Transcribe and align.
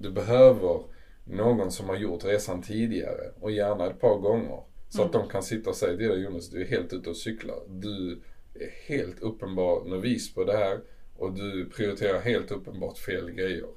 du 0.00 0.10
behöver 0.10 0.82
någon 1.24 1.72
som 1.72 1.88
har 1.88 1.96
gjort 1.96 2.24
resan 2.24 2.62
tidigare 2.62 3.32
och 3.40 3.50
gärna 3.50 3.86
ett 3.86 4.00
par 4.00 4.18
gånger. 4.18 4.62
Så 4.88 5.02
att 5.02 5.12
de 5.12 5.28
kan 5.28 5.42
sitta 5.42 5.70
och 5.70 5.76
säga 5.76 5.96
till 5.96 6.08
dig 6.08 6.22
Jonas, 6.22 6.50
du 6.50 6.62
är 6.62 6.66
helt 6.66 6.92
ute 6.92 7.10
och 7.10 7.16
cyklar. 7.16 7.62
Du 7.68 8.22
är 8.54 8.70
helt 8.94 9.20
uppenbar 9.20 9.84
novis 9.84 10.34
på 10.34 10.44
det 10.44 10.56
här 10.56 10.80
och 11.16 11.34
du 11.34 11.70
prioriterar 11.70 12.20
helt 12.20 12.50
uppenbart 12.50 12.98
fel 12.98 13.30
grejer. 13.30 13.68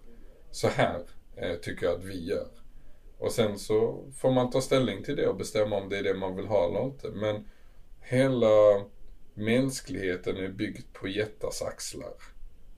Så 0.51 0.67
här 0.67 1.01
eh, 1.35 1.55
tycker 1.55 1.85
jag 1.85 1.95
att 1.95 2.05
vi 2.05 2.25
gör. 2.25 2.47
Och 3.17 3.31
sen 3.31 3.59
så 3.59 4.05
får 4.17 4.31
man 4.31 4.49
ta 4.49 4.61
ställning 4.61 5.03
till 5.03 5.15
det 5.15 5.27
och 5.27 5.35
bestämma 5.35 5.75
om 5.75 5.89
det 5.89 5.97
är 5.97 6.03
det 6.03 6.13
man 6.13 6.35
vill 6.35 6.47
ha 6.47 6.67
eller 6.67 6.85
inte. 6.85 7.09
Men 7.09 7.47
hela 8.01 8.85
mänskligheten 9.33 10.37
är 10.37 10.49
byggd 10.49 10.93
på 10.93 11.07
jättars 11.07 11.61
axlar. 11.61 12.13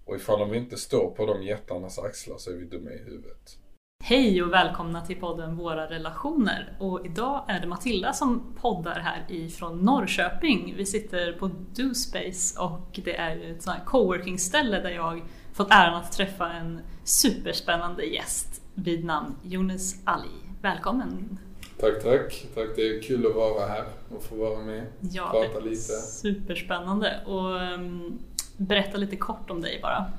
Och 0.06 0.16
ifall 0.16 0.40
de 0.40 0.54
inte 0.54 0.78
står 0.78 1.12
på 1.12 1.26
de 1.26 1.44
jättarnas 1.44 2.00
axlar 2.00 2.38
så 2.38 2.52
är 2.52 2.56
vi 2.56 2.66
dumma 2.66 2.92
i 2.92 2.98
huvudet. 2.98 3.58
Hej 4.04 4.44
och 4.44 4.54
välkomna 4.54 5.06
till 5.06 5.16
podden 5.20 5.56
Våra 5.56 5.90
relationer. 5.90 6.78
Och 6.80 7.06
idag 7.06 7.46
är 7.48 7.60
det 7.60 7.68
Matilda 7.68 8.14
som 8.14 8.56
poddar 8.62 9.00
här 9.00 9.26
ifrån 9.30 9.80
Norrköping. 9.80 10.74
Vi 10.78 10.86
sitter 10.86 11.34
på 11.34 11.52
DoSpace 11.76 12.60
och 12.60 13.00
det 13.04 13.16
är 13.16 13.36
ju 13.36 13.56
ett 13.56 13.62
sånt 13.64 13.78
här 13.78 13.86
coworking-ställe 13.86 14.80
där 14.80 14.90
jag 14.90 15.22
fått 15.54 15.68
äran 15.72 15.94
att 15.96 16.12
träffa 16.12 16.52
en 16.52 16.80
superspännande 17.04 18.04
gäst 18.06 18.62
vid 18.74 19.06
namn 19.06 19.36
Jonas 19.44 19.96
Ali. 20.04 20.30
Välkommen! 20.62 21.40
Tack, 21.80 22.04
tack. 22.04 22.46
Tack, 22.56 22.68
det 22.76 22.82
är 22.82 23.02
kul 23.02 23.28
att 23.28 23.36
vara 23.36 23.68
här 23.68 23.86
och 24.16 24.24
få 24.24 24.36
vara 24.36 24.60
med 24.60 24.86
Ja, 25.00 25.30
prata 25.32 25.60
lite. 25.60 25.78
superspännande. 26.02 27.20
Och 27.26 27.62
um, 27.74 28.20
berätta 28.58 28.98
lite 28.98 29.16
kort 29.16 29.50
om 29.50 29.62
dig 29.62 29.80
bara. 29.82 30.12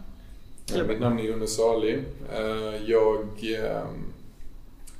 Ja, 0.74 0.84
mitt 0.84 1.00
namn 1.00 1.18
är 1.18 1.22
Jonas 1.24 1.60
Ali. 1.60 2.02
Eh, 2.32 2.82
jag, 2.86 3.28
eh, 3.42 3.86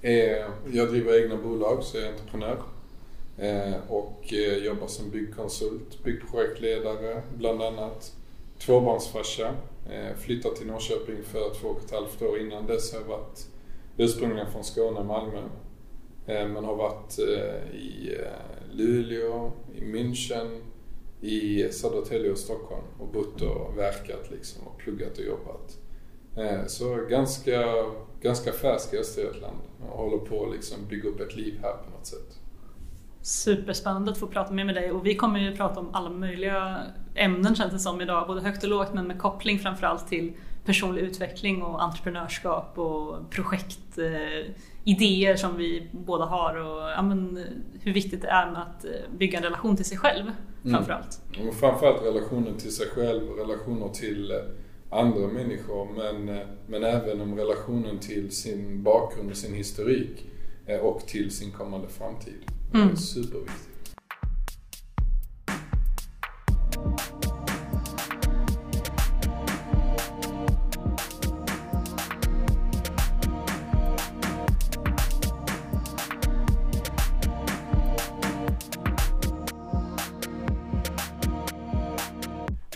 är, 0.03 0.51
jag 0.73 0.89
driver 0.89 1.23
egna 1.23 1.37
bolag, 1.37 1.83
så 1.83 1.97
jag 1.97 2.07
är 2.07 2.13
entreprenör. 2.13 2.59
Eh, 3.39 3.75
och 3.89 4.33
jobbar 4.63 4.87
som 4.87 5.11
byggkonsult, 5.11 6.05
byggprojektledare 6.05 7.23
bland 7.39 7.63
annat. 7.63 8.13
Tvåbarnsfarsa. 8.59 9.55
Flyttade 10.19 10.57
till 10.57 10.67
Norrköping 10.67 11.17
för 11.25 11.55
två 11.61 11.69
och 11.69 11.85
ett 11.85 11.91
halvt 11.91 12.23
år. 12.23 12.41
Innan 12.41 12.67
dess 12.67 12.93
har 12.93 13.01
jag 13.01 13.07
varit 13.07 13.47
ursprungligen 13.97 14.53
från 14.53 14.65
Skåne, 14.65 15.05
Malmö. 15.05 15.43
Men 16.27 16.65
har 16.65 16.75
varit 16.75 17.19
i 17.75 18.15
Luleå, 18.73 19.53
i 19.75 19.81
München, 19.81 20.61
i 21.21 21.69
Södertälje 21.73 22.31
och 22.31 22.39
Stockholm 22.39 22.85
och 22.99 23.09
bott 23.09 23.43
och 23.43 23.79
verkat 23.79 24.31
liksom 24.31 24.67
och 24.67 24.79
pluggat 24.79 25.19
och 25.19 25.25
jobbat. 25.25 25.79
Eh, 26.37 26.67
så 26.67 26.95
ganska, 26.95 27.63
ganska 28.21 28.53
färsk 28.53 28.95
i 28.95 28.99
Östergötland 28.99 29.57
och 29.91 29.99
håller 29.99 30.19
på 30.19 30.47
att 30.47 30.53
liksom 30.53 30.79
bygga 30.89 31.09
upp 31.09 31.21
ett 31.21 31.37
liv 31.37 31.59
här 31.63 31.73
på 31.73 31.91
något 31.91 32.07
sätt. 32.07 32.41
Superspännande 33.23 34.11
att 34.11 34.19
få 34.19 34.27
prata 34.27 34.53
mer 34.53 34.65
med 34.65 34.75
dig 34.75 34.93
och 34.93 35.07
vi 35.07 35.15
kommer 35.15 35.41
ju 35.41 35.57
prata 35.57 35.81
om 35.81 35.89
alla 35.93 36.11
möjliga 36.11 36.83
ämnen 37.15 37.55
känns 37.55 37.73
det 37.73 37.79
som 37.79 38.01
idag, 38.01 38.27
både 38.27 38.41
högt 38.41 38.63
och 38.63 38.69
lågt 38.69 38.95
men 38.95 39.07
med 39.07 39.19
koppling 39.19 39.59
framförallt 39.59 40.09
till 40.09 40.33
personlig 40.65 41.03
utveckling 41.03 41.63
och 41.63 41.83
entreprenörskap 41.83 42.79
och 42.79 43.31
projekt 43.31 43.99
eh, 43.99 44.53
projektidéer 44.87 45.37
som 45.37 45.57
vi 45.57 45.89
båda 45.93 46.25
har 46.25 46.55
och 46.57 46.91
ja, 46.91 47.03
men, 47.03 47.39
hur 47.81 47.93
viktigt 47.93 48.23
det 48.23 48.29
är 48.29 48.51
med 48.51 48.63
att 48.63 48.85
eh, 48.85 48.91
bygga 49.19 49.39
en 49.39 49.45
relation 49.45 49.77
till 49.77 49.85
sig 49.85 49.99
själv 49.99 50.25
framförallt. 50.63 51.21
Och 51.49 51.55
framförallt 51.55 52.03
relationen 52.03 52.57
till 52.59 52.73
sig 52.75 52.87
själv 52.87 53.31
och 53.31 53.39
relationer 53.39 53.89
till 53.89 54.31
eh, 54.31 54.37
andra 54.99 55.27
människor 55.29 55.89
men, 55.97 56.29
eh, 56.29 56.47
men 56.67 56.85
även 56.85 57.21
om 57.21 57.37
relationen 57.37 57.99
till 57.99 58.31
sin 58.31 58.83
bakgrund 58.83 59.31
och 59.31 59.37
sin 59.37 59.55
historik 59.55 60.27
och 60.83 61.01
till 61.07 61.31
sin 61.31 61.51
kommande 61.53 61.89
framtid. 61.89 62.35
Det 62.73 62.79
är 62.79 62.83
Mm. 62.83 62.97
superviktigt. 62.97 63.69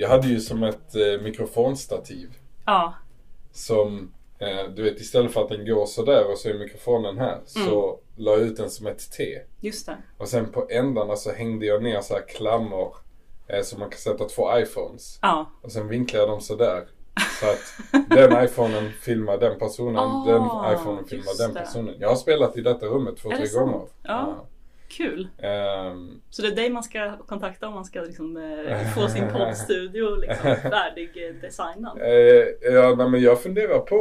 Jag 0.00 0.08
hade 0.08 0.28
ju 0.28 0.40
som 0.40 0.62
ett 0.62 0.94
eh, 0.94 1.22
mikrofonstativ 1.22 2.28
Ja, 2.66 2.94
som, 3.52 4.12
eh, 4.38 4.70
du 4.76 4.82
vet 4.82 5.00
istället 5.00 5.32
för 5.32 5.42
att 5.42 5.48
den 5.48 5.66
går 5.66 5.86
sådär 5.86 6.30
och 6.32 6.38
så 6.38 6.48
är 6.48 6.54
mikrofonen 6.54 7.18
här 7.18 7.40
så 7.44 7.98
la 8.16 8.30
jag 8.30 8.40
ut 8.40 8.56
den 8.56 8.70
som 8.70 8.86
ett 8.86 9.12
T. 9.12 9.38
just 9.60 9.86
det. 9.86 9.96
Och 10.18 10.28
sen 10.28 10.52
på 10.52 10.66
ändarna 10.70 11.16
så 11.16 11.32
hängde 11.32 11.66
jag 11.66 11.82
ner 11.82 12.00
så 12.00 12.14
här 12.14 12.22
klammor 12.28 12.96
eh, 13.46 13.62
så 13.62 13.78
man 13.78 13.90
kan 13.90 13.98
sätta 13.98 14.24
två 14.28 14.58
iPhones. 14.58 15.18
Ja, 15.22 15.50
Och 15.62 15.72
sen 15.72 15.88
vinklade 15.88 16.22
jag 16.22 16.28
dem 16.28 16.40
sådär. 16.40 16.88
Så 17.40 17.46
att 17.46 18.08
den 18.10 18.44
iPhonen 18.44 18.90
filmar 19.00 19.38
den 19.38 19.58
personen, 19.58 19.96
Ah, 19.96 20.24
den 20.26 20.74
iPhonen 20.74 21.04
filmar 21.04 21.38
den 21.38 21.54
personen. 21.54 21.94
Jag 21.98 22.08
har 22.08 22.16
spelat 22.16 22.56
i 22.56 22.60
detta 22.60 22.86
rummet 22.86 23.16
två, 23.16 23.28
tre 23.30 23.46
gånger. 23.60 23.86
Ja. 24.02 24.46
Kul. 24.90 25.28
Ehm, 25.38 26.20
Så 26.30 26.42
det 26.42 26.48
är 26.48 26.56
dig 26.56 26.70
man 26.70 26.82
ska 26.82 27.16
kontakta 27.16 27.68
om 27.68 27.74
man 27.74 27.84
ska 27.84 28.00
liksom, 28.00 28.36
eh, 28.36 28.92
få 28.94 29.08
sin 29.08 29.28
poddstudio 29.32 30.16
liksom, 30.16 30.56
färdig 30.56 31.28
eh, 31.28 31.34
designad? 31.34 31.98
Eh, 32.00 32.72
ja, 32.72 32.94
nej, 32.98 33.08
men 33.10 33.20
jag 33.22 33.42
funderar 33.42 33.78
på 33.78 33.98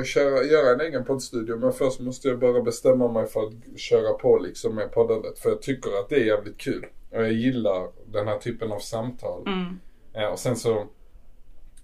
att 0.00 0.06
köra, 0.06 0.44
göra 0.44 0.74
en 0.74 0.80
egen 0.80 1.04
poddstudio 1.04 1.56
men 1.56 1.72
först 1.72 2.00
måste 2.00 2.28
jag 2.28 2.38
bara 2.38 2.62
bestämma 2.62 3.08
mig 3.08 3.26
för 3.26 3.40
att 3.46 3.80
köra 3.80 4.12
på 4.12 4.38
liksom 4.38 4.74
med 4.74 4.92
poddandet. 4.92 5.38
För 5.38 5.50
jag 5.50 5.62
tycker 5.62 5.90
att 6.00 6.08
det 6.08 6.16
är 6.16 6.24
jävligt 6.24 6.58
kul. 6.58 6.86
Och 7.10 7.22
jag 7.22 7.32
gillar 7.32 7.88
den 8.12 8.28
här 8.28 8.38
typen 8.38 8.72
av 8.72 8.78
samtal. 8.78 9.42
Mm, 9.46 9.80
Eh, 10.14 10.26
och 10.26 10.38
sen 10.38 10.56
så, 10.56 10.86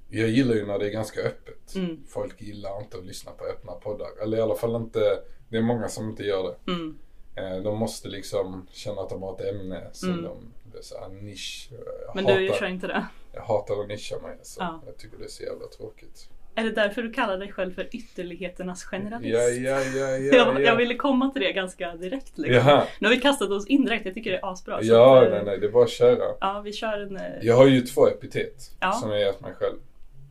jag 0.08 0.28
gillar 0.28 0.54
ju 0.54 0.66
när 0.66 0.78
det 0.78 0.86
är 0.86 0.90
ganska 0.90 1.20
öppet. 1.20 1.74
Mm. 1.74 1.96
Folk 2.08 2.40
gillar 2.42 2.80
inte 2.82 2.96
att 2.98 3.04
lyssna 3.06 3.32
på 3.32 3.44
öppna 3.44 3.72
poddar. 3.72 4.08
Eller 4.22 4.38
i 4.38 4.40
alla 4.40 4.54
fall 4.54 4.76
inte, 4.76 5.18
det 5.48 5.56
är 5.56 5.62
många 5.62 5.88
som 5.88 6.08
inte 6.10 6.22
gör 6.22 6.42
det. 6.42 6.72
mm. 6.72 6.98
Eh, 7.36 7.56
de 7.62 7.78
måste 7.78 8.08
liksom 8.08 8.66
känna 8.72 9.00
att 9.02 9.08
de 9.10 9.22
har 9.22 9.34
ett 9.34 9.54
ämne 9.54 9.86
som 9.92 10.08
Mm. 10.10 10.22
de, 10.24 10.52
det 10.72 10.78
är 10.78 10.82
så 10.82 10.98
här 11.00 11.08
nisch. 11.08 11.68
Jag 11.70 12.14
Men 12.16 12.24
hatar, 12.26 12.40
du 12.40 12.48
kör 12.48 12.66
inte 12.66 12.86
det? 12.86 13.06
jag 13.32 13.42
hatar 13.42 13.80
att 13.82 13.88
nischa 13.88 14.18
mig 14.22 14.32
alltså. 14.38 14.60
Ja. 14.60 14.82
Jag 14.86 14.96
tycker 14.96 15.18
det 15.18 15.24
är 15.24 15.28
så 15.28 15.42
jävla 15.42 15.66
tråkigt. 15.66 16.28
Är 16.58 16.64
det 16.64 16.70
därför 16.70 17.02
du 17.02 17.12
kallar 17.12 17.38
dig 17.38 17.52
själv 17.52 17.74
för 17.74 17.88
ytterligheternas 17.96 18.84
generalist? 18.84 19.34
Ja, 19.34 19.40
ja, 19.48 19.80
ja, 19.80 20.08
ja. 20.08 20.16
jag, 20.36 20.54
ja. 20.54 20.60
jag 20.60 20.76
ville 20.76 20.94
komma 20.94 21.30
till 21.30 21.42
det 21.42 21.52
ganska 21.52 21.94
direkt. 21.96 22.38
Liksom. 22.38 22.54
Jaha. 22.68 22.86
Nu 23.00 23.08
har 23.08 23.14
vi 23.14 23.20
kastat 23.20 23.50
oss 23.50 23.66
in 23.66 23.84
direkt, 23.84 24.06
jag 24.06 24.14
tycker 24.14 24.30
det 24.30 24.36
är 24.38 24.52
asbra. 24.52 24.80
så 24.82 24.86
Ja, 24.92 25.18
att, 25.18 25.24
eh, 25.26 25.30
nej, 25.30 25.42
nej, 25.44 25.58
det 25.58 25.66
är 25.66 25.70
bara 25.70 25.84
att 25.84 25.90
köra. 25.90 26.24
Ja, 26.40 26.60
vi 26.64 26.72
kör 26.72 27.00
en... 27.00 27.16
eh, 27.16 27.22
Jag 27.42 27.56
har 27.56 27.66
ju 27.66 27.80
två 27.80 28.08
epitet 28.08 28.70
Ja. 28.80 28.92
som 28.92 29.10
jag 29.10 29.20
gett 29.20 29.40
mig 29.40 29.54
själv. 29.54 29.76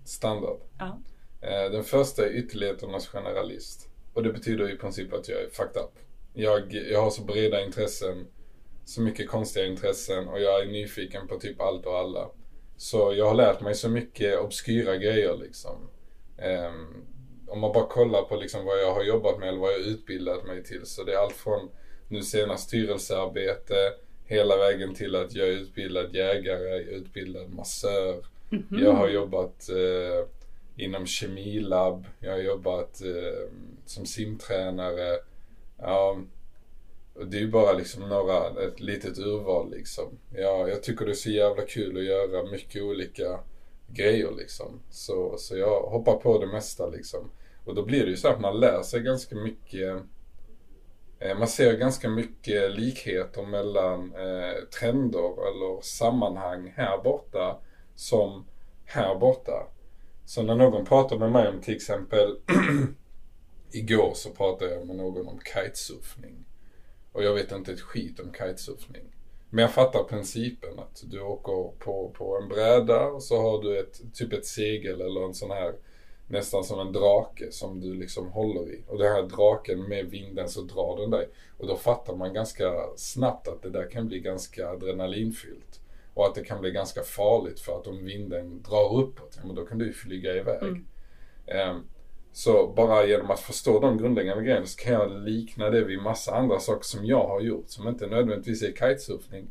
Standard. 0.06 0.58
Ja. 0.80 0.98
Eh, 1.42 1.72
Den 1.72 1.84
första 1.84 2.26
är 2.26 2.30
ytterligheternas 2.30 3.08
generalist. 3.08 3.90
Och 4.14 4.24
det 4.24 4.34
betyder 4.34 4.70
i 4.74 4.78
princip 4.78 5.14
att 5.14 5.30
jag 5.30 5.42
är 5.42 5.50
fucked 5.50 5.82
up. 5.82 5.92
Jag, 6.36 6.74
jag 6.74 7.02
har 7.02 7.10
så 7.10 7.24
breda 7.24 7.66
intressen, 7.66 8.28
så 8.86 9.02
mycket 9.02 9.30
konstiga 9.30 9.66
intressen 9.66 10.28
och 10.28 10.42
jag 10.42 10.62
är 10.62 10.66
nyfiken 10.66 11.28
på 11.28 11.40
typ 11.40 11.62
allt 11.62 11.86
och 11.86 11.98
alla. 11.98 12.30
Så 12.78 13.14
jag 13.18 13.28
har 13.28 13.36
lärt 13.36 13.62
mig 13.62 13.76
så 13.76 13.90
mycket 13.90 14.40
obskyra 14.40 14.98
grejer 14.98 15.38
liksom. 15.38 15.90
Ehm, 16.38 17.06
om 17.48 17.60
man 17.60 17.74
bara 17.74 17.88
kollar 17.88 18.22
på 18.22 18.36
liksom 18.36 18.66
vad 18.66 18.82
jag 18.82 18.94
har 18.94 19.04
jobbat 19.04 19.40
med 19.40 19.50
eller 19.50 19.60
vad 19.60 19.74
jag 19.74 19.80
har 19.80 19.86
utbildat 19.86 20.46
mig 20.46 20.64
till 20.64 20.86
så 20.86 21.04
det 21.04 21.14
är 21.14 21.18
allt 21.18 21.36
från 21.36 21.70
nu 22.08 22.22
senast 22.22 22.68
styrelsearbete 22.68 23.76
hela 24.26 24.58
vägen 24.58 24.94
till 24.94 25.16
att 25.16 25.36
jag 25.36 25.48
är 25.48 25.52
utbildad 25.52 26.16
jägare, 26.16 26.70
jag 26.70 26.78
är 26.78 26.88
utbildad 26.88 27.54
massör. 27.54 28.26
mhm. 28.50 28.84
Jag 28.84 28.94
har 28.94 29.10
jobbat 29.10 29.70
eh, 29.70 30.28
inom 30.86 31.06
kemilab, 31.06 32.06
jag 32.20 32.32
har 32.32 32.40
jobbat 32.40 33.02
eh, 33.02 33.50
som 33.86 34.06
simtränare. 34.06 35.18
Ja, 35.78 36.18
det 37.26 37.38
är 37.38 37.42
ju 37.42 37.52
bara 37.52 37.74
liksom 37.74 38.10
några, 38.10 38.64
ett 38.68 38.80
litet 38.80 39.18
urval 39.18 39.72
liksom. 39.72 40.18
Ja, 40.34 40.68
jag 40.68 40.84
tycker 40.84 41.06
det 41.06 41.12
är 41.12 41.16
så 41.16 41.30
jävla 41.30 41.66
kul 41.66 41.98
att 41.98 42.04
göra 42.04 42.52
mycket 42.52 42.84
olika 42.84 43.40
grejer 43.88 44.32
liksom. 44.38 44.82
Så, 44.90 45.38
så 45.38 45.58
jag 45.58 45.82
hoppar 45.82 46.14
på 46.14 46.40
det 46.40 46.48
mesta 46.48 46.88
liksom. 46.88 47.32
Och 47.66 47.76
då 47.76 47.86
blir 47.86 48.04
det 48.04 48.10
ju 48.10 48.18
så 48.18 48.28
att 48.28 48.42
man 48.42 48.60
lär 48.60 48.82
sig 48.82 49.02
ganska 49.02 49.36
mycket 49.36 50.04
eh, 51.20 51.38
man 51.38 51.48
ser 51.48 51.78
ganska 51.78 52.10
mycket 52.10 52.76
likheter 52.76 53.44
mellan 53.46 54.16
eh, 54.16 54.64
trender 54.80 55.48
eller 55.48 55.82
sammanhang 55.82 56.74
här 56.76 56.98
borta 57.04 57.60
som 57.96 58.46
här 58.86 59.16
borta. 59.16 59.68
Så 60.26 60.44
när 60.44 60.56
någon 60.56 60.86
pratar 60.86 61.18
med 61.18 61.32
mig 61.32 61.48
om 61.48 61.62
till 61.62 61.76
exempel 61.76 62.38
Igår 63.76 64.12
så 64.14 64.30
pratade 64.30 64.74
jag 64.74 64.88
med 64.88 64.96
någon 64.96 65.28
om 65.28 65.40
kitesurfning. 65.40 66.46
Och 67.12 67.24
jag 67.24 67.34
vet 67.34 67.52
inte 67.52 67.72
ett 67.72 67.82
skit 67.82 68.20
om 68.20 68.34
kitesurfning. 68.34 69.04
Men 69.50 69.62
jag 69.62 69.72
fattar 69.72 70.04
principen 70.04 70.80
att 70.80 71.04
du 71.06 71.22
åker 71.22 71.78
på, 71.80 72.12
på 72.18 72.38
en 72.42 72.48
bräda 72.48 73.06
och 73.06 73.24
så 73.24 73.42
har 73.42 73.62
du 73.62 73.80
ett, 73.80 74.02
typ 74.14 74.34
ett 74.34 74.46
segel 74.46 75.02
eller 75.02 75.26
en 75.26 75.34
sån 75.34 75.52
här 75.52 75.76
nästan 76.28 76.64
som 76.64 76.80
en 76.80 76.92
drake 76.94 77.52
som 77.52 77.80
du 77.80 77.94
liksom 77.94 78.28
håller 78.28 78.74
i. 78.74 78.84
Och 78.88 78.98
den 78.98 79.14
här 79.14 79.24
draken 79.24 79.90
med 79.90 80.06
vinden 80.06 80.50
så 80.50 80.62
drar 80.62 80.98
den 81.02 81.10
dig. 81.10 81.30
Och 81.58 81.68
då 81.68 81.76
fattar 81.76 82.16
man 82.16 82.34
ganska 82.34 82.74
snabbt 82.96 83.48
att 83.48 83.62
det 83.62 83.70
där 83.70 83.90
kan 83.90 84.08
bli 84.08 84.20
ganska 84.20 84.70
adrenalinfyllt. 84.70 85.80
Och 86.14 86.26
att 86.26 86.36
det 86.36 86.44
kan 86.44 86.62
bli 86.62 86.72
ganska 86.72 87.04
farligt 87.04 87.60
för 87.60 87.78
att 87.78 87.88
om 87.88 88.06
vinden 88.06 88.62
drar 88.62 88.98
uppåt, 88.98 89.34
ja, 89.38 89.42
men 89.46 89.56
då 89.56 89.66
kan 89.66 89.78
du 89.78 89.94
flyga 89.94 90.34
iväg. 90.36 90.64
Mm. 90.64 90.86
Ehm, 91.48 91.84
så 92.36 92.68
bara 92.68 93.06
genom 93.06 93.32
att 93.32 93.40
förstå 93.40 93.80
de 93.80 93.98
grundläggande 93.98 94.44
grejerna 94.44 94.66
så 94.66 94.78
kan 94.80 94.94
jag 94.94 95.12
likna 95.12 95.70
det 95.70 95.84
vid 95.84 96.02
massa 96.02 96.36
andra 96.36 96.60
saker 96.60 96.84
som 96.84 97.06
jag 97.06 97.28
har 97.28 97.42
gjort. 97.42 97.66
Som 97.70 97.88
inte 97.88 98.08
nödvändigtvis 98.08 98.62
är 98.64 98.72
kitesurfning. 98.72 99.48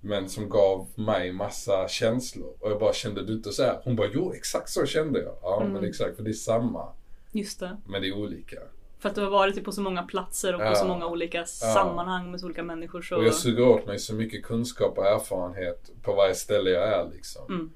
Men 0.00 0.28
som 0.28 0.48
gav 0.48 0.86
mig 0.94 1.32
massa 1.32 1.88
känslor. 1.88 2.54
Och 2.60 2.70
jag 2.70 2.80
bara 2.80 2.92
kände 2.92 3.24
du 3.26 3.32
inte 3.32 3.52
så 3.52 3.62
här? 3.62 3.80
Hon 3.84 3.96
bara 3.96 4.08
jo 4.12 4.32
exakt 4.32 4.68
så 4.68 4.86
kände 4.86 5.22
jag. 5.22 5.34
Ja 5.42 5.60
Mm. 5.60 5.72
men 5.72 5.84
exakt 5.84 6.16
för 6.16 6.22
det 6.22 6.30
är 6.30 6.32
samma. 6.32 6.88
Just 7.32 7.60
det. 7.60 7.76
Men 7.86 8.02
det 8.02 8.08
är 8.08 8.16
olika. 8.16 8.56
För 8.98 9.08
att 9.08 9.14
du 9.14 9.20
har 9.20 9.30
varit 9.30 9.64
på 9.64 9.72
så 9.72 9.80
många 9.80 10.02
platser 10.02 10.52
och 10.54 10.60
på 10.60 10.66
Ja. 10.66 10.74
så 10.74 10.84
många 10.86 11.06
olika 11.06 11.44
sammanhang 11.46 12.30
med 12.30 12.40
så 12.40 12.46
olika 12.46 12.62
människor 12.62 13.02
så... 13.02 13.16
Och 13.16 13.24
jag 13.24 13.34
suger 13.34 13.68
åt 13.68 13.86
mig 13.86 13.98
så 13.98 14.14
mycket 14.14 14.42
kunskap 14.44 14.98
och 14.98 15.06
erfarenhet 15.06 15.90
på 16.02 16.14
varje 16.14 16.34
ställe 16.34 16.70
jag 16.70 16.88
är 16.88 17.10
liksom. 17.14 17.44
Mm. 17.48 17.70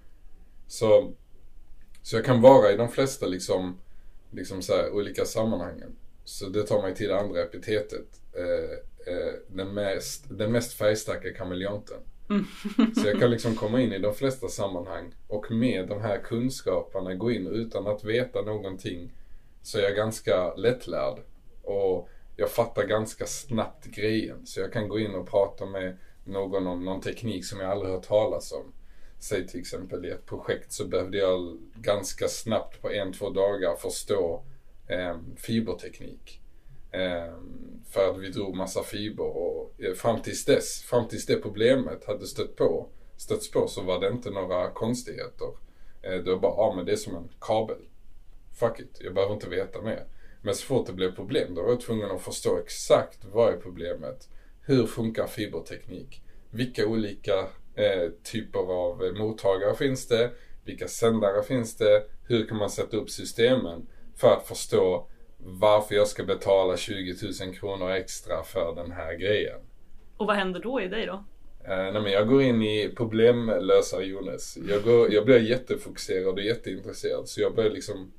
Så, 0.67 1.13
så 2.03 2.17
jag 2.17 2.25
kan 2.25 2.41
vara 2.41 2.73
i 2.73 2.77
de 2.77 2.89
flesta 2.89 3.27
liksom, 3.27 3.79
liksom 4.35 4.63
så 4.63 4.73
här, 4.73 4.91
olika 4.91 5.25
sammanhangen. 5.25 5.97
Så 6.25 6.49
det 6.49 6.63
tar 6.63 6.83
mig 6.83 6.95
till 6.95 7.09
det 7.09 7.21
andra 7.21 7.43
epitetet. 7.43 8.07
Eh, 8.33 9.15
eh, 9.15 9.33
den, 9.49 9.75
mest, 9.75 10.25
den 10.29 10.53
mest 10.53 10.73
färgstarka 10.73 11.33
kameleonten. 11.33 11.99
Mm. 12.31 12.45
Så 12.95 13.09
jag 13.09 13.21
kan 13.21 13.31
liksom 13.31 13.55
komma 13.55 13.81
in 13.81 13.93
i 13.93 13.99
de 13.99 14.15
flesta 14.15 14.49
sammanhang 14.49 15.15
och 15.29 15.51
med 15.51 15.89
de 15.89 16.01
här 16.01 16.19
kunskaperna 16.19 17.15
gå 17.15 17.31
in 17.31 17.47
utan 17.47 17.87
att 17.87 18.05
veta 18.05 18.43
någonting 18.43 19.13
så 19.63 19.79
är 19.79 19.83
jag 19.83 19.97
ganska 19.97 20.55
lättlärd. 20.55 21.19
Och 21.63 22.09
jag 22.37 22.51
fattar 22.51 22.87
ganska 22.87 23.27
snabbt 23.27 23.87
grejen. 23.87 24.47
Så 24.47 24.61
jag 24.61 24.73
kan 24.73 24.89
gå 24.89 24.99
in 24.99 25.15
och 25.15 25.29
prata 25.29 25.67
med 25.67 25.97
någon 26.25 26.67
om 26.67 26.85
någon 26.85 27.01
teknik 27.01 27.47
som 27.47 27.61
jag 27.61 27.71
aldrig 27.71 27.93
hört 27.93 28.07
talas 28.07 28.53
om. 28.53 28.73
Säg 29.25 29.47
till 29.47 29.61
exempel 29.61 30.05
i 30.05 30.11
ett 30.11 30.27
projekt 30.27 30.73
så 30.73 30.85
behövde 30.85 31.19
jag 31.19 31.59
ganska 31.75 32.29
snabbt 32.29 32.83
på 32.83 32.91
en, 32.91 33.13
två 33.13 33.31
dagar 33.31 33.77
förstå 33.77 34.45
eh, 34.89 35.19
fiberteknik. 35.37 36.41
Eh, 36.91 37.35
för 37.91 38.11
att 38.11 38.19
vi 38.19 38.29
drog 38.29 38.57
massa 38.57 38.83
fiber 38.83 39.25
och 39.25 39.75
eh, 39.79 39.95
fram 39.95 40.23
tills 40.23 40.45
dess, 40.45 40.83
fram 40.83 41.09
tills 41.09 41.27
det 41.27 41.37
problemet 41.37 42.05
hade 42.05 42.27
stött 42.27 42.57
på, 42.57 42.89
stötts 43.17 43.51
på 43.51 43.69
så 43.69 43.83
var 43.83 44.01
det 44.01 44.09
inte 44.09 44.31
några 44.31 44.71
konstigheter. 44.71 45.49
Eh, 46.03 46.25
det 46.25 46.31
var 46.31 46.41
bara, 46.41 46.55
ja 46.57 46.75
men 46.77 46.87
det 46.87 46.93
är 46.93 46.97
som 46.97 47.17
en 47.17 47.29
kabel. 47.41 47.83
Fuck 48.59 48.81
it, 48.81 48.99
jag 49.01 49.15
behöver 49.15 49.35
inte 49.35 49.49
veta 49.49 49.83
mer. 49.83 50.07
Men 50.43 50.55
så 50.55 50.67
fort 50.67 50.87
det 50.87 50.93
blev 50.93 51.15
problem 51.15 51.55
då 51.55 51.63
var 51.63 51.71
jag 51.71 51.81
tvungen 51.81 52.11
att 52.11 52.23
förstå 52.23 52.59
exakt 52.59 53.25
vad 53.25 53.55
är 53.55 53.57
problemet. 53.57 54.29
Hur 54.61 54.87
funkar 54.87 55.27
fiberteknik? 55.27 56.23
Vilka 56.51 56.87
olika 56.87 57.49
eh, 57.75 58.11
typer 58.33 58.59
av 58.59 59.05
eh, 59.05 59.13
mottagare 59.13 59.75
finns 59.75 60.09
det? 60.09 60.31
Vilka 60.65 60.89
sändare 60.89 61.43
finns 61.43 61.77
det? 61.77 62.03
Hur 62.29 62.47
kan 62.47 62.57
man 62.57 62.71
sätta 62.71 62.97
upp 62.97 63.11
systemen 63.11 63.87
för 64.17 64.33
att 64.33 64.47
förstå 64.47 65.07
varför 65.39 65.95
jag 65.95 66.09
ska 66.09 66.25
betala 66.25 66.77
20 66.77 67.15
000 67.45 67.55
kronor 67.55 67.91
extra 67.91 68.43
för 68.43 68.75
den 68.75 68.93
här 68.93 69.15
grejen? 69.15 69.61
Och 70.17 70.27
vad 70.27 70.37
händer 70.37 70.61
då 70.61 70.81
i 70.81 70.89
dig 70.89 71.07
då? 71.07 71.25
Eh, 71.65 71.93
nej 71.93 72.03
men 72.03 72.13
jag 72.13 72.29
går 72.29 72.43
in 72.43 72.63
i 72.63 72.93
problemlösare 72.97 74.05
Jonas. 74.05 74.59
Jag, 74.69 74.83
går, 74.83 75.13
jag 75.13 75.25
blir 75.25 75.39
jättefokuserad 75.39 76.35
och 76.35 76.45
jätteintresserad 76.45 77.29
så 77.29 77.41
jag 77.41 77.55
börjar 77.55 77.71
liksom 77.71 78.13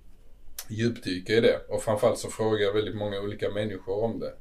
djupdyka 0.70 1.34
i 1.34 1.42
det. 1.42 1.60
Och 1.70 1.84
framförallt 1.84 2.20
så 2.20 2.30
frågar 2.30 2.66
jag 2.66 2.74
väldigt 2.74 2.96
många 2.96 3.22
olika 3.22 3.50
människor 3.50 4.04
om 4.04 4.20
det. 4.20 4.34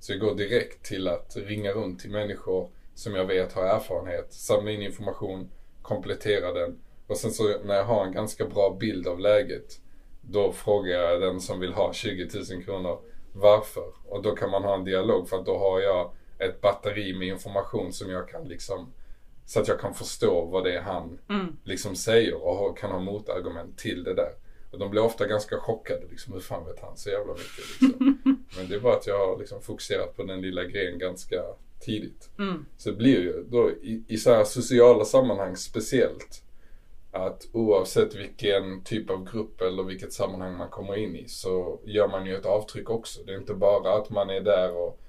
Så 0.00 0.12
jag 0.12 0.20
går 0.20 0.34
direkt 0.34 0.84
till 0.84 1.08
att 1.08 1.36
ringa 1.36 1.72
runt 1.72 2.00
till 2.00 2.10
människor 2.10 2.70
som 2.98 3.14
jag 3.14 3.24
vet 3.24 3.52
har 3.52 3.62
erfarenhet, 3.64 4.32
samla 4.32 4.70
in 4.70 4.82
information, 4.82 5.50
komplettera 5.82 6.52
den. 6.52 6.78
Och 7.06 7.16
sen 7.16 7.30
så 7.30 7.58
när 7.64 7.74
jag 7.74 7.84
har 7.84 8.04
en 8.06 8.12
ganska 8.12 8.44
bra 8.46 8.76
bild 8.80 9.06
av 9.06 9.20
läget, 9.20 9.80
då 10.20 10.52
frågar 10.52 11.00
jag 11.00 11.20
den 11.20 11.40
som 11.40 11.60
vill 11.60 11.72
ha 11.72 11.92
20 11.92 12.28
000 12.54 12.62
kronor 12.64 13.00
varför. 13.32 13.92
Och 14.04 14.22
då 14.22 14.34
kan 14.34 14.50
man 14.50 14.64
ha 14.64 14.74
en 14.74 14.84
dialog 14.84 15.28
för 15.28 15.36
att 15.38 15.46
då 15.46 15.58
har 15.58 15.80
jag 15.80 16.12
ett 16.38 16.60
batteri 16.60 17.14
med 17.18 17.28
information 17.28 17.92
som 17.92 18.10
jag 18.10 18.28
kan 18.28 18.48
liksom, 18.48 18.92
så 19.46 19.60
att 19.60 19.68
jag 19.68 19.80
kan 19.80 19.94
förstå 19.94 20.44
vad 20.44 20.64
det 20.64 20.76
är 20.76 20.82
han 20.82 21.18
Mm. 21.30 21.56
liksom 21.64 21.96
säger 21.96 22.34
och 22.44 22.78
kan 22.78 22.90
ha 22.90 22.98
motargument 23.00 23.78
till 23.78 24.04
det 24.04 24.14
där. 24.14 24.32
Och 24.70 24.78
de 24.78 24.90
blir 24.90 25.02
ofta 25.02 25.26
ganska 25.26 25.58
chockade 25.58 26.06
liksom, 26.10 26.32
hur 26.32 26.40
fan 26.40 26.66
vet 26.66 26.80
han 26.80 26.96
så 26.96 27.10
jävla 27.10 27.32
mycket 27.32 27.58
liksom. 27.80 28.18
Men 28.56 28.68
det 28.68 28.74
är 28.74 28.80
bara 28.80 28.96
att 28.96 29.06
jag 29.06 29.26
har 29.26 29.38
liksom 29.38 29.62
fokuserat 29.62 30.16
på 30.16 30.22
den 30.22 30.40
lilla 30.40 30.64
grejen 30.64 30.98
ganska 30.98 31.42
tidigt. 31.80 32.30
Mm. 32.38 32.66
Så 32.76 32.90
det 32.90 32.96
blir 32.96 33.20
ju 33.20 33.44
då 33.48 33.70
i, 33.70 34.04
i 34.08 34.16
så 34.16 34.34
här 34.34 34.44
sociala 34.44 35.04
sammanhang 35.04 35.56
speciellt 35.56 36.42
att 37.10 37.48
oavsett 37.52 38.14
vilken 38.14 38.84
typ 38.84 39.10
av 39.10 39.32
grupp 39.32 39.60
eller 39.60 39.82
vilket 39.82 40.12
sammanhang 40.12 40.56
man 40.56 40.68
kommer 40.68 40.96
in 40.96 41.16
i 41.16 41.28
så 41.28 41.80
gör 41.84 42.08
man 42.08 42.26
ju 42.26 42.36
ett 42.36 42.46
avtryck 42.46 42.90
också. 42.90 43.22
Det 43.22 43.32
är 43.32 43.38
inte 43.38 43.54
bara 43.54 43.96
att 43.96 44.10
man 44.10 44.30
är 44.30 44.40
där 44.40 44.76
och 44.76 45.00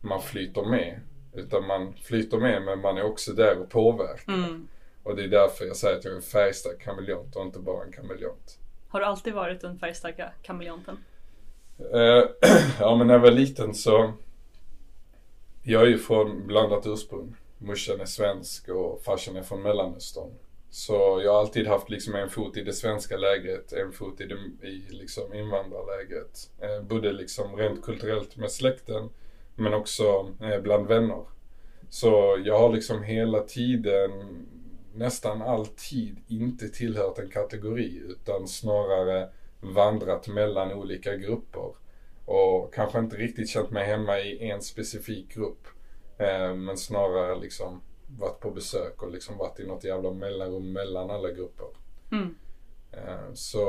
man 0.00 0.22
flyter 0.22 0.62
med. 0.62 1.00
Utan 1.34 1.66
man 1.66 1.94
flyter 2.02 2.38
med 2.38 2.62
men 2.62 2.80
man 2.80 2.98
är 2.98 3.02
också 3.02 3.32
där 3.32 3.58
och 3.58 3.70
påverkar. 3.70 4.32
Mm. 4.32 4.68
Och 5.02 5.16
det 5.16 5.24
är 5.24 5.28
därför 5.28 5.64
jag 5.64 5.76
säger 5.76 5.98
att 5.98 6.04
jag 6.04 6.12
är 6.12 6.16
en 6.16 6.22
färgstark 6.22 6.82
kameleont 6.82 7.36
och 7.36 7.42
inte 7.42 7.58
bara 7.58 7.84
en 7.84 7.92
kameleont. 7.92 8.58
Har 8.88 9.00
du 9.00 9.06
alltid 9.06 9.34
varit 9.34 9.60
den 9.60 9.78
färgstarka 9.78 10.32
kameleonten? 10.42 10.98
Eh, 11.94 12.24
ja 12.80 12.96
men 12.96 13.06
när 13.06 13.14
jag 13.14 13.20
var 13.20 13.30
liten 13.30 13.74
så 13.74 14.12
jag 15.70 15.82
är 15.82 15.86
ju 15.86 15.98
från 15.98 16.46
blandat 16.46 16.86
ursprung. 16.86 17.36
Morsan 17.58 18.00
är 18.00 18.04
svensk 18.04 18.68
och 18.68 19.02
farsan 19.02 19.36
är 19.36 19.42
från 19.42 19.62
Mellanöstern. 19.62 20.30
Så 20.70 21.20
jag 21.24 21.32
har 21.32 21.40
alltid 21.40 21.66
haft 21.66 21.90
liksom 21.90 22.14
en 22.14 22.30
fot 22.30 22.56
i 22.56 22.64
det 22.64 22.72
svenska 22.72 23.16
lägret, 23.16 23.72
en 23.72 23.92
fot 23.92 24.20
i, 24.20 24.26
det, 24.26 24.68
i 24.68 24.84
liksom 24.88 25.34
invandrarlägret. 25.34 26.50
Eh, 26.60 26.82
både 26.82 27.12
liksom 27.12 27.56
rent 27.56 27.82
kulturellt 27.82 28.36
med 28.36 28.50
släkten 28.50 29.08
men 29.54 29.74
också 29.74 30.32
eh, 30.42 30.60
bland 30.60 30.86
vänner. 30.86 31.24
Så 31.88 32.42
jag 32.44 32.58
har 32.58 32.72
liksom 32.72 33.02
hela 33.02 33.40
tiden, 33.40 34.10
nästan 34.94 35.42
alltid, 35.42 36.16
inte 36.28 36.68
tillhört 36.68 37.18
en 37.18 37.30
kategori 37.30 38.02
utan 38.08 38.48
snarare 38.48 39.28
vandrat 39.60 40.28
mellan 40.28 40.72
olika 40.72 41.16
grupper. 41.16 41.72
Och 42.28 42.74
kanske 42.74 42.98
inte 42.98 43.16
riktigt 43.16 43.48
känt 43.48 43.70
mig 43.70 43.86
hemma 43.86 44.18
i 44.20 44.50
en 44.50 44.62
specifik 44.62 45.34
grupp. 45.34 45.66
Eh, 46.18 46.54
men 46.54 46.76
snarare 46.76 47.40
liksom 47.40 47.80
varit 48.18 48.40
på 48.40 48.50
besök 48.50 49.02
och 49.02 49.10
liksom 49.10 49.38
varit 49.38 49.60
i 49.60 49.66
något 49.66 49.84
jävla 49.84 50.10
mellanrum 50.12 50.72
mellan 50.72 51.10
alla 51.10 51.30
grupper. 51.30 51.66
Mm. 52.12 52.34
Eh, 52.92 53.32
Så 53.34 53.60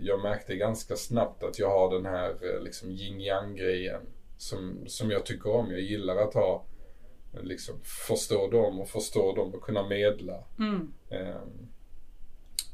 jag 0.00 0.22
märkte 0.22 0.56
ganska 0.56 0.96
snabbt 0.96 1.42
att 1.42 1.58
jag 1.58 1.70
har 1.70 1.94
den 1.94 2.06
här 2.06 2.30
eh, 2.30 2.60
liksom 2.60 2.90
yin 2.90 3.20
yang 3.20 3.56
grejen 3.56 4.02
som, 4.38 4.84
som 4.86 5.10
jag 5.10 5.26
tycker 5.26 5.50
om. 5.50 5.70
Jag 5.70 5.80
gillar 5.80 6.16
att 6.16 6.34
ha, 6.34 6.64
eh, 7.34 7.42
liksom 7.42 7.74
förstå 7.84 8.50
dem 8.50 8.80
och 8.80 8.88
förstå 8.88 9.34
dem 9.34 9.54
och 9.54 9.62
kunna 9.62 9.88
medla. 9.88 10.44
Mm. 10.58 10.92
Ehm, 11.10 11.68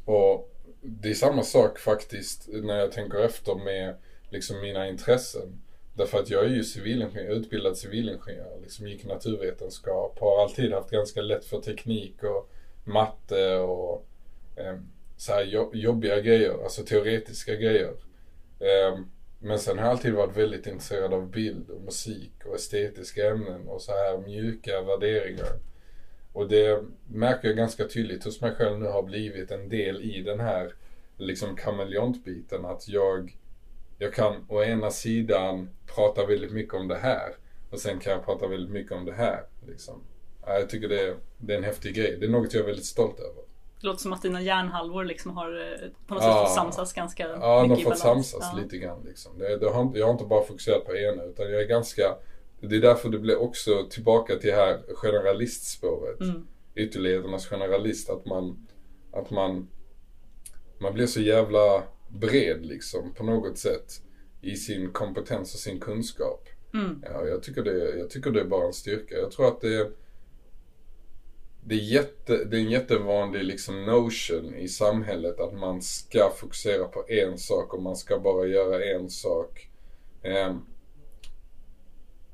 och 0.05 0.55
det 0.83 1.11
är 1.11 1.15
samma 1.15 1.43
sak 1.43 1.79
faktiskt 1.79 2.49
när 2.49 2.79
jag 2.79 2.93
tänker 2.93 3.19
efter 3.19 3.55
med 3.55 3.97
liksom 4.31 4.61
mina 4.61 4.89
intressen. 4.89 5.63
Därför 5.95 6.19
att 6.19 6.31
jag 6.31 6.45
är 6.45 6.49
ju 6.49 6.65
civilingenjör, 6.65 7.35
utbildad 7.35 7.77
civilingenjör, 7.77 8.61
liksom 8.63 8.89
gick 8.89 9.05
naturvetenskap, 9.05 10.19
har 10.21 10.43
alltid 10.43 10.73
haft 10.73 10.91
ganska 10.91 11.23
lätt 11.23 11.45
för 11.45 11.61
teknik 11.61 12.23
och 12.23 12.51
matte 12.85 13.57
och 13.57 14.07
eh, 14.57 14.79
så 15.17 15.33
här 15.33 15.73
jobbiga 15.73 16.21
grejer, 16.21 16.63
alltså 16.63 16.83
teoretiska 16.83 17.55
grejer. 17.55 17.95
Eh, 18.61 18.99
men 19.39 19.59
sen 19.59 19.79
har 19.79 19.85
jag 19.85 19.93
alltid 19.93 20.15
varit 20.15 20.37
väldigt 20.37 20.67
intresserad 20.67 21.15
av 21.15 21.31
bild 21.31 21.71
och 21.71 21.81
musik 21.81 22.33
och 22.45 22.55
estetiska 22.55 23.31
ämnen 23.31 23.69
och 23.69 23.83
så 23.83 23.93
här 23.93 24.19
mjuka 24.19 24.83
värderingar. 24.83 25.59
Och 26.33 26.49
det 26.49 26.85
märker 27.09 27.49
jag 27.49 27.57
ganska 27.57 27.89
tydligt 27.89 28.25
hos 28.25 28.41
mig 28.41 28.55
själv 28.55 28.79
nu 28.79 28.87
har 28.87 29.03
blivit 29.03 29.51
en 29.51 29.69
del 29.69 30.03
i 30.03 30.23
den 30.23 30.41
här 30.41 30.75
liksom 31.17 31.57
kameleontbiten. 31.57 32.65
Att 32.65 32.89
jag, 32.89 33.37
jag 34.03 34.15
kan 34.15 34.45
å 34.49 34.63
ena 34.63 34.91
sidan 34.91 35.71
prata 35.95 36.27
väldigt 36.27 36.53
mycket 36.53 36.75
om 36.75 36.89
det 36.89 36.97
här 36.99 37.35
och 37.71 37.79
sen 37.79 37.99
kan 37.99 38.13
jag 38.13 38.25
prata 38.25 38.47
väldigt 38.47 38.71
mycket 38.73 38.93
om 38.93 39.05
det 39.05 39.13
här. 39.13 39.41
Liksom. 39.69 40.03
Ja, 40.47 40.59
Jag 40.59 40.69
tycker 40.71 40.89
det 40.89 41.01
är, 41.01 41.15
det 41.39 41.53
är 41.53 41.59
en 41.59 41.65
häftig 41.65 41.95
grej. 41.95 42.17
Det 42.21 42.27
är 42.27 42.31
något 42.31 42.55
jag 42.55 42.63
är 42.63 42.67
väldigt 42.67 42.85
stolt 42.85 43.21
över. 43.21 43.43
Det 43.81 43.87
låter 43.87 44.01
som 44.01 44.13
att 44.13 44.23
dina 44.23 44.43
hjärnhalvor 44.43 45.05
liksom 45.05 45.37
har 45.37 45.61
eh, 45.61 45.89
på 46.07 46.15
något 46.15 46.23
Ja. 46.25 46.33
sätt 46.35 46.43
fått 46.47 46.55
samsas 46.55 46.93
ganska 46.93 47.29
Ja, 47.29 47.37
de 47.39 47.41
har 47.47 47.63
mycket 47.69 47.81
i 47.81 47.85
fått 47.85 47.99
samsas 47.99 48.49
Ja. 48.53 48.59
lite 48.63 48.77
grann. 48.79 49.05
Liksom. 49.05 49.39
Det, 49.39 49.57
det 49.57 49.71
har, 49.71 49.93
jag 49.95 50.07
har 50.07 50.13
inte 50.13 50.25
bara 50.25 50.45
fokuserat 50.45 50.85
på 50.87 50.97
ena 50.97 51.23
utan 51.25 51.51
jag 51.51 51.63
är 51.63 51.67
ganska 51.67 52.15
Det 52.61 52.77
är 52.77 52.81
därför 52.81 53.09
det 53.09 53.19
blir 53.19 53.37
också 53.41 53.87
tillbaka 53.91 54.37
till 54.37 54.51
det 54.51 54.57
här 54.57 54.81
generalistspåret. 54.95 56.21
Mm. 56.21 56.47
Ytterligheternas 56.75 57.47
generalist. 57.47 58.11
Att 58.11 58.25
man, 58.27 58.67
att 59.13 59.31
man, 59.31 59.69
man 60.79 60.95
blir 60.95 61.07
så 61.07 61.21
jävla 61.21 61.83
bred 62.13 62.67
liksom 62.67 63.15
på 63.15 63.25
något 63.25 63.59
sätt 63.59 64.03
i 64.41 64.57
sin 64.57 64.93
kompetens 64.93 65.55
och 65.55 65.61
sin 65.61 65.81
kunskap. 65.81 66.49
Mm. 66.75 67.03
Ja, 67.03 67.27
jag, 67.27 67.43
tycker 67.43 67.63
det, 67.63 67.99
jag 67.99 68.11
tycker 68.11 68.31
det 68.31 68.41
är 68.41 68.45
bara 68.45 68.67
en 68.67 68.73
styrka. 68.73 69.15
Jag 69.15 69.31
tror 69.31 69.49
att 69.49 69.61
det 69.61 69.75
är, 69.75 69.91
det 71.65 71.75
är, 71.75 71.79
jätte, 71.79 72.45
det 72.45 72.57
är 72.57 72.61
en 72.61 72.71
jättevanlig 72.71 73.45
liksom 73.45 73.87
notion 73.87 74.55
i 74.55 74.69
samhället 74.69 75.41
att 75.41 75.55
man 75.55 75.83
ska 75.83 76.31
fokusera 76.37 76.85
på 76.85 77.05
en 77.09 77.39
sak 77.39 77.75
och 77.75 77.83
man 77.83 77.97
ska 77.97 78.19
bara 78.19 78.47
göra 78.47 78.85
en 78.85 79.11
sak. 79.11 79.71
Ehm, 80.23 80.59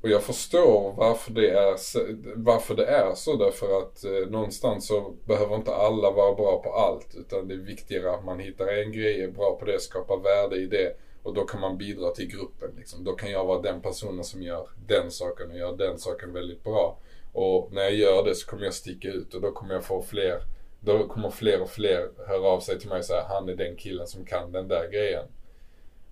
och 0.07 0.13
jag 0.13 0.23
förstår 0.23 0.93
varför 0.97 1.31
det 1.31 1.49
är, 1.49 1.77
så- 1.77 2.05
varför 2.35 2.75
det 2.75 2.85
är 2.85 3.15
så 3.15 3.35
därför 3.35 3.77
att 3.77 4.03
eh, 4.03 4.29
någonstans 4.29 4.87
så 4.87 5.13
behöver 5.25 5.55
inte 5.55 5.75
alla 5.75 6.11
vara 6.11 6.35
bra 6.35 6.61
på 6.63 6.73
allt 6.73 7.15
utan 7.15 7.47
det 7.47 7.53
är 7.53 7.57
viktigare 7.57 8.11
att 8.15 8.25
man 8.25 8.39
hittar 8.39 8.67
en 8.67 8.91
grej, 8.91 9.21
är 9.23 9.27
bra 9.27 9.55
på 9.59 9.65
det, 9.65 9.79
skapar 9.81 10.17
värde 10.17 10.55
i 10.55 10.65
det 10.65 10.97
och 11.23 11.33
då 11.33 11.45
kan 11.45 11.61
man 11.61 11.77
bidra 11.77 12.09
till 12.11 12.27
gruppen. 12.27 12.71
Liksom. 12.77 13.03
Då 13.03 13.11
kan 13.13 13.31
jag 13.31 13.45
vara 13.45 13.61
den 13.61 13.81
personen 13.81 14.23
som 14.23 14.41
gör 14.43 14.69
den 14.87 15.11
saken 15.11 15.51
och 15.51 15.57
gör 15.57 15.77
den 15.77 15.97
saken 15.99 16.33
väldigt 16.33 16.63
bra. 16.63 16.97
Och 17.33 17.69
när 17.73 17.81
jag 17.83 17.95
gör 17.95 18.23
det 18.23 18.35
så 18.35 18.47
kommer 18.49 18.63
jag 18.63 18.73
sticka 18.73 19.07
ut 19.07 19.33
och 19.33 19.41
då 19.41 19.51
kommer 19.51 19.73
jag 19.73 19.83
få 19.83 20.01
fler, 20.01 20.41
då 20.79 21.07
kommer 21.07 21.29
fler 21.29 21.61
och 21.61 21.69
fler 21.69 22.09
höra 22.27 22.47
av 22.47 22.59
sig 22.59 22.79
till 22.79 22.89
mig 22.89 22.99
och 22.99 23.05
säga 23.05 23.25
han 23.29 23.49
är 23.49 23.55
den 23.55 23.75
killen 23.75 24.07
som 24.07 24.25
kan 24.25 24.51
den 24.51 24.67
där 24.67 24.87
grejen. 24.91 25.25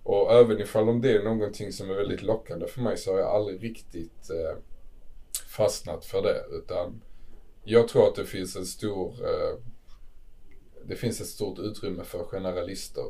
Och 0.06 0.32
även 0.32 0.60
ifall 0.60 0.88
om 0.88 1.00
det 1.00 1.12
är 1.12 1.22
någonting 1.22 1.72
som 1.72 1.90
är 1.90 1.94
väldigt 1.94 2.22
lockande 2.22 2.66
för 2.66 2.80
mig 2.80 2.96
så 2.96 3.12
har 3.12 3.18
jag 3.18 3.28
aldrig 3.28 3.62
riktigt 3.62 4.30
eh, 4.30 4.58
fastnat 5.48 6.04
för 6.04 6.22
det. 6.22 6.44
Utan 6.50 7.02
jag 7.64 7.88
tror 7.88 8.08
att 8.08 8.14
det 8.14 8.24
finns 8.24 8.56
en 8.56 8.66
stor, 8.66 9.08
eh, 9.08 9.58
det 10.84 10.96
finns 10.96 11.20
ett 11.20 11.26
stort 11.26 11.58
utrymme 11.58 12.04
för 12.04 12.24
generalister 12.24 13.04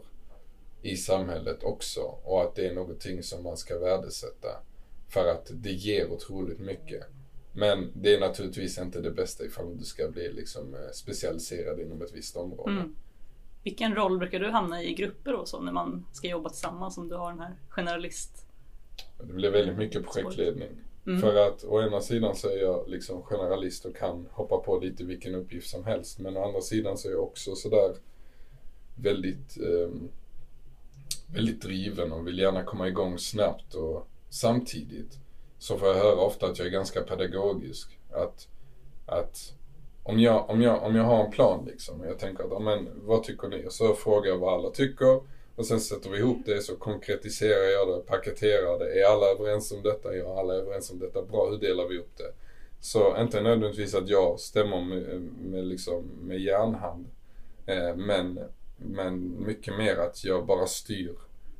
i 0.82 0.96
samhället 0.96 1.62
också. 1.62 2.00
Och 2.00 2.42
att 2.42 2.54
det 2.54 2.66
är 2.66 2.74
någonting 2.74 3.22
som 3.22 3.42
man 3.42 3.56
ska 3.56 3.78
värdesätta. 3.78 4.48
För 5.08 5.28
att 5.28 5.50
det 5.54 5.72
ger 5.72 6.12
otroligt 6.12 6.60
mycket. 6.60 7.04
Men 7.52 7.92
det 7.94 8.14
är 8.14 8.20
naturligtvis 8.20 8.78
inte 8.78 9.00
det 9.00 9.10
bästa 9.10 9.44
ifall 9.44 9.78
du 9.78 9.84
ska 9.84 10.08
bli 10.08 10.32
liksom 10.32 10.74
eh, 10.74 10.90
specialiserad 10.92 11.80
inom 11.80 12.02
ett 12.02 12.14
visst 12.14 12.36
område. 12.36 12.72
Mm. 12.72 12.96
Vilken 13.66 13.94
roll 13.94 14.18
brukar 14.18 14.40
du 14.40 14.50
hamna 14.50 14.82
i 14.82 14.90
i 14.90 14.94
grupper 14.94 15.34
och 15.34 15.48
så 15.48 15.60
när 15.60 15.72
man 15.72 16.06
ska 16.12 16.28
jobba 16.28 16.48
tillsammans 16.48 16.98
om 16.98 17.08
du 17.08 17.16
har 17.16 17.30
den 17.30 17.40
här 17.40 17.56
generalist? 17.68 18.46
Det 19.18 19.32
blir 19.32 19.50
väldigt 19.50 19.76
mycket 19.76 20.04
projektledning. 20.04 20.68
Mm. 21.06 21.20
För 21.20 21.48
att 21.48 21.64
å 21.64 21.82
ena 21.82 22.00
sidan 22.00 22.36
så 22.36 22.48
är 22.48 22.56
jag 22.56 22.88
liksom 22.88 23.22
generalist 23.22 23.84
och 23.84 23.96
kan 23.96 24.26
hoppa 24.30 24.58
på 24.58 24.78
lite 24.78 25.04
vilken 25.04 25.34
uppgift 25.34 25.70
som 25.70 25.84
helst. 25.84 26.18
Men 26.18 26.36
å 26.36 26.44
andra 26.44 26.60
sidan 26.60 26.98
så 26.98 27.08
är 27.08 27.12
jag 27.12 27.22
också 27.22 27.54
sådär 27.54 27.94
väldigt, 28.94 29.56
ehm, 29.56 30.08
väldigt 31.34 31.62
driven 31.62 32.12
och 32.12 32.26
vill 32.26 32.38
gärna 32.38 32.64
komma 32.64 32.88
igång 32.88 33.18
snabbt 33.18 33.74
och 33.74 34.08
samtidigt 34.28 35.18
så 35.58 35.78
får 35.78 35.88
jag 35.88 35.94
höra 35.94 36.20
ofta 36.20 36.46
att 36.46 36.58
jag 36.58 36.66
är 36.66 36.72
ganska 36.72 37.00
pedagogisk. 37.00 37.98
Att, 38.10 38.48
att 39.06 39.55
om, 40.08 40.20
jag, 40.20 40.50
om, 40.50 40.62
jag, 40.62 40.82
om 40.82 40.96
jag 40.96 41.04
har 41.04 41.24
en 41.24 41.30
plan 41.30 41.64
liksom 41.66 42.00
och 42.00 42.06
jag 42.06 42.18
tänker 42.18 42.44
att, 42.44 42.50
ja, 42.50 42.58
men, 42.58 42.88
vad 42.94 43.22
tycker 43.22 43.48
ni? 43.48 43.66
Och 43.66 43.72
så 43.72 43.94
frågar 43.94 44.30
jag 44.30 44.38
vad 44.38 44.54
alla 44.54 44.70
tycker 44.70 45.20
och 45.56 45.66
sen 45.66 45.80
sätter 45.80 46.10
vi 46.10 46.18
ihop 46.18 46.38
det 46.46 46.60
så 46.62 46.76
konkretiserar 46.76 47.64
jag 47.64 47.88
det, 47.88 48.06
paketerar 48.06 48.78
det. 48.78 49.00
Är 49.00 49.04
alla 49.04 49.26
överens 49.26 49.72
om 49.72 49.82
detta? 49.82 50.16
Ja, 50.16 50.40
alla 50.40 50.54
är 50.54 50.58
överens 50.58 50.90
om 50.90 50.98
detta. 50.98 51.22
Bra, 51.22 51.50
hur 51.50 51.58
delar 51.58 51.88
vi 51.88 51.98
upp 51.98 52.16
det? 52.16 52.32
Så 52.80 53.20
inte 53.20 53.40
nödvändigtvis 53.40 53.94
att 53.94 54.08
jag 54.08 54.40
stämmer 54.40 54.80
med, 54.80 55.20
med, 55.42 55.64
liksom, 55.64 56.04
med 56.22 56.40
järnhand. 56.40 57.06
Eh, 57.66 57.96
men, 57.96 58.40
men 58.76 59.44
mycket 59.46 59.76
mer 59.76 59.96
att 59.96 60.24
jag 60.24 60.46
bara 60.46 60.66
styr 60.66 61.14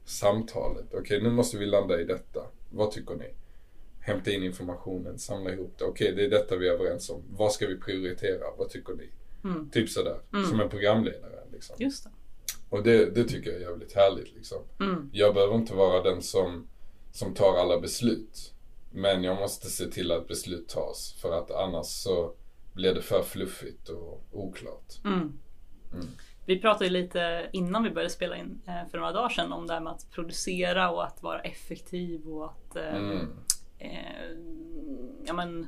samtalet. 0.04 0.94
Okej, 0.94 1.22
nu 1.22 1.30
måste 1.30 1.56
vi 1.56 1.66
landa 1.66 2.00
i 2.00 2.04
detta. 2.04 2.42
Vad 2.70 2.90
tycker 2.90 3.14
ni? 3.14 3.34
Hämta 4.06 4.30
in 4.30 4.42
informationen, 4.42 5.18
samla 5.18 5.52
ihop 5.52 5.74
det. 5.78 5.84
Okej, 5.84 6.12
det 6.12 6.24
är 6.24 6.30
detta 6.30 6.56
vi 6.56 6.68
är 6.68 6.72
överens 6.72 7.10
om. 7.10 7.22
Vad 7.30 7.52
ska 7.52 7.66
vi 7.66 7.76
prioritera? 7.76 8.44
Vad 8.58 8.70
tycker 8.70 8.94
ni? 8.94 9.10
Mm. 9.44 9.70
Typ 9.70 9.90
sådär. 9.90 10.20
Mm. 10.32 10.46
Som 10.46 10.60
en 10.60 10.68
programledare. 10.68 11.40
Liksom. 11.52 11.76
Just 11.78 12.04
det. 12.04 12.10
Och 12.70 12.82
det, 12.82 13.14
det 13.14 13.24
tycker 13.24 13.50
jag 13.50 13.60
är 13.60 13.64
jävligt 13.64 13.92
härligt 13.92 14.34
liksom. 14.34 14.58
Mm. 14.80 15.10
Jag 15.12 15.34
behöver 15.34 15.54
inte 15.54 15.74
vara 15.74 16.02
den 16.02 16.22
som, 16.22 16.68
som 17.12 17.34
tar 17.34 17.56
alla 17.56 17.80
beslut. 17.80 18.52
Men 18.92 19.24
jag 19.24 19.36
måste 19.36 19.70
se 19.70 19.86
till 19.86 20.12
att 20.12 20.28
beslut 20.28 20.68
tas. 20.68 21.16
För 21.20 21.38
att 21.38 21.50
annars 21.50 21.86
så 21.86 22.34
blir 22.72 22.94
det 22.94 23.02
för 23.02 23.22
fluffigt 23.22 23.88
och 23.88 24.24
oklart. 24.32 25.04
Mm. 25.04 25.18
Mm. 25.92 26.06
Vi 26.46 26.58
pratade 26.58 26.90
lite 26.90 27.50
innan 27.52 27.82
vi 27.82 27.90
började 27.90 28.10
spela 28.10 28.36
in 28.36 28.60
eh, 28.66 28.90
för 28.90 28.98
några 28.98 29.12
dagar 29.12 29.28
sedan 29.28 29.52
om 29.52 29.66
det 29.66 29.72
här 29.72 29.80
med 29.80 29.92
att 29.92 30.10
producera 30.10 30.90
och 30.90 31.04
att 31.04 31.22
vara 31.22 31.40
effektiv 31.40 32.28
och 32.28 32.44
att 32.44 32.76
eh, 33.78 33.90
ja, 35.26 35.32
men, 35.32 35.66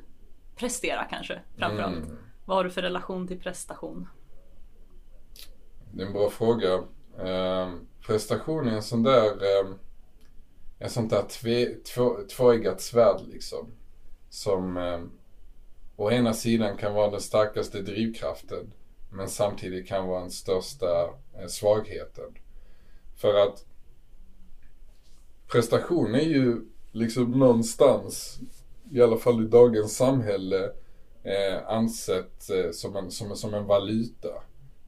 prestera 0.56 1.04
kanske 1.04 1.40
framförallt. 1.56 2.04
Mm. 2.06 2.16
Vad 2.44 2.56
har 2.56 2.64
du 2.64 2.70
för 2.70 2.82
relation 2.82 3.28
till 3.28 3.40
prestation? 3.40 4.08
Det 5.92 6.02
är 6.02 6.06
en 6.06 6.12
bra 6.12 6.30
fråga. 6.30 6.74
Eh, 7.18 7.74
prestation 8.06 8.68
är 8.68 8.72
en 8.72 8.82
sån 8.82 9.02
där, 9.02 9.26
eh, 9.26 9.70
en 10.78 10.90
sånt 10.90 11.10
där 11.10 11.22
tve, 11.22 11.74
två, 11.94 12.16
tvåeggat 12.36 12.80
svärd 12.80 13.20
liksom. 13.26 13.72
Som 14.28 14.76
eh, 14.76 15.00
å 15.96 16.10
ena 16.10 16.32
sidan 16.32 16.76
kan 16.76 16.94
vara 16.94 17.10
den 17.10 17.20
starkaste 17.20 17.82
drivkraften 17.82 18.72
men 19.10 19.28
samtidigt 19.28 19.88
kan 19.88 20.06
vara 20.06 20.20
den 20.20 20.30
största 20.30 21.10
eh, 21.38 21.46
svagheten. 21.46 22.34
För 23.16 23.34
att 23.34 23.66
prestation 25.52 26.14
är 26.14 26.20
ju 26.20 26.64
liksom 26.98 27.30
någonstans, 27.30 28.38
i 28.90 29.02
alla 29.02 29.16
fall 29.16 29.44
i 29.44 29.46
dagens 29.46 29.96
samhälle, 29.96 30.64
eh, 31.22 31.68
ansett 31.68 32.50
eh, 32.50 32.70
som, 32.72 32.96
en, 32.96 33.10
som, 33.10 33.36
som 33.36 33.54
en 33.54 33.66
valuta. 33.66 34.28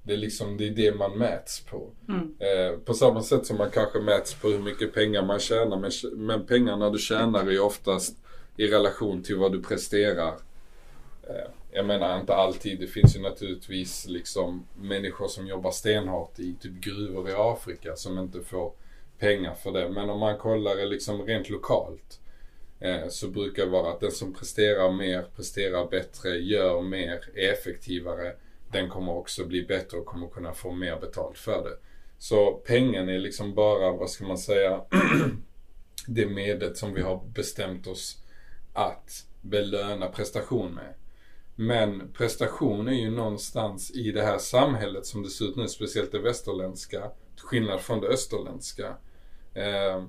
Det 0.03 0.13
är 0.13 0.17
liksom 0.17 0.57
det, 0.57 0.67
är 0.67 0.71
det 0.71 0.95
man 0.95 1.19
mäts 1.19 1.61
på. 1.61 1.91
Mm. 2.09 2.35
Eh, 2.39 2.79
på 2.79 2.95
samma 2.95 3.23
sätt 3.23 3.47
som 3.47 3.57
man 3.57 3.71
kanske 3.71 4.01
mäts 4.01 4.35
på 4.35 4.49
hur 4.49 4.59
mycket 4.59 4.95
pengar 4.95 5.23
man 5.23 5.41
tjänar. 5.41 5.77
Men, 5.77 5.91
men 6.27 6.47
pengarna 6.47 6.91
du 6.91 6.99
tjänar 6.99 7.51
är 7.51 7.61
oftast 7.61 8.17
i 8.57 8.67
relation 8.67 9.23
till 9.23 9.37
vad 9.37 9.53
du 9.53 9.63
presterar. 9.63 10.35
Eh, 11.23 11.51
jag 11.73 11.87
menar 11.87 12.21
inte 12.21 12.35
alltid. 12.35 12.81
Det 12.81 12.87
finns 12.87 13.17
ju 13.17 13.21
naturligtvis 13.21 14.07
liksom 14.09 14.67
människor 14.77 15.29
som 15.29 15.47
jobbar 15.47 15.71
stenhårt 15.71 16.39
i 16.39 16.55
typ 16.61 16.73
gruvor 16.73 17.29
i 17.29 17.33
Afrika 17.37 17.97
som 17.97 18.19
inte 18.19 18.41
får 18.41 18.73
pengar 19.21 19.55
för 19.55 19.73
det. 19.73 19.89
Men 19.89 20.11
om 20.11 20.19
man 20.21 20.39
kollar 20.39 20.77
det 20.77 20.87
liksom 20.87 21.23
rent 21.23 21.51
lokalt 21.51 22.21
eh, 22.81 23.09
så 23.09 23.29
brukar 23.29 23.65
det 23.65 23.71
vara 23.71 23.93
att 23.93 24.01
den 24.01 24.13
som 24.13 24.35
presterar 24.35 24.93
mer, 24.93 25.23
presterar 25.37 25.91
bättre, 25.91 26.29
gör 26.31 26.83
mer, 26.83 27.21
är 27.35 27.53
effektivare. 27.53 28.33
Den 28.73 28.89
kommer 28.89 29.13
också 29.13 29.45
bli 29.45 29.63
bättre 29.63 29.99
och 29.99 30.07
kommer 30.07 30.29
kunna 30.29 30.53
få 30.53 30.73
mer 30.73 31.01
betalt 31.01 31.39
för 31.39 31.65
det. 31.65 31.77
Så 32.19 32.53
pengen 32.53 33.09
är 33.09 33.19
liksom 33.19 33.55
bara, 33.55 33.93
vad 33.93 34.11
ska 34.11 34.25
man 34.27 34.39
säga, 34.39 34.85
det 36.07 36.27
medlet 36.27 36.77
som 36.77 36.95
vi 36.95 37.03
har 37.03 37.25
bestämt 37.35 37.87
oss 37.87 38.23
att 38.73 39.27
belöna 39.41 40.09
prestation 40.09 40.75
med. 40.75 40.95
Men 41.55 42.13
prestation 42.13 42.89
är 42.89 42.93
ju 42.93 43.11
någonstans 43.11 43.91
i 43.91 44.13
det 44.13 44.23
här 44.23 44.39
samhället 44.39 45.07
som 45.07 45.23
det 45.23 45.31
ser 45.31 45.45
ut 45.45 45.57
nu, 45.57 45.69
speciellt 45.69 46.13
det 46.13 46.19
västerländska, 46.19 47.11
till 47.37 47.45
skillnad 47.45 47.81
från 47.81 48.01
det 48.01 48.09
österländska, 48.09 48.97
eh, 49.55 50.05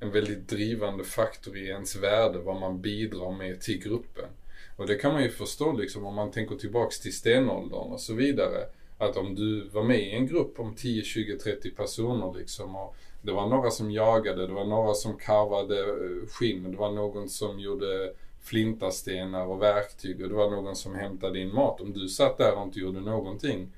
en 0.00 0.10
väldigt 0.10 0.48
drivande 0.48 1.04
faktor 1.04 1.56
i 1.56 1.68
ens 1.68 1.96
värde, 1.96 2.38
vad 2.38 2.60
man 2.60 2.80
bidrar 2.80 3.32
med 3.32 3.60
till 3.60 3.78
gruppen. 3.78 4.28
Och 4.76 4.86
det 4.86 4.94
kan 4.94 5.12
man 5.12 5.22
ju 5.22 5.30
förstå 5.30 5.72
liksom 5.72 6.04
om 6.04 6.14
man 6.14 6.30
tänker 6.30 6.56
tillbaks 6.56 7.00
till 7.00 7.16
stenåldern 7.16 7.92
och 7.92 8.00
så 8.00 8.14
vidare. 8.14 8.66
Att 8.98 9.16
om 9.16 9.34
du 9.34 9.68
var 9.68 9.82
med 9.82 10.00
i 10.00 10.10
en 10.10 10.26
grupp 10.26 10.60
om 10.60 10.74
10, 10.74 11.02
20, 11.02 11.38
30 11.38 11.70
personer 11.70 12.38
liksom 12.38 12.76
och 12.76 12.96
det 13.22 13.32
var 13.32 13.48
några 13.48 13.70
som 13.70 13.90
jagade, 13.90 14.46
det 14.46 14.52
var 14.52 14.64
några 14.64 14.94
som 14.94 15.16
karvade 15.16 15.80
eh, 15.80 16.28
skinn, 16.28 16.70
det 16.70 16.76
var 16.76 16.90
någon 16.90 17.28
som 17.28 17.60
gjorde 17.60 18.12
flintastenar 18.42 19.46
och 19.46 19.62
verktyg 19.62 20.22
och 20.22 20.28
det 20.28 20.34
var 20.34 20.50
någon 20.50 20.76
som 20.76 20.94
hämtade 20.94 21.38
in 21.38 21.54
mat. 21.54 21.80
Om 21.80 21.92
du 21.92 22.08
satt 22.08 22.38
där 22.38 22.56
och 22.56 22.62
inte 22.62 22.78
gjorde 22.78 23.00
någonting 23.00 23.68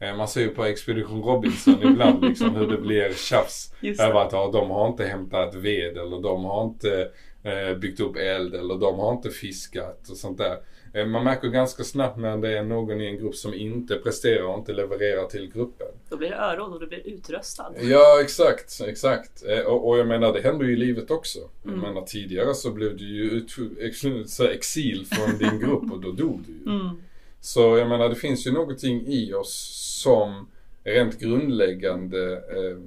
eh, 0.00 0.16
Man 0.16 0.28
ser 0.28 0.40
ju 0.40 0.48
på 0.48 0.64
Expedition 0.64 1.22
Robinson 1.22 1.82
ibland 1.92 2.24
liksom 2.24 2.54
hur 2.54 2.66
det 2.66 2.76
blir 2.78 3.12
tjafs. 3.14 3.74
Just. 3.80 4.00
Över 4.00 4.20
att 4.20 4.32
ja, 4.32 4.50
de 4.52 4.70
har 4.70 4.88
inte 4.88 5.04
hämtat 5.04 5.54
ved 5.54 5.98
eller 5.98 6.22
de 6.22 6.44
har 6.44 6.64
inte 6.64 7.10
eh, 7.42 7.76
byggt 7.78 8.00
upp 8.00 8.16
eld 8.16 8.54
eller 8.54 8.74
de 8.74 8.98
har 8.98 9.12
inte 9.12 9.30
fiskat 9.30 10.08
och 10.10 10.16
sånt 10.16 10.38
där. 10.38 10.56
Eh, 10.94 11.06
man 11.06 11.24
märker 11.24 11.48
ganska 11.48 11.84
snabbt 11.84 12.18
när 12.18 12.36
det 12.38 12.58
är 12.58 12.62
någon 12.62 13.00
i 13.00 13.06
en 13.06 13.16
grupp 13.16 13.34
som 13.34 13.54
inte 13.54 13.96
presterar 13.96 14.42
och 14.42 14.58
inte 14.58 14.72
levererar 14.72 15.26
till 15.26 15.50
gruppen. 15.52 15.86
Då 16.08 16.16
blir 16.16 16.30
det 16.30 16.36
öråd 16.36 16.72
och 16.72 16.80
du 16.80 16.86
blir 16.86 17.06
utröstad. 17.06 17.72
Ja, 17.80 18.18
exakt, 18.22 18.80
exakt. 18.86 19.44
Eh, 19.48 19.60
Och, 19.66 19.88
och 19.88 19.98
jag 19.98 20.06
menar, 20.06 20.32
det 20.32 20.40
händer 20.40 20.66
ju 20.66 20.72
i 20.72 20.76
livet 20.76 21.10
också. 21.10 21.38
Jag 21.62 21.72
Mm. 21.72 21.84
menar, 21.84 22.02
tidigare 22.06 22.54
så 22.54 22.70
blev 22.70 22.96
du 22.96 23.04
ju 23.16 23.22
ut, 23.30 23.56
ex, 23.80 24.40
exil 24.40 25.06
från 25.10 25.38
din 25.38 25.58
grupp 25.60 25.92
och 25.92 26.00
då 26.00 26.10
dog 26.12 26.40
du 26.46 26.52
ju. 26.52 26.76
Mm. 26.80 26.96
Så 27.40 27.78
jag 27.78 27.88
menar, 27.88 28.08
det 28.08 28.14
finns 28.14 28.46
ju 28.46 28.52
någonting 28.52 29.06
i 29.06 29.34
oss 29.34 29.76
som 30.02 30.50
rent 30.84 31.18
grundläggande 31.18 32.32
eh, 32.32 32.78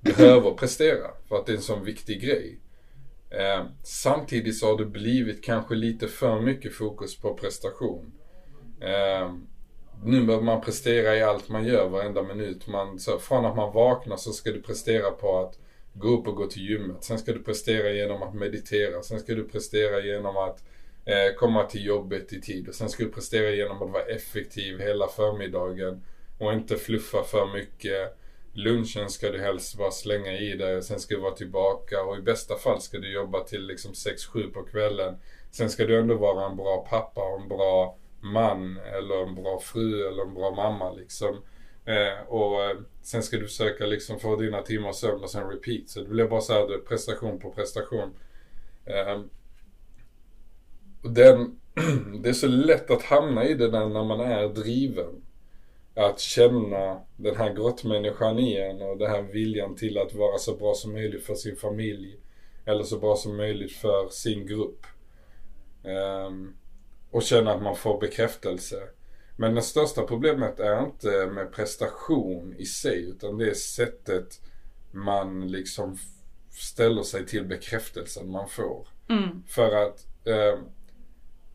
behöver 0.00 0.50
prestera 0.50 1.10
för 1.28 1.36
att 1.36 1.46
det 1.46 1.52
är 1.52 1.56
en 1.56 1.62
sån 1.62 1.84
viktig 1.84 2.22
grej. 2.22 2.58
Eh, 3.30 3.64
samtidigt 3.82 4.58
så 4.58 4.66
har 4.66 4.78
det 4.78 4.86
blivit 4.86 5.44
kanske 5.44 5.74
lite 5.74 6.08
för 6.08 6.40
mycket 6.40 6.74
fokus 6.74 7.16
på 7.16 7.34
prestation. 7.34 8.12
Eh, 8.80 9.32
nu 10.04 10.24
behöver 10.24 10.44
man 10.44 10.60
prestera 10.60 11.16
i 11.16 11.22
allt 11.22 11.48
man 11.48 11.66
gör 11.66 11.88
varenda 11.88 12.22
minut. 12.22 12.66
Man, 12.66 12.98
så 12.98 13.18
från 13.18 13.44
att 13.44 13.56
man 13.56 13.72
vaknar 13.72 14.16
så 14.16 14.32
ska 14.32 14.52
du 14.52 14.62
prestera 14.62 15.10
på 15.10 15.38
att 15.38 15.58
gå 15.92 16.08
upp 16.08 16.28
och 16.28 16.36
gå 16.36 16.46
till 16.46 16.62
gymmet. 16.62 17.04
Sen 17.04 17.18
ska 17.18 17.32
du 17.32 17.42
prestera 17.42 17.92
genom 17.92 18.22
att 18.22 18.34
meditera. 18.34 19.02
Sen 19.02 19.20
ska 19.20 19.34
du 19.34 19.44
prestera 19.48 20.00
genom 20.00 20.36
att 20.36 20.58
eh, 20.58 20.75
Eh, 21.08 21.34
komma 21.36 21.64
till 21.64 21.84
jobbet 21.84 22.32
i 22.32 22.40
tid. 22.40 22.68
Och 22.68 22.74
sen 22.74 22.88
ska 22.88 23.04
du 23.04 23.10
prestera 23.10 23.50
genom 23.50 23.82
att 23.82 23.90
vara 23.90 24.02
effektiv 24.02 24.80
hela 24.80 25.08
förmiddagen 25.08 26.02
och 26.38 26.52
inte 26.52 26.76
fluffa 26.76 27.22
för 27.22 27.46
mycket. 27.52 28.18
Lunchen 28.52 29.10
ska 29.10 29.30
du 29.30 29.40
helst 29.40 29.78
bara 29.78 29.90
slänga 29.90 30.32
i 30.32 30.56
dig, 30.56 30.76
och 30.76 30.84
sen 30.84 31.00
ska 31.00 31.14
du 31.14 31.20
vara 31.20 31.34
tillbaka 31.34 32.02
och 32.02 32.18
i 32.18 32.22
bästa 32.22 32.56
fall 32.56 32.80
ska 32.80 32.98
du 32.98 33.12
jobba 33.12 33.44
till 33.44 33.66
liksom 33.66 33.92
6-7 33.92 34.52
på 34.52 34.62
kvällen. 34.62 35.16
Sen 35.50 35.70
ska 35.70 35.86
du 35.86 35.98
ändå 35.98 36.14
vara 36.14 36.46
en 36.46 36.56
bra 36.56 36.86
pappa 36.90 37.20
och 37.20 37.40
en 37.40 37.48
bra 37.48 37.96
man 38.20 38.78
eller 38.78 39.22
en 39.22 39.34
bra 39.34 39.60
fru 39.60 40.08
eller 40.08 40.22
en 40.22 40.34
bra 40.34 40.50
mamma 40.50 40.92
liksom. 40.92 41.36
Eh, 41.84 42.28
och 42.28 42.64
eh, 42.64 42.76
sen 43.02 43.22
ska 43.22 43.36
du 43.36 43.46
försöka 43.46 43.86
liksom 43.86 44.20
få 44.20 44.36
dina 44.36 44.62
timmar 44.62 44.92
sömn 44.92 45.22
och 45.22 45.30
sen 45.30 45.50
repeat. 45.50 45.88
Så 45.88 46.00
det 46.00 46.08
blir 46.08 46.28
bara 46.28 46.40
så 46.40 46.52
här 46.52 46.78
prestation 46.78 47.40
på 47.40 47.50
prestation. 47.50 48.14
Eh, 48.84 49.20
den, 51.14 51.60
det 52.22 52.28
är 52.28 52.32
så 52.32 52.46
lätt 52.46 52.90
att 52.90 53.02
hamna 53.02 53.44
i 53.44 53.54
det 53.54 53.70
där 53.70 53.88
när 53.88 54.04
man 54.04 54.20
är 54.20 54.48
driven. 54.48 55.22
Att 55.94 56.20
känna 56.20 57.00
den 57.16 57.36
här 57.36 57.54
grottmänniskan 57.54 58.38
igen 58.38 58.82
och 58.82 58.98
den 58.98 59.10
här 59.10 59.22
viljan 59.22 59.76
till 59.76 59.98
att 59.98 60.14
vara 60.14 60.38
så 60.38 60.56
bra 60.56 60.74
som 60.74 60.92
möjligt 60.92 61.24
för 61.24 61.34
sin 61.34 61.56
familj. 61.56 62.20
Eller 62.64 62.82
så 62.82 62.98
bra 62.98 63.16
som 63.16 63.36
möjligt 63.36 63.72
för 63.72 64.08
sin 64.10 64.46
grupp. 64.46 64.86
Um, 65.84 66.56
och 67.10 67.22
känna 67.22 67.52
att 67.52 67.62
man 67.62 67.76
får 67.76 68.00
bekräftelse. 68.00 68.82
Men 69.36 69.54
det 69.54 69.62
största 69.62 70.02
problemet 70.02 70.60
är 70.60 70.84
inte 70.84 71.26
med 71.26 71.52
prestation 71.52 72.54
i 72.58 72.64
sig 72.64 73.10
utan 73.10 73.38
det 73.38 73.50
är 73.50 73.54
sättet 73.54 74.40
man 74.92 75.48
liksom 75.48 75.96
ställer 76.50 77.02
sig 77.02 77.26
till 77.26 77.44
bekräftelsen 77.44 78.30
man 78.30 78.48
får. 78.48 78.88
Mm. 79.08 79.42
För 79.48 79.86
att 79.86 80.06
eh, 80.26 80.58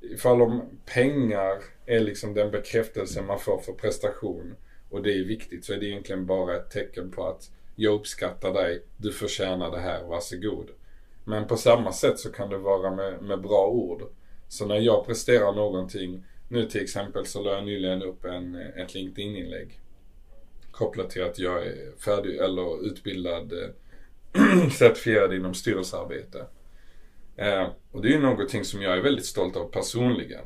ifall 0.02 0.42
om 0.42 0.62
pengar 0.86 1.64
är 1.86 2.00
liksom 2.00 2.34
den 2.34 2.52
bekräftelse 2.52 3.22
man 3.22 3.40
får 3.40 3.58
för 3.58 3.74
prestation 3.74 4.56
och 4.90 5.04
det 5.04 5.14
är 5.14 5.24
viktigt 5.24 5.66
så 5.66 5.74
är 5.74 5.78
det 5.78 5.86
egentligen 5.86 6.26
bara 6.26 6.56
ett 6.56 6.70
tecken 6.70 7.12
på 7.12 7.28
att 7.28 7.52
jag 7.76 7.94
uppskattar 7.94 8.54
dig, 8.54 8.84
du 8.98 9.12
förtjänar 9.12 9.72
det 9.72 9.80
här, 9.80 10.04
varsågod. 10.04 10.70
Men 11.24 11.48
på 11.48 11.58
samma 11.58 11.94
sätt 11.94 12.20
så 12.20 12.32
kan 12.32 12.50
det 12.50 12.58
vara 12.58 12.96
med, 12.96 13.22
med 13.22 13.42
bra 13.42 13.68
ord. 13.68 14.04
Så 14.48 14.66
när 14.66 14.80
jag 14.80 15.06
presterar 15.06 15.54
någonting, 15.54 16.24
nu 16.50 16.66
till 16.66 16.84
exempel 16.84 17.26
så 17.26 17.42
la 17.42 17.52
jag 17.52 17.66
nyligen 17.66 18.04
upp 18.04 18.26
en, 18.26 18.56
ett 18.56 18.94
LinkedIn-inlägg 18.94 19.80
kopplat 20.72 21.10
till 21.10 21.24
att 21.24 21.40
jag 21.40 21.68
är 21.68 21.98
färdig 22.06 22.38
eller 22.38 22.86
utbildad 22.86 23.54
certifierad 24.72 25.34
inom 25.34 25.54
styrelsearbete. 25.54 26.46
Eh, 27.42 27.68
och 27.92 28.02
det 28.02 28.08
är 28.08 28.12
ju 28.12 28.22
någonting 28.22 28.64
som 28.64 28.82
jag 28.82 28.98
är 28.98 29.02
väldigt 29.02 29.26
stolt 29.26 29.56
av 29.56 29.72
personligen. 29.72 30.46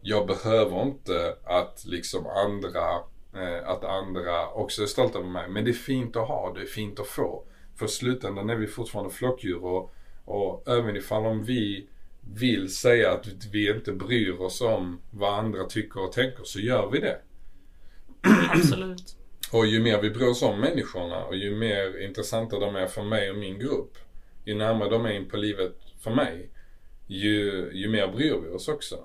Jag 0.00 0.26
behöver 0.26 0.82
inte 0.82 1.36
att 1.44 1.84
liksom 1.86 2.26
andra, 2.26 2.94
eh, 3.34 3.68
att 3.68 3.84
andra 3.84 4.48
också 4.48 4.82
är 4.82 4.86
stolta 4.86 5.18
över 5.18 5.28
mig. 5.28 5.48
Men 5.48 5.64
det 5.64 5.70
är 5.70 5.72
fint 5.72 6.16
att 6.16 6.28
ha, 6.28 6.52
det 6.54 6.62
är 6.62 6.66
fint 6.66 7.00
att 7.00 7.06
få. 7.06 7.44
För 7.78 7.86
i 7.86 7.88
slutändan 7.88 8.50
är 8.50 8.56
vi 8.56 8.66
fortfarande 8.66 9.10
flockdjur 9.14 9.64
och, 9.64 9.94
och 10.24 10.68
även 10.68 10.96
ifall 10.96 11.26
om 11.26 11.44
vi 11.44 11.88
vill 12.34 12.74
säga 12.74 13.12
att 13.12 13.26
vi 13.52 13.70
inte 13.70 13.92
bryr 13.92 14.40
oss 14.40 14.60
om 14.60 15.00
vad 15.10 15.38
andra 15.38 15.64
tycker 15.64 16.04
och 16.04 16.12
tänker 16.12 16.44
så 16.44 16.60
gör 16.60 16.90
vi 16.90 17.00
det. 17.00 17.18
Absolut. 18.50 19.16
och 19.52 19.66
ju 19.66 19.82
mer 19.82 20.00
vi 20.02 20.10
bryr 20.10 20.28
oss 20.28 20.42
om 20.42 20.60
människorna 20.60 21.24
och 21.24 21.36
ju 21.36 21.56
mer 21.56 22.04
intressanta 22.04 22.58
de 22.58 22.76
är 22.76 22.86
för 22.86 23.02
mig 23.02 23.30
och 23.30 23.36
min 23.36 23.58
grupp. 23.58 23.98
Ju 24.44 24.54
närmare 24.54 24.90
de 24.90 25.06
är 25.06 25.12
in 25.12 25.28
på 25.28 25.36
livet 25.36 25.87
för 26.00 26.10
mig, 26.10 26.50
ju, 27.06 27.70
ju 27.72 27.88
mer 27.88 28.08
bryr 28.08 28.36
vi 28.44 28.48
oss 28.48 28.68
också. 28.68 29.04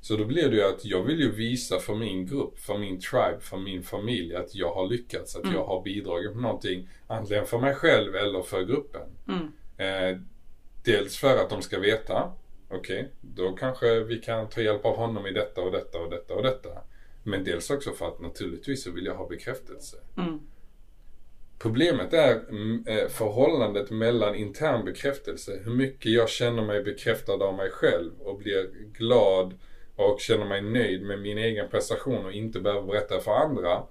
Så 0.00 0.16
då 0.16 0.24
blir 0.24 0.50
det 0.50 0.56
ju 0.56 0.62
att 0.62 0.84
jag 0.84 1.02
vill 1.02 1.20
ju 1.20 1.32
visa 1.32 1.78
för 1.78 1.94
min 1.94 2.26
grupp, 2.26 2.58
för 2.58 2.78
min 2.78 3.00
tribe, 3.00 3.40
för 3.40 3.56
min 3.56 3.82
familj 3.82 4.34
att 4.34 4.54
jag 4.54 4.74
har 4.74 4.88
lyckats, 4.88 5.36
att 5.36 5.44
mm. 5.44 5.54
jag 5.54 5.64
har 5.64 5.82
bidragit 5.82 6.32
med 6.32 6.42
någonting. 6.42 6.88
Antingen 7.06 7.46
för 7.46 7.58
mig 7.58 7.74
själv 7.74 8.14
eller 8.14 8.42
för 8.42 8.64
gruppen. 8.64 9.08
Mm. 9.28 9.52
Eh, 9.76 10.20
dels 10.84 11.18
för 11.18 11.36
att 11.36 11.50
de 11.50 11.62
ska 11.62 11.78
veta, 11.78 12.32
okej, 12.68 13.00
okay, 13.00 13.10
då 13.20 13.52
kanske 13.52 14.00
vi 14.00 14.18
kan 14.18 14.48
ta 14.48 14.60
hjälp 14.60 14.84
av 14.84 14.96
honom 14.96 15.26
i 15.26 15.32
detta 15.32 15.60
och 15.60 15.72
detta 15.72 15.98
och 15.98 16.10
detta 16.10 16.34
och 16.34 16.42
detta. 16.42 16.70
Men 17.22 17.44
dels 17.44 17.70
också 17.70 17.92
för 17.92 18.08
att 18.08 18.20
naturligtvis 18.20 18.84
så 18.84 18.90
vill 18.90 19.06
jag 19.06 19.14
ha 19.14 19.28
bekräftelse. 19.28 19.96
Mm. 20.16 20.40
Problemet 21.58 22.12
är 22.12 22.48
mm, 22.48 22.84
eh, 22.86 23.08
förhållandet 23.08 23.90
mellan 23.90 24.34
intern 24.34 24.84
bekräftelse, 24.84 25.60
hur 25.64 25.72
mycket 25.72 26.12
jag 26.12 26.28
känner 26.28 26.62
mig 26.62 26.82
bekräftad 26.82 27.32
av 27.32 27.54
mig 27.54 27.70
själv 27.70 28.12
och 28.20 28.38
blir 28.38 28.70
glad 28.98 29.54
och 29.96 30.20
känner 30.20 30.44
mig 30.44 30.62
nöjd 30.62 31.02
med 31.02 31.20
min 31.20 31.38
egen 31.38 31.68
prestation 31.68 32.26
och 32.26 32.32
inte 32.32 32.60
behöver 32.60 32.86
berätta 32.86 33.20
för 33.20 33.32
andra. 33.32 33.82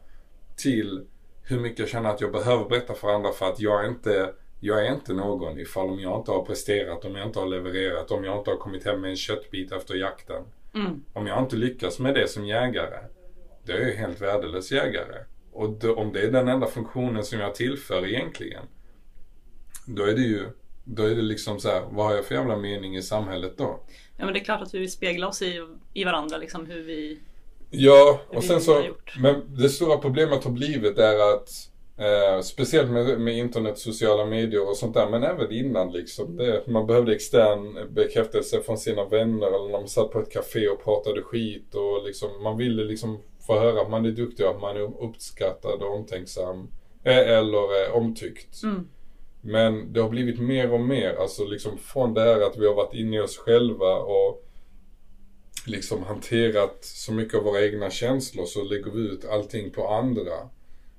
Till 0.57 1.07
hur 1.43 1.59
mycket 1.59 1.79
jag 1.79 1.89
känner 1.89 2.09
att 2.09 2.21
jag 2.21 2.31
behöver 2.31 2.69
berätta 2.69 2.93
för 2.93 3.09
andra 3.09 3.31
för 3.31 3.49
att 3.49 3.59
jag 3.59 3.85
är 3.85 3.89
inte 3.89 4.33
jag 4.59 4.85
är 4.85 4.93
inte 4.93 5.13
någon 5.13 5.59
ifall 5.59 5.89
om 5.89 5.99
jag 5.99 6.19
inte 6.19 6.31
har 6.31 6.45
presterat, 6.45 7.05
om 7.05 7.15
jag 7.15 7.27
inte 7.27 7.39
har 7.39 7.45
levererat, 7.45 8.11
om 8.11 8.23
jag 8.23 8.37
inte 8.37 8.49
har 8.49 8.57
kommit 8.57 8.85
hem 8.85 9.01
med 9.01 9.09
en 9.09 9.15
köttbit 9.15 9.71
efter 9.71 9.95
jakten. 9.95 10.43
Mm. 10.75 11.03
Om 11.13 11.27
jag 11.27 11.39
inte 11.39 11.55
lyckas 11.55 11.99
med 11.99 12.13
det 12.13 12.27
som 12.27 12.45
jägare, 12.45 12.99
då 13.65 13.73
är 13.73 13.79
jag 13.79 13.95
helt 13.95 14.21
värdelös 14.21 14.71
jägare. 14.71 15.25
Och 15.53 15.69
då, 15.69 15.95
om 15.95 16.13
det 16.13 16.21
är 16.21 16.31
den 16.31 16.47
enda 16.47 16.67
funktionen 16.67 17.23
som 17.23 17.39
jag 17.39 17.55
tillför 17.55 18.07
egentligen. 18.07 18.63
Då 19.87 20.03
är 20.03 20.13
det 20.13 20.21
ju, 20.21 20.45
då 20.83 21.03
är 21.03 21.15
det 21.15 21.21
liksom 21.21 21.59
så 21.59 21.69
här, 21.69 21.81
vad 21.91 22.05
har 22.05 22.15
jag 22.15 22.25
för 22.25 22.35
jävla 22.35 22.57
mening 22.57 22.95
i 22.95 23.01
samhället 23.01 23.57
då? 23.57 23.79
Ja 24.17 24.25
men 24.25 24.33
det 24.33 24.39
är 24.39 24.43
klart 24.43 24.61
att 24.61 24.73
vi 24.73 24.79
vill 24.79 24.91
spegla 24.91 25.27
oss 25.27 25.41
i, 25.41 25.67
i 25.93 26.03
varandra 26.03 26.37
liksom 26.37 26.65
hur 26.65 26.83
vi 26.83 27.19
Ja, 27.69 28.21
och 28.27 28.43
sen 28.43 28.61
så, 28.61 28.83
men 29.19 29.55
det 29.57 29.69
stora 29.69 29.97
problemet 29.97 30.43
har 30.43 30.51
blivit 30.51 30.97
är 30.97 31.33
att 31.33 31.49
Eh, 31.97 32.41
speciellt 32.41 32.91
med, 32.91 33.19
med 33.19 33.37
internet, 33.37 33.79
sociala 33.79 34.25
medier 34.25 34.69
och 34.69 34.77
sånt 34.77 34.93
där, 34.93 35.09
men 35.09 35.23
även 35.23 35.51
innan 35.51 35.91
liksom. 35.91 36.37
Det, 36.37 36.67
man 36.67 36.87
behövde 36.87 37.15
extern 37.15 37.93
bekräftelse 37.93 38.61
från 38.61 38.77
sina 38.77 39.05
vänner 39.05 39.47
eller 39.47 39.63
när 39.63 39.79
man 39.79 39.87
satt 39.87 40.11
på 40.11 40.19
ett 40.19 40.31
café 40.31 40.67
och 40.67 40.83
pratade 40.83 41.21
skit 41.21 41.75
och 41.75 42.05
liksom, 42.05 42.43
man 42.43 42.57
ville 42.57 42.83
liksom 42.83 43.21
få 43.47 43.59
höra 43.59 43.81
att 43.81 43.89
man 43.89 44.05
är 44.05 44.11
duktig 44.11 44.43
att 44.43 44.61
man 44.61 44.77
är 44.77 45.03
uppskattad 45.03 45.81
och 45.81 45.95
omtänksam. 45.95 46.67
Eh, 47.03 47.17
eller 47.17 47.85
eh, 47.85 47.95
omtyckt. 47.95 48.63
Mm. 48.63 48.87
Men 49.41 49.93
det 49.93 50.01
har 50.01 50.09
blivit 50.09 50.39
mer 50.39 50.73
och 50.73 50.81
mer, 50.81 51.15
alltså 51.15 51.45
liksom 51.45 51.77
från 51.77 52.13
det 52.13 52.21
här 52.21 52.41
att 52.41 52.57
vi 52.57 52.67
har 52.67 52.73
varit 52.73 52.93
inne 52.93 53.17
i 53.17 53.19
oss 53.19 53.37
själva 53.37 53.95
och 53.95 54.43
liksom 55.67 56.03
hanterat 56.03 56.77
så 56.81 57.13
mycket 57.13 57.37
av 57.37 57.43
våra 57.43 57.65
egna 57.65 57.89
känslor 57.89 58.45
så 58.45 58.63
lägger 58.63 58.91
vi 58.91 58.99
ut 58.99 59.25
allting 59.25 59.71
på 59.71 59.87
andra. 59.87 60.33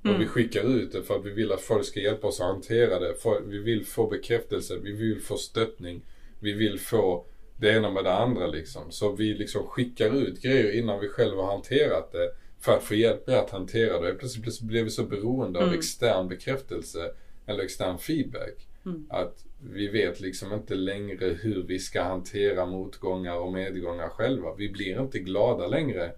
Mm. 0.04 0.16
Och 0.16 0.22
vi 0.22 0.26
skickar 0.26 0.62
ut 0.62 0.92
det 0.92 1.02
för 1.02 1.16
att 1.16 1.24
vi 1.24 1.30
vill 1.30 1.52
att 1.52 1.60
folk 1.60 1.84
ska 1.84 2.00
hjälpa 2.00 2.26
oss 2.26 2.40
att 2.40 2.46
hantera 2.46 2.98
det. 2.98 3.14
Vi 3.46 3.58
vill 3.58 3.86
få 3.86 4.06
bekräftelse, 4.06 4.78
vi 4.82 4.92
vill 4.92 5.20
få 5.20 5.36
stöttning, 5.36 6.02
vi 6.40 6.52
vill 6.52 6.80
få 6.80 7.24
det 7.56 7.70
ena 7.70 7.90
med 7.90 8.04
det 8.04 8.14
andra 8.14 8.46
liksom. 8.46 8.82
Så 8.90 9.12
vi 9.12 9.34
liksom 9.34 9.66
skickar 9.66 10.16
ut 10.16 10.42
grejer 10.42 10.78
innan 10.78 11.00
vi 11.00 11.08
själva 11.08 11.42
har 11.42 11.50
hanterat 11.50 12.12
det 12.12 12.30
för 12.60 12.72
att 12.72 12.82
få 12.82 12.94
hjälp 12.94 13.26
med 13.26 13.38
att 13.38 13.50
hantera 13.50 14.00
det. 14.00 14.14
Plötsligt 14.14 14.60
blev 14.60 14.84
vi 14.84 14.90
så 14.90 15.04
beroende 15.04 15.58
av 15.58 15.64
mm. 15.64 15.78
extern 15.78 16.28
bekräftelse 16.28 17.10
eller 17.46 17.64
extern 17.64 17.98
feedback. 17.98 18.66
Mm. 18.86 19.06
Att 19.10 19.44
vi 19.60 19.88
vet 19.88 20.20
liksom 20.20 20.52
inte 20.52 20.74
längre 20.74 21.26
hur 21.26 21.62
vi 21.62 21.78
ska 21.78 22.02
hantera 22.02 22.66
motgångar 22.66 23.36
och 23.36 23.52
medgångar 23.52 24.08
själva. 24.08 24.54
Vi 24.54 24.68
blir 24.68 25.00
inte 25.00 25.18
glada 25.18 25.66
längre. 25.66 26.12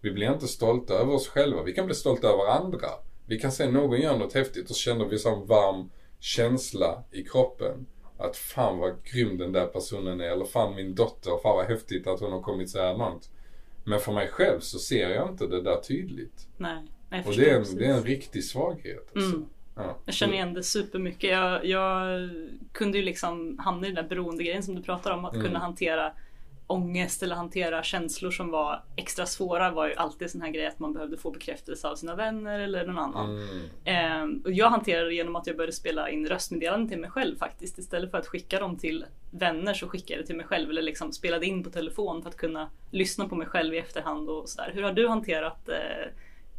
Vi 0.00 0.10
blir 0.10 0.32
inte 0.32 0.48
stolta 0.48 0.94
över 0.94 1.14
oss 1.14 1.28
själva. 1.28 1.62
Vi 1.62 1.72
kan 1.72 1.86
bli 1.86 1.94
stolta 1.94 2.28
över 2.28 2.46
andra. 2.46 2.88
Vi 3.26 3.38
kan 3.38 3.52
se 3.52 3.70
någon 3.70 4.00
gör 4.00 4.18
något 4.18 4.32
häftigt 4.32 4.70
och 4.70 4.76
så 4.76 4.82
känner 4.82 5.04
vi 5.04 5.18
sån 5.18 5.46
varm 5.46 5.90
känsla 6.20 7.04
i 7.10 7.22
kroppen. 7.22 7.86
Att 8.20 8.36
fan 8.36 8.78
vad 8.78 9.04
grym 9.04 9.38
den 9.38 9.52
där 9.52 9.66
personen 9.66 10.20
är. 10.20 10.24
Eller 10.24 10.44
fan 10.44 10.74
min 10.74 10.94
dotter, 10.94 11.30
fan 11.42 11.56
vad 11.56 11.66
häftigt 11.66 12.06
att 12.06 12.20
hon 12.20 12.32
har 12.32 12.42
kommit 12.42 12.70
så 12.70 12.78
här 12.78 12.96
långt. 12.96 13.30
Men 13.84 14.00
för 14.00 14.12
mig 14.12 14.28
själv 14.28 14.60
så 14.60 14.78
ser 14.78 15.10
jag 15.10 15.28
inte 15.28 15.46
det 15.46 15.62
där 15.62 15.80
tydligt. 15.80 16.48
Nej, 16.56 16.82
jag 17.10 17.26
Och 17.26 17.36
det 17.36 17.50
är, 17.50 17.56
en, 17.56 17.76
det 17.76 17.86
är 17.86 17.92
en 17.94 18.02
riktig 18.02 18.44
svaghet. 18.44 19.12
Alltså. 19.14 19.36
Mm. 19.36 19.48
Ja. 19.76 19.96
Jag 20.04 20.14
känner 20.14 20.34
igen 20.34 20.54
det 20.54 20.62
supermycket. 20.62 21.30
Jag, 21.30 21.64
jag 21.64 22.30
kunde 22.72 22.98
ju 22.98 23.04
liksom 23.04 23.58
hamna 23.58 23.86
i 23.86 23.90
den 23.90 24.02
där 24.02 24.08
beroendegrejen 24.08 24.62
som 24.62 24.74
du 24.74 24.82
pratar 24.82 25.10
om. 25.10 25.24
Att 25.24 25.34
mm. 25.34 25.46
kunna 25.46 25.58
hantera 25.58 26.12
ångest 26.70 27.22
eller 27.22 27.36
hantera 27.36 27.82
känslor 27.82 28.30
som 28.30 28.50
var 28.50 28.84
extra 28.96 29.26
svåra 29.26 29.70
var 29.70 29.88
ju 29.88 29.94
alltid 29.94 30.30
sån 30.30 30.40
här 30.40 30.50
grej 30.50 30.66
att 30.66 30.78
man 30.78 30.92
behövde 30.92 31.16
få 31.16 31.30
bekräftelse 31.30 31.88
av 31.88 31.94
sina 31.94 32.14
vänner 32.14 32.60
eller 32.60 32.86
någon 32.86 32.98
annan. 32.98 33.48
Mm. 33.84 34.34
Eh, 34.34 34.44
och 34.44 34.52
jag 34.52 34.70
hanterade 34.70 35.08
det 35.08 35.14
genom 35.14 35.36
att 35.36 35.46
jag 35.46 35.56
började 35.56 35.72
spela 35.72 36.10
in 36.10 36.26
röstmeddelanden 36.26 36.88
till 36.88 36.98
mig 36.98 37.10
själv 37.10 37.36
faktiskt. 37.36 37.78
Istället 37.78 38.10
för 38.10 38.18
att 38.18 38.26
skicka 38.26 38.60
dem 38.60 38.78
till 38.78 39.04
vänner 39.30 39.74
så 39.74 39.88
skickade 39.88 40.12
jag 40.12 40.22
det 40.22 40.26
till 40.26 40.36
mig 40.36 40.46
själv 40.46 40.70
eller 40.70 40.82
liksom 40.82 41.12
spelade 41.12 41.46
in 41.46 41.64
på 41.64 41.70
telefon 41.70 42.22
för 42.22 42.28
att 42.28 42.36
kunna 42.36 42.70
lyssna 42.90 43.28
på 43.28 43.34
mig 43.34 43.46
själv 43.46 43.74
i 43.74 43.78
efterhand 43.78 44.28
och 44.28 44.48
sådär. 44.48 44.70
Hur 44.74 44.82
har 44.82 44.92
du 44.92 45.08
hanterat 45.08 45.68
eh, 45.68 46.12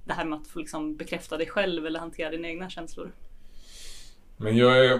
det 0.05 0.13
här 0.13 0.25
med 0.25 0.39
att 0.39 0.47
få 0.47 0.59
liksom 0.59 0.95
bekräfta 0.95 1.37
dig 1.37 1.47
själv 1.47 1.85
eller 1.85 1.99
hantera 1.99 2.29
dina 2.29 2.47
egna 2.47 2.69
känslor? 2.69 3.11
Men 4.37 4.57
jag 4.57 4.85
är, 4.85 4.99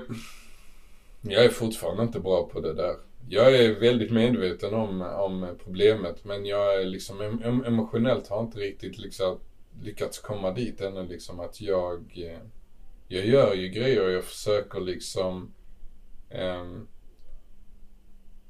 jag 1.21 1.45
är 1.45 1.49
fortfarande 1.49 2.03
inte 2.03 2.19
bra 2.19 2.49
på 2.53 2.59
det 2.59 2.73
där. 2.73 3.10
Jag 3.29 3.55
är 3.55 3.79
väldigt 3.79 4.11
medveten 4.11 4.73
om, 4.73 5.01
om 5.01 5.57
problemet 5.63 6.25
men 6.25 6.45
jag 6.45 6.81
är 6.81 6.85
liksom 6.85 7.21
em- 7.21 7.67
emotionellt 7.67 8.27
har 8.27 8.41
inte 8.41 8.59
riktigt 8.59 8.97
liksom 8.97 9.39
lyckats 9.83 10.19
komma 10.19 10.51
dit 10.51 10.81
ännu 10.81 11.07
liksom 11.07 11.39
att 11.39 11.61
jag 11.61 12.13
eh, 12.17 12.41
jag 13.07 13.25
gör 13.25 13.53
ju 13.53 13.69
grejer 13.69 14.05
och 14.05 14.11
jag 14.11 14.23
försöker 14.23 14.79
liksom 14.79 15.53
um, 16.31 16.87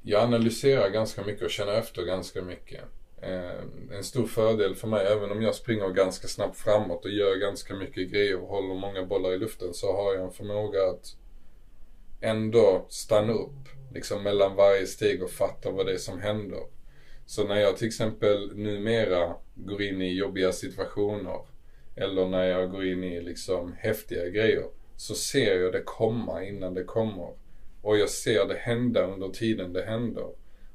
jag 0.02 0.24
analyserar 0.24 0.90
ganska 0.90 1.24
mycket 1.24 1.44
och 1.44 1.50
känner 1.50 1.74
efter 1.74 2.04
ganska 2.04 2.42
mycket. 2.42 2.84
Um, 3.22 3.92
en 3.92 4.04
stor 4.04 4.28
fördel 4.28 4.76
för 4.76 4.88
mig, 4.88 5.06
även 5.06 5.32
om 5.32 5.42
jag 5.42 5.56
springer 5.56 5.90
ganska 5.90 6.28
snabbt 6.28 6.58
framåt 6.58 7.06
och 7.06 7.12
gör 7.12 7.36
ganska 7.36 7.74
mycket 7.76 8.12
grejer 8.12 8.42
och 8.42 8.48
håller 8.48 8.76
många 8.76 9.06
bollar 9.06 9.34
i 9.34 9.38
luften 9.38 9.74
så 9.74 9.94
har 9.94 10.14
jag 10.14 10.24
en 10.24 10.32
förmåga 10.32 10.90
att 10.90 11.16
ändå 12.22 12.86
stanna 12.90 13.34
upp 13.34 13.70
liksom 13.94 14.24
mellan 14.24 14.56
varje 14.56 14.88
steg 14.88 15.24
och 15.24 15.32
fatta 15.32 15.72
vad 15.72 15.86
det 15.86 15.94
är 15.94 15.98
som 15.98 16.20
händer. 16.20 16.64
Så 17.26 17.48
när 17.48 17.56
jag 17.56 17.78
till 17.78 17.88
exempel 17.88 18.56
numera 18.56 19.36
går 19.56 19.82
in 19.82 20.02
i 20.02 20.14
jobbiga 20.14 20.52
situationer 20.52 21.40
eller 21.96 22.28
när 22.28 22.44
jag 22.44 22.72
går 22.72 22.86
in 22.86 23.04
i 23.04 23.22
liksom 23.22 23.74
häftiga 23.74 24.30
grejer 24.30 24.66
så 24.98 25.16
ser 25.16 25.62
jag 25.62 25.74
det 25.74 25.82
komma 25.82 26.44
innan 26.44 26.74
det 26.74 26.84
kommer. 26.84 27.34
Och 27.82 27.98
jag 27.98 28.10
ser 28.10 28.48
det 28.48 28.58
hända 28.58 29.08
under 29.08 29.30
tiden 29.30 29.74
det 29.74 29.84
händer. 29.84 30.28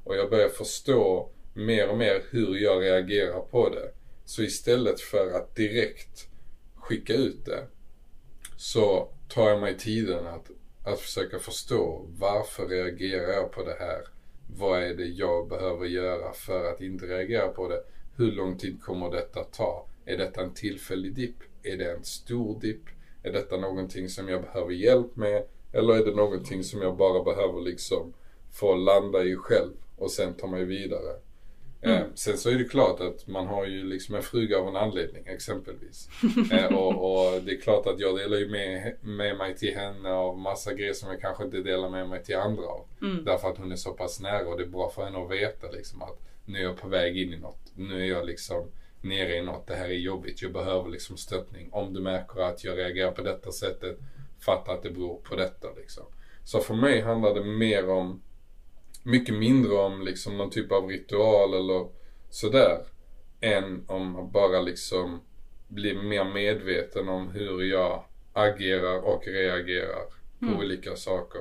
Och 0.05 0.17
jag 0.17 0.31
börjar 0.31 0.49
förstå 0.49 1.31
mer 1.55 1.89
och 1.89 1.99
mer 1.99 2.23
hur 2.31 2.57
jag 2.57 2.83
reagerar 2.83 3.41
på 3.41 3.69
det. 3.69 3.91
Så 4.25 4.43
istället 4.43 5.01
för 5.01 5.33
att 5.33 5.57
direkt 5.57 6.29
skicka 6.75 7.15
ut 7.15 7.45
det 7.45 7.67
så 8.57 9.09
tar 9.29 9.51
jag 9.51 9.61
mig 9.61 9.79
tiden 9.79 10.27
att, 10.27 10.51
att 10.87 11.01
försöka 11.01 11.39
förstå 11.39 12.07
varför 12.19 12.69
reagerar 12.69 13.33
jag 13.33 13.53
på 13.53 13.65
det 13.65 13.77
här? 13.79 14.03
Vad 14.57 14.83
är 14.83 14.95
det 14.95 15.07
jag 15.07 15.49
behöver 15.49 15.87
göra 15.87 16.33
för 16.33 16.73
att 16.73 16.81
inte 16.81 17.07
reagera 17.07 17.49
på 17.49 17.69
det? 17.69 17.83
Hur 18.17 18.33
lång 18.33 18.59
tid 18.59 18.83
kommer 18.83 19.11
detta 19.11 19.45
ta? 19.45 19.87
Är 20.05 20.17
detta 20.17 20.43
en 20.43 20.55
tillfällig 20.55 21.15
dipp? 21.15 21.37
Är 21.63 21.77
det 21.77 21.93
en 21.93 22.05
stor 22.05 22.61
dipp? 22.61 22.83
Är 23.23 23.33
detta 23.33 23.57
någonting 23.57 24.09
som 24.09 24.29
jag 24.29 24.43
behöver 24.43 24.73
hjälp 24.73 25.17
med? 25.17 25.45
Eller 25.73 25.95
är 25.95 26.05
det 26.05 26.15
någonting 26.15 26.65
som 26.65 26.83
jag 26.83 26.97
bara 26.97 27.23
behöver 27.23 27.61
liksom 27.61 28.13
få 28.53 28.75
landa 28.75 29.25
i 29.25 29.37
själv 29.37 29.73
och 29.97 30.11
sen 30.11 30.35
ta 30.35 30.47
mig 30.47 30.65
vidare? 30.65 31.21
Eh, 31.87 32.03
sen 32.15 32.39
så 32.39 32.51
är 32.51 32.55
det 32.55 32.65
klart 32.65 33.01
att 33.01 33.27
man 33.27 33.47
har 33.47 33.67
ju 33.67 33.85
liksom 33.85 34.15
en 34.15 34.23
fruga 34.23 34.59
av 34.59 34.69
en 34.69 34.77
anledning 34.77 35.27
exempelvis. 35.27 36.09
Eh, 36.53 36.75
och, 36.75 36.89
och 36.89 37.43
det 37.43 37.53
är 37.53 37.61
klart 37.61 37.87
att 37.87 38.01
jag 38.01 38.17
delar 38.17 38.37
ju 38.37 38.49
med, 38.49 38.97
med 39.01 39.37
mig 39.37 39.57
till 39.57 39.77
henne 39.77 40.11
av 40.11 40.39
massa 40.39 40.75
grejer 40.75 40.93
som 40.93 41.11
jag 41.11 41.21
kanske 41.21 41.45
inte 41.45 41.63
delar 41.63 41.91
med 41.91 42.09
mig 42.09 42.23
till 42.23 42.37
andra 42.37 42.63
av. 42.63 42.87
Därför 43.25 43.49
att 43.49 43.59
hon 43.59 43.73
är 43.73 43.77
så 43.77 43.93
pass 43.93 44.21
nära 44.21 44.49
och 44.49 44.57
det 44.57 44.63
är 44.63 44.69
bra 44.69 44.91
för 44.91 45.05
henne 45.05 45.19
att 45.19 45.31
veta 45.31 45.71
liksom 45.71 46.03
att 46.03 46.19
nu 46.45 46.59
är 46.59 46.63
jag 46.63 46.77
på 46.77 46.89
väg 46.89 47.19
in 47.19 47.33
i 47.33 47.37
något. 47.37 47.73
Nu 47.75 48.01
är 48.01 48.07
jag 48.07 48.27
liksom 48.27 48.65
nere 49.01 49.37
i 49.37 49.43
något. 49.43 49.67
Det 49.67 49.75
här 49.75 49.89
är 49.89 49.95
jobbigt. 49.95 50.43
Jag 50.43 50.53
behöver 50.53 50.91
liksom 50.91 51.17
stöttning. 51.17 51.69
Om 51.73 51.95
du 51.95 52.01
märker 52.01 52.41
att 52.41 52.65
jag 52.65 52.79
reagerar 52.79 53.13
på 53.13 53.23
detta 53.23 53.53
sättet, 53.53 53.99
fatta 54.41 54.73
att 54.73 54.83
det 54.83 54.91
beror 54.91 55.17
på 55.17 55.37
detta 55.37 55.69
liksom. 55.77 56.05
Så 56.45 56.61
för 56.61 56.75
mig 56.75 57.01
handlar 57.01 57.35
det 57.35 57.45
mer 57.45 57.91
om 57.91 58.23
mycket 59.07 59.35
mindre 59.35 59.73
om 59.73 60.03
liksom 60.03 60.39
någon 60.39 60.51
typ 60.51 60.73
av 60.73 60.89
ritual 60.89 61.55
eller 61.55 61.89
sådär. 62.31 62.79
Än 63.41 63.85
om 63.87 64.17
att 64.17 64.33
bara 64.33 64.61
liksom 64.61 65.21
bli 65.69 65.95
mer 65.95 66.25
medveten 66.25 67.09
om 67.09 67.29
hur 67.29 67.63
jag 67.63 68.05
agerar 68.33 68.99
och 68.99 69.27
reagerar 69.27 70.05
på 70.41 70.59
olika 70.59 70.97
saker. 70.97 71.41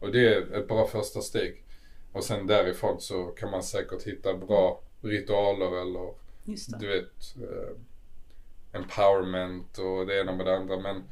Och 0.00 0.12
det 0.12 0.34
är 0.34 0.54
ett 0.54 0.68
bra 0.68 0.86
första 0.86 1.20
steg. 1.20 1.64
Och 2.12 2.24
sen 2.24 2.46
därifrån 2.46 3.00
så 3.00 3.26
kan 3.26 3.50
man 3.50 3.62
säkert 3.62 4.02
hitta 4.02 4.34
bra 4.34 4.82
ritualer 5.00 5.82
eller 5.82 6.14
du 6.80 6.86
vet 6.86 7.36
eh, 7.36 7.76
empowerment 8.72 9.78
och 9.78 10.06
det 10.06 10.20
ena 10.20 10.32
med 10.32 10.46
det 10.46 10.56
andra. 10.56 10.80
Men 10.80 11.02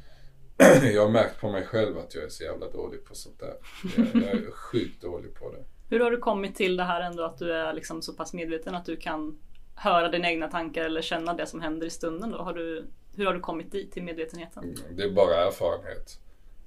jag 0.93 1.01
har 1.01 1.09
märkt 1.09 1.39
på 1.41 1.51
mig 1.51 1.65
själv 1.65 1.97
att 1.97 2.15
jag 2.15 2.23
är 2.23 2.29
så 2.29 2.43
jävla 2.43 2.69
dålig 2.69 3.05
på 3.05 3.15
sånt 3.15 3.39
där. 3.39 3.55
Jag, 3.97 4.23
jag 4.23 4.33
är 4.33 4.51
sjukt 4.51 5.01
dålig 5.01 5.33
på 5.33 5.51
det. 5.51 5.63
Hur 5.89 5.99
har 5.99 6.11
du 6.11 6.17
kommit 6.17 6.55
till 6.55 6.77
det 6.77 6.83
här 6.83 7.01
ändå 7.01 7.23
att 7.23 7.37
du 7.37 7.53
är 7.53 7.73
liksom 7.73 8.01
så 8.01 8.13
pass 8.13 8.33
medveten 8.33 8.75
att 8.75 8.85
du 8.85 8.97
kan 8.97 9.39
höra 9.75 10.09
dina 10.09 10.29
egna 10.29 10.47
tankar 10.47 10.83
eller 10.83 11.01
känna 11.01 11.33
det 11.33 11.45
som 11.45 11.61
händer 11.61 11.87
i 11.87 11.89
stunden 11.89 12.31
då? 12.31 12.37
Har 12.37 12.53
du, 12.53 12.85
hur 13.15 13.25
har 13.25 13.33
du 13.33 13.39
kommit 13.39 13.71
dit 13.71 13.91
till 13.91 14.03
medvetenheten? 14.03 14.75
Det 14.91 15.03
är 15.03 15.11
bara 15.11 15.35
erfarenhet. 15.47 16.19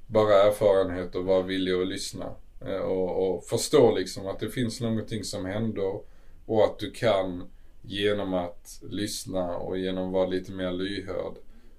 Bara 0.06 0.42
erfarenhet 0.42 1.14
och 1.14 1.24
vara 1.24 1.42
villig 1.42 1.72
att 1.72 1.86
lyssna. 1.86 2.34
Eh, 2.66 2.80
och, 2.80 3.30
och 3.30 3.44
förstå 3.44 3.96
liksom 3.96 4.26
att 4.26 4.40
det 4.40 4.50
finns 4.50 4.80
någonting 4.80 5.24
som 5.24 5.44
händer 5.44 6.00
och 6.46 6.64
att 6.64 6.78
du 6.78 6.90
kan 6.90 7.50
genom 7.82 8.34
att 8.34 8.80
lyssna 8.82 9.56
och 9.56 9.78
genom 9.78 10.06
att 10.06 10.12
vara 10.12 10.26
lite 10.26 10.52
mer 10.52 10.72
lyhörd 10.72 11.34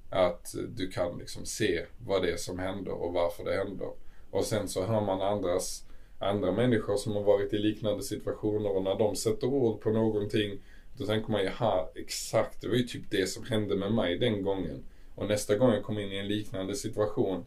att 0.10 0.56
du 0.75 0.88
kan 0.88 1.17
liksom 1.17 1.45
se 1.45 1.86
vad 2.06 2.21
det 2.21 2.32
är 2.32 2.38
som 2.38 2.60
händer 2.60 2.91
och 2.91 3.13
varför 3.13 3.43
det 3.43 3.56
händer. 3.56 3.88
Och 4.32 4.43
sen 4.43 4.67
så 4.67 4.86
hör 4.86 5.01
man 5.01 5.21
andras, 5.21 5.84
andra 6.21 6.51
människor 6.51 6.97
som 6.97 7.13
har 7.13 7.23
varit 7.23 7.53
i 7.53 7.57
liknande 7.57 8.03
situationer 8.03 8.75
och 8.75 8.84
när 8.84 8.95
de 8.95 9.15
sätter 9.15 9.47
ord 9.47 9.81
på 9.81 9.89
någonting 9.89 10.60
då 10.97 11.05
tänker 11.05 11.31
man 11.31 11.43
jaha, 11.43 11.88
exakt, 11.95 12.62
det 12.62 12.67
var 12.67 12.75
ju 12.75 12.84
typ 12.84 13.03
det 13.12 13.29
som 13.29 13.45
hände 13.45 13.75
med 13.75 13.91
mig 13.93 14.17
den 14.17 14.43
gången. 14.43 14.84
Och 15.15 15.27
nästa 15.27 15.55
gång 15.55 15.73
jag 15.73 15.84
kommer 15.84 16.01
in 16.01 16.12
i 16.12 16.17
en 16.17 16.27
liknande 16.27 16.75
situation 16.75 17.45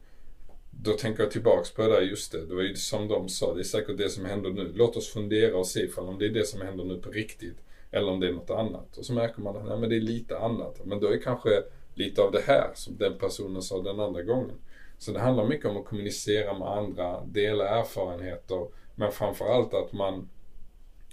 då 0.82 0.92
tänker 0.92 1.22
jag 1.22 1.32
tillbaks 1.32 1.74
på 1.74 1.82
det 1.82 1.88
där, 1.88 2.00
just 2.00 2.32
det, 2.32 2.46
det 2.46 2.54
var 2.54 2.62
ju 2.62 2.74
som 2.74 3.08
de 3.08 3.28
sa, 3.28 3.54
det 3.54 3.60
är 3.60 3.64
säkert 3.64 3.98
det 3.98 4.08
som 4.08 4.24
händer 4.24 4.50
nu. 4.50 4.72
Låt 4.74 4.96
oss 4.96 5.08
fundera 5.08 5.56
och 5.56 5.66
se 5.66 5.80
ifall 5.80 6.08
om 6.08 6.18
det 6.18 6.26
är 6.26 6.30
det 6.30 6.46
som 6.46 6.60
händer 6.60 6.84
nu 6.84 6.98
på 6.98 7.10
riktigt. 7.10 7.56
Eller 7.90 8.12
om 8.12 8.20
det 8.20 8.28
är 8.28 8.32
något 8.32 8.50
annat. 8.50 8.96
Och 8.96 9.06
så 9.06 9.12
märker 9.12 9.42
man 9.42 9.56
att 9.56 9.66
nej, 9.66 9.78
men 9.78 9.88
det 9.88 9.96
är 9.96 10.00
lite 10.00 10.38
annat. 10.38 10.84
Men 10.84 11.00
då 11.00 11.06
är 11.06 11.18
kanske 11.18 11.50
lite 11.94 12.22
av 12.22 12.32
det 12.32 12.40
här 12.40 12.70
som 12.74 12.96
den 12.96 13.18
personen 13.18 13.62
sa 13.62 13.82
den 13.82 14.00
andra 14.00 14.22
gången. 14.22 14.56
Så 14.98 15.12
det 15.12 15.20
handlar 15.20 15.46
mycket 15.46 15.66
om 15.66 15.76
att 15.76 15.84
kommunicera 15.84 16.58
med 16.58 16.68
andra, 16.68 17.24
dela 17.24 17.68
erfarenheter. 17.68 18.66
Men 18.94 19.12
framförallt 19.12 19.74
att 19.74 19.92
man, 19.92 20.28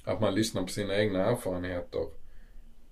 att 0.04 0.22
man 0.22 0.36
lyssnar 0.36 0.62
på 0.62 0.68
sina 0.68 0.96
egna 0.96 1.26
erfarenheter. 1.26 2.02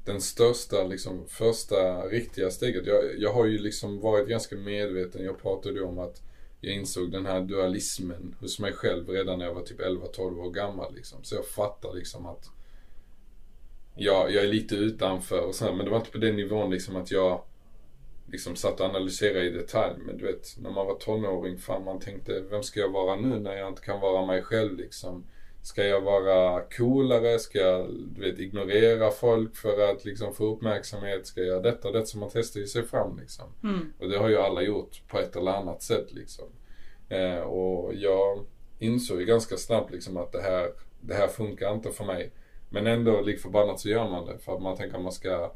Den 0.06 0.22
största, 0.22 0.84
liksom 0.84 1.28
första 1.28 2.02
riktiga 2.02 2.50
steget. 2.50 2.86
Jag, 2.86 3.04
jag 3.18 3.34
har 3.34 3.46
ju 3.46 3.58
liksom 3.58 4.00
varit 4.00 4.28
ganska 4.28 4.56
medveten. 4.56 5.26
Jag 5.26 5.42
pratade 5.42 5.76
ju 5.76 5.84
om 5.84 6.00
att 6.00 6.22
jag 6.62 6.74
insåg 6.74 7.12
den 7.12 7.26
här 7.26 7.42
dualismen 7.42 8.36
hos 8.40 8.60
mig 8.60 8.74
själv 8.74 9.10
redan 9.10 9.40
när 9.40 9.46
jag 9.46 9.54
var 9.54 9.62
typ 9.62 9.80
11-12 9.80 10.40
år 10.40 10.52
gammal. 10.52 10.96
Liksom. 10.96 11.24
Så 11.24 11.36
jag 11.36 11.46
fattar 11.46 11.94
liksom 11.94 12.26
att 12.26 12.50
jag, 13.96 14.32
jag 14.32 14.44
är 14.44 14.48
lite 14.48 14.76
utanför 14.76 15.46
och 15.46 15.56
så 15.56 15.66
här, 15.66 15.74
men 15.74 15.86
det 15.86 15.92
var 15.92 15.98
inte 15.98 16.12
på 16.12 16.18
den 16.18 16.36
nivån 16.36 16.72
liksom 16.72 16.96
att 16.96 17.12
jag 17.12 17.42
liksom 18.32 18.56
satt 18.56 18.80
och 18.80 18.86
analyserade 18.86 19.46
i 19.46 19.50
detalj. 19.50 19.96
Men 20.06 20.18
du 20.18 20.26
vet, 20.26 20.56
när 20.58 20.72
man 20.72 20.88
var 20.88 20.96
tonåring, 20.96 21.58
fan 21.58 21.84
man 21.84 22.00
tänkte, 22.00 22.44
vem 22.50 22.64
ska 22.64 22.80
jag 22.80 22.92
vara 22.92 23.16
nu 23.16 23.40
när 23.40 23.56
jag 23.56 23.68
inte 23.68 23.82
kan 23.82 24.00
vara 24.00 24.26
mig 24.26 24.44
själv 24.44 24.78
liksom? 24.78 25.26
Ska 25.62 25.84
jag 25.84 26.02
vara 26.02 26.62
coolare? 26.62 27.40
Ska 27.40 27.60
jag, 27.60 27.90
du 28.16 28.22
vet, 28.22 28.40
ignorera 28.40 29.12
folk 29.12 29.56
för 29.56 29.92
att 29.92 30.06
liksom 30.06 30.34
få 30.34 30.46
uppmärksamhet? 30.46 31.28
Ska 31.28 31.42
jag 31.42 31.64
detta 31.64 31.88
och 31.88 31.94
detta? 31.94 32.06
Så 32.06 32.18
man 32.18 32.30
testar 32.34 32.60
ju 32.60 32.68
sig 32.68 32.84
fram 32.84 33.18
liksom. 33.20 33.46
Mm. 33.64 33.94
Och 34.00 34.10
det 34.10 34.18
har 34.18 34.30
ju 34.30 34.38
alla 34.38 34.62
gjort 34.62 35.02
på 35.08 35.20
ett 35.20 35.36
eller 35.36 35.52
annat 35.52 35.84
sätt 35.84 36.12
liksom. 36.12 36.46
Eh, 37.10 37.40
och 37.40 37.96
jag 37.96 38.46
insåg 38.80 39.20
ju 39.20 39.26
ganska 39.26 39.58
snabbt 39.58 39.92
liksom 39.92 40.18
att 40.18 40.32
det 40.32 40.42
här, 40.42 40.72
det 41.02 41.14
här 41.14 41.28
funkar 41.28 41.74
inte 41.74 41.92
för 41.92 42.06
mig. 42.06 42.32
Men 42.70 42.88
ändå 42.88 43.22
lik 43.22 43.40
förbannat 43.40 43.80
så 43.80 43.90
gör 43.90 44.10
man 44.10 44.26
det. 44.26 44.38
För 44.38 44.56
att 44.56 44.62
man 44.62 44.78
tänker 44.78 44.98
att 44.98 45.04
man 45.04 45.12
ska, 45.12 45.52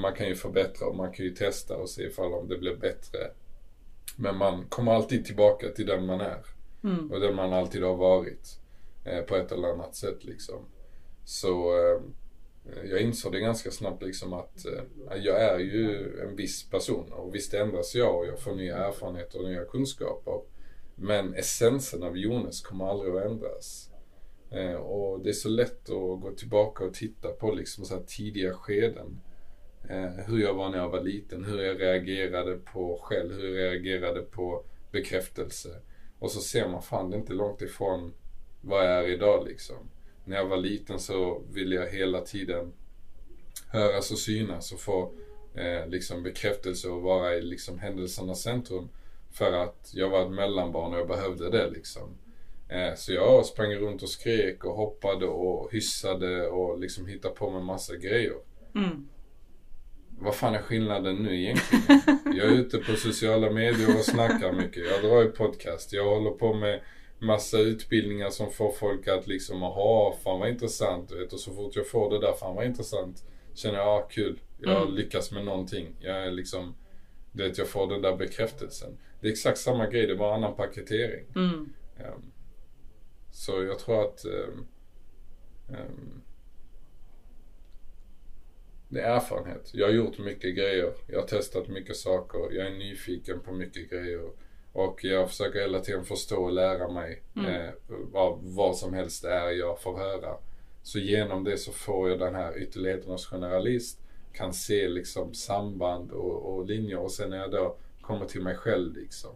man 0.00 0.14
kan 0.14 0.28
ju 0.28 0.34
förbättra 0.34 0.86
och 0.86 0.96
man 0.96 1.12
kan 1.12 1.24
ju 1.24 1.30
testa 1.30 1.76
och 1.76 1.90
se 1.90 2.02
ifall 2.02 2.32
om 2.32 2.48
det 2.48 2.58
blir 2.58 2.76
bättre. 2.76 3.30
Men 4.16 4.36
man 4.36 4.66
kommer 4.68 4.92
alltid 4.92 5.24
tillbaka 5.24 5.68
till 5.68 5.86
den 5.86 6.06
man 6.06 6.20
är. 6.20 6.44
Mm. 6.84 7.10
Och 7.10 7.20
den 7.20 7.34
man 7.34 7.52
alltid 7.52 7.82
har 7.82 7.96
varit. 7.96 8.58
Eh, 9.04 9.20
på 9.20 9.36
ett 9.36 9.52
eller 9.52 9.68
annat 9.68 9.96
sätt 9.96 10.24
liksom. 10.24 10.64
Så 11.24 11.78
eh, 11.78 12.00
jag 12.90 13.00
insåg 13.00 13.32
det 13.32 13.40
ganska 13.40 13.70
snabbt 13.70 14.02
liksom 14.02 14.32
att 14.32 14.66
eh, 14.66 15.16
jag 15.16 15.42
är 15.42 15.58
ju 15.58 16.20
en 16.20 16.36
viss 16.36 16.70
person 16.70 17.12
och 17.12 17.34
visst 17.34 17.54
ändras 17.54 17.94
jag 17.94 18.18
och 18.18 18.26
jag 18.26 18.40
får 18.40 18.54
nya 18.54 18.76
erfarenheter 18.76 19.38
och 19.38 19.48
nya 19.48 19.64
kunskaper. 19.64 20.40
Men 20.94 21.34
essensen 21.34 22.02
av 22.02 22.18
Jonas 22.18 22.60
kommer 22.60 22.86
aldrig 22.86 23.14
att 23.14 23.24
ändras. 23.24 23.90
Eh, 24.50 24.74
och 24.74 25.20
det 25.20 25.28
är 25.28 25.32
så 25.32 25.48
lätt 25.48 25.90
att 25.90 26.20
gå 26.20 26.32
tillbaka 26.36 26.84
och 26.84 26.94
titta 26.94 27.28
på 27.28 27.52
liksom 27.52 27.84
så 27.84 28.00
tidiga 28.06 28.54
skeden. 28.54 29.20
Eh, 29.88 30.24
hur 30.26 30.38
jag 30.38 30.54
var 30.54 30.68
när 30.68 30.78
jag 30.78 30.88
var 30.88 31.00
liten, 31.00 31.44
hur 31.44 31.62
jag 31.62 31.80
reagerade 31.80 32.56
på 32.56 33.00
själv, 33.02 33.32
hur 33.32 33.58
jag 33.58 33.72
reagerade 33.72 34.22
på 34.22 34.64
bekräftelse. 34.92 35.80
Och 36.18 36.30
så 36.30 36.40
ser 36.40 36.68
man, 36.68 36.82
fan 36.82 37.10
det 37.10 37.16
är 37.16 37.20
inte 37.20 37.32
långt 37.32 37.62
ifrån 37.62 38.12
vad 38.60 38.84
jag 38.84 39.04
är 39.04 39.08
idag 39.08 39.46
liksom. 39.48 39.90
När 40.24 40.36
jag 40.36 40.46
var 40.46 40.56
liten 40.56 40.98
så 40.98 41.42
ville 41.52 41.74
jag 41.74 41.86
hela 41.86 42.20
tiden 42.20 42.72
höras 43.68 44.10
och 44.10 44.18
synas 44.18 44.72
och 44.72 44.80
få 44.80 45.12
eh, 45.54 45.88
liksom 45.88 46.22
bekräftelse 46.22 46.88
och 46.88 47.02
vara 47.02 47.34
i 47.34 47.42
liksom 47.42 47.78
händelsernas 47.78 48.42
centrum. 48.42 48.88
För 49.32 49.52
att 49.52 49.90
jag 49.94 50.10
var 50.10 50.22
ett 50.26 50.32
mellanbarn 50.32 50.92
och 50.92 51.00
jag 51.00 51.08
behövde 51.08 51.50
det 51.50 51.70
liksom. 51.70 52.16
Eh, 52.68 52.94
så 52.96 53.12
jag 53.12 53.46
sprang 53.46 53.74
runt 53.74 54.02
och 54.02 54.08
skrek 54.08 54.64
och 54.64 54.76
hoppade 54.76 55.26
och 55.26 55.72
hyssade 55.72 56.48
och 56.48 56.78
liksom 56.78 57.06
hittade 57.06 57.34
på 57.34 57.50
mig 57.50 57.62
massa 57.62 57.96
grejer. 57.96 58.34
Mm. 58.74 59.08
Vad 60.20 60.34
fan 60.34 60.54
är 60.54 60.62
skillnaden 60.62 61.16
nu 61.16 61.40
egentligen? 61.40 62.00
Jag 62.24 62.46
är 62.46 62.50
ute 62.50 62.78
på 62.78 62.92
sociala 62.96 63.50
medier 63.50 63.98
och 63.98 64.04
snackar 64.04 64.52
mycket. 64.52 64.90
Jag 64.90 65.02
drar 65.02 65.22
i 65.24 65.26
podcast. 65.26 65.92
Jag 65.92 66.04
håller 66.04 66.30
på 66.30 66.54
med 66.54 66.80
massa 67.18 67.58
utbildningar 67.58 68.30
som 68.30 68.50
får 68.50 68.72
folk 68.72 69.08
att 69.08 69.26
liksom, 69.26 69.62
aha, 69.62 70.16
fan 70.24 70.40
vad 70.40 70.48
intressant. 70.48 71.12
Vet. 71.12 71.32
Och 71.32 71.40
så 71.40 71.52
fort 71.54 71.76
jag 71.76 71.88
får 71.88 72.10
det 72.10 72.20
där, 72.20 72.32
fan 72.32 72.54
vad 72.56 72.64
intressant. 72.66 73.24
Känner 73.54 73.78
jag, 73.78 73.88
ah 73.88 74.08
kul. 74.10 74.40
Jag 74.58 74.82
Mm. 74.82 74.94
lyckas 74.94 75.32
med 75.32 75.44
någonting. 75.44 75.96
Jag 76.00 76.26
är 76.26 76.30
liksom, 76.30 76.74
det 77.32 77.46
att 77.46 77.58
jag 77.58 77.68
får 77.68 77.86
den 77.86 78.02
där 78.02 78.16
bekräftelsen. 78.16 78.98
Det 79.20 79.26
är 79.28 79.32
exakt 79.32 79.58
samma 79.58 79.86
grej, 79.86 80.06
det 80.06 80.12
är 80.12 80.16
bara 80.16 80.34
annan 80.34 80.54
paketering. 80.56 81.24
Mm. 81.36 81.72
Ehm, 81.98 82.22
så 83.30 83.62
jag 83.62 83.78
tror 83.78 84.04
att 84.04 84.24
ehm, 84.24 84.66
ehm, 85.68 86.20
det 88.90 89.00
är 89.00 89.16
erfarenhet. 89.16 89.70
Jag 89.74 89.86
har 89.86 89.92
gjort 89.92 90.18
mycket 90.18 90.56
grejer. 90.56 90.92
Jag 91.06 91.20
har 91.20 91.26
testat 91.26 91.68
mycket 91.68 91.96
saker. 91.96 92.38
Jag 92.52 92.66
är 92.66 92.70
nyfiken 92.70 93.40
på 93.40 93.52
mycket 93.52 93.90
grejer. 93.90 94.30
Och 94.72 95.04
jag 95.04 95.28
försöker 95.28 95.60
hela 95.60 95.80
tiden 95.80 96.04
förstå 96.04 96.36
och 96.44 96.52
lära 96.52 96.88
mig 96.88 97.22
Mm. 97.36 97.50
eh, 97.50 97.70
av 98.14 98.38
vad 98.54 98.76
som 98.76 98.94
helst 98.94 99.22
det 99.22 99.30
är 99.32 99.50
jag 99.50 99.80
får 99.82 99.96
höra. 99.98 100.36
Så 100.82 100.98
genom 100.98 101.44
det 101.44 101.58
så 101.58 101.72
får 101.72 102.10
jag 102.10 102.18
den 102.18 102.34
här 102.34 102.58
ytterligheternas 102.58 103.26
generalist. 103.26 104.00
Kan 104.32 104.52
se 104.52 104.88
liksom 104.88 105.34
samband 105.34 106.10
och, 106.12 106.54
och 106.54 106.66
linjer 106.66 106.98
och 106.98 107.12
sen 107.12 107.30
när 107.30 107.36
jag 107.38 107.50
då 107.50 107.76
kommer 108.00 108.26
till 108.26 108.42
mig 108.42 108.56
själv 108.56 108.96
liksom. 108.96 109.30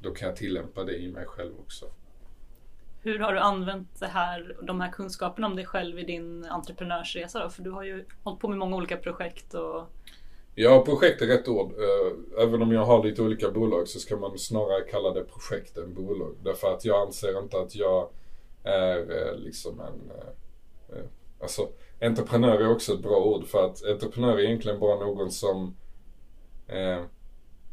Då 0.00 0.10
kan 0.10 0.28
jag 0.28 0.36
tillämpa 0.36 0.84
det 0.84 0.96
i 0.96 1.08
mig 1.08 1.26
själv 1.26 1.52
också. 1.60 1.86
Hur 3.02 3.18
har 3.18 3.32
du 3.32 3.38
använt 3.38 4.00
det 4.00 4.06
här, 4.06 4.56
de 4.62 4.80
här 4.80 4.90
kunskaperna 4.90 5.46
om 5.46 5.56
dig 5.56 5.66
själv 5.66 5.98
i 5.98 6.04
din 6.04 6.44
entreprenörsresa 6.44 7.42
då? 7.42 7.50
För 7.50 7.62
du 7.62 7.70
har 7.70 7.82
ju 7.82 8.04
hållit 8.22 8.40
på 8.40 8.48
med 8.48 8.58
många 8.58 8.76
olika 8.76 8.96
projekt 8.96 9.54
och 9.54 9.84
Ja, 10.54 10.84
projekt 10.84 11.22
är 11.22 11.26
rätt 11.26 11.48
ord. 11.48 11.72
Eh, 11.72 12.42
även 12.42 12.62
om 12.62 12.72
jag 12.72 12.84
har 12.84 13.04
lite 13.04 13.22
olika 13.22 13.50
bolag 13.50 13.88
så 13.88 13.98
ska 13.98 14.16
man 14.16 14.38
snarare 14.38 14.80
kalla 14.80 15.10
det 15.10 15.24
projekt 15.24 15.76
än 15.76 15.94
bolag. 15.94 16.34
Därför 16.42 16.74
att 16.74 16.84
jag 16.84 17.06
anser 17.06 17.38
inte 17.38 17.60
att 17.60 17.74
jag 17.74 18.08
är 18.64 18.98
eh, 18.98 19.36
liksom 19.36 19.80
en... 19.80 20.10
Eh, 20.96 21.04
alltså, 21.40 21.68
entreprenör 22.00 22.60
är 22.60 22.70
också 22.70 22.92
ett 22.92 23.02
bra 23.02 23.24
ord 23.24 23.46
för 23.46 23.66
att 23.66 23.84
entreprenör 23.84 24.38
är 24.38 24.44
egentligen 24.44 24.80
bara 24.80 25.04
någon 25.04 25.30
som 25.30 25.76
eh, 26.66 27.02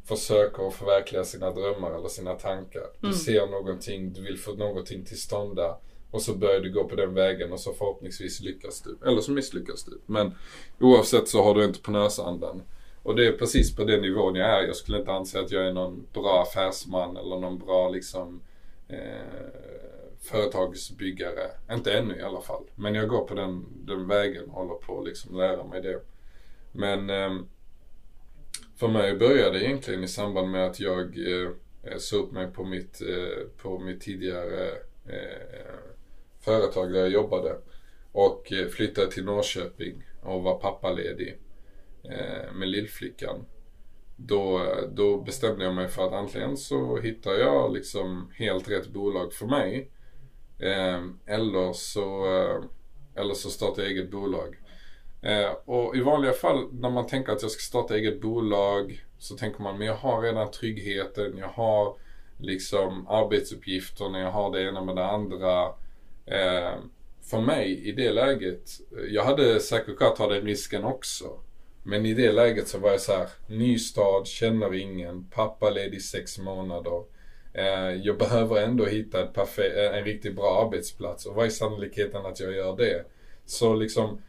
försöker 0.07 0.67
att 0.67 0.73
förverkliga 0.73 1.23
sina 1.23 1.51
drömmar 1.51 1.91
eller 1.91 2.07
sina 2.07 2.33
tankar. 2.33 2.83
Du 3.01 3.07
Mm. 3.07 3.17
ser 3.19 3.47
någonting, 3.47 4.13
du 4.13 4.21
vill 4.21 4.37
få 4.39 4.53
någonting 4.53 5.05
till 5.05 5.21
stånd 5.21 5.55
där. 5.55 5.75
Och 6.11 6.21
så 6.21 6.35
börjar 6.35 6.59
du 6.59 6.71
gå 6.73 6.83
på 6.83 6.95
den 6.95 7.13
vägen 7.13 7.51
och 7.51 7.59
så 7.59 7.73
förhoppningsvis 7.73 8.39
lyckas 8.41 8.81
du. 8.81 8.97
Eller 9.09 9.21
så 9.21 9.31
misslyckas 9.31 9.83
du. 9.83 10.01
Men 10.05 10.35
oavsett 10.79 11.27
så 11.27 11.43
har 11.43 11.55
du 11.55 11.63
entreprenörsandan. 11.63 12.61
Och 13.03 13.15
det 13.15 13.27
är 13.27 13.31
precis 13.31 13.75
på 13.75 13.83
den 13.83 14.01
nivån 14.01 14.35
jag 14.35 14.49
är. 14.49 14.63
Jag 14.67 14.75
skulle 14.75 14.97
inte 14.99 15.11
anse 15.11 15.39
att 15.39 15.51
jag 15.51 15.67
är 15.67 15.73
någon 15.73 16.05
bra 16.13 16.41
affärsman 16.41 17.17
eller 17.17 17.39
någon 17.39 17.57
bra 17.59 17.89
liksom 17.89 18.41
eh, 18.89 18.97
företagsbyggare. 20.21 21.51
Inte 21.71 21.93
ännu 21.93 22.15
i 22.15 22.21
alla 22.21 22.41
fall. 22.41 22.63
Men 22.75 22.95
jag 22.95 23.07
går 23.07 23.25
på 23.27 23.33
den, 23.33 23.65
den 23.85 24.07
vägen 24.07 24.49
och 24.49 24.53
håller 24.55 24.73
på 24.75 24.99
att 24.99 25.05
liksom 25.07 25.37
lära 25.37 25.63
mig 25.63 25.81
det. 25.81 25.99
Men 26.71 27.09
ehm, 27.09 27.47
för 28.77 28.87
mig 28.87 29.15
började 29.15 29.59
det 29.59 29.65
egentligen 29.65 30.03
i 30.03 30.07
samband 30.07 30.51
med 30.51 30.65
att 30.65 30.79
jag 30.79 31.17
eh, 31.17 31.49
eh 31.83 31.97
såg 31.97 32.23
upp 32.23 32.31
mig 32.31 32.47
på 32.47 32.63
mitt, 32.63 33.01
eh, 33.01 33.47
på 33.61 33.79
mitt 33.79 34.01
tidigare 34.01 34.69
eh, 35.05 35.77
företag 36.39 36.93
där 36.93 36.99
jag 36.99 37.09
jobbade. 37.09 37.55
Och 38.11 38.53
eh, 38.53 38.67
flyttade 38.67 39.11
till 39.11 39.25
Norrköping 39.25 40.03
och 40.21 40.43
var 40.43 40.59
pappaledig 40.59 41.37
eh, 42.03 42.53
med 42.53 42.67
lillflickan. 42.67 43.45
Då, 44.15 44.61
då 44.91 45.21
bestämde 45.21 45.65
jag 45.65 45.75
mig 45.75 45.87
för 45.87 46.07
att 46.07 46.13
antingen 46.13 46.57
så 46.57 46.97
hittar 46.97 47.33
jag 47.33 47.73
liksom 47.73 48.31
helt 48.35 48.69
rätt 48.69 48.87
bolag 48.87 49.33
för 49.33 49.45
mig. 49.45 49.91
Eh, 50.59 51.03
eller, 51.25 51.73
så, 51.73 52.25
eh, 52.25 52.63
eller 53.21 53.33
så 53.33 53.49
startar 53.49 53.81
jag 53.81 53.91
eget 53.91 54.11
bolag. 54.11 54.55
Eh, 55.21 55.51
och 55.65 55.95
i 55.95 56.01
vanliga 56.01 56.33
fall 56.33 56.73
när 56.73 56.89
man 56.89 57.07
tänker 57.07 57.31
att 57.31 57.41
jag 57.41 57.51
ska 57.51 57.59
starta 57.59 57.95
eget 57.95 58.21
bolag 58.21 59.05
så 59.17 59.35
tänker 59.35 59.61
man 59.61 59.77
men 59.77 59.87
jag 59.87 59.95
har 59.95 60.21
redan 60.21 60.51
tryggheten, 60.51 61.37
jag 61.37 61.47
har 61.47 61.95
liksom 62.37 63.07
arbetsuppgifterna, 63.07 64.19
jag 64.19 64.31
har 64.31 64.51
det 64.51 64.61
ena 64.61 64.83
med 64.83 64.95
det 64.95 65.05
andra. 65.05 65.63
Eh, 66.25 66.75
för 67.21 67.41
mig 67.41 67.89
i 67.89 67.91
det 67.91 68.11
läget, 68.11 68.69
jag 69.09 69.23
hade 69.23 69.59
säkert 69.59 69.97
kunnat 69.97 70.15
ta 70.15 70.27
den 70.27 70.45
risken 70.45 70.83
också. 70.83 71.39
Men 71.83 72.05
i 72.05 72.13
det 72.13 72.31
läget 72.31 72.67
så 72.67 72.77
var 72.77 72.89
jag 72.89 73.01
så 73.01 73.11
här, 73.11 73.27
ny 73.47 73.79
stad, 73.79 74.27
känner 74.27 74.73
ingen, 74.73 75.23
pappaledig 75.23 76.01
sex 76.01 76.39
månader. 76.39 77.03
Eh, 77.53 77.93
jag 78.03 78.17
behöver 78.17 78.61
ändå 78.61 78.85
hitta 78.85 79.23
ett 79.23 79.37
eh, 79.37 79.97
en 79.97 80.03
riktigt 80.03 80.35
bra 80.35 80.65
arbetsplats 80.65 81.25
och 81.25 81.35
vad 81.35 81.45
är 81.45 81.49
sannolikheten 81.49 82.25
att 82.25 82.39
jag 82.39 82.53
gör 82.53 82.77
det? 82.77 83.05
Så 83.45 83.73
liksom, 83.73 84.21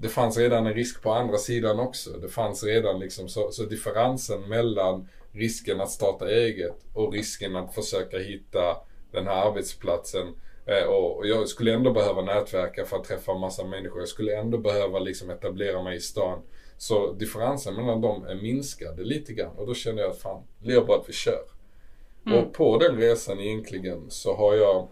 det 0.00 0.08
fanns 0.08 0.38
redan 0.38 0.66
en 0.66 0.74
risk 0.74 1.02
på 1.02 1.12
andra 1.12 1.36
sidan 1.36 1.80
också. 1.80 2.10
Det 2.10 2.28
fanns 2.28 2.64
redan 2.64 3.00
liksom, 3.00 3.28
så, 3.28 3.50
så 3.50 3.62
differensen 3.62 4.48
mellan 4.48 5.08
risken 5.32 5.80
att 5.80 5.90
starta 5.90 6.30
eget 6.30 6.84
och 6.92 7.12
risken 7.12 7.56
att 7.56 7.74
försöka 7.74 8.18
hitta 8.18 8.76
den 9.12 9.26
här 9.26 9.48
arbetsplatsen 9.48 10.34
Eh, 10.66 10.84
och 10.84 11.16
och 11.16 11.26
jag 11.26 11.48
skulle 11.48 11.74
ändå 11.74 11.92
behöva 11.92 12.22
nätverka 12.22 12.84
för 12.84 12.96
att 12.96 13.04
träffa 13.04 13.34
massa 13.34 13.64
människor. 13.64 13.98
Jag 13.98 14.08
skulle 14.08 14.36
ändå 14.36 14.58
behöva 14.58 14.98
liksom 14.98 15.30
etablera 15.30 15.82
mig 15.82 15.96
i 15.96 16.00
stan. 16.00 16.42
Så 16.78 17.12
differensen 17.12 17.74
mellan 17.74 18.00
dem 18.00 18.24
är 18.24 18.34
minskade 18.34 19.04
lite 19.04 19.32
grann. 19.32 19.56
Och 19.56 19.66
då 19.66 19.74
kände 19.74 20.02
jag 20.02 20.10
att 20.10 20.18
fan, 20.18 20.42
det 20.58 20.72
är 20.72 20.80
bra 20.80 20.96
att 20.96 21.08
vi 21.08 21.12
kör. 21.12 21.44
Mm. 22.26 22.38
Och 22.38 22.52
på 22.52 22.78
den 22.78 22.96
resan 22.96 23.40
egentligen 23.40 24.10
så 24.10 24.34
har 24.34 24.54
jag 24.54 24.88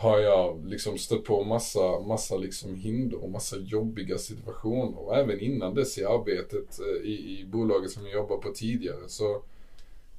har 0.00 0.18
jag 0.18 0.66
liksom 0.66 0.98
stött 0.98 1.24
på 1.24 1.44
massa, 1.44 2.00
massa 2.00 2.36
liksom 2.36 2.74
hinder 2.74 3.24
och 3.24 3.30
massa 3.30 3.56
jobbiga 3.58 4.18
situationer. 4.18 4.98
Och 4.98 5.16
även 5.16 5.40
innan 5.40 5.74
dess 5.74 5.98
i 5.98 6.04
arbetet 6.04 6.80
eh, 6.80 7.08
i, 7.08 7.40
i 7.40 7.44
bolaget 7.44 7.90
som 7.90 8.04
jag 8.04 8.12
jobbade 8.12 8.42
på 8.42 8.52
tidigare 8.52 9.08
så 9.08 9.34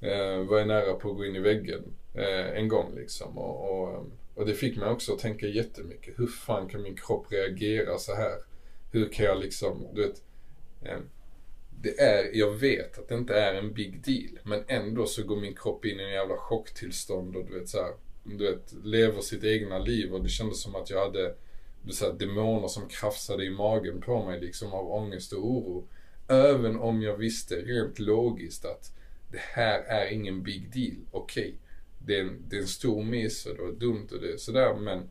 eh, 0.01 0.37
var 0.49 0.57
jag 0.57 0.67
nära 0.67 0.93
på 0.93 1.11
att 1.11 1.17
gå 1.17 1.25
in 1.25 1.35
i 1.35 1.39
väggen 1.39 1.83
eh, 2.13 2.57
en 2.57 2.67
gång 2.67 2.95
liksom. 2.95 3.37
Och, 3.37 3.71
och, 3.71 3.93
eh, 3.93 4.03
och 4.35 4.45
det 4.45 4.53
fick 4.53 4.77
mig 4.77 4.89
också 4.89 5.13
att 5.13 5.19
tänka 5.19 5.47
jättemycket. 5.47 6.19
Hur 6.19 6.27
fan 6.27 6.69
kan 6.69 6.81
min 6.81 6.95
kropp 6.95 7.31
reagera 7.31 7.97
så 7.97 8.15
här? 8.15 8.35
Hur 8.91 9.09
kan 9.09 9.25
jag 9.25 9.39
liksom, 9.39 9.87
du 9.93 10.07
vet. 10.07 10.21
Eh, 10.81 10.99
det 11.83 11.99
är, 11.99 12.37
jag 12.37 12.51
vet 12.51 12.99
att 12.99 13.07
det 13.07 13.15
inte 13.15 13.35
är 13.35 13.53
en 13.53 13.73
big 13.73 14.03
deal. 14.05 14.39
Men 14.43 14.63
ändå 14.67 15.05
så 15.05 15.23
går 15.23 15.37
min 15.37 15.55
kropp 15.55 15.85
in 15.85 15.99
i 15.99 16.03
en 16.03 16.09
jävla 16.09 16.37
chocktillstånd 16.37 17.35
och 17.35 17.45
du 17.45 17.59
vet 17.59 17.69
så 17.69 17.77
här, 17.77 17.93
du 18.23 18.51
vet, 18.51 18.73
lever 18.83 19.21
sitt 19.21 19.43
egna 19.43 19.79
liv 19.79 20.13
och 20.13 20.23
det 20.23 20.29
kändes 20.29 20.61
som 20.61 20.75
att 20.75 20.89
jag 20.89 21.05
hade 21.05 21.35
så 21.89 22.05
här, 22.05 22.13
demoner 22.13 22.67
som 22.67 22.87
krafsade 22.87 23.45
i 23.45 23.49
magen 23.49 24.01
på 24.01 24.25
mig 24.25 24.41
liksom 24.41 24.73
av 24.73 24.91
ångest 24.91 25.33
och 25.33 25.45
oro. 25.45 25.87
Även 26.27 26.79
om 26.79 27.01
jag 27.01 27.17
visste 27.17 27.55
rent 27.55 27.99
logiskt 27.99 28.65
att 28.65 28.95
det 29.31 29.41
här 29.41 29.79
är 29.79 30.11
ingen 30.11 30.43
big 30.43 30.71
deal. 30.73 30.97
Okej, 31.11 31.55
det, 32.05 32.17
är 32.17 32.21
en, 32.21 32.45
det 32.47 32.55
är 32.55 32.61
en 32.61 32.67
stor 32.67 33.03
miss 33.03 33.45
och 33.45 33.55
det 33.55 33.61
var 33.61 33.71
dumt 33.71 34.07
och 34.11 34.21
det 34.21 34.39
sådär 34.39 34.73
men 34.73 35.09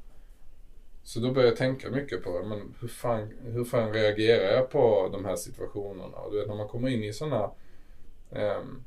så 1.03 1.21
då 1.21 1.33
började 1.33 1.49
jag 1.49 1.57
tänka 1.57 1.91
mycket 1.91 2.25
på 2.25 2.43
men 2.45 2.75
hur 2.81 2.89
fan, 2.89 3.33
hur 3.43 3.65
fan 3.65 3.93
reagerar 3.93 4.53
jag 4.55 4.71
på 4.71 5.09
de 5.13 5.25
här 5.25 5.37
situationerna? 5.37 6.17
Och 6.17 6.33
du 6.33 6.39
vet 6.39 6.49
när 6.49 6.55
man 6.55 6.69
kommer 6.69 6.89
in 6.89 7.05
i 7.05 7.13
sådana 7.13 7.45
um, 7.45 8.39
ehm, 8.41 8.85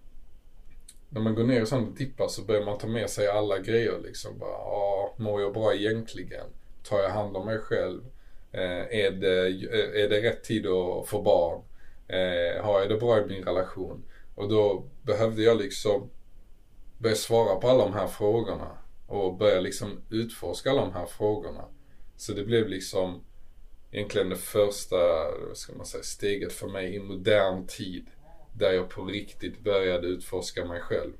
när 1.13 1.21
man 1.21 1.35
går 1.35 1.43
ner 1.43 1.61
i 1.61 1.65
sådana 1.65 1.89
dippar 1.89 2.27
så 2.27 2.41
börjar 2.41 2.65
man 2.65 2.77
ta 2.77 2.87
med 2.87 3.09
sig 3.09 3.27
alla 3.27 3.59
grejer 3.59 3.99
liksom. 4.03 4.37
Bara, 4.39 4.57
ah, 4.57 5.15
mår 5.17 5.41
jag 5.41 5.53
bra 5.53 5.73
egentligen? 5.75 6.45
Tar 6.83 6.99
jag 6.99 7.09
hand 7.09 7.37
om 7.37 7.45
mig 7.45 7.57
själv? 7.57 8.01
Eh, 8.51 8.99
är, 8.99 9.11
det, 9.11 9.47
eh, 9.47 10.03
är 10.03 10.09
det 10.09 10.21
rätt 10.21 10.43
tid 10.43 10.67
att 10.67 11.07
få 11.07 11.21
barn? 11.21 11.61
Eh, 12.07 12.63
har 12.63 12.79
jag 12.79 12.89
det 12.89 12.97
bra 12.97 13.21
i 13.21 13.25
min 13.25 13.43
relation? 13.43 14.03
Och 14.35 14.49
då 14.49 14.83
behövde 15.01 15.43
jag 15.43 15.57
liksom 15.57 16.09
börja 16.97 17.15
svara 17.15 17.55
på 17.55 17.67
alla 17.67 17.83
de 17.83 17.93
här 17.93 18.07
frågorna. 18.07 18.77
och 19.07 19.37
börja 19.37 19.59
liksom 19.59 20.01
utforska 20.09 20.71
alla 20.71 20.81
de 20.81 20.93
här 20.93 21.05
frågorna. 21.05 21.65
Så 22.17 22.33
det 22.33 22.43
blev 22.43 22.67
liksom 22.67 23.23
egentligen 23.91 24.29
det 24.29 24.35
första, 24.35 24.95
vad 25.47 25.57
ska 25.57 25.73
man 25.73 25.85
säga, 25.85 26.03
steget 26.03 26.53
för 26.53 26.67
mig 26.67 26.95
i 26.95 26.99
modern 26.99 27.67
tid. 27.67 28.05
Där 28.53 28.71
jag 28.71 28.89
på 28.89 29.05
riktigt 29.05 29.63
började 29.63 30.07
utforska 30.07 30.65
mig 30.65 30.81
själv. 30.81 31.13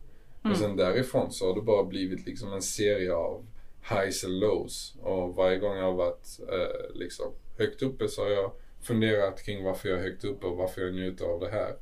Mm. 0.43 0.51
Och 0.51 0.57
sen 0.57 0.75
därifrån 0.75 1.31
så 1.31 1.47
har 1.47 1.55
det 1.55 1.61
bara 1.61 1.83
blivit 1.83 2.25
liksom 2.25 2.53
en 2.53 2.61
serie 2.61 3.13
av 3.13 3.45
highs 3.89 4.23
and 4.23 4.39
lows. 4.39 4.95
Och 5.01 5.35
varje 5.35 5.59
gång 5.59 5.77
jag 5.77 5.85
har 5.85 5.93
varit 5.93 6.39
eh, 6.39 6.95
liksom 6.95 7.33
högt 7.57 7.81
uppe 7.81 8.07
så 8.07 8.23
har 8.23 8.29
jag 8.29 8.51
funderat 8.81 9.45
kring 9.45 9.63
varför 9.63 9.89
jag 9.89 9.99
är 9.99 10.03
högt 10.03 10.23
uppe 10.23 10.47
och 10.47 10.57
varför 10.57 10.81
jag 10.81 10.93
njuter 10.93 11.25
av 11.25 11.39
det 11.39 11.49
här. 11.49 11.75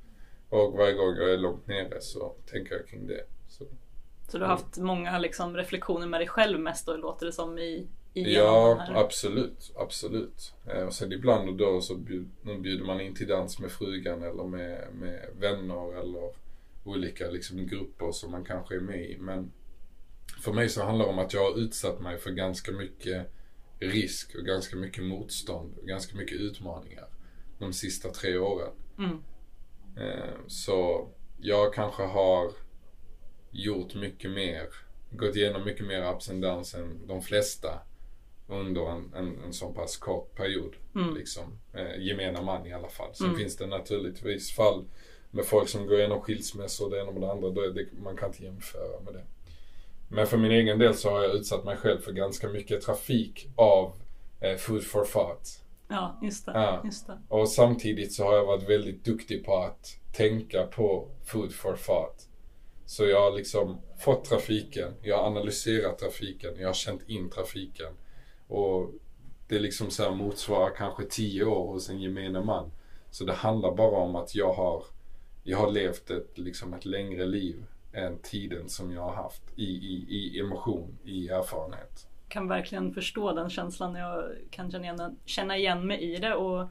Och 0.50 0.74
varje 0.78 0.94
gång 0.94 1.16
jag 1.16 1.34
är 1.34 1.38
långt 1.38 1.68
nere 1.68 2.02
så 2.02 2.36
tänker 2.52 2.76
jag 2.76 2.88
kring 2.88 3.08
det. 3.08 3.24
Så, 3.48 3.66
så 4.28 4.38
du 4.38 4.44
har 4.44 4.52
haft 4.52 4.78
många 4.78 5.20
liksom, 5.20 5.58
reflektioner 5.58 6.08
med 6.08 6.20
dig 6.20 6.28
själv 6.28 6.60
mest 6.60 6.86
då, 6.86 6.96
låter 6.96 7.26
det 7.26 7.32
som 7.32 7.58
i, 7.58 7.62
i 7.62 7.88
Ja, 8.14 8.86
absolut. 8.90 9.72
Absolut. 9.76 10.54
Eh, 10.68 10.84
och 10.84 10.94
sen 10.94 11.12
ibland 11.12 11.50
och 11.50 11.56
då 11.56 11.82
så 11.82 11.96
bjuder 11.96 12.86
man 12.86 13.02
in 13.02 13.16
till 13.16 13.28
dans 13.28 13.60
med 13.60 13.72
frugan 13.72 14.24
eller 14.24 14.44
med, 14.44 14.88
med 14.94 15.30
vänner 15.40 16.00
eller 16.00 16.32
olika 16.84 17.30
liksom, 17.30 17.68
grupper 17.68 18.12
som 18.12 18.32
man 18.32 18.46
kanske 18.46 18.76
är 18.76 18.80
med 18.80 19.10
i. 19.10 19.18
Men 19.18 19.52
för 20.44 20.54
mig 20.54 20.70
så 20.70 20.84
handlar 20.84 21.06
det 21.06 21.12
om 21.12 21.20
att 21.20 21.34
jag 21.34 21.52
har 21.52 21.60
utsatt 21.60 22.02
mig 22.02 22.18
för 22.18 22.32
ganska 22.32 22.72
mycket 22.72 23.28
risk 23.80 24.36
och 24.36 24.46
ganska 24.46 24.76
mycket 24.76 25.04
motstånd 25.04 25.78
och 25.78 25.88
ganska 25.88 26.18
mycket 26.18 26.38
utmaningar 26.38 27.08
de 27.60 27.74
sista 27.74 28.10
tre 28.10 28.38
åren. 28.38 28.74
Mm. 28.98 29.24
Eh, 29.98 30.36
så 30.48 31.10
jag 31.40 31.74
kanske 31.74 32.04
har 32.04 32.52
gjort 33.52 33.96
mycket 33.96 34.32
mer, 34.32 34.68
gått 35.12 35.36
igenom 35.36 35.64
mycket 35.66 35.86
mer 35.86 36.14
ups 36.14 36.30
and 36.30 36.42
downs 36.42 36.74
än 36.74 37.08
de 37.08 37.22
flesta 37.22 37.82
under 38.52 38.92
en, 38.92 39.14
en, 39.16 39.44
en 39.44 39.54
så 39.54 39.74
pass 39.74 39.98
kort 39.98 40.36
period. 40.36 40.76
Mm. 40.96 41.16
Liksom, 41.16 41.60
eh, 41.74 42.04
gemena 42.04 42.42
man 42.42 42.68
i 42.68 42.74
alla 42.74 42.90
fall. 42.90 43.16
Sen 43.16 43.28
mm. 43.28 43.40
finns 43.40 43.58
det 43.58 43.68
naturligtvis 43.68 44.56
fall 44.56 44.86
med 45.32 45.46
folk 45.46 45.70
som 45.70 45.88
går 45.88 46.00
igenom 46.00 46.22
skilsmässor 46.22 46.86
och 46.86 46.92
det 46.92 47.02
ena 47.02 47.12
med 47.12 47.22
det 47.22 47.32
andra. 47.32 47.50
Då 47.50 47.62
är 47.62 47.70
det, 47.70 47.86
man 48.04 48.18
kan 48.18 48.30
inte 48.30 48.44
jämföra 48.44 49.02
med 49.06 49.14
det. 49.14 49.24
Men 50.10 50.28
för 50.28 50.38
min 50.38 50.52
egen 50.52 50.80
del 50.80 50.96
så 50.96 51.10
har 51.10 51.24
jag 51.24 51.36
utsatt 51.36 51.66
mig 51.66 51.78
själv 51.78 52.00
för 52.00 52.12
ganska 52.12 52.50
mycket 52.50 52.82
trafik 52.82 53.48
av 53.56 53.94
eh, 54.42 54.56
food 54.56 54.84
for 54.84 55.06
thought. 55.06 55.62
Ja, 55.88 56.20
just 56.22 56.46
det, 56.46 56.52
ja. 56.52 56.82
just 56.86 57.08
det. 57.08 57.18
Och 57.28 57.50
samtidigt 57.50 58.14
så 58.14 58.24
har 58.24 58.36
jag 58.36 58.46
varit 58.46 58.70
väldigt 58.70 59.06
duktig 59.06 59.46
på 59.46 59.58
att 59.58 59.98
tänka 60.14 60.64
på 60.64 61.08
food 61.26 61.54
for 61.54 61.76
thought. 61.76 62.28
Så 62.86 63.06
jag 63.06 63.22
har 63.22 63.38
liksom 63.38 63.82
fått 64.00 64.26
trafiken, 64.26 64.94
jag 65.02 65.18
har 65.18 65.28
analyserat 65.28 66.00
trafiken, 66.00 66.54
jag 66.60 66.68
har 66.68 66.74
känt 66.74 67.10
in 67.10 67.30
trafiken. 67.30 67.94
Och 68.52 68.94
det 69.48 69.60
liksom 69.60 69.92
så 69.92 70.12
motsvarar 70.12 70.76
kanske 70.76 71.04
tio 71.04 71.46
år 71.46 71.68
hos 71.68 71.90
en 71.90 72.02
gemene 72.02 72.42
man. 72.42 72.72
Så 73.12 73.26
det 73.26 73.34
handlar 73.34 73.76
bara 73.76 73.98
om 73.98 74.16
att 74.16 74.36
jag 74.36 74.54
har, 74.54 74.84
jag 75.44 75.58
har 75.58 75.72
levt 75.72 76.10
ett, 76.10 76.38
liksom 76.38 76.74
ett 76.74 76.86
längre 76.86 77.26
liv 77.26 77.66
än 77.94 78.18
tiden 78.18 78.70
som 78.70 78.92
jag 78.92 79.02
har 79.02 79.14
haft 79.14 79.42
i, 79.56 79.64
i, 79.64 80.06
i 80.10 80.40
emotion, 80.40 80.98
i 81.04 81.30
erfarenhet. 81.30 82.08
Kan 82.28 82.48
verkligen 82.48 82.94
förstå 82.94 83.34
den 83.34 83.50
känslan. 83.50 83.96
Jag 83.96 84.24
kan 84.50 84.72
känna 84.72 84.84
igen, 84.84 85.18
känna 85.26 85.58
igen 85.58 85.88
mig 85.88 86.14
i 86.14 86.18
det. 86.18 86.36
Och 86.36 86.70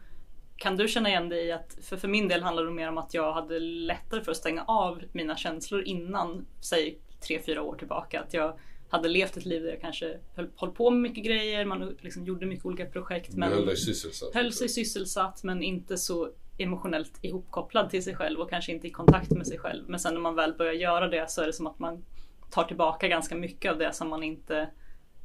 kan 0.56 0.76
du 0.76 0.88
känna 0.88 1.08
igen 1.08 1.28
dig 1.28 1.46
i 1.46 1.52
att, 1.52 1.78
för, 1.82 1.96
för 1.96 2.08
min 2.08 2.28
del 2.28 2.42
handlar 2.42 2.64
det 2.64 2.70
mer 2.70 2.88
om 2.88 2.98
att 2.98 3.14
jag 3.14 3.32
hade 3.32 3.58
lättare 3.58 4.20
för 4.20 4.30
att 4.30 4.36
stänga 4.36 4.64
av 4.64 5.02
mina 5.12 5.36
känslor 5.36 5.82
innan, 5.82 6.46
säg 6.60 6.98
tre, 7.20 7.42
fyra 7.46 7.62
år 7.62 7.76
tillbaka. 7.76 8.20
Att 8.20 8.34
jag 8.34 8.58
hade 8.90 9.08
levt 9.08 9.36
ett 9.36 9.44
liv 9.44 9.62
där 9.62 9.70
jag 9.70 9.80
kanske 9.80 10.18
höll, 10.34 10.48
höll 10.56 10.70
på 10.70 10.90
med 10.90 11.00
mycket 11.00 11.24
grejer, 11.24 11.64
man 11.64 11.96
liksom 12.00 12.24
gjorde 12.24 12.46
mycket 12.46 12.66
olika 12.66 12.86
projekt. 12.86 13.34
Men 13.34 13.52
höll 13.52 13.76
sysselsatt. 13.76 14.34
Höll 14.34 14.52
sig 14.52 14.68
sysselsatt 14.68 15.42
men 15.44 15.62
inte 15.62 15.96
så 15.96 16.30
emotionellt 16.58 17.12
ihopkopplad 17.22 17.90
till 17.90 18.04
sig 18.04 18.16
själv 18.16 18.40
och 18.40 18.50
kanske 18.50 18.72
inte 18.72 18.86
i 18.86 18.90
kontakt 18.90 19.30
med 19.30 19.46
sig 19.46 19.58
själv. 19.58 19.84
Men 19.88 20.00
sen 20.00 20.14
när 20.14 20.20
man 20.20 20.34
väl 20.34 20.52
börjar 20.54 20.72
göra 20.72 21.08
det 21.08 21.30
så 21.30 21.42
är 21.42 21.46
det 21.46 21.52
som 21.52 21.66
att 21.66 21.78
man 21.78 22.04
tar 22.50 22.64
tillbaka 22.64 23.08
ganska 23.08 23.34
mycket 23.34 23.72
av 23.72 23.78
det 23.78 23.92
som 23.92 24.08
man 24.08 24.22
inte 24.22 24.70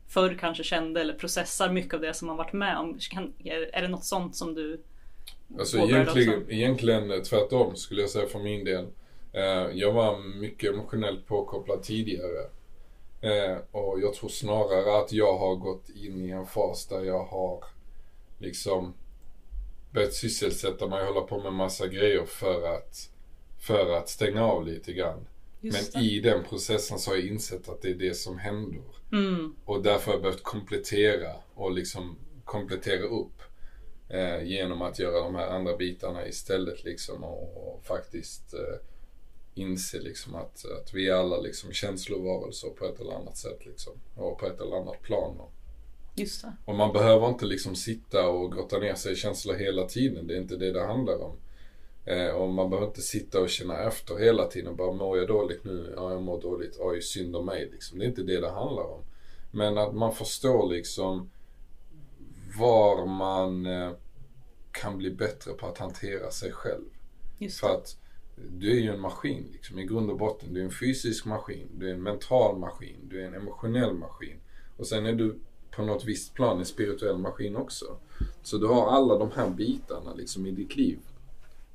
förr 0.08 0.38
kanske 0.39 0.63
kände 0.63 1.01
eller 1.01 1.13
processar 1.13 1.69
mycket 1.69 1.93
av 1.93 2.01
det 2.01 2.13
som 2.13 2.28
man 2.28 2.38
varit 2.38 2.54
med 2.54 2.78
om. 2.78 2.99
är 3.73 3.82
det 3.82 3.88
något 3.88 4.06
sånt 4.06 4.36
som 4.36 4.54
du 4.54 4.82
Alltså 5.60 5.78
egentligen, 5.78 6.41
också? 6.41 6.51
egentligen 6.51 7.23
tvärtom 7.23 7.75
skulle 7.75 8.01
jag 8.01 8.10
säga 8.10 8.28
för 8.28 8.39
min 8.39 8.65
del. 8.65 8.86
Eh, 9.34 9.67
jag 9.73 9.91
var 9.91 10.39
mycket 10.39 10.73
emotionellt 10.73 11.28
påkopplad 11.28 11.84
tidigare. 11.84 12.49
Eh, 13.25 13.57
och 13.71 13.99
jag 14.01 14.13
tror 14.13 14.29
snarare 14.29 14.97
att 15.01 15.11
jag 15.11 15.38
har 15.38 15.55
gått 15.55 15.89
in 15.89 16.21
i 16.21 16.29
en 16.29 16.45
fas 16.45 16.88
där 16.88 17.03
jag 17.03 17.23
har 17.23 17.63
liksom 18.38 18.93
börjat 19.91 20.13
sysselsätta 20.13 20.88
mig 20.88 21.01
och 21.01 21.13
hålla 21.13 21.27
på 21.27 21.39
med 21.39 21.53
massa 21.53 21.88
grejer 21.88 22.25
för 22.25 22.75
att, 22.75 23.09
för 23.59 23.97
att 23.97 24.09
stänga 24.09 24.45
av 24.45 24.65
lite 24.65 24.93
grann. 24.93 25.27
Just 25.61 25.93
Men 25.93 26.03
det. 26.03 26.09
i 26.09 26.19
den 26.19 26.43
processen 26.43 26.99
så 26.99 27.11
har 27.11 27.17
jag 27.17 27.27
insett 27.27 27.69
att 27.69 27.81
det 27.81 27.89
är 27.89 27.95
det 27.95 28.13
som 28.13 28.38
händer. 28.38 28.83
Mm. 29.11 29.55
Och 29.65 29.83
därför 29.83 30.05
har 30.05 30.13
jag 30.13 30.21
behövt 30.21 30.43
komplettera 30.43 31.31
och 31.53 31.71
liksom 31.71 32.17
komplettera 32.43 33.03
upp. 33.03 33.41
Eh, 34.09 34.43
genom 34.43 34.81
att 34.81 34.99
göra 34.99 35.23
de 35.23 35.35
här 35.35 35.47
andra 35.47 35.77
bitarna 35.77 36.27
istället 36.27 36.83
liksom 36.83 37.23
och, 37.23 37.67
och 37.67 37.85
faktiskt 37.85 38.53
eh, 38.53 38.79
inse 39.56 40.00
liksom 40.00 40.36
att, 40.36 40.65
att 40.65 40.94
vi 40.94 41.10
är 41.10 41.13
alla 41.13 41.38
liksom 41.38 41.72
känslovarelser 41.72 42.70
på 42.70 42.86
ett 42.86 43.00
eller 43.00 43.13
annat 43.13 43.38
sätt 43.38 43.65
liksom. 43.65 43.94
Och 44.15 44.39
på 44.39 44.46
ett 44.46 44.62
eller 44.62 44.76
annat 44.76 45.02
plan. 45.02 45.39
Och, 45.39 45.52
Just 46.15 46.41
det. 46.41 46.54
Och 46.65 46.76
man 46.76 46.94
behöver 46.94 47.30
inte 47.30 47.46
liksom 47.46 47.76
sitta 47.76 48.28
och 48.28 48.54
grotta 48.54 48.78
ner 48.78 48.96
sig 48.96 49.13
i 49.13 49.15
känslor 49.15 49.54
hela 49.54 49.86
tiden. 49.88 50.28
Det 50.28 50.34
är 50.34 50.41
inte 50.41 50.56
det 50.56 50.72
det 50.72 50.86
handlar 50.86 51.24
om. 51.24 51.36
Eh, 52.06 52.30
och 52.30 52.50
man 52.50 52.70
behöver 52.70 52.88
inte 52.88 53.02
sitta 53.02 53.41
och 53.41 53.50
känna 53.50 53.80
efter 53.80 54.18
hela 54.18 54.48
tiden 54.48 54.70
och 54.70 54.78
bara 54.78 54.91
mår 54.91 55.18
jag 55.18 55.28
dåligt 55.28 55.63
nu? 55.63 55.94
Ja, 55.96 56.12
jag 56.12 56.22
mår 56.22 56.41
dåligt. 56.41 56.78
Oj, 56.80 57.02
synd 57.02 57.36
om 57.36 57.46
mig 57.46 57.70
liksom. 57.72 58.00
Det 58.00 58.06
är 58.06 58.08
inte 58.08 58.24
det 58.24 58.41
det 58.41 58.52
handlar 58.52 58.84
om. 58.84 59.02
Men 59.52 59.78
att 59.78 59.96
man 59.96 60.15
förstår 60.15 60.70
liksom 60.70 61.30
var 62.58 63.06
man 63.06 63.65
eh, 63.65 63.91
kan 64.72 64.98
bli 64.98 65.12
bättre 65.12 65.54
på 65.54 65.68
att 65.68 65.78
hantera 65.78 66.32
sig 66.32 66.52
själv. 66.52 66.86
Just 67.38 67.60
För 67.60 67.76
att 67.76 67.98
du 68.36 68.71
är 68.71 68.82
ju 68.82 68.89
en 68.89 69.00
maskin 69.00 69.50
liksom. 69.54 69.80
I 69.80 69.86
grund 69.86 70.10
och 70.10 70.17
botten. 70.17 70.54
Du 70.54 70.60
är 70.60 70.65
en 70.65 70.71
fysisk 70.71 71.26
maskin. 71.26 71.67
Du 71.78 71.89
är 71.89 71.93
en 71.93 72.04
mental 72.04 72.58
maskin. 72.58 72.98
Du 73.10 73.21
är 73.21 73.28
en 73.28 73.34
emotionell 73.34 73.93
maskin. 73.93 74.38
Och 74.78 74.88
sen 74.88 75.06
är 75.06 75.13
du 75.13 75.39
på 75.71 75.82
något 75.82 76.06
visst 76.06 76.34
plan 76.34 76.60
en 76.60 76.65
spirituell 76.65 77.17
maskin 77.17 77.56
också. 77.56 77.98
Så 78.43 78.58
du 78.58 78.67
har 78.67 78.88
alla 78.88 79.17
de 79.17 79.32
här 79.32 79.50
bitarna 79.50 80.13
liksom 80.13 80.45
i 80.45 80.52
ditt 80.52 80.76
liv. 80.76 81.00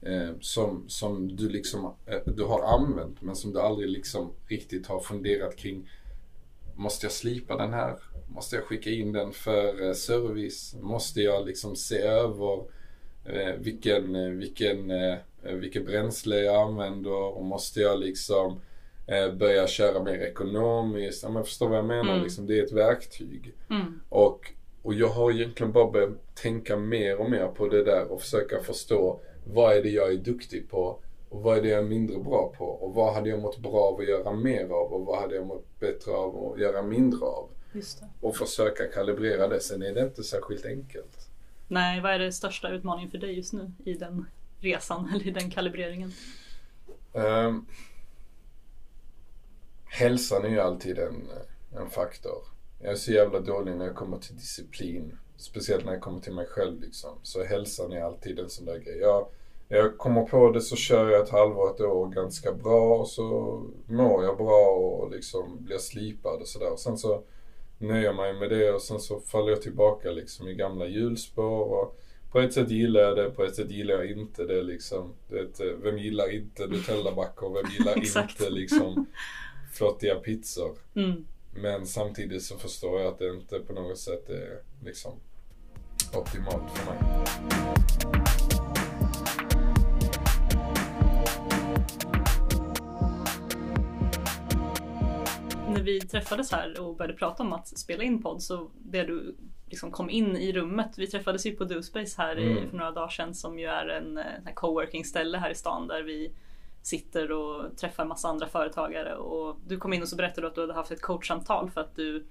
Eh, 0.03 0.31
som, 0.40 0.85
som 0.88 1.37
du 1.37 1.49
liksom 1.49 1.94
eh, 2.07 2.18
du 2.27 2.44
har 2.44 2.62
använt 2.62 3.23
men 3.23 3.37
som 3.37 3.53
du 3.53 3.61
aldrig 3.61 3.88
liksom 3.88 4.33
riktigt 4.46 4.87
har 4.87 5.01
funderat 5.01 5.57
kring. 5.57 5.90
Måste 6.75 7.07
jag 7.07 7.12
slipa 7.12 7.57
den 7.57 7.73
här? 7.73 7.99
Måste 8.29 8.57
jag 8.57 8.64
skicka 8.64 8.90
in 8.90 9.12
den 9.12 9.33
för 9.33 9.88
eh, 9.88 9.92
service? 9.92 10.77
Måste 10.81 11.20
jag 11.20 11.46
liksom 11.46 11.77
se 11.77 11.99
över 11.99 12.64
eh, 13.25 13.55
vilken, 13.59 14.16
eh, 14.16 14.31
vilken, 14.31 14.90
eh, 14.90 15.16
vilket 15.42 15.87
bränsle 15.87 16.37
jag 16.37 16.57
använder? 16.57 17.37
Och 17.37 17.44
måste 17.44 17.81
jag 17.81 18.00
liksom 18.00 18.61
eh, 19.07 19.35
börja 19.35 19.66
köra 19.66 20.03
mer 20.03 20.18
ekonomiskt. 20.18 21.22
Ja, 21.22 21.29
men 21.29 21.44
förstår 21.44 21.68
vad 21.68 21.79
jag 21.79 21.87
menar? 21.87 22.12
Mm. 22.12 22.22
Liksom, 22.22 22.46
det 22.46 22.59
är 22.59 22.64
ett 22.64 22.72
verktyg. 22.72 23.55
Mm. 23.70 24.00
Och, 24.09 24.53
och 24.83 24.94
jag 24.94 25.09
har 25.09 25.33
egentligen 25.33 25.72
bara 25.72 25.90
börjat 25.90 26.35
tänka 26.35 26.76
mer 26.76 27.20
och 27.20 27.31
mer 27.31 27.46
på 27.46 27.68
det 27.68 27.85
där 27.85 28.12
och 28.12 28.22
försöka 28.22 28.61
förstå 28.61 29.20
vad 29.44 29.76
är 29.76 29.83
det 29.83 29.90
jag 29.90 30.12
är 30.12 30.16
duktig 30.16 30.70
på 30.70 30.98
och 31.29 31.42
vad 31.42 31.59
är 31.59 31.62
det 31.62 31.68
jag 31.68 31.79
är 31.79 31.88
mindre 31.88 32.18
bra 32.18 32.55
på 32.59 32.64
och 32.64 32.94
vad 32.94 33.14
hade 33.14 33.31
jag 33.31 33.40
mått 33.40 33.59
bra 33.59 33.81
av 33.81 34.00
att 34.00 34.09
göra 34.09 34.33
mer 34.33 34.64
av 34.64 34.92
och 34.92 35.07
vad 35.07 35.20
hade 35.20 35.35
jag 35.35 35.46
mått 35.46 35.81
bättre 35.81 36.12
av 36.12 36.53
att 36.53 36.61
göra 36.61 36.83
mindre 36.83 37.26
av. 37.26 37.48
Och 38.20 38.37
försöka 38.37 38.87
kalibrera 38.87 39.48
det. 39.48 39.61
Sen 39.61 39.83
är 39.83 39.94
det 39.94 40.00
inte 40.00 40.22
särskilt 40.22 40.66
enkelt. 40.66 41.29
Nej, 41.68 42.00
vad 42.00 42.12
är 42.12 42.18
det 42.18 42.33
största 42.33 42.70
utmaningen 42.70 43.11
för 43.11 43.18
dig 43.18 43.37
just 43.37 43.53
nu 43.53 43.72
i 43.85 43.94
den 43.94 44.26
resan 44.61 45.09
eller 45.14 45.27
i 45.27 45.31
den 45.31 45.51
kalibreringen? 45.51 46.12
Um, 47.12 47.66
hälsan 49.84 50.45
är 50.45 50.49
ju 50.49 50.61
alltid 50.61 50.99
en, 50.99 51.28
en 51.76 51.91
faktor. 51.91 52.39
Jag 52.82 52.93
är 52.93 52.97
så 52.97 53.12
jävla 53.12 53.41
dålig 53.41 53.76
när 53.76 53.87
jag 53.87 53.97
kommer 53.97 54.18
till 54.18 54.37
disciplin. 54.37 55.18
Speciellt 55.37 55.84
när 55.84 55.93
jag 55.93 56.01
kommer 56.01 56.20
till 56.20 56.34
mig 56.34 56.47
själv 56.47 56.80
liksom. 56.80 57.18
Så 57.22 57.45
hälsan 57.45 57.93
är 57.93 58.03
alltid 58.03 58.39
en 58.39 58.51
sån 58.51 58.64
där 58.66 58.78
grej. 58.78 58.99
Jag, 58.99 59.26
jag 59.68 59.99
kommer 59.99 60.22
på 60.22 60.51
det 60.51 60.61
så 60.61 60.76
kör 60.76 61.11
jag 61.11 61.22
ett 61.22 61.30
halvår, 61.30 61.74
ett 61.74 61.80
år 61.80 62.09
ganska 62.09 62.53
bra 62.53 62.99
och 62.99 63.09
så 63.09 63.22
mår 63.87 64.24
jag 64.24 64.37
bra 64.37 64.70
och 64.70 65.11
liksom 65.11 65.64
blir 65.64 65.78
slipad 65.78 66.41
och 66.41 66.49
sådär. 66.49 66.76
Sen 66.76 66.99
så 66.99 67.22
nöjer 67.78 68.05
jag 68.05 68.16
mig 68.16 68.32
med 68.32 68.51
det 68.51 68.72
och 68.72 68.82
sen 68.82 69.01
så 69.01 69.20
faller 69.20 69.51
jag 69.51 69.62
tillbaka 69.62 70.11
liksom 70.11 70.49
i 70.49 70.55
gamla 70.55 70.87
hjulspår. 70.87 71.61
Och 71.61 72.01
på 72.31 72.41
ett 72.41 72.53
sätt 72.53 72.70
gillar 72.70 73.01
jag 73.01 73.16
det, 73.16 73.31
på 73.31 73.45
ett 73.45 73.55
sätt 73.55 73.70
gillar 73.70 73.95
jag 73.95 74.11
inte 74.11 74.45
det 74.45 74.62
liksom. 74.62 75.14
Det, 75.28 75.74
vem 75.83 75.99
gillar 75.99 76.35
inte 76.35 76.66
Nutellamackor? 76.66 77.55
Vem 77.55 77.72
gillar 77.72 78.20
inte 78.22 78.51
liksom 78.51 79.07
flottiga 79.72 80.14
pizzor. 80.14 80.78
Mm. 80.95 81.26
Men 81.55 81.87
samtidigt 81.87 82.43
så 82.43 82.59
förstår 82.59 83.01
jag 83.01 83.12
att 83.12 83.18
det 83.18 83.28
inte 83.28 83.59
på 83.59 83.72
något 83.72 83.99
sätt 83.99 84.31
är 84.31 84.62
liksom 84.85 85.12
optimalt 86.14 86.72
för 86.74 86.93
mig. 86.93 86.99
När 95.68 95.83
vi 95.83 96.01
träffades 96.01 96.53
här 96.53 96.81
och 96.81 96.97
började 96.97 97.14
prata 97.14 97.43
om 97.43 97.53
att 97.53 97.78
spela 97.78 98.03
in 98.03 98.22
podd 98.22 98.43
så 98.43 98.70
det 98.78 99.03
du 99.03 99.37
liksom 99.71 99.91
kom 99.91 100.11
in 100.11 100.37
i 100.37 100.53
rummet. 100.53 100.91
Vi 100.97 101.07
träffades 101.07 101.47
ju 101.47 101.57
på 101.57 101.64
DoSpace 101.64 102.14
här 102.23 102.37
mm. 102.37 102.71
för 102.71 102.77
några 102.77 102.91
dagar 102.91 103.09
sedan 103.09 103.35
som 103.35 103.59
ju 103.59 103.66
är 103.66 103.87
en, 103.87 104.18
en 104.18 104.55
coworking 104.55 105.05
ställe 105.05 105.39
här 105.39 105.51
i 105.51 105.55
stan 105.55 105.89
där 105.89 106.03
vi 106.03 106.33
sitter 106.83 107.33
och 107.33 107.77
träffar 107.77 108.05
massa 108.05 108.29
andra 108.29 108.49
företagare 108.49 109.16
och 109.16 109.57
du 109.66 109.77
kom 109.77 109.93
in 109.93 110.03
och 110.03 110.09
så 110.09 110.16
berättade 110.16 110.41
du 110.41 110.49
att 110.49 110.55
du 110.55 110.61
hade 110.61 110.75
haft 110.75 110.91
ett 110.91 111.03
coachsamtal 111.03 111.71
för 111.71 111.81
att 111.81 111.97
du 111.97 112.27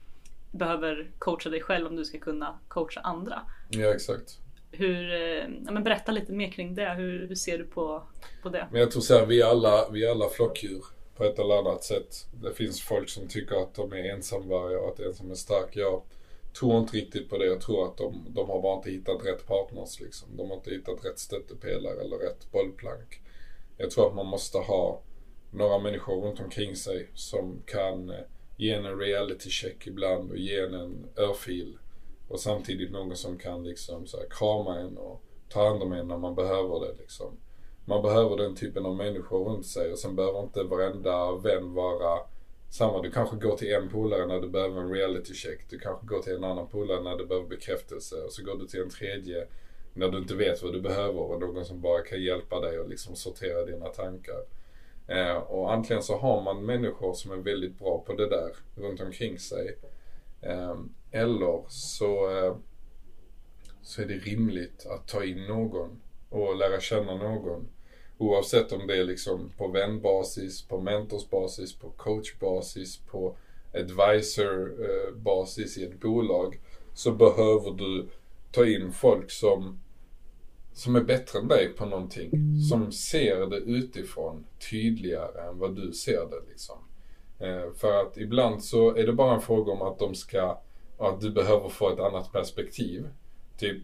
behöver 0.52 1.12
coacha 1.20 1.50
dig 1.50 1.62
själv 1.62 1.88
om 1.88 1.96
du 1.96 2.06
ska 2.06 2.20
kunna 2.20 2.60
coacha 2.68 3.00
andra. 3.00 3.42
Ja 3.70 3.94
exakt. 3.94 4.40
Hur, 4.72 5.14
eh, 5.14 5.48
ja, 5.66 5.72
men 5.72 5.84
berätta 5.84 6.12
lite 6.12 6.32
mer 6.32 6.52
kring 6.52 6.76
det. 6.76 6.90
Hur, 6.90 7.28
hur 7.28 7.36
ser 7.36 7.58
du 7.58 7.64
på, 7.64 8.04
på 8.44 8.50
det? 8.50 8.68
Men 8.72 8.82
jag 8.82 8.92
tror 8.92 9.02
såhär, 9.02 9.26
vi 9.26 9.42
är 9.42 9.46
alla, 9.46 9.90
vi 9.90 10.06
är 10.06 10.12
alla 10.12 10.30
flockdjur 10.30 10.84
på 11.16 11.24
ett 11.24 11.40
eller 11.40 11.60
annat 11.60 11.84
sätt. 11.84 12.28
Det 12.42 12.54
finns 12.54 12.82
folk 12.82 13.10
som 13.10 13.28
tycker 13.28 13.56
att 13.56 13.76
de 13.76 13.94
är 13.94 14.14
ensamvargar 14.14 14.78
och 14.78 14.90
att 14.90 15.00
ensam 15.00 15.32
är 15.32 15.36
stark. 15.36 15.76
Jag 15.76 16.02
tror 16.54 16.78
inte 16.78 16.97
riktigt 16.97 17.30
på 17.30 17.38
det. 17.38 17.45
Jag 17.45 17.62
tror 17.62 17.86
att 17.86 17.97
de, 17.97 18.26
de 18.30 18.50
har 18.50 18.62
bara 18.62 18.76
inte 18.76 18.89
hittat 18.89 19.26
rätt 19.26 19.47
partners 19.47 20.00
liksom. 20.00 20.38
De 20.38 20.50
har 20.50 20.58
inte 20.58 20.72
hittat 20.72 21.06
rätt 21.06 21.20
stöttepelare 21.20 22.02
eller 22.02 22.18
rätt 22.18 22.52
bollplank. 22.52 23.22
Jag 23.78 23.91
tror 23.91 24.08
att 24.08 24.16
man 24.16 24.26
måste 24.26 24.58
ha 24.58 25.02
några 25.52 25.80
människor 25.80 26.22
runt 26.22 26.39
omkring 26.39 26.76
sig 26.76 27.10
som 27.14 27.62
kan 27.66 28.10
eh, 28.10 28.16
ge 28.58 28.72
en 28.72 28.86
en 28.86 29.00
reality 29.00 29.50
check 29.50 29.88
ibland 29.88 30.32
och 30.32 30.38
ge 30.38 30.60
en 30.60 30.74
en 30.74 31.10
örfil. 31.18 31.78
Och 32.28 32.39
samtidigt 32.39 32.91
någon 32.91 33.16
som 33.16 33.38
kan 33.38 33.64
liksom 33.64 34.08
så 34.08 34.18
här, 34.18 34.28
krama 34.30 34.80
en 34.80 34.97
och 34.97 35.24
ta 35.50 35.68
hand 35.68 35.84
om 35.84 35.93
en 35.93 36.08
när 36.08 36.18
man 36.18 36.36
behöver 36.36 36.80
det 36.80 36.93
liksom. 36.97 37.38
Man 37.86 38.02
behöver 38.02 38.38
den 38.38 38.56
typen 38.56 38.86
av 38.86 38.95
människor 38.95 39.45
runt 39.45 39.66
sig 39.66 39.91
och 39.91 40.00
sen 40.00 40.16
behöver 40.16 40.43
inte 40.43 40.64
varenda 40.64 41.32
vän 41.36 41.74
vara 41.74 42.20
samma. 42.70 43.01
Du 43.01 43.11
kanske 43.11 43.36
går 43.36 43.57
till 43.57 43.74
en 43.74 43.89
polare 43.89 44.26
när 44.26 44.41
du 44.41 44.49
behöver 44.49 44.82
en 44.82 44.91
reality 44.91 45.34
check. 45.34 45.70
Du 45.70 45.80
kanske 45.80 46.07
går 46.07 46.22
till 46.22 46.36
en 46.36 46.43
annan 46.43 46.67
polare 46.67 47.03
när 47.03 47.17
du 47.17 47.26
behöver 47.26 47.47
bekräftelse. 47.47 48.15
Och 48.15 48.32
så 48.32 48.43
går 48.43 48.55
du 48.57 48.67
till 48.67 48.82
en 48.82 48.89
tredje 48.89 49.47
när 49.93 50.09
du 50.09 50.17
inte 50.17 50.36
vet 50.36 50.63
vad 50.63 50.74
du 50.74 50.82
behöver 50.82 51.20
och 51.20 51.39
någon 51.39 51.65
som 51.65 51.82
bara 51.82 52.01
kan 52.01 52.22
hjälpa 52.22 52.59
dig 52.59 52.80
och 52.80 52.89
liksom 52.89 53.15
sortera 53.15 53.65
dina 53.65 53.88
tankar. 53.88 54.45
Eh, 55.07 55.38
och 55.38 55.74
antingen 55.74 56.03
så 56.03 56.17
har 56.17 56.41
man 56.41 56.65
människor 56.65 57.13
som 57.13 57.32
är 57.32 57.38
väldigt 57.38 57.80
bra 57.80 58.03
på 58.07 58.13
det 58.13 58.30
där 58.30 58.55
runt 58.76 59.01
omkring 59.01 59.39
sig. 59.39 59.78
Eh, 60.41 60.76
eller 61.11 61.63
så, 61.67 62.38
eh, 62.38 62.55
så 63.82 64.01
är 64.01 64.05
det 64.05 64.13
rimligt 64.13 64.86
att 64.86 65.07
ta 65.07 65.24
in 65.24 65.47
någon 65.47 66.01
och 66.30 66.55
lära 66.55 66.80
känna 66.80 67.15
någon. 67.15 67.67
Oavsett 68.20 68.72
om 68.72 68.88
det 68.88 68.97
är 68.97 69.03
liksom 69.03 69.51
på 69.57 69.67
vänbasis, 69.67 70.61
på 70.61 70.82
mentorsbasis, 70.82 71.74
på 71.74 71.89
coachbasis, 71.89 72.97
på 72.97 73.36
advisorbasis 73.74 75.78
i 75.78 75.84
ett 75.84 75.99
bolag. 75.99 76.59
Så 76.93 77.11
behöver 77.11 77.72
du 77.72 78.07
ta 78.51 78.65
in 78.65 78.91
folk 78.91 79.32
som 79.32 79.80
som 80.74 80.95
är 80.95 81.01
bättre 81.01 81.39
än 81.39 81.47
dig 81.47 81.70
på 81.70 81.86
någonting. 81.86 82.30
Mm. 82.34 82.59
Som 82.59 82.91
ser 82.91 83.45
det 83.45 83.57
utifrån 83.57 84.45
tydligare 84.72 85.49
än 85.49 85.59
vad 85.59 85.76
du 85.76 85.93
ser 85.93 86.30
det 86.30 86.49
liksom. 86.49 86.78
Eh, 87.39 87.74
för 87.76 88.01
att 88.01 88.17
ibland 88.17 88.63
så 88.63 88.95
är 88.95 89.05
det 89.05 89.13
bara 89.13 89.36
en 89.36 89.41
fråga 89.41 89.72
om 89.72 89.82
att 89.82 89.99
de 89.99 90.15
ska, 90.15 90.61
att 90.97 91.22
du 91.22 91.32
behöver 91.32 91.70
få 91.70 91.89
ett 91.89 91.99
annat 91.99 92.32
perspektiv. 92.32 93.07
Typ, 93.57 93.84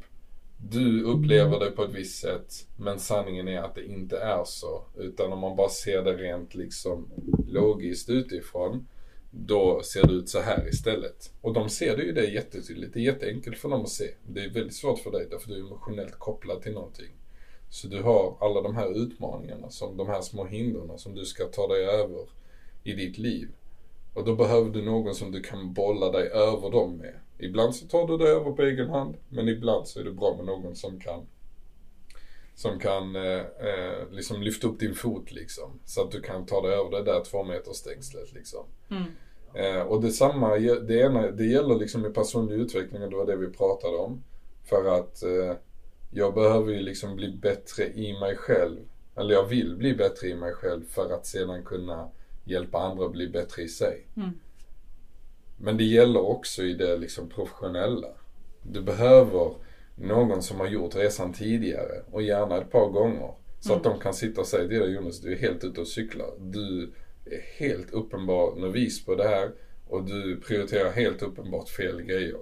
du 0.70 1.04
upplever 1.04 1.60
det 1.60 1.72
på 1.72 1.84
ett 1.84 1.94
visst 1.94 2.22
sätt 2.22 2.68
men 2.78 3.00
sanningen 3.00 3.48
är 3.48 3.62
att 3.62 3.76
det 3.76 3.86
inte 3.86 4.18
är 4.18 4.44
så. 4.46 4.84
Utan 4.98 5.34
om 5.34 5.40
man 5.40 5.56
bara 5.56 5.70
ser 5.70 6.04
det 6.04 6.14
rent 6.14 6.56
liksom 6.56 7.10
logiskt 7.48 8.10
utifrån 8.10 8.88
då 9.32 9.82
ser 9.84 10.08
det 10.08 10.14
ut 10.14 10.30
så 10.30 10.40
här 10.40 10.70
istället. 10.70 11.34
Och 11.42 11.54
de 11.54 11.70
ser 11.70 11.98
det 11.98 12.04
ju 12.04 12.12
det 12.12 12.26
jättetydligt. 12.26 12.94
Det 12.94 13.00
är 13.00 13.04
jätteenkelt 13.04 13.58
för 13.58 13.70
dem 13.70 13.82
att 13.82 13.90
se. 13.90 14.12
Det 14.28 14.44
är 14.44 14.50
väldigt 14.50 14.76
svårt 14.76 15.00
för 15.00 15.12
dig 15.12 15.28
därför 15.32 15.50
du 15.50 15.56
är 15.56 15.60
emotionellt 15.60 16.20
kopplad 16.20 16.62
till 16.62 16.74
någonting. 16.74 17.12
Så 17.70 17.88
du 17.88 18.02
har 18.02 18.38
alla 18.40 18.62
de 18.62 18.76
här 18.76 18.98
utmaningarna, 19.04 19.70
som 19.70 19.98
de 19.98 20.08
här 20.08 20.22
små 20.22 20.46
hindren 20.46 20.98
som 20.98 21.16
du 21.16 21.26
ska 21.26 21.46
ta 21.46 21.68
dig 21.68 21.86
över 21.86 22.30
i 22.84 22.94
ditt 22.94 23.18
liv. 23.18 23.50
Och 24.14 24.26
då 24.26 24.36
behöver 24.36 24.70
du 24.70 24.82
någon 24.82 25.16
som 25.16 25.32
du 25.32 25.42
kan 25.42 25.74
bolla 25.74 26.12
dig 26.12 26.28
över 26.28 26.72
dem 26.72 26.98
med. 26.98 27.20
Ibland 27.38 27.76
så 27.76 27.88
tar 27.88 28.08
du 28.08 28.18
dig 28.18 28.28
över 28.28 28.52
på 28.52 28.62
egen 28.62 28.90
hand, 28.90 29.16
men 29.30 29.48
ibland 29.48 29.88
så 29.88 30.00
är 30.00 30.04
det 30.04 30.12
bra 30.12 30.36
med 30.36 30.46
någon 30.46 30.76
som 30.76 31.00
kan 31.00 31.28
som 32.56 32.80
kan 32.80 33.16
eh, 33.16 33.40
eh, 33.40 34.10
liksom 34.12 34.42
lyfta 34.42 34.68
upp 34.68 34.80
din 34.80 34.96
fot 34.96 35.32
liksom. 35.32 35.80
Så 35.86 36.02
att 36.02 36.12
du 36.12 36.22
kan 36.22 36.46
ta 36.46 36.62
dig 36.62 36.74
över 36.74 36.92
det 36.92 37.04
där 37.04 37.24
två 37.24 37.44
meter 37.44 37.74
stängslet 37.74 38.34
liksom. 38.34 38.66
Mm. 38.90 39.04
Eh, 39.54 39.82
och 39.82 40.02
detsamma, 40.02 40.56
det, 40.58 41.00
ena, 41.00 41.32
det 41.32 41.46
gäller 41.46 41.76
liksom 41.76 42.06
i 42.06 42.10
personlig 42.10 42.56
utveckling 42.56 43.04
och 43.04 43.10
det 43.10 43.16
var 43.16 43.26
det 43.26 43.36
vi 43.36 43.48
pratade 43.48 43.98
om. 43.98 44.24
För 44.64 44.86
att 44.86 45.24
eh, 45.24 45.54
jag 46.12 46.34
behöver 46.34 46.72
ju 46.72 46.80
liksom 46.80 47.16
bli 47.16 47.38
bättre 47.38 47.84
i 47.94 48.20
mig 48.20 48.36
själv. 48.36 48.80
Eller 49.16 49.34
jag 49.34 49.46
vill 49.46 49.76
bli 49.76 49.94
bättre 49.94 50.28
i 50.28 50.36
mig 50.36 50.54
själv 50.54 50.84
för 50.90 51.14
att 51.14 51.26
sedan 51.26 51.64
kunna 51.64 52.10
hjälpa 52.44 52.80
andra 52.80 53.06
att 53.06 53.12
bli 53.12 53.28
bättre 53.28 53.62
i 53.62 53.68
sig. 53.68 54.08
Mm. 54.18 54.30
Men 55.58 55.78
det 55.78 55.84
gäller 55.84 56.22
också 56.22 56.64
i 56.64 56.74
det 56.74 56.98
liksom 56.98 57.30
professionella. 57.30 58.08
Du 58.62 58.82
behöver 58.82 59.54
någon 59.96 60.44
som 60.44 60.60
har 60.60 60.68
gjort 60.68 60.96
resan 60.96 61.34
tidigare 61.34 62.04
och 62.12 62.22
gärna 62.22 62.58
ett 62.58 62.72
par 62.72 62.90
gånger. 62.90 63.34
Så 63.60 63.74
mm. 63.74 63.78
att 63.78 63.84
de 63.84 64.00
kan 64.00 64.14
sitta 64.14 64.42
och 64.42 64.48
säga 64.48 64.68
till 64.68 64.80
dig 64.80 64.94
Jonas, 64.94 65.22
du 65.22 65.34
är 65.34 65.38
helt 65.38 65.64
ute 65.64 65.82
och 65.82 65.88
cyklar. 65.88 66.30
Du 66.40 66.94
är 67.26 67.42
helt 67.58 67.92
uppenbar 67.92 68.56
novis 68.56 69.06
på 69.06 69.16
det 69.16 69.28
här 69.28 69.52
och 69.88 70.04
du 70.04 70.42
prioriterar 70.42 70.92
helt 70.92 71.22
uppenbart 71.22 71.70
fel 71.70 72.02
grejer. 72.02 72.38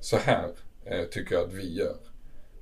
Så 0.00 0.16
här 0.16 0.50
eh, 0.84 1.04
tycker 1.04 1.34
jag 1.34 1.44
att 1.44 1.54
vi 1.54 1.74
gör. 1.74 1.96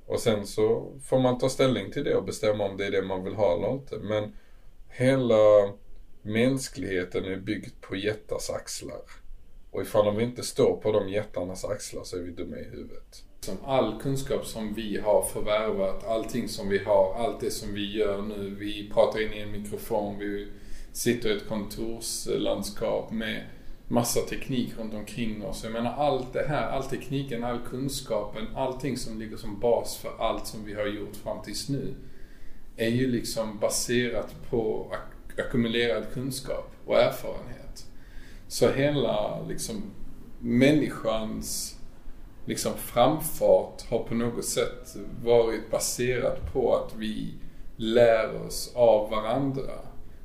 Och 0.05 0.19
sen 0.19 0.45
så 0.45 0.93
får 1.05 1.19
man 1.19 1.37
ta 1.37 1.49
ställning 1.49 1.91
till 1.91 2.03
det 2.03 2.15
och 2.15 2.25
bestämma 2.25 2.63
om 2.63 2.77
det 2.77 2.85
är 2.85 2.91
det 2.91 3.01
man 3.01 3.23
vill 3.23 3.35
ha 3.35 3.57
eller 3.57 3.73
inte. 3.73 3.97
Men 3.97 4.33
hela 4.89 5.73
mänskligheten 6.21 7.25
är 7.25 7.37
byggd 7.37 7.81
på 7.81 7.95
jättars 7.95 8.49
axlar. 8.49 9.01
Och 9.75 9.81
ifall 9.81 10.05
de 10.05 10.19
inte 10.19 10.43
står 10.43 10.75
på 10.75 10.91
de 10.91 11.09
jättarnas 11.09 11.65
axlar 11.65 12.03
så 12.03 12.17
är 12.17 12.21
vi 12.21 12.31
dumma 12.31 12.57
i 12.57 12.63
huvudet. 12.63 13.23
All 13.63 14.01
kunskap 14.01 14.45
som 14.45 14.73
vi 14.73 14.97
har 14.97 15.23
förvärvat, 15.23 16.07
allting 16.07 16.47
som 16.47 16.69
vi 16.69 16.77
har, 16.77 17.15
allt 17.15 17.39
det 17.39 17.51
som 17.51 17.73
vi 17.73 17.97
gör 17.97 18.21
nu. 18.21 18.55
Vi 18.59 18.91
pratar 18.93 19.21
in 19.21 19.33
i 19.33 19.39
en 19.39 19.51
mikrofon, 19.51 20.19
vi 20.19 20.47
sitter 20.91 21.29
i 21.29 21.37
ett 21.37 21.47
kontorslandskap 21.47 23.11
med 23.11 23.43
massa 23.87 24.19
teknik 24.19 24.73
runt 24.77 24.93
omkring 24.93 25.45
oss. 25.45 25.63
Jag 25.63 25.73
menar 25.73 25.93
allt 25.93 26.33
det 26.33 26.47
här, 26.47 26.69
all 26.71 26.83
tekniken, 26.83 27.43
all 27.43 27.59
kunskapen, 27.69 28.47
allting 28.55 28.97
som 28.97 29.19
ligger 29.19 29.37
som 29.37 29.59
bas 29.59 29.97
för 29.97 30.11
allt 30.19 30.47
som 30.47 30.65
vi 30.65 30.73
har 30.73 30.85
gjort 30.85 31.15
fram 31.15 31.41
tills 31.41 31.69
nu 31.69 31.95
är 32.75 32.89
ju 32.89 33.07
liksom 33.07 33.59
baserat 33.59 34.35
på 34.49 34.91
ackumulerad 35.37 36.03
kunskap 36.13 36.71
och 36.85 36.99
erfarenhet. 36.99 37.64
Så 38.47 38.71
hela 38.71 39.41
liksom 39.47 39.83
människans 40.39 41.79
liksom 42.45 42.73
framfart 42.77 43.89
har 43.89 43.99
på 43.99 44.15
något 44.15 44.45
sätt 44.45 44.95
varit 45.23 45.71
baserat 45.71 46.53
på 46.53 46.75
att 46.75 46.95
vi 46.95 47.33
lär 47.77 48.45
oss 48.45 48.71
av 48.75 49.09
varandra 49.09 49.71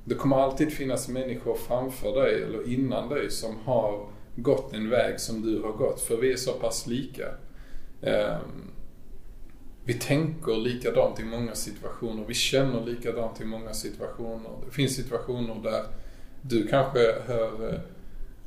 det 0.05 0.15
kommer 0.15 0.37
alltid 0.37 0.73
finnas 0.73 1.09
människor 1.09 1.55
framför 1.55 2.23
dig 2.23 2.43
eller 2.43 2.69
innan 2.73 3.09
dig 3.09 3.31
som 3.31 3.59
har 3.65 4.09
gått 4.37 4.73
en 4.73 4.91
väg 4.91 5.21
som 5.21 5.43
du 5.43 5.63
har 5.63 5.73
gått. 5.73 6.01
För 6.01 6.17
vi 6.17 6.33
är 6.33 6.37
så 6.37 6.53
pass 6.53 6.87
lika. 6.87 7.27
Ehm, 8.03 8.71
vi 9.85 9.95
tänker 9.95 10.57
likadant 10.57 11.21
i 11.21 11.25
många 11.25 11.55
situationer. 11.55 12.25
Vi 12.29 12.35
känner 12.35 12.85
likadant 12.85 13.41
i 13.41 13.45
många 13.45 13.73
situationer. 13.73 14.51
Det 14.65 14.71
finns 14.71 14.95
situationer 14.97 15.57
där 15.63 15.85
du 16.43 16.67
kanske 16.67 17.15
hör 17.27 17.73
eh, 17.73 17.81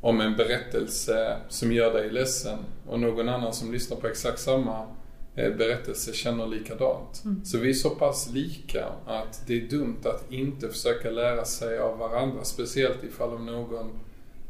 om 0.04 0.22
en 0.22 0.36
berättelse 0.36 1.38
som 1.50 1.72
gör 1.72 1.94
dig 1.94 2.10
ledsen 2.10 2.60
och 2.88 3.00
någon 3.00 3.30
annan 3.30 3.54
som 3.54 3.72
lyssnar 3.72 3.98
på 3.98 4.08
exakt 4.08 4.40
samma 4.40 4.88
Eh, 5.36 5.56
berättelse 5.56 6.14
känner 6.14 6.48
likadant. 6.48 7.22
Mm. 7.26 7.46
Så 7.46 7.58
vi 7.58 7.70
är 7.70 7.74
så 7.74 7.90
pass 7.90 8.30
lika 8.34 8.86
att 9.06 9.44
det 9.48 9.62
är 9.62 9.70
dumt 9.70 10.00
att 10.04 10.32
inte 10.32 10.70
försöka 10.70 11.12
lära 11.12 11.46
sig 11.46 11.80
av 11.80 11.98
varandra. 11.98 12.44
Speciellt 12.44 13.04
ifall 13.04 13.34
om 13.34 13.46
någon 13.46 13.90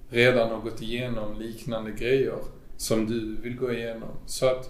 redan 0.10 0.50
har 0.50 0.62
gått 0.62 0.82
igenom 0.82 1.40
liknande 1.40 1.92
grejer 1.92 2.38
som 2.78 3.06
du 3.06 3.36
vill 3.42 3.58
gå 3.58 3.74
igenom. 3.74 4.10
Så 4.26 4.46
att 4.46 4.70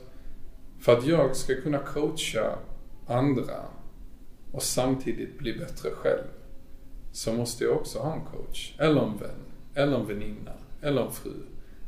för 0.80 0.98
att 0.98 1.06
jag 1.06 1.36
ska 1.36 1.62
kunna 1.62 1.80
coacha 1.80 2.60
andra 3.08 3.62
och 4.52 4.64
samtidigt 4.64 5.38
bli 5.38 5.54
bättre 5.54 5.90
själv 5.90 6.24
så 7.12 7.34
måste 7.34 7.64
jag 7.64 7.78
också 7.78 8.00
ha 8.00 8.14
en 8.14 8.26
coach. 8.26 8.76
Eller 8.80 9.02
en 9.02 9.18
vän. 9.18 9.30
Eller 9.74 9.98
en 9.98 10.08
väninna. 10.08 10.52
Eller 10.84 11.02
en 11.02 11.12
fru. 11.12 11.34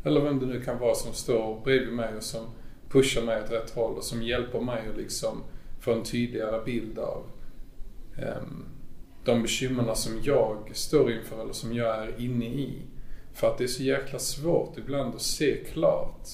Eller 0.03 0.21
vem 0.21 0.39
det 0.39 0.45
nu 0.45 0.61
kan 0.61 0.79
vara 0.79 0.95
som 0.95 1.13
står 1.13 1.61
bredvid 1.63 1.93
mig 1.93 2.15
och 2.15 2.23
som 2.23 2.45
pushar 2.89 3.21
mig 3.21 3.43
åt 3.43 3.51
rätt 3.51 3.69
håll 3.69 3.97
och 3.97 4.03
som 4.03 4.23
hjälper 4.23 4.59
mig 4.59 4.89
att 4.89 4.97
liksom 4.97 5.43
få 5.79 5.93
en 5.93 6.03
tydligare 6.03 6.65
bild 6.65 6.99
av 6.99 7.23
um, 8.17 8.65
de 9.23 9.41
bekymmerna 9.41 9.95
som 9.95 10.21
jag 10.23 10.71
står 10.73 11.11
inför 11.11 11.41
eller 11.41 11.53
som 11.53 11.73
jag 11.73 12.03
är 12.03 12.21
inne 12.21 12.45
i. 12.45 12.81
För 13.33 13.47
att 13.47 13.57
det 13.57 13.63
är 13.63 13.67
så 13.67 13.83
jäkla 13.83 14.19
svårt 14.19 14.77
ibland 14.77 15.15
att 15.15 15.21
se 15.21 15.63
klart. 15.73 16.27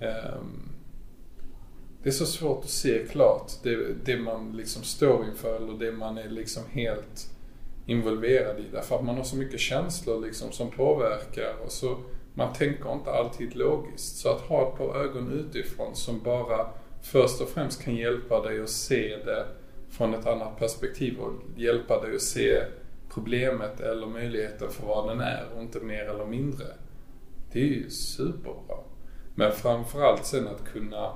Um, 0.00 0.70
det 2.02 2.08
är 2.08 2.12
så 2.12 2.26
svårt 2.26 2.64
att 2.64 2.70
se 2.70 3.06
klart 3.10 3.52
det, 3.62 4.04
det 4.04 4.16
man 4.16 4.56
liksom 4.56 4.82
står 4.82 5.24
inför 5.24 5.56
eller 5.56 5.78
det 5.78 5.92
man 5.92 6.18
är 6.18 6.28
liksom 6.28 6.62
helt 6.70 7.30
involverad 7.90 8.58
i. 8.58 8.64
Därför 8.72 8.96
att 8.96 9.04
man 9.04 9.16
har 9.16 9.24
så 9.24 9.36
mycket 9.36 9.60
känslor 9.60 10.20
liksom 10.20 10.52
som 10.52 10.70
påverkar 10.70 11.54
och 11.64 11.72
så 11.72 11.98
man 12.34 12.52
tänker 12.52 12.92
inte 12.92 13.10
alltid 13.10 13.56
logiskt. 13.56 14.16
Så 14.16 14.28
att 14.28 14.40
ha 14.40 14.68
ett 14.68 14.78
par 14.78 14.96
ögon 14.96 15.32
utifrån 15.32 15.94
som 15.94 16.22
bara 16.22 16.66
först 17.02 17.40
och 17.40 17.48
främst 17.48 17.82
kan 17.82 17.96
hjälpa 17.96 18.42
dig 18.42 18.62
att 18.62 18.70
se 18.70 19.16
det 19.24 19.46
från 19.90 20.14
ett 20.14 20.26
annat 20.26 20.58
perspektiv 20.58 21.18
och 21.20 21.32
hjälpa 21.56 22.00
dig 22.00 22.14
att 22.14 22.22
se 22.22 22.62
problemet 23.14 23.80
eller 23.80 24.06
möjligheten 24.06 24.70
för 24.70 24.86
vad 24.86 25.08
den 25.08 25.20
är 25.20 25.44
och 25.54 25.62
inte 25.62 25.80
mer 25.80 26.04
eller 26.04 26.26
mindre. 26.26 26.66
Det 27.52 27.60
är 27.60 27.64
ju 27.64 27.90
superbra. 27.90 28.76
Men 29.34 29.52
framförallt 29.52 30.24
sen 30.24 30.48
att 30.48 30.72
kunna 30.72 31.12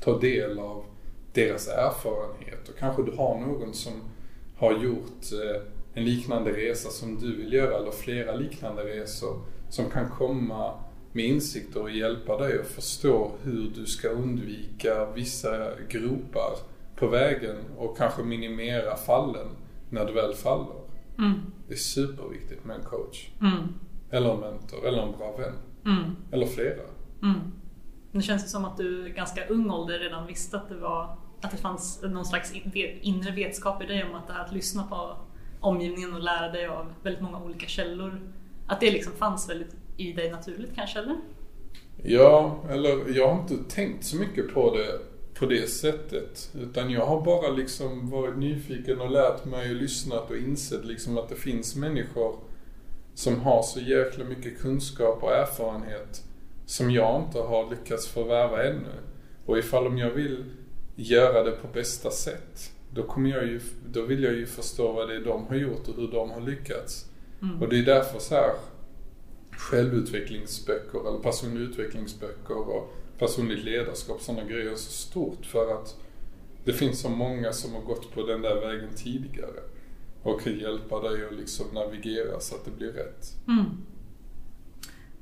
ta 0.00 0.18
del 0.18 0.58
av 0.58 0.84
deras 1.32 1.68
erfarenhet 1.68 2.68
och 2.68 2.78
kanske 2.78 3.02
du 3.02 3.12
har 3.16 3.40
någon 3.40 3.74
som 3.74 3.92
har 4.56 4.72
gjort 4.72 5.32
eh, 5.32 5.62
en 5.94 6.04
liknande 6.04 6.50
resa 6.50 6.90
som 6.90 7.20
du 7.20 7.36
vill 7.36 7.52
göra 7.52 7.76
eller 7.76 7.90
flera 7.90 8.34
liknande 8.34 8.82
resor 8.82 9.40
som 9.68 9.90
kan 9.90 10.10
komma 10.10 10.74
med 11.12 11.24
insikter 11.24 11.82
och 11.82 11.90
hjälpa 11.90 12.38
dig 12.38 12.60
att 12.60 12.66
förstå 12.66 13.30
hur 13.42 13.70
du 13.74 13.86
ska 13.86 14.08
undvika 14.08 15.10
vissa 15.14 15.50
gropar 15.88 16.58
på 16.96 17.06
vägen 17.06 17.56
och 17.76 17.96
kanske 17.96 18.22
minimera 18.22 18.96
fallen 18.96 19.48
när 19.90 20.04
du 20.06 20.12
väl 20.12 20.34
faller. 20.34 20.82
Mm. 21.18 21.40
Det 21.68 21.74
är 21.74 21.78
superviktigt 21.78 22.64
med 22.64 22.76
en 22.76 22.82
coach. 22.82 23.28
Mm. 23.40 23.68
Eller 24.10 24.34
en 24.34 24.40
mentor, 24.40 24.86
eller 24.86 25.02
en 25.02 25.12
bra 25.18 25.36
vän. 25.36 25.54
Mm. 25.86 26.16
Eller 26.32 26.46
flera. 26.46 26.82
Mm. 27.22 27.40
Det 28.12 28.22
känns 28.22 28.50
som 28.50 28.64
att 28.64 28.76
du 28.76 29.08
ganska 29.08 29.46
ung 29.46 29.70
ålder 29.70 29.98
redan 29.98 30.26
visste 30.26 30.56
att 30.56 30.68
det, 30.68 30.76
var, 30.76 31.16
att 31.40 31.50
det 31.50 31.56
fanns 31.56 32.02
någon 32.02 32.24
slags 32.24 32.52
inre 33.00 33.30
vetskap 33.30 33.82
i 33.82 33.86
dig 33.86 34.04
om 34.04 34.14
att 34.14 34.26
det 34.26 34.32
här 34.32 34.44
att 34.44 34.52
lyssna 34.52 34.82
på 34.82 35.16
omgivningen 35.62 36.14
och 36.14 36.20
lära 36.20 36.48
dig 36.48 36.66
av 36.66 36.92
väldigt 37.02 37.22
många 37.22 37.38
olika 37.38 37.66
källor. 37.66 38.20
Att 38.66 38.80
det 38.80 38.90
liksom 38.90 39.12
fanns 39.12 39.50
väldigt 39.50 39.76
i 39.96 40.12
dig 40.12 40.30
naturligt 40.30 40.74
kanske, 40.74 40.98
eller? 40.98 41.16
Ja, 42.02 42.60
eller 42.70 43.16
jag 43.16 43.28
har 43.28 43.42
inte 43.42 43.74
tänkt 43.74 44.04
så 44.04 44.16
mycket 44.16 44.54
på 44.54 44.76
det 44.76 44.98
på 45.34 45.46
det 45.46 45.70
sättet. 45.70 46.50
Utan 46.54 46.90
jag 46.90 47.06
har 47.06 47.24
bara 47.24 47.50
liksom 47.50 48.10
varit 48.10 48.36
nyfiken 48.36 49.00
och 49.00 49.10
lärt 49.10 49.44
mig 49.44 49.70
och 49.70 49.76
lyssnat 49.76 50.30
och 50.30 50.36
insett 50.36 50.84
liksom 50.84 51.18
att 51.18 51.28
det 51.28 51.34
finns 51.34 51.76
människor 51.76 52.36
som 53.14 53.40
har 53.40 53.62
så 53.62 53.80
jäkla 53.80 54.24
mycket 54.24 54.60
kunskap 54.60 55.22
och 55.22 55.32
erfarenhet 55.32 56.22
som 56.66 56.90
jag 56.90 57.22
inte 57.22 57.38
har 57.38 57.70
lyckats 57.70 58.08
förvärva 58.08 58.64
ännu. 58.64 58.92
Och 59.46 59.58
ifall 59.58 59.86
om 59.86 59.98
jag 59.98 60.10
vill 60.10 60.44
göra 60.96 61.42
det 61.42 61.50
på 61.50 61.68
bästa 61.74 62.10
sätt, 62.10 62.72
då, 62.94 63.02
kommer 63.02 63.30
jag 63.30 63.46
ju, 63.46 63.60
då 63.92 64.02
vill 64.02 64.22
jag 64.22 64.34
ju 64.34 64.46
förstå 64.46 64.92
vad 64.92 65.08
det 65.08 65.16
är 65.16 65.24
de 65.24 65.46
har 65.46 65.56
gjort 65.56 65.88
och 65.88 65.94
hur 65.96 66.08
de 66.08 66.30
har 66.30 66.40
lyckats. 66.40 67.06
Mm. 67.42 67.62
Och 67.62 67.68
det 67.68 67.78
är 67.78 67.82
därför 67.82 68.18
så 68.18 68.34
här 68.34 68.50
självutvecklingsböcker 69.50 71.08
eller 71.08 71.18
personlig 71.18 71.60
utvecklingsböcker 71.60 72.56
och 72.56 72.94
personligt 73.18 73.64
ledarskap, 73.64 74.20
sådana 74.20 74.44
grejer 74.44 74.72
är 74.72 74.76
så 74.76 74.90
stort 74.90 75.46
för 75.46 75.74
att 75.74 75.96
det 76.64 76.72
finns 76.72 77.00
så 77.00 77.08
många 77.08 77.52
som 77.52 77.74
har 77.74 77.80
gått 77.80 78.14
på 78.14 78.26
den 78.26 78.42
där 78.42 78.60
vägen 78.60 78.88
tidigare 78.96 79.60
och 80.22 80.40
kan 80.40 80.58
hjälpa 80.58 81.00
dig 81.00 81.26
att 81.26 81.34
liksom 81.34 81.66
navigera 81.72 82.40
så 82.40 82.54
att 82.54 82.64
det 82.64 82.70
blir 82.70 82.92
rätt. 82.92 83.36
Mm. 83.48 83.64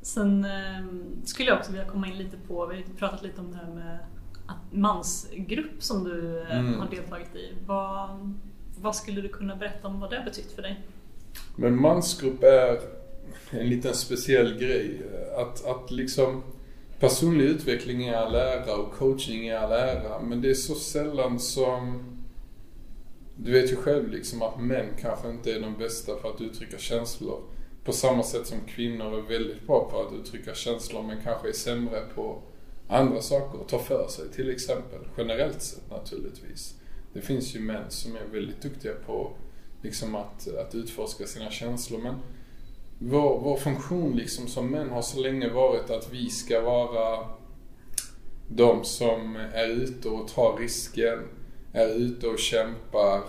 Sen 0.02 0.44
eh, 0.44 0.84
skulle 1.24 1.48
jag 1.48 1.58
också 1.58 1.72
vilja 1.72 1.86
komma 1.86 2.08
in 2.08 2.18
lite 2.18 2.36
på, 2.48 2.66
vi 2.66 2.76
har 2.76 2.82
pratat 2.98 3.22
lite 3.22 3.40
om 3.40 3.50
det 3.50 3.56
här 3.56 3.74
med 3.74 3.98
mansgrupp 4.70 5.82
som 5.82 6.04
du 6.04 6.40
eh, 6.40 6.58
mm. 6.58 6.80
har 6.80 6.88
deltagit 6.90 7.36
i. 7.36 7.52
Vad, 7.66 8.34
vad 8.80 8.96
skulle 8.96 9.20
du 9.20 9.28
kunna 9.28 9.56
berätta 9.56 9.88
om 9.88 10.00
vad 10.00 10.10
det 10.10 10.16
har 10.16 10.24
betytt 10.24 10.52
för 10.52 10.62
dig? 10.62 10.80
Men 11.56 11.80
mansgrupp 11.80 12.42
är 12.42 12.80
en 13.50 13.66
liten 13.66 13.94
speciell 13.94 14.58
grej. 14.58 15.02
Att, 15.36 15.66
att 15.66 15.90
liksom 15.90 16.42
personlig 16.98 17.44
utveckling 17.44 18.06
är 18.06 18.14
all 18.14 18.34
ära 18.34 18.76
och 18.76 18.92
coaching 18.92 19.48
är 19.48 19.56
all 19.56 19.72
ära. 19.72 20.20
Men 20.20 20.40
det 20.40 20.50
är 20.50 20.54
så 20.54 20.74
sällan 20.74 21.40
som 21.40 22.02
du 23.36 23.52
vet 23.52 23.72
ju 23.72 23.76
själv 23.76 24.08
liksom 24.08 24.42
att 24.42 24.60
män 24.60 24.86
kanske 25.00 25.30
inte 25.30 25.52
är 25.52 25.60
de 25.60 25.78
bästa 25.78 26.14
på 26.14 26.28
att 26.28 26.40
uttrycka 26.40 26.78
känslor. 26.78 27.40
På 27.84 27.92
samma 27.92 28.22
sätt 28.22 28.46
som 28.46 28.58
kvinnor 28.60 29.18
är 29.18 29.22
väldigt 29.22 29.66
bra 29.66 29.90
på 29.90 30.00
att 30.00 30.12
uttrycka 30.12 30.54
känslor 30.54 31.02
men 31.02 31.22
kanske 31.24 31.48
är 31.48 31.52
sämre 31.52 32.00
på 32.14 32.42
andra 32.90 33.20
saker 33.20 33.60
och 33.60 33.68
ta 33.68 33.78
för 33.78 34.08
sig 34.08 34.28
till 34.28 34.50
exempel. 34.50 35.00
Generellt 35.16 35.62
sett 35.62 35.90
naturligtvis. 35.90 36.74
Det 37.12 37.20
finns 37.20 37.56
ju 37.56 37.60
män 37.60 37.84
som 37.88 38.16
är 38.16 38.24
väldigt 38.32 38.62
duktiga 38.62 38.92
på 39.06 39.32
liksom 39.82 40.14
att, 40.14 40.48
att 40.48 40.74
utforska 40.74 41.26
sina 41.26 41.50
känslor 41.50 41.98
men 41.98 42.14
vår, 42.98 43.40
vår 43.40 43.56
funktion 43.56 44.16
liksom 44.16 44.46
som 44.46 44.70
män 44.70 44.90
har 44.90 45.02
så 45.02 45.20
länge 45.20 45.48
varit 45.48 45.90
att 45.90 46.12
vi 46.12 46.30
ska 46.30 46.60
vara 46.60 47.28
de 48.48 48.84
som 48.84 49.36
är 49.36 49.68
ute 49.68 50.08
och 50.08 50.28
tar 50.28 50.56
risken, 50.56 51.18
är 51.72 51.88
ute 51.88 52.26
och 52.26 52.38
kämpar 52.38 53.22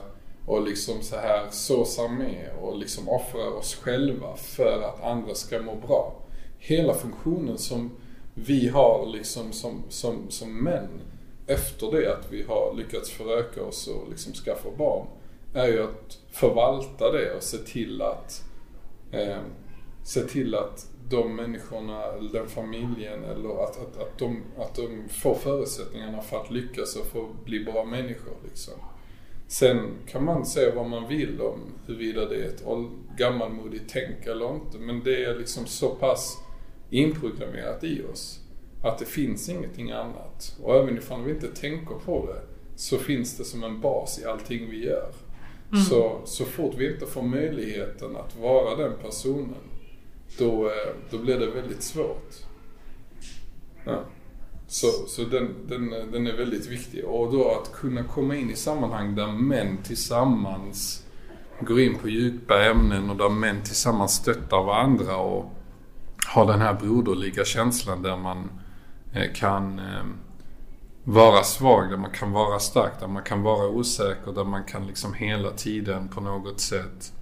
och 0.45 0.68
liksom 0.68 1.01
så 1.01 1.16
här 1.16 1.47
såsar 1.51 2.07
med 2.07 2.49
och 2.62 2.78
liksom 2.78 3.09
offrar 3.09 3.57
oss 3.57 3.76
själva 3.76 4.36
för 4.36 4.82
att 4.82 5.03
andra 5.03 5.36
ska 5.36 5.62
må 5.62 5.76
bra. 5.76 6.22
Hela 6.59 6.93
funktionen 6.93 7.57
som 7.57 7.91
vi 8.34 8.68
har 8.68 9.06
liksom 9.06 9.52
som, 9.52 9.84
som, 9.90 10.30
som 10.30 10.64
män 10.64 11.02
efter 11.48 11.92
det 11.92 12.14
att 12.14 12.32
vi 12.32 12.44
har 12.44 12.74
lyckats 12.74 13.10
föröka 13.10 13.64
oss 13.64 13.88
och 13.88 14.10
liksom 14.10 14.34
skaffa 14.34 14.70
barn 14.78 15.08
är 15.54 15.68
ju 15.68 15.84
att 15.84 16.18
förvalta 16.32 17.12
det 17.12 17.36
och 17.36 17.44
se 17.44 17.58
till 17.58 18.02
att 18.02 18.44
eh, 19.12 19.42
se 20.04 20.22
till 20.22 20.56
att 20.56 20.88
de 21.10 21.36
människorna, 21.36 22.12
den 22.34 22.48
familjen 22.48 23.24
eller 23.24 23.64
att, 23.64 23.82
att, 23.82 24.02
att, 24.02 24.18
de, 24.18 24.44
att 24.58 24.76
de 24.76 25.10
får 25.10 25.36
förutsättningarna 25.36 26.22
för 26.22 26.38
att 26.38 26.52
lyckas 26.52 26.96
och 26.96 27.06
få 27.06 27.28
bli 27.46 27.64
bra 27.64 27.86
människor. 27.86 28.34
Liksom. 28.44 28.74
Sen 29.48 29.92
kan 30.08 30.26
man 30.26 30.46
säga 30.46 30.76
vad 30.76 30.90
man 30.90 31.08
vill 31.08 31.42
om 31.42 31.60
huruvida 31.86 32.26
det 32.26 32.36
är 32.36 32.48
ett 32.48 32.64
gammalmodigt 33.18 33.84
tänk 33.88 34.26
eller 34.26 34.56
inte. 34.56 34.78
Men 34.78 35.04
det 35.04 35.24
är 35.24 35.36
liksom 35.36 35.66
så 35.66 35.90
pass 35.90 36.38
inprogrammerat 36.92 37.84
i 37.84 38.04
oss 38.14 38.39
att 38.84 38.98
det 38.98 39.06
finns 39.06 39.50
ingenting 39.50 39.92
annat. 39.92 40.58
Och 40.64 40.76
även 40.76 40.98
ifall 40.98 41.24
vi 41.24 41.32
inte 41.32 41.48
tänker 41.48 41.96
på 42.06 42.26
det 42.26 42.42
så 42.76 42.98
finns 42.98 43.38
det 43.38 43.44
som 43.44 43.64
en 43.64 43.82
bas 43.82 44.20
i 44.20 44.26
allting 44.26 44.70
vi 44.70 44.86
gör. 44.86 45.12
Mm. 45.72 45.84
Så, 45.84 46.22
så 46.26 46.46
fort 46.46 46.76
vi 46.78 46.94
inte 46.94 47.06
får 47.06 47.22
möjligheten 47.22 48.16
att 48.16 48.38
vara 48.38 48.76
den 48.76 48.94
personen 49.02 49.56
då, 50.38 50.66
eh, 50.66 50.94
då 51.10 51.18
blir 51.18 51.39
det 51.39 51.52
väldigt 51.52 51.84
svårt. 51.84 52.34
Ja. 53.86 54.04
Så, 54.68 54.88
så 54.88 55.24
den, 55.24 55.56
den, 55.68 55.89
den 56.12 56.28
är 56.28 56.38
väldigt 56.38 56.68
viktig. 56.68 57.06
Och 57.06 57.32
då 57.32 57.52
att 57.52 57.72
kunna 57.74 58.04
komma 58.04 58.36
in 58.36 58.50
i 58.50 58.56
sammanhang 58.56 59.16
där 59.16 59.28
män 59.28 59.78
tillsammans 59.84 61.06
går 61.60 61.80
in 61.80 61.98
på 61.98 62.10
djupa 62.10 62.66
ämnen 62.66 63.10
och 63.10 63.18
där 63.18 63.30
män 63.30 63.64
tillsammans 63.64 64.14
stöttar 64.14 64.64
varandra 64.64 65.18
och 65.18 65.54
har 66.28 66.46
den 66.46 66.62
här 66.62 66.74
broderliga 66.74 67.46
känslan 67.46 68.02
där 68.02 68.18
man 68.18 68.50
eh, 69.14 69.34
kan 69.36 69.80
eh, 69.80 70.04
vara 71.04 71.44
svag, 71.44 71.90
där 71.90 71.98
man 71.98 72.12
kan 72.12 72.32
vara 72.32 72.60
stark, 72.60 73.00
där 73.00 73.08
man 73.08 73.24
kan 73.24 73.42
vara 73.42 73.68
osäker, 73.68 74.32
där 74.32 74.44
man 74.44 74.64
kan 74.64 74.88
liksom 74.88 75.14
hela 75.14 75.52
tiden 75.52 76.08
på 76.08 76.22
något 76.22 76.60
sätt 76.60 77.14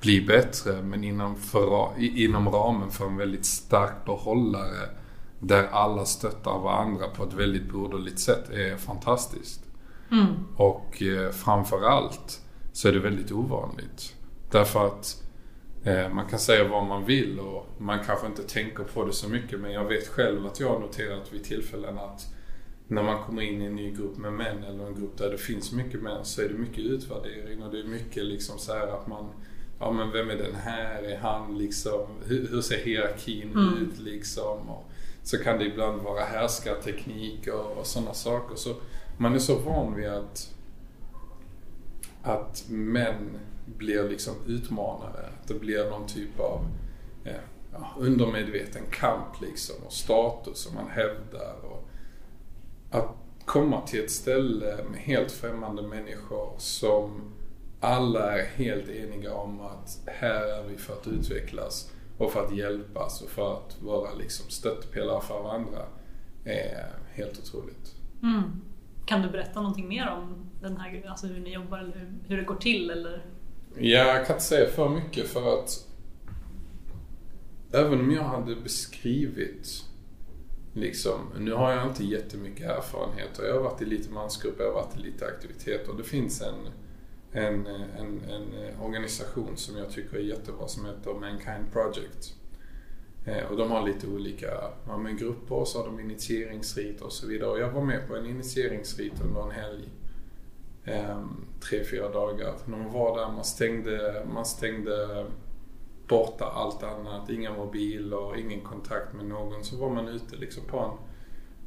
bli 0.00 0.20
bättre 0.20 0.82
men 0.82 1.04
inom, 1.04 1.36
för, 1.36 1.90
inom 1.98 2.48
ramen 2.48 2.90
för 2.90 3.06
en 3.06 3.16
väldigt 3.16 3.46
stark 3.46 4.04
behållare 4.04 4.88
där 5.40 5.68
alla 5.72 6.04
stöttar 6.04 6.58
varandra 6.58 7.06
på 7.08 7.24
ett 7.24 7.32
väldigt 7.32 7.68
broderligt 7.68 8.20
sätt 8.20 8.50
är 8.50 8.76
fantastiskt. 8.76 9.60
Mm. 10.12 10.26
Och 10.56 11.02
eh, 11.02 11.30
framförallt 11.30 12.40
så 12.72 12.88
är 12.88 12.92
det 12.92 12.98
väldigt 12.98 13.32
ovanligt. 13.32 14.14
Därför 14.50 14.86
att 14.86 15.22
eh, 15.22 15.25
man 16.14 16.26
kan 16.28 16.38
säga 16.38 16.68
vad 16.68 16.84
man 16.86 17.04
vill 17.04 17.40
och 17.40 17.66
man 17.78 18.04
kanske 18.04 18.26
inte 18.26 18.42
tänker 18.42 18.84
på 18.84 19.04
det 19.04 19.12
så 19.12 19.28
mycket 19.28 19.60
men 19.60 19.72
jag 19.72 19.84
vet 19.84 20.08
själv 20.08 20.46
att 20.46 20.60
jag 20.60 20.68
har 20.68 20.80
noterat 20.80 21.32
vid 21.32 21.44
tillfällen 21.44 21.98
att 21.98 22.26
när 22.88 23.02
man 23.02 23.22
kommer 23.22 23.42
in 23.42 23.62
i 23.62 23.64
en 23.64 23.76
ny 23.76 23.90
grupp 23.90 24.16
med 24.16 24.32
män 24.32 24.64
eller 24.64 24.86
en 24.86 24.94
grupp 24.94 25.18
där 25.18 25.30
det 25.30 25.38
finns 25.38 25.72
mycket 25.72 26.02
män 26.02 26.24
så 26.24 26.42
är 26.42 26.48
det 26.48 26.54
mycket 26.54 26.78
utvärdering 26.78 27.62
och 27.62 27.72
det 27.72 27.80
är 27.80 27.84
mycket 27.84 28.24
liksom 28.24 28.58
så 28.58 28.72
här 28.74 28.86
att 28.88 29.06
man 29.06 29.26
ja 29.80 29.90
men 29.92 30.10
vem 30.10 30.30
är 30.30 30.36
den 30.36 30.54
här? 30.54 31.02
Är 31.02 31.18
han 31.18 31.58
liksom, 31.58 32.06
hur, 32.24 32.48
hur 32.50 32.60
ser 32.60 32.78
hierarkin 32.78 33.50
Mm. 33.52 33.74
ut 33.78 33.98
liksom? 33.98 34.70
Och 34.70 34.90
så 35.22 35.38
kan 35.38 35.58
det 35.58 35.64
ibland 35.64 36.02
vara 36.02 36.24
härskartekniker 36.24 37.78
och 37.78 37.86
sådana 37.86 38.14
saker. 38.14 38.56
Så 38.56 38.74
man 39.18 39.34
är 39.34 39.38
så 39.38 39.58
van 39.58 39.94
vid 39.94 40.08
att, 40.08 40.54
att 42.22 42.64
män 42.68 43.38
blir 43.66 44.08
liksom 44.08 44.34
utmanare. 44.46 45.26
Att 45.40 45.48
det 45.48 45.54
blir 45.54 45.90
någon 45.90 46.06
typ 46.06 46.40
av 46.40 46.66
eh, 47.24 47.34
ja, 47.72 47.94
undermedveten 47.98 48.82
kamp 48.90 49.40
liksom 49.40 49.76
och 49.86 49.92
status 49.92 50.58
som 50.58 50.74
man 50.74 50.88
hävdar. 50.90 51.54
Och 51.64 51.88
att 52.90 53.16
komma 53.44 53.80
till 53.80 54.04
ett 54.04 54.10
ställe 54.10 54.76
med 54.90 55.00
helt 55.00 55.32
främmande 55.32 55.82
människor 55.82 56.54
som 56.58 57.32
alla 57.80 58.38
är 58.38 58.46
helt 58.46 58.88
eniga 58.88 59.34
om 59.34 59.60
att 59.60 60.00
här 60.06 60.58
är 60.58 60.62
vi 60.68 60.76
för 60.76 60.92
att 60.92 61.06
utvecklas 61.06 61.92
och 62.18 62.32
för 62.32 62.44
att 62.44 62.56
hjälpas 62.56 63.22
och 63.22 63.30
för 63.30 63.56
att 63.56 63.82
vara 63.82 64.14
liksom 64.14 64.50
stöttepelare 64.50 65.20
för 65.20 65.42
varandra 65.42 65.82
är 66.44 66.88
helt 67.12 67.38
otroligt. 67.38 67.94
Mm. 68.22 68.42
Kan 69.06 69.22
du 69.22 69.30
berätta 69.30 69.60
någonting 69.60 69.88
mer 69.88 70.08
om 70.08 70.50
den 70.60 70.76
här, 70.76 71.06
alltså 71.08 71.26
hur 71.26 71.40
ni 71.40 71.54
jobbar 71.54 71.78
eller 71.78 71.96
hur, 71.96 72.14
hur 72.28 72.36
det 72.36 72.42
går 72.42 72.56
till? 72.56 72.90
Eller? 72.90 73.24
Ja, 73.78 74.16
jag 74.16 74.26
kan 74.26 74.36
inte 74.36 74.44
säga 74.44 74.68
för 74.68 74.88
mycket 74.88 75.28
för 75.28 75.58
att 75.58 75.86
även 77.72 78.00
om 78.00 78.10
jag 78.10 78.22
hade 78.22 78.56
beskrivit 78.56 79.84
liksom, 80.72 81.20
nu 81.38 81.52
har 81.52 81.72
jag 81.72 81.86
inte 81.86 82.04
jättemycket 82.04 82.66
erfarenhet 82.66 83.38
och 83.38 83.44
jag 83.46 83.54
har 83.54 83.60
varit 83.60 83.82
i 83.82 83.84
lite 83.84 84.10
mansgrupper, 84.10 84.64
jag 84.64 84.72
har 84.72 84.82
varit 84.82 84.96
i 84.96 85.00
lite 85.00 85.26
aktiviteter 85.26 85.90
och 85.90 85.96
det 85.96 86.04
finns 86.04 86.42
en, 86.42 86.68
en, 87.32 87.66
en, 87.66 88.20
en 88.28 88.80
organisation 88.80 89.56
som 89.56 89.76
jag 89.76 89.90
tycker 89.90 90.16
är 90.16 90.20
jättebra 90.20 90.68
som 90.68 90.86
heter 90.86 91.14
Mankind 91.14 91.72
Project. 91.72 92.34
Eh, 93.26 93.50
och 93.50 93.56
de 93.56 93.70
har 93.70 93.86
lite 93.86 94.06
olika 94.06 94.46
ja, 94.86 95.08
grupper 95.18 95.54
och 95.54 95.68
så 95.68 95.78
har 95.78 95.86
de 95.86 96.00
initieringsrit 96.00 97.00
och 97.00 97.12
så 97.12 97.26
vidare. 97.26 97.50
Och 97.50 97.58
jag 97.58 97.70
var 97.70 97.82
med 97.82 98.08
på 98.08 98.16
en 98.16 98.26
initieringsrit 98.26 99.20
under 99.24 99.42
en 99.42 99.50
helg. 99.50 99.88
Ehm, 100.86 101.44
tre, 101.60 101.84
fyra 101.84 102.08
dagar. 102.08 102.54
När 102.64 102.78
man 102.78 102.92
var 102.92 103.18
där, 103.18 103.32
man 103.32 103.44
stängde, 103.44 104.26
man 104.34 104.46
stängde 104.46 105.26
borta 106.08 106.44
allt 106.44 106.82
annat. 106.82 107.30
Inga 107.30 107.52
mobiler, 107.52 108.38
ingen 108.38 108.60
kontakt 108.60 109.14
med 109.14 109.24
någon. 109.24 109.64
Så 109.64 109.76
var 109.76 109.90
man 109.90 110.08
ute 110.08 110.36
liksom 110.36 110.64
på 110.64 110.78
en, 110.78 110.90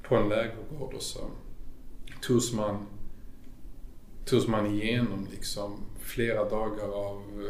på 0.03 0.15
en 0.15 0.30
lägergård 0.30 0.93
och 0.93 1.01
så 1.01 1.20
togs 2.22 2.53
man, 2.53 2.86
togs 4.26 4.47
man 4.47 4.65
igenom 4.65 5.28
liksom 5.32 5.78
flera 5.99 6.49
dagar 6.49 6.88
av 6.88 7.49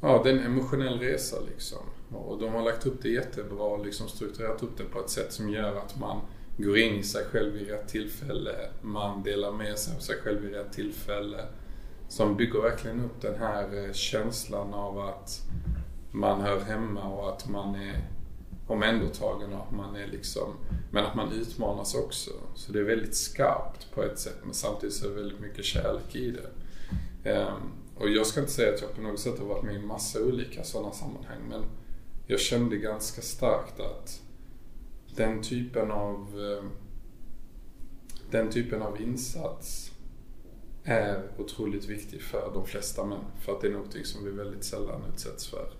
Ja, 0.00 0.20
det 0.24 0.30
är 0.30 0.34
en 0.34 0.44
emotionell 0.44 0.98
resa 0.98 1.36
liksom. 1.48 1.78
Och 2.12 2.38
de 2.38 2.54
har 2.54 2.62
lagt 2.62 2.86
upp 2.86 3.02
det 3.02 3.08
jättebra, 3.08 3.76
liksom 3.76 4.08
strukturerat 4.08 4.62
upp 4.62 4.76
det 4.76 4.84
på 4.84 5.00
ett 5.00 5.10
sätt 5.10 5.32
som 5.32 5.50
gör 5.50 5.76
att 5.76 5.98
man 5.98 6.20
går 6.58 6.78
in 6.78 6.94
i 6.94 7.02
sig 7.02 7.24
själv 7.24 7.52
vid 7.52 7.68
rätt 7.68 7.88
tillfälle. 7.88 8.70
Man 8.82 9.22
delar 9.22 9.52
med 9.52 9.78
sig 9.78 9.96
av 9.96 10.00
sig 10.00 10.16
själv 10.16 10.40
vid 10.40 10.54
rätt 10.54 10.72
tillfälle. 10.72 11.44
Som 12.08 12.36
bygger 12.36 12.60
verkligen 12.60 13.00
upp 13.00 13.20
den 13.20 13.38
här 13.38 13.84
eh, 13.84 13.92
känslan 13.92 14.74
av 14.74 14.98
att 14.98 15.42
man 16.10 16.40
hör 16.40 16.60
hemma 16.60 17.08
och 17.08 17.28
att 17.28 17.48
man 17.48 17.74
är 17.74 18.08
omhändertagen 18.66 19.52
och 19.52 19.62
att 19.62 19.72
man 19.72 19.96
är 19.96 20.06
liksom, 20.06 20.54
men 20.90 21.04
att 21.04 21.14
man 21.14 21.32
utmanas 21.32 21.94
också. 21.94 22.30
Så 22.54 22.72
det 22.72 22.78
är 22.78 22.84
väldigt 22.84 23.16
skarpt 23.16 23.94
på 23.94 24.02
ett 24.02 24.18
sätt 24.18 24.38
men 24.44 24.54
samtidigt 24.54 24.94
så 24.94 25.06
är 25.06 25.10
det 25.10 25.16
väldigt 25.16 25.40
mycket 25.40 25.64
kärlek 25.64 26.16
i 26.16 26.30
det. 26.30 26.50
Ehm, 27.30 27.72
och 27.96 28.08
jag 28.08 28.26
ska 28.26 28.40
inte 28.40 28.52
säga 28.52 28.74
att 28.74 28.80
jag 28.80 28.94
på 28.94 29.02
något 29.02 29.20
sätt 29.20 29.38
har 29.38 29.46
varit 29.46 29.64
med 29.64 29.74
i 29.74 29.78
massa 29.78 30.20
olika 30.20 30.64
sådana 30.64 30.92
sammanhang 30.92 31.38
men 31.48 31.62
jag 32.26 32.40
kände 32.40 32.76
ganska 32.76 33.22
starkt 33.22 33.80
att 33.80 34.22
den 35.18 35.42
typen 35.42 35.90
av 35.90 36.16
eh, 36.40 36.64
den 38.30 38.50
typen 38.50 38.82
av 38.82 39.00
insats 39.00 39.90
är 40.84 41.22
otroligt 41.38 41.84
viktig 41.88 42.22
för 42.22 42.50
de 42.54 42.66
flesta 42.66 43.04
män. 43.04 43.24
För 43.40 43.52
att 43.52 43.60
det 43.60 43.66
är 43.66 43.72
någonting 43.72 44.04
som 44.04 44.24
vi 44.24 44.30
väldigt 44.30 44.64
sällan 44.64 45.02
utsätts 45.12 45.46
för. 45.46 45.70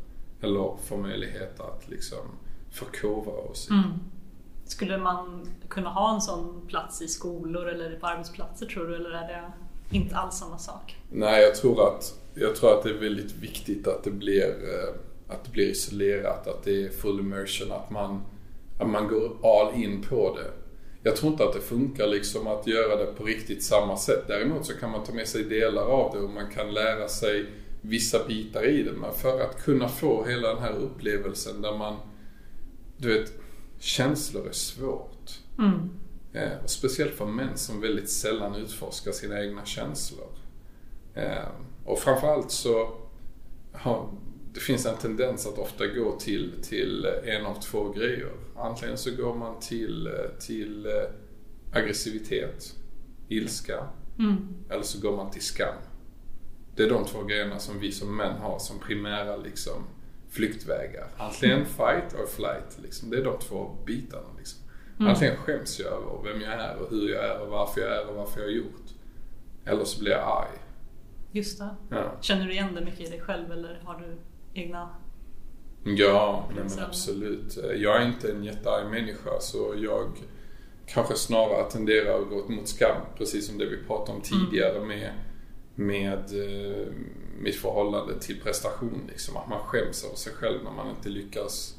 Eller 0.40 0.76
får 0.84 0.96
möjlighet 0.96 1.60
att 1.60 1.88
liksom 1.88 2.26
förkovra 2.70 3.32
oss 3.32 3.68
i. 3.70 3.72
Mm. 3.72 3.90
Skulle 4.64 4.98
man 4.98 5.48
kunna 5.68 5.90
ha 5.90 6.14
en 6.14 6.20
sån 6.20 6.66
plats 6.66 7.02
i 7.02 7.08
skolor 7.08 7.68
eller 7.68 7.98
på 7.98 8.06
arbetsplatser 8.06 8.66
tror 8.66 8.86
du? 8.86 8.96
Eller 8.96 9.10
är 9.10 9.28
det 9.28 9.52
inte 9.96 10.16
alls 10.16 10.34
samma 10.34 10.58
sak? 10.58 10.96
Nej, 11.10 11.42
jag 11.42 11.54
tror 11.54 11.88
att, 11.88 12.20
jag 12.34 12.56
tror 12.56 12.78
att 12.78 12.82
det 12.82 12.90
är 12.90 12.98
väldigt 12.98 13.36
viktigt 13.36 13.86
att 13.86 14.04
det 14.04 14.10
blir, 14.10 14.48
eh, 14.48 15.34
att 15.34 15.44
det 15.44 15.50
blir 15.50 15.70
isolerat, 15.70 16.46
att 16.46 16.64
det 16.64 16.84
är 16.84 16.88
full 16.88 17.20
immersion, 17.20 17.72
att 17.72 17.90
man, 17.90 18.22
att 18.78 18.88
man 18.88 19.08
går 19.08 19.36
all 19.42 19.74
in 19.82 20.02
på 20.02 20.36
det. 20.36 20.50
Jag 21.02 21.16
tror 21.16 21.32
inte 21.32 21.44
att 21.44 21.52
det 21.52 21.60
funkar 21.60 22.06
liksom 22.06 22.46
att 22.46 22.66
göra 22.66 22.96
det 22.96 23.12
på 23.12 23.24
riktigt 23.24 23.64
samma 23.64 23.96
sätt. 23.96 24.24
Däremot 24.26 24.66
så 24.66 24.72
kan 24.72 24.90
man 24.90 25.04
ta 25.04 25.12
med 25.12 25.28
sig 25.28 25.44
delar 25.44 25.82
av 25.82 26.14
det 26.14 26.20
och 26.20 26.30
man 26.30 26.50
kan 26.50 26.74
lära 26.74 27.08
sig 27.08 27.46
vissa 27.80 28.26
bitar 28.26 28.66
i 28.66 28.82
det. 28.82 28.92
Men 28.92 29.12
för 29.12 29.40
att 29.40 29.62
kunna 29.62 29.88
få 29.88 30.24
hela 30.24 30.48
den 30.48 30.62
här 30.62 30.72
upplevelsen 30.72 31.62
där 31.62 31.78
man, 31.78 31.96
du 32.96 33.18
vet, 33.18 33.32
känslor 33.78 34.48
är 34.48 34.52
svårt. 34.52 35.40
Mm. 35.58 35.90
Eh, 36.32 36.62
och 36.64 36.70
speciellt 36.70 37.14
för 37.14 37.26
män 37.26 37.56
som 37.56 37.80
väldigt 37.80 38.10
sällan 38.10 38.54
utforskar 38.54 39.12
sina 39.12 39.40
egna 39.44 39.64
känslor. 39.64 40.28
Eh, 41.14 41.48
och 41.84 41.98
framförallt 41.98 42.50
så 42.50 42.92
har, 43.72 44.08
det 44.54 44.60
finns 44.60 44.86
en 44.86 44.96
tendens 44.96 45.46
att 45.46 45.58
ofta 45.58 45.86
gå 45.86 46.18
till, 46.18 46.52
till 46.62 47.06
en 47.24 47.46
av 47.46 47.60
två 47.60 47.88
grejer. 47.92 48.32
Antingen 48.56 48.98
så 48.98 49.10
går 49.16 49.34
man 49.34 49.60
till, 49.60 50.08
till 50.40 50.86
eh, 50.86 50.92
aggressivitet, 51.72 52.74
ilska, 53.28 53.86
Mm. 54.18 54.48
eller 54.70 54.82
så 54.82 55.00
går 55.00 55.16
man 55.16 55.30
till 55.30 55.42
skam. 55.42 55.74
Det 56.76 56.82
är 56.82 56.88
de 56.90 57.04
två 57.04 57.22
grejerna 57.24 57.58
som 57.58 57.78
vi 57.80 57.92
som 57.92 58.16
män 58.16 58.36
har 58.38 58.58
som 58.58 58.78
primära 58.78 59.36
liksom, 59.36 59.82
flyktvägar. 60.30 61.08
Antingen 61.18 61.66
fight 61.66 62.14
or 62.14 62.26
flight. 62.26 62.78
Liksom. 62.82 63.10
Det 63.10 63.16
är 63.16 63.24
de 63.24 63.38
två 63.38 63.76
bitarna. 63.86 64.28
Liksom. 64.38 64.60
Mm. 64.98 65.10
Antingen 65.10 65.36
skäms 65.36 65.80
jag 65.80 65.92
över 65.92 66.22
vem 66.32 66.40
jag 66.40 66.52
är 66.52 66.76
och 66.76 66.90
hur 66.90 67.08
jag 67.08 67.24
är 67.24 67.40
och 67.40 67.48
varför 67.48 67.80
jag 67.80 67.96
är 67.96 68.08
och 68.08 68.14
varför 68.16 68.40
jag 68.40 68.46
har 68.46 68.52
gjort. 68.52 68.86
Eller 69.64 69.84
så 69.84 70.00
blir 70.00 70.12
jag 70.12 70.20
arg. 70.20 70.58
Just 71.32 71.58
det. 71.58 71.76
Ja, 71.90 72.12
Känner 72.20 72.46
du 72.46 72.52
igen 72.52 72.74
det 72.74 72.84
mycket 72.84 73.00
i 73.00 73.10
dig 73.10 73.20
själv 73.20 73.52
eller 73.52 73.80
har 73.84 73.98
du 74.00 74.18
egna? 74.58 74.88
ja 75.84 76.48
nej, 76.54 76.64
men 76.68 76.84
absolut. 76.84 77.58
Jag 77.76 78.02
är 78.02 78.06
inte 78.06 78.32
en 78.32 78.44
jättearg 78.44 78.90
människa 78.90 79.40
så 79.40 79.74
jag 79.76 80.06
kanske 80.86 81.14
snarare 81.14 81.70
tenderar 81.70 82.20
att 82.20 82.28
gå 82.28 82.48
mot 82.48 82.68
skam. 82.68 83.02
Precis 83.18 83.46
som 83.46 83.58
det 83.58 83.66
vi 83.66 83.76
pratade 83.76 84.18
om 84.18 84.22
tidigare 84.22 84.80
med, 84.80 85.12
med 85.74 86.18
eh, 86.18 86.86
mitt 87.38 87.56
förhållande 87.56 88.20
till 88.20 88.40
prestation. 88.40 89.02
Liksom. 89.08 89.36
Att 89.36 89.48
man 89.48 89.60
skäms 89.60 90.04
över 90.04 90.16
sig 90.16 90.32
själv 90.32 90.64
när 90.64 90.70
man 90.70 90.90
inte 90.90 91.08
lyckas 91.08 91.74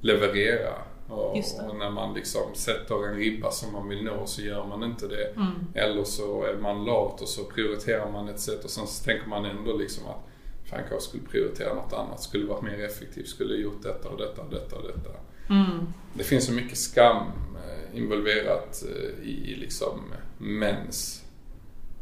leverera. 0.00 0.72
Och, 1.08 1.36
och 1.68 1.76
när 1.76 1.90
man 1.90 2.14
liksom 2.14 2.54
sätter 2.54 3.08
en 3.08 3.16
ribba 3.16 3.50
som 3.50 3.72
man 3.72 3.88
vill 3.88 4.04
nå 4.04 4.26
så 4.26 4.42
gör 4.42 4.66
man 4.66 4.82
inte 4.84 5.08
det. 5.08 5.26
Mm. 5.36 5.52
Eller 5.74 6.04
så 6.04 6.44
är 6.44 6.56
man 6.56 6.84
lat 6.84 7.22
och 7.22 7.28
så 7.28 7.44
prioriterar 7.44 8.10
man 8.10 8.28
ett 8.28 8.40
sätt 8.40 8.64
och 8.64 8.70
sen 8.70 8.86
så 8.86 9.04
tänker 9.04 9.28
man 9.28 9.44
ändå 9.44 9.76
liksom 9.76 10.06
att 10.06 10.28
fan 10.64 10.78
jag 10.80 10.88
kanske 10.88 11.08
skulle 11.08 11.22
prioritera 11.22 11.74
något 11.74 11.92
annat. 11.92 12.22
Skulle 12.22 12.46
varit 12.46 12.62
mer 12.62 12.84
effektiv, 12.84 13.24
skulle 13.24 13.54
gjort 13.54 13.82
detta 13.82 14.08
och 14.08 14.18
detta 14.18 14.42
och 14.42 14.50
detta 14.50 14.76
och 14.76 14.82
detta. 14.82 15.10
Mm. 15.50 15.86
Det 16.14 16.24
finns 16.24 16.46
så 16.46 16.52
mycket 16.52 16.78
skam 16.78 17.26
eh, 17.56 17.98
involverat 17.98 18.84
eh, 18.88 19.28
i 19.28 19.56
liksom 19.56 20.00
mäns 20.38 21.24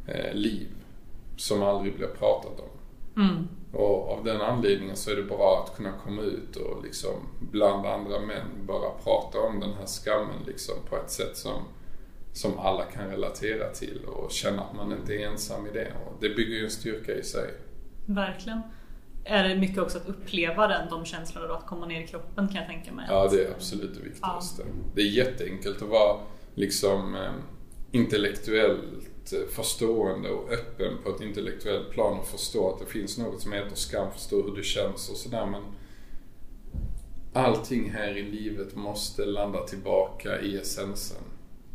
eh, 0.06 0.34
liv 0.34 0.68
som 1.36 1.62
aldrig 1.62 1.96
blir 1.96 2.06
pratat 2.06 2.60
om. 2.60 2.68
Mm. 3.22 3.48
Och 3.72 4.10
av 4.10 4.24
den 4.24 4.40
anledningen 4.40 4.96
så 4.96 5.10
är 5.10 5.16
det 5.16 5.22
bra 5.22 5.64
att 5.64 5.76
kunna 5.76 5.92
komma 6.04 6.22
ut 6.22 6.56
och 6.56 6.84
liksom 6.84 7.14
bland 7.38 7.86
andra 7.86 8.20
män 8.20 8.66
bara 8.66 8.90
prata 9.04 9.40
om 9.40 9.60
den 9.60 9.72
här 9.72 9.86
skammen 9.86 10.42
liksom 10.46 10.74
på 10.88 10.96
ett 10.96 11.10
sätt 11.10 11.36
som, 11.36 11.62
som 12.32 12.58
alla 12.58 12.84
kan 12.84 13.08
relatera 13.08 13.68
till 13.68 14.04
och 14.04 14.30
känna 14.30 14.62
att 14.62 14.76
man 14.76 14.92
inte 14.92 15.14
är 15.14 15.28
ensam 15.28 15.66
i 15.66 15.70
det. 15.70 15.92
Och 16.06 16.12
det 16.20 16.28
bygger 16.28 16.56
ju 16.56 16.64
en 16.64 16.70
styrka 16.70 17.14
i 17.14 17.22
sig. 17.22 17.50
Verkligen. 18.14 18.60
Är 19.24 19.48
det 19.48 19.56
mycket 19.56 19.78
också 19.78 19.98
att 19.98 20.08
uppleva 20.08 20.66
den, 20.66 20.90
de 20.90 21.04
känslorna 21.04 21.48
och 21.48 21.58
att 21.58 21.66
komma 21.66 21.86
ner 21.86 22.00
i 22.00 22.06
kroppen 22.06 22.48
kan 22.48 22.56
jag 22.56 22.66
tänka 22.66 22.92
mig? 22.92 23.06
Ja, 23.08 23.28
det 23.28 23.44
är 23.44 23.50
absolut 23.50 23.94
det 23.94 24.00
viktigaste. 24.02 24.62
Det 24.94 25.00
är 25.00 25.06
jätteenkelt 25.06 25.82
att 25.82 25.88
vara 25.88 26.20
liksom 26.54 27.14
eh, 27.14 27.32
intellektuellt 27.90 29.32
eh, 29.32 29.48
förstående 29.50 30.30
och 30.30 30.52
öppen 30.52 30.98
på 31.04 31.10
ett 31.10 31.20
intellektuellt 31.20 31.90
plan 31.90 32.18
och 32.18 32.26
förstå 32.26 32.72
att 32.72 32.80
det 32.80 32.86
finns 32.86 33.18
något 33.18 33.40
som 33.40 33.52
heter 33.52 33.76
skam, 33.76 34.12
förstå 34.12 34.42
hur 34.42 34.56
det 34.56 34.62
känns 34.62 35.10
och 35.10 35.16
sådär 35.16 35.46
men 35.46 35.62
allting 37.32 37.90
här 37.90 38.16
i 38.16 38.22
livet 38.22 38.76
måste 38.76 39.24
landa 39.26 39.66
tillbaka 39.66 40.40
i 40.40 40.56
essensen. 40.56 41.22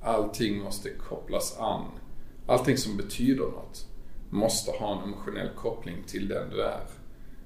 Allting 0.02 0.64
måste 0.64 0.90
kopplas 0.90 1.58
an. 1.60 1.86
Allting 2.48 2.78
som 2.78 2.98
betyder 2.98 3.44
något 3.44 3.88
måste 4.30 4.72
ha 4.72 4.98
en 4.98 5.04
emotionell 5.04 5.50
koppling 5.56 6.04
till 6.08 6.28
den 6.28 6.50
du 6.50 6.62
är. 6.62 6.84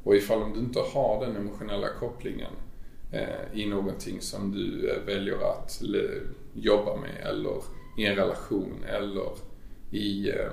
Och 0.03 0.15
ifall 0.15 0.41
om 0.41 0.53
du 0.53 0.59
inte 0.59 0.79
har 0.79 1.25
den 1.25 1.35
emotionella 1.35 1.87
kopplingen 1.99 2.53
eh, 3.11 3.59
i 3.59 3.65
någonting 3.65 4.21
som 4.21 4.51
du 4.51 4.89
eh, 4.89 5.05
väljer 5.05 5.35
att 5.35 5.81
eh, 5.81 6.21
jobba 6.53 6.95
med 6.95 7.27
eller 7.29 7.63
i 7.97 8.05
en 8.05 8.15
relation 8.15 8.83
eller 8.87 9.31
i, 9.91 10.29
eh, 10.29 10.51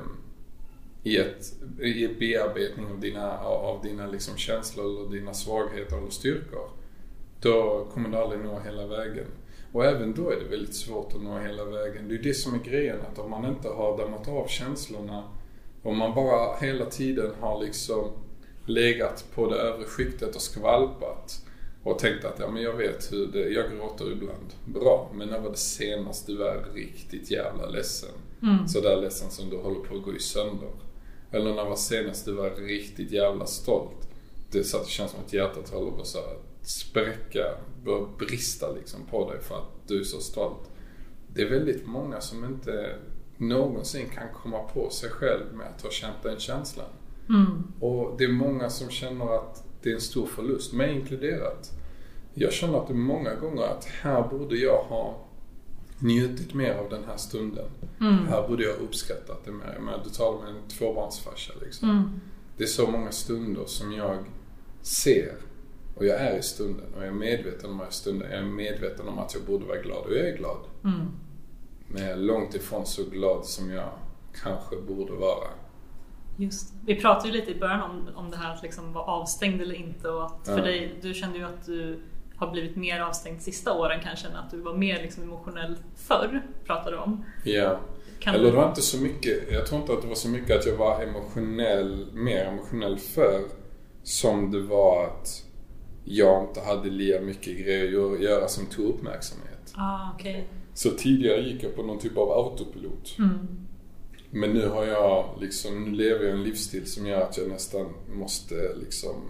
i, 1.03 1.16
ett, 1.16 1.53
i 1.81 2.05
ett 2.05 2.18
bearbetning 2.18 2.87
av 2.87 3.01
dina, 3.01 3.39
av 3.39 3.83
dina 3.83 4.07
liksom 4.07 4.37
känslor 4.37 4.87
eller 4.87 5.11
dina 5.11 5.35
svagheter 5.35 5.97
eller 5.97 6.11
styrkor. 6.11 6.70
Då 7.41 7.87
kommer 7.95 8.09
du 8.09 8.16
aldrig 8.16 8.41
nå 8.41 8.61
hela 8.61 8.87
vägen. 8.87 9.26
Och 9.72 9.85
även 9.85 10.14
då 10.14 10.31
är 10.31 10.37
det 10.37 10.45
väldigt 10.45 10.74
svårt 10.74 11.14
att 11.14 11.22
nå 11.22 11.39
hela 11.39 11.64
vägen. 11.64 12.09
Det 12.09 12.14
är 12.14 12.22
det 12.22 12.35
som 12.35 12.55
är 12.55 12.59
grejen, 12.59 12.97
att 13.01 13.18
om 13.18 13.31
man 13.31 13.45
inte 13.45 13.68
har 13.68 13.99
dammat 13.99 14.29
av 14.29 14.47
känslorna, 14.47 15.24
om 15.89 15.99
man 15.99 16.14
bara 16.14 16.57
hela 16.57 16.86
tiden 16.86 17.30
har 17.41 17.64
liksom 17.64 18.11
legat 18.66 19.24
på 19.34 19.51
det 19.51 19.57
övre 19.57 19.84
skiktet 19.84 20.36
och 20.36 20.43
skvalpat 20.43 21.45
och 21.82 21.99
tänkt 21.99 22.24
att 22.24 22.39
ja, 22.39 22.51
men 22.51 22.62
jag 22.62 22.72
vet 22.72 23.12
hur 23.12 23.26
det 23.26 23.49
jag 23.49 23.70
gråter 23.70 24.12
ibland. 24.12 24.55
Bra, 24.64 25.11
men 25.14 25.28
när 25.28 25.41
var 25.41 25.51
det 25.51 25.57
senast 25.57 26.26
du 26.26 26.36
var 26.36 26.66
riktigt 26.74 27.30
jävla 27.30 27.66
ledsen? 27.66 28.14
Mm. 28.43 28.68
Sådär 28.68 28.97
ledsen 29.01 29.30
som 29.30 29.51
du 29.51 29.57
håller 29.57 29.80
på 29.80 29.97
att 29.97 30.03
gå 30.03 30.14
i 30.14 30.20
sönder. 30.20 30.70
Eller 31.30 31.55
när 31.55 31.64
var 31.64 31.76
senast 31.76 32.24
du 32.24 32.32
var 32.32 32.51
riktigt 32.51 33.11
jävla 33.11 33.47
stolt? 33.47 34.09
Det 34.51 34.64
så 34.64 34.76
att 34.76 34.84
det 34.84 34.91
känns 34.91 35.11
som 35.11 35.20
att 35.26 35.32
hjärtat 35.32 35.70
håller 35.70 35.91
på 35.91 36.01
att 36.01 36.16
spräcka, 36.62 37.45
börja 37.84 38.07
brista 38.18 38.72
liksom 38.72 39.01
på 39.11 39.30
dig 39.30 39.41
för 39.41 39.55
att 39.55 39.89
du 39.89 40.01
är 40.01 40.05
så 40.05 40.20
stolt. 40.20 40.70
Det 41.34 41.43
är 41.43 41.51
väldigt 41.51 41.86
många 41.86 42.20
som 42.20 42.45
inte 42.45 42.95
någonsin 43.39 44.09
kan 44.14 44.28
komma 44.43 44.59
på 44.59 44.91
sig 44.91 45.11
själv 45.11 45.55
med 45.55 45.66
att 45.66 45.82
ha 45.82 45.91
känt 45.91 46.22
den 46.22 46.39
känslan. 46.39 46.86
Mm. 47.28 47.72
Och 47.80 48.14
det 48.18 48.24
är 48.24 48.32
många 48.32 48.70
som 48.70 48.91
känner 48.91 49.34
att 49.34 49.64
det 49.82 49.91
är 49.91 49.95
en 49.95 50.01
stor 50.01 50.26
förlust, 50.26 50.72
mig 50.72 50.95
inkluderat. 50.95 51.70
Jag 52.34 52.53
känner 52.53 52.78
att 52.78 52.89
det 52.89 52.95
många 52.95 53.34
gånger 53.34 53.62
att 53.62 53.84
här 53.84 54.28
borde 54.28 54.57
jag 54.57 54.82
ha 54.82 55.28
njutit 55.99 56.55
mer 56.55 56.74
av 56.74 56.91
den 56.91 57.05
här 57.05 57.16
stunden. 57.16 57.68
Mm. 58.01 58.26
Här 58.26 58.49
borde 58.49 58.62
jag 58.62 58.76
uppskattat 58.76 59.45
det 59.45 59.53
mer. 59.53 59.78
Men 59.80 60.01
du 60.05 60.11
talar 60.11 60.39
med 60.39 60.49
en 60.49 60.68
tvåbarnsfarsa 60.68 61.53
liksom. 61.61 61.91
Mm. 61.91 62.20
Det 62.57 62.64
är 62.64 62.68
så 62.68 62.86
många 62.86 63.12
stunder 63.12 63.64
som 63.66 63.93
jag 63.93 64.18
ser 64.82 65.34
och 65.95 66.07
jag 66.07 66.20
är 66.20 66.39
i 66.39 66.43
stunden 66.43 66.86
och 66.97 67.03
jag 67.03 67.09
är 67.09 67.12
medveten 67.12 67.70
om 67.70 67.80
att 67.80 67.80
jag 67.80 67.86
är 67.86 67.91
i 67.91 67.95
stunden. 67.95 68.30
Jag 68.30 68.41
är 68.41 68.45
medveten 68.45 69.09
om 69.09 69.18
att 69.18 69.34
jag 69.34 69.43
borde 69.43 69.64
vara 69.64 69.82
glad 69.82 70.07
och 70.07 70.12
jag 70.12 70.28
är 70.28 70.36
glad. 70.36 70.59
Mm. 71.91 72.01
Men 72.01 72.03
jag 72.03 72.12
är 72.12 72.16
långt 72.16 72.55
ifrån 72.55 72.86
så 72.86 73.05
glad 73.05 73.45
som 73.45 73.70
jag 73.70 73.91
kanske 74.43 74.76
borde 74.76 75.12
vara. 75.12 75.49
Just 76.36 76.74
Vi 76.86 77.01
pratade 77.01 77.28
ju 77.28 77.34
lite 77.34 77.51
i 77.51 77.61
början 77.61 77.82
om, 77.82 78.09
om 78.14 78.30
det 78.30 78.36
här 78.36 78.55
att 78.55 78.62
liksom 78.62 78.93
vara 78.93 79.05
avstängd 79.05 79.62
eller 79.62 79.74
inte 79.74 80.09
och 80.09 80.26
att 80.26 80.47
för 80.47 80.59
ja. 80.59 80.64
dig, 80.64 80.99
du 81.03 81.14
kände 81.14 81.39
ju 81.39 81.45
att 81.45 81.66
du 81.66 82.01
har 82.36 82.51
blivit 82.51 82.76
mer 82.76 83.01
avstängd 83.01 83.43
sista 83.43 83.72
åren 83.72 84.01
kanske 84.03 84.28
än 84.28 84.36
att 84.36 84.51
du 84.51 84.61
var 84.61 84.74
mer 84.74 85.03
liksom 85.03 85.22
emotionell 85.22 85.76
förr, 85.97 86.43
pratade 86.64 86.97
du 86.97 87.03
om. 87.03 87.24
Ja. 87.45 87.80
Kan 88.20 88.34
eller 88.34 88.51
det 88.51 88.57
var 88.57 88.68
inte 88.68 88.82
så 88.82 88.99
mycket, 88.99 89.53
jag 89.53 89.66
tror 89.66 89.80
inte 89.80 89.93
att 89.93 90.03
det 90.03 90.09
var 90.09 90.14
så 90.14 90.28
mycket 90.28 90.57
att 90.57 90.66
jag 90.66 90.76
var 90.76 91.03
emotionell, 91.03 92.07
mer 92.12 92.45
emotionell 92.45 92.99
förr 92.99 93.43
som 94.03 94.51
det 94.51 94.61
var 94.61 95.05
att 95.07 95.45
jag 96.05 96.45
inte 96.45 96.61
hade 96.61 96.91
lika 96.91 97.20
mycket 97.20 97.59
grejer 97.59 98.12
att 98.12 98.20
göra 98.20 98.49
som 98.49 98.66
tog 98.66 98.86
uppmärksamhet. 98.86 99.74
Ah, 99.74 100.14
okay. 100.14 100.45
Så 100.79 100.91
tidigare 100.91 101.41
gick 101.41 101.62
jag 101.62 101.76
på 101.76 101.83
någon 101.83 101.99
typ 101.99 102.16
av 102.16 102.31
autopilot. 102.31 103.16
Mm. 103.18 103.39
Men 104.31 104.51
nu 104.51 104.68
har 104.68 104.85
jag 104.85 105.39
liksom, 105.41 105.85
nu 105.85 105.91
lever 105.91 106.24
jag 106.24 106.35
en 106.35 106.43
livsstil 106.43 106.87
som 106.87 107.07
gör 107.07 107.20
att 107.20 107.39
jag 107.39 107.49
nästan 107.49 107.87
måste 108.09 108.74
liksom 108.81 109.22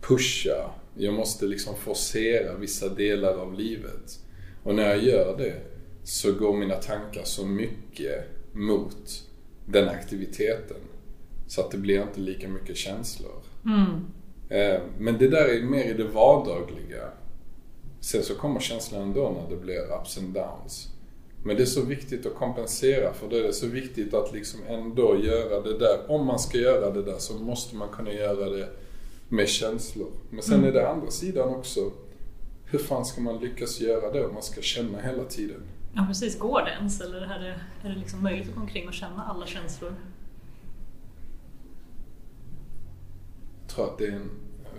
pusha. 0.00 0.70
Jag 0.94 1.14
måste 1.14 1.46
liksom 1.46 1.76
forcera 1.76 2.54
vissa 2.54 2.88
delar 2.88 3.34
av 3.34 3.54
livet. 3.54 4.18
Och 4.62 4.74
när 4.74 4.88
jag 4.88 5.04
gör 5.04 5.36
det 5.38 5.60
så 6.04 6.32
går 6.32 6.56
mina 6.56 6.76
tankar 6.76 7.24
så 7.24 7.46
mycket 7.46 8.24
mot 8.52 9.28
den 9.64 9.88
aktiviteten. 9.88 10.80
Så 11.46 11.60
att 11.60 11.70
det 11.70 11.78
blir 11.78 12.02
inte 12.02 12.20
lika 12.20 12.48
mycket 12.48 12.76
känslor. 12.76 13.42
Mm. 13.64 14.06
Eh, 14.48 14.80
men 14.98 15.18
det 15.18 15.28
där 15.28 15.48
är 15.48 15.62
mer 15.62 15.84
i 15.84 15.94
det 15.94 16.08
vardagliga. 16.08 17.10
Sen 18.06 18.22
så 18.22 18.34
kommer 18.34 18.60
känslan 18.60 19.02
ändå 19.02 19.30
när 19.30 19.56
det 19.56 19.62
blir 19.62 19.80
ups 20.00 20.18
and 20.18 20.34
downs. 20.34 20.88
Men 21.44 21.56
det 21.56 21.62
är 21.62 21.66
så 21.66 21.84
viktigt 21.84 22.26
att 22.26 22.34
kompensera 22.34 23.12
för 23.12 23.28
det. 23.28 23.48
är 23.48 23.52
så 23.52 23.66
viktigt 23.66 24.14
att 24.14 24.32
liksom 24.32 24.60
ändå 24.68 25.16
göra 25.22 25.60
det 25.60 25.78
där. 25.78 26.10
Om 26.10 26.26
man 26.26 26.38
ska 26.38 26.58
göra 26.58 26.90
det 26.90 27.02
där 27.02 27.18
så 27.18 27.34
måste 27.34 27.76
man 27.76 27.88
kunna 27.88 28.12
göra 28.12 28.50
det 28.50 28.68
med 29.28 29.48
känslor. 29.48 30.10
Men 30.30 30.42
sen 30.42 30.54
mm. 30.54 30.68
är 30.68 30.72
det 30.72 30.90
andra 30.90 31.10
sidan 31.10 31.48
också. 31.48 31.90
Hur 32.64 32.78
fan 32.78 33.04
ska 33.04 33.20
man 33.20 33.38
lyckas 33.38 33.80
göra 33.80 34.12
det 34.12 34.26
om 34.26 34.34
man 34.34 34.42
ska 34.42 34.60
känna 34.60 35.00
hela 35.00 35.24
tiden? 35.24 35.62
Ja 35.94 36.04
precis, 36.08 36.38
går 36.38 36.62
det 36.62 36.70
ens? 36.70 37.00
Eller 37.00 37.20
är 37.20 37.40
det, 37.40 37.60
är 37.88 37.94
det 37.94 38.00
liksom 38.00 38.22
möjligt 38.22 38.48
att 38.48 38.54
gå 38.54 38.60
omkring 38.60 38.88
och 38.88 38.94
känna 38.94 39.24
alla 39.24 39.46
känslor? 39.46 39.94
Jag 43.60 43.74
tror 43.74 43.84
att 43.84 43.98
det 43.98 44.06
är 44.06 44.12
en 44.12 44.30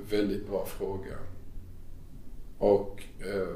väldigt 0.09 0.47
bra 0.47 0.65
fråga. 0.65 1.17
Och 2.58 3.03
eh, 3.20 3.55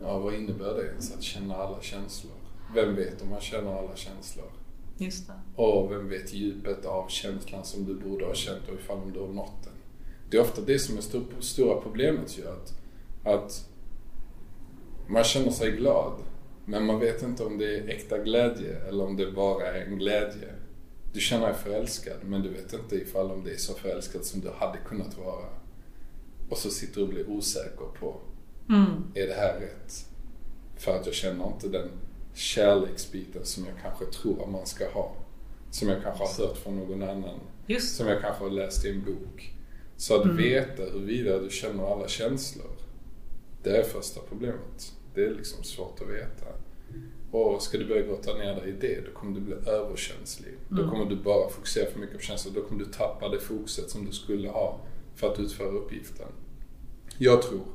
ja, 0.00 0.18
vad 0.18 0.34
innebär 0.34 0.74
det 0.74 0.86
ens 0.86 1.14
att 1.14 1.22
känna 1.22 1.56
alla 1.56 1.80
känslor? 1.82 2.32
Vem 2.74 2.94
vet 2.94 3.22
om 3.22 3.28
man 3.28 3.40
känner 3.40 3.78
alla 3.78 3.96
känslor? 3.96 4.50
Just 4.98 5.26
det. 5.26 5.62
Och 5.62 5.92
vem 5.92 6.08
vet 6.08 6.34
djupet 6.34 6.86
av 6.86 7.08
känslan 7.08 7.64
som 7.64 7.84
du 7.84 7.94
borde 7.94 8.24
ha 8.24 8.34
känt 8.34 8.68
och 8.68 8.74
ifall 8.74 9.12
du 9.12 9.20
har 9.20 9.28
nått 9.28 9.64
den? 9.64 9.72
Det 10.30 10.36
är 10.36 10.40
ofta 10.40 10.60
det 10.60 10.78
som 10.78 10.96
är 10.96 11.00
stor, 11.00 11.24
stora 11.40 11.80
problemet 11.80 12.38
ju 12.38 12.48
att, 12.48 12.74
att 13.24 13.68
man 15.06 15.24
känner 15.24 15.50
sig 15.50 15.70
glad 15.70 16.12
men 16.64 16.86
man 16.86 17.00
vet 17.00 17.22
inte 17.22 17.44
om 17.44 17.58
det 17.58 17.78
är 17.78 17.88
äkta 17.88 18.18
glädje 18.18 18.78
eller 18.88 19.04
om 19.04 19.16
det 19.16 19.32
bara 19.32 19.66
är 19.66 19.86
en 19.86 19.98
glädje. 19.98 20.54
Du 21.12 21.20
känner 21.20 21.46
dig 21.46 21.54
förälskad 21.54 22.16
men 22.22 22.42
du 22.42 22.48
vet 22.48 22.72
inte 22.72 22.96
ifall 22.96 23.30
om 23.30 23.44
det 23.44 23.50
är 23.50 23.56
så 23.56 23.74
förälskad 23.74 24.24
som 24.24 24.40
du 24.40 24.50
hade 24.50 24.78
kunnat 24.78 25.18
vara. 25.18 25.46
Och 26.54 26.60
så 26.60 26.70
sitter 26.70 26.96
du 26.96 27.02
och 27.02 27.08
blir 27.08 27.30
osäker 27.30 27.86
på, 28.00 28.20
mm. 28.68 29.04
är 29.14 29.26
det 29.26 29.34
här 29.34 29.60
rätt? 29.60 30.06
För 30.76 30.96
att 30.96 31.06
jag 31.06 31.14
känner 31.14 31.46
inte 31.46 31.68
den 31.68 31.90
kärleksbiten 32.34 33.44
som 33.44 33.64
jag 33.64 33.74
kanske 33.82 34.04
tror 34.04 34.42
att 34.42 34.50
man 34.50 34.66
ska 34.66 34.90
ha. 34.90 35.16
Som 35.70 35.88
jag 35.88 36.02
kanske 36.02 36.24
har 36.24 36.48
hört 36.48 36.56
från 36.56 36.76
någon 36.76 37.02
annan. 37.02 37.40
Just. 37.66 37.96
Som 37.96 38.06
jag 38.06 38.20
kanske 38.20 38.44
har 38.44 38.50
läst 38.50 38.84
i 38.84 38.90
en 38.90 39.04
bok. 39.04 39.54
Så 39.96 40.16
att 40.16 40.24
mm. 40.24 40.36
veta 40.36 40.82
huruvida 40.82 41.38
du 41.38 41.50
känner 41.50 41.92
alla 41.92 42.08
känslor, 42.08 42.76
det 43.62 43.76
är 43.76 43.82
första 43.82 44.20
problemet. 44.28 44.92
Det 45.14 45.24
är 45.24 45.30
liksom 45.30 45.64
svårt 45.64 46.00
att 46.00 46.08
veta. 46.08 46.46
Och 47.30 47.62
ska 47.62 47.78
du 47.78 47.86
börja 47.86 48.06
grotta 48.06 48.34
ner 48.36 48.54
dig 48.54 48.68
i 48.68 48.72
det, 48.72 49.00
då 49.06 49.18
kommer 49.18 49.34
du 49.34 49.40
bli 49.40 49.54
överkänslig. 49.54 50.54
Mm. 50.70 50.82
Då 50.82 50.90
kommer 50.90 51.04
du 51.04 51.16
bara 51.16 51.48
fokusera 51.48 51.90
för 51.90 52.00
mycket 52.00 52.16
på 52.16 52.22
känslor. 52.22 52.54
Då 52.54 52.62
kommer 52.68 52.84
du 52.84 52.90
tappa 52.90 53.28
det 53.28 53.40
fokuset 53.40 53.90
som 53.90 54.04
du 54.04 54.12
skulle 54.12 54.48
ha 54.48 54.80
för 55.14 55.32
att 55.32 55.38
utföra 55.38 55.68
uppgiften. 55.68 56.28
Jag 57.18 57.42
tror 57.42 57.66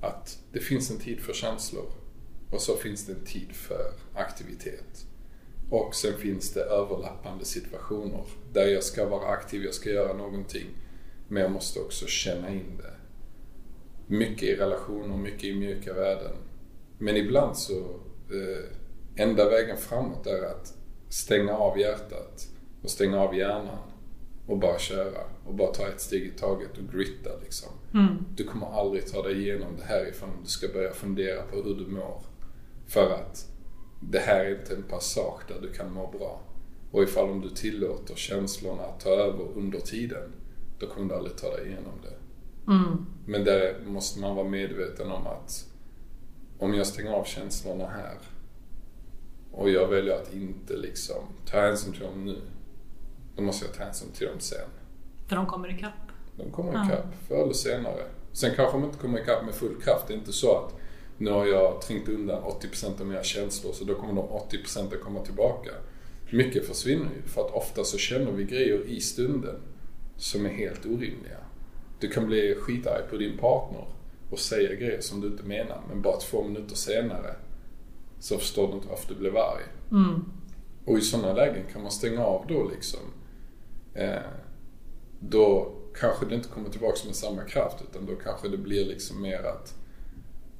att 0.00 0.38
det 0.52 0.60
finns 0.60 0.90
en 0.90 0.98
tid 0.98 1.20
för 1.20 1.32
känslor 1.32 1.92
och 2.50 2.60
så 2.60 2.76
finns 2.76 3.06
det 3.06 3.12
en 3.12 3.24
tid 3.24 3.52
för 3.52 3.92
aktivitet. 4.14 5.06
Och 5.70 5.94
sen 5.94 6.18
finns 6.18 6.52
det 6.52 6.60
överlappande 6.60 7.44
situationer 7.44 8.24
där 8.52 8.66
jag 8.66 8.82
ska 8.82 9.08
vara 9.08 9.28
aktiv, 9.28 9.64
jag 9.64 9.74
ska 9.74 9.90
göra 9.90 10.12
någonting. 10.12 10.66
Men 11.28 11.42
jag 11.42 11.52
måste 11.52 11.80
också 11.80 12.06
känna 12.06 12.50
in 12.50 12.76
det. 12.78 12.94
Mycket 14.06 14.42
i 14.42 14.56
relationer, 14.56 15.16
mycket 15.16 15.44
i 15.44 15.54
mjuka 15.54 15.94
värden. 15.94 16.36
Men 16.98 17.16
ibland 17.16 17.56
så 17.56 17.78
eh, 18.30 18.64
enda 19.16 19.50
vägen 19.50 19.76
framåt 19.76 20.26
är 20.26 20.42
att 20.42 20.74
stänga 21.08 21.56
av 21.56 21.78
hjärtat 21.78 22.48
och 22.82 22.90
stänga 22.90 23.20
av 23.20 23.36
hjärnan 23.36 23.90
och 24.46 24.58
bara 24.58 24.78
köra 24.78 25.20
och 25.46 25.54
bara 25.54 25.72
ta 25.72 25.88
ett 25.88 26.00
steg 26.00 26.22
i 26.22 26.30
taget 26.30 26.78
och 26.78 26.92
gritta 26.92 27.30
liksom. 27.44 27.68
Mm. 27.94 28.24
Du 28.36 28.44
kommer 28.44 28.66
aldrig 28.66 29.06
ta 29.06 29.22
dig 29.22 29.40
igenom 29.40 29.76
det 29.76 29.84
här 29.84 30.08
ifall 30.08 30.28
du 30.42 30.48
ska 30.48 30.68
börja 30.68 30.92
fundera 30.92 31.42
på 31.42 31.56
hur 31.56 31.74
du 31.74 31.86
mår. 31.86 32.22
För 32.86 33.10
att 33.10 33.48
det 34.00 34.18
här 34.18 34.44
är 34.44 34.58
inte 34.58 34.74
en 34.74 34.82
passage 34.82 35.42
där 35.48 35.60
du 35.62 35.72
kan 35.72 35.92
må 35.92 36.10
bra. 36.10 36.40
Och 36.90 37.02
ifall 37.02 37.30
om 37.30 37.40
du 37.40 37.48
tillåter 37.48 38.14
känslorna 38.14 38.82
att 38.82 39.00
ta 39.00 39.10
över 39.10 39.44
under 39.54 39.80
tiden, 39.80 40.32
då 40.78 40.86
kommer 40.86 41.08
du 41.08 41.14
aldrig 41.14 41.36
ta 41.36 41.56
dig 41.56 41.66
igenom 41.66 41.94
det. 42.02 42.16
Mm. 42.72 43.06
Men 43.26 43.44
där 43.44 43.76
måste 43.86 44.20
man 44.20 44.36
vara 44.36 44.48
medveten 44.48 45.10
om 45.10 45.26
att 45.26 45.66
om 46.58 46.74
jag 46.74 46.86
stänger 46.86 47.12
av 47.12 47.24
känslorna 47.24 47.86
här 47.86 48.18
och 49.52 49.70
jag 49.70 49.88
väljer 49.88 50.14
att 50.14 50.34
inte 50.34 50.76
liksom 50.76 51.24
ta 51.46 51.60
hänsyn 51.60 51.92
till 51.92 52.02
dem 52.02 52.24
nu. 52.24 52.40
Då 53.36 53.42
måste 53.42 53.66
jag 53.66 53.74
ta 53.74 53.84
hänsyn 53.84 54.12
till 54.12 54.26
dem 54.26 54.40
sen. 54.40 54.68
För 55.28 55.36
de 55.36 55.46
kommer 55.46 55.74
ikapp? 55.74 56.11
De 56.36 56.50
kommer 56.50 56.70
ikapp, 56.70 57.06
ja. 57.10 57.16
förr 57.28 57.42
eller 57.42 57.52
senare. 57.52 58.02
Sen 58.32 58.50
kanske 58.56 58.78
de 58.78 58.84
inte 58.84 58.98
kommer 58.98 59.20
ikapp 59.20 59.44
med 59.44 59.54
full 59.54 59.80
kraft. 59.82 60.08
Det 60.08 60.14
är 60.14 60.18
inte 60.18 60.32
så 60.32 60.56
att 60.56 60.74
nu 61.18 61.30
har 61.30 61.46
jag 61.46 61.80
trängt 61.80 62.08
undan 62.08 62.42
80% 62.42 63.00
av 63.00 63.06
mina 63.06 63.22
känslor 63.22 63.72
så 63.72 63.84
då 63.84 63.94
kommer 63.94 64.14
de 64.14 64.28
80% 64.28 64.94
att 64.94 65.00
komma 65.00 65.20
tillbaka. 65.20 65.70
Mycket 66.30 66.66
försvinner 66.66 67.10
ju 67.16 67.22
för 67.22 67.40
att 67.40 67.50
ofta 67.50 67.84
så 67.84 67.98
känner 67.98 68.32
vi 68.32 68.44
grejer 68.44 68.84
i 68.86 69.00
stunden 69.00 69.56
som 70.16 70.46
är 70.46 70.50
helt 70.50 70.86
orimliga. 70.86 71.38
Du 72.00 72.08
kan 72.08 72.26
bli 72.26 72.54
skitarg 72.54 73.02
på 73.10 73.16
din 73.16 73.38
partner 73.38 73.84
och 74.30 74.38
säga 74.38 74.74
grejer 74.74 75.00
som 75.00 75.20
du 75.20 75.26
inte 75.26 75.42
menar 75.42 75.82
men 75.88 76.02
bara 76.02 76.16
två 76.16 76.44
minuter 76.44 76.76
senare 76.76 77.34
så 78.18 78.38
förstår 78.38 78.68
du 78.68 78.74
inte 78.74 78.88
varför 78.88 79.14
du 79.14 79.20
blev 79.20 79.36
arg. 79.36 79.62
Mm. 79.90 80.24
Och 80.84 80.98
i 80.98 81.00
sådana 81.00 81.32
lägen 81.32 81.64
kan 81.72 81.82
man 81.82 81.90
stänga 81.90 82.24
av 82.24 82.44
då 82.48 82.70
liksom. 82.74 83.00
Eh, 83.94 84.22
då 85.20 85.72
kanske 86.00 86.26
det 86.26 86.34
inte 86.34 86.48
kommer 86.48 86.70
tillbaka 86.70 86.98
med 87.06 87.16
samma 87.16 87.42
kraft 87.44 87.76
utan 87.90 88.06
då 88.06 88.12
kanske 88.24 88.48
det 88.48 88.58
blir 88.58 88.84
liksom 88.84 89.22
mer 89.22 89.42
att 89.42 89.74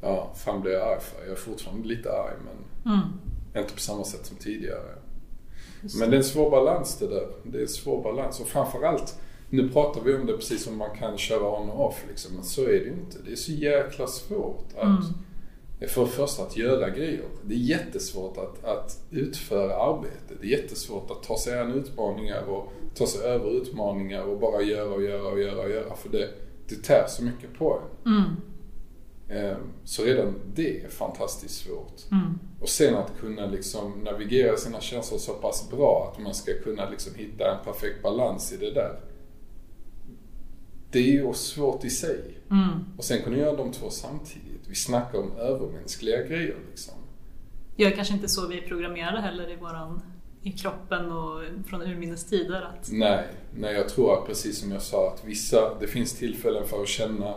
ja, 0.00 0.34
fan 0.36 0.60
blir 0.60 0.72
jag 0.72 0.88
arg 0.88 1.00
för? 1.00 1.22
Jag 1.22 1.30
är 1.32 1.36
fortfarande 1.36 1.88
lite 1.88 2.12
arg 2.12 2.34
men 2.44 2.92
Mm. 2.94 3.08
inte 3.56 3.74
på 3.74 3.80
samma 3.80 4.04
sätt 4.04 4.26
som 4.26 4.36
tidigare. 4.36 4.94
Just 5.82 5.96
Men 6.00 6.10
det 6.10 6.16
är 6.16 6.18
en 6.18 6.24
svår 6.24 6.50
balans 6.50 6.98
det 6.98 7.06
där. 7.08 7.28
Det 7.44 7.58
är 7.58 7.62
en 7.62 7.68
svår 7.68 8.02
balans 8.02 8.40
och 8.40 8.46
framförallt 8.46 9.18
nu 9.50 9.68
pratar 9.68 10.00
vi 10.00 10.14
om 10.16 10.26
det 10.26 10.36
precis 10.36 10.64
som 10.64 10.76
man 10.76 10.96
kan 10.96 11.18
köra 11.18 11.60
on 11.60 11.70
och 11.70 11.86
off 11.88 12.04
liksom. 12.08 12.34
Men 12.34 12.44
så 12.44 12.62
är 12.62 12.66
det 12.66 12.84
ju 12.84 12.92
inte. 12.92 13.18
Det 13.24 13.32
är 13.32 13.36
så 13.36 13.52
jäkla 13.52 14.06
svårt 14.06 14.64
att 14.76 14.82
Mm. 14.82 15.02
För 15.88 16.00
det 16.00 16.10
första 16.10 16.42
att 16.42 16.56
göra 16.56 16.90
grejer. 16.90 17.24
Det 17.44 17.54
är 17.54 17.58
jättesvårt 17.58 18.36
att, 18.38 18.64
att 18.64 18.98
utföra 19.10 19.76
arbete. 19.76 20.34
Det 20.40 20.46
är 20.46 20.50
jättesvårt 20.50 21.10
att 21.10 21.22
ta 21.22 21.38
sig 21.38 21.60
an 21.60 21.72
utmaningar 21.72 22.42
och 22.42 22.72
ta 22.94 23.06
sig 23.06 23.20
över 23.26 23.50
utmaningar 23.50 24.22
och 24.22 24.38
bara 24.40 24.62
göra 24.62 24.94
och 24.94 25.02
göra 25.02 25.28
och 25.28 25.40
göra 25.40 25.62
och 25.62 25.70
göra. 25.70 25.96
För 25.96 26.08
det, 26.08 26.28
det 26.68 26.82
tär 26.82 27.04
så 27.08 27.24
mycket 27.24 27.58
på 27.58 27.80
en. 28.04 28.12
Mm. 28.12 28.30
Eh, 29.28 29.56
Så 29.84 30.04
redan 30.04 30.34
det 30.54 30.84
är 30.84 30.88
fantastiskt 30.88 31.64
svårt. 31.64 32.10
Mm. 32.10 32.38
Och 32.60 32.68
sen 32.68 32.94
att 32.94 33.12
kunna 33.20 33.46
liksom 33.46 33.92
navigera 34.04 34.56
sina 34.56 34.80
känslor 34.80 35.18
så 35.18 35.32
pass 35.32 35.70
bra 35.70 36.12
att 36.12 36.22
man 36.22 36.34
ska 36.34 36.52
kunna 36.64 36.90
liksom 36.90 37.14
hitta 37.14 37.50
en 37.58 37.64
perfekt 37.64 38.02
balans 38.02 38.52
i 38.52 38.56
det 38.56 38.70
där. 38.70 39.00
Det 40.90 40.98
är 40.98 41.12
ju 41.12 41.32
svårt 41.32 41.84
i 41.84 41.90
sig. 41.90 42.20
Mm. 42.50 42.68
Och 42.98 43.04
sen 43.04 43.22
kunna 43.22 43.36
göra 43.36 43.56
de 43.56 43.72
två 43.72 43.90
samtidigt. 43.90 44.41
Vi 44.72 44.76
snackar 44.76 45.18
om 45.18 45.32
övermänskliga 45.36 46.22
grejer 46.22 46.56
liksom. 46.70 46.94
Jag 47.76 47.92
är 47.92 47.96
kanske 47.96 48.14
inte 48.14 48.28
så 48.28 48.46
vi 48.46 48.58
är 48.58 48.68
programmerade 48.68 49.20
heller 49.20 49.52
i 49.52 49.56
våran 49.56 50.02
i 50.42 50.52
kroppen 50.52 51.12
och 51.12 51.42
från 51.66 51.82
urminnes 51.82 52.24
tider 52.24 52.62
att 52.62 52.88
Nej, 52.92 53.24
nej 53.54 53.74
jag 53.74 53.88
tror 53.88 54.18
att 54.18 54.26
precis 54.26 54.60
som 54.60 54.72
jag 54.72 54.82
sa 54.82 55.12
att 55.12 55.24
vissa, 55.24 55.78
det 55.80 55.86
finns 55.86 56.18
tillfällen 56.18 56.66
för 56.66 56.82
att 56.82 56.88
känna 56.88 57.34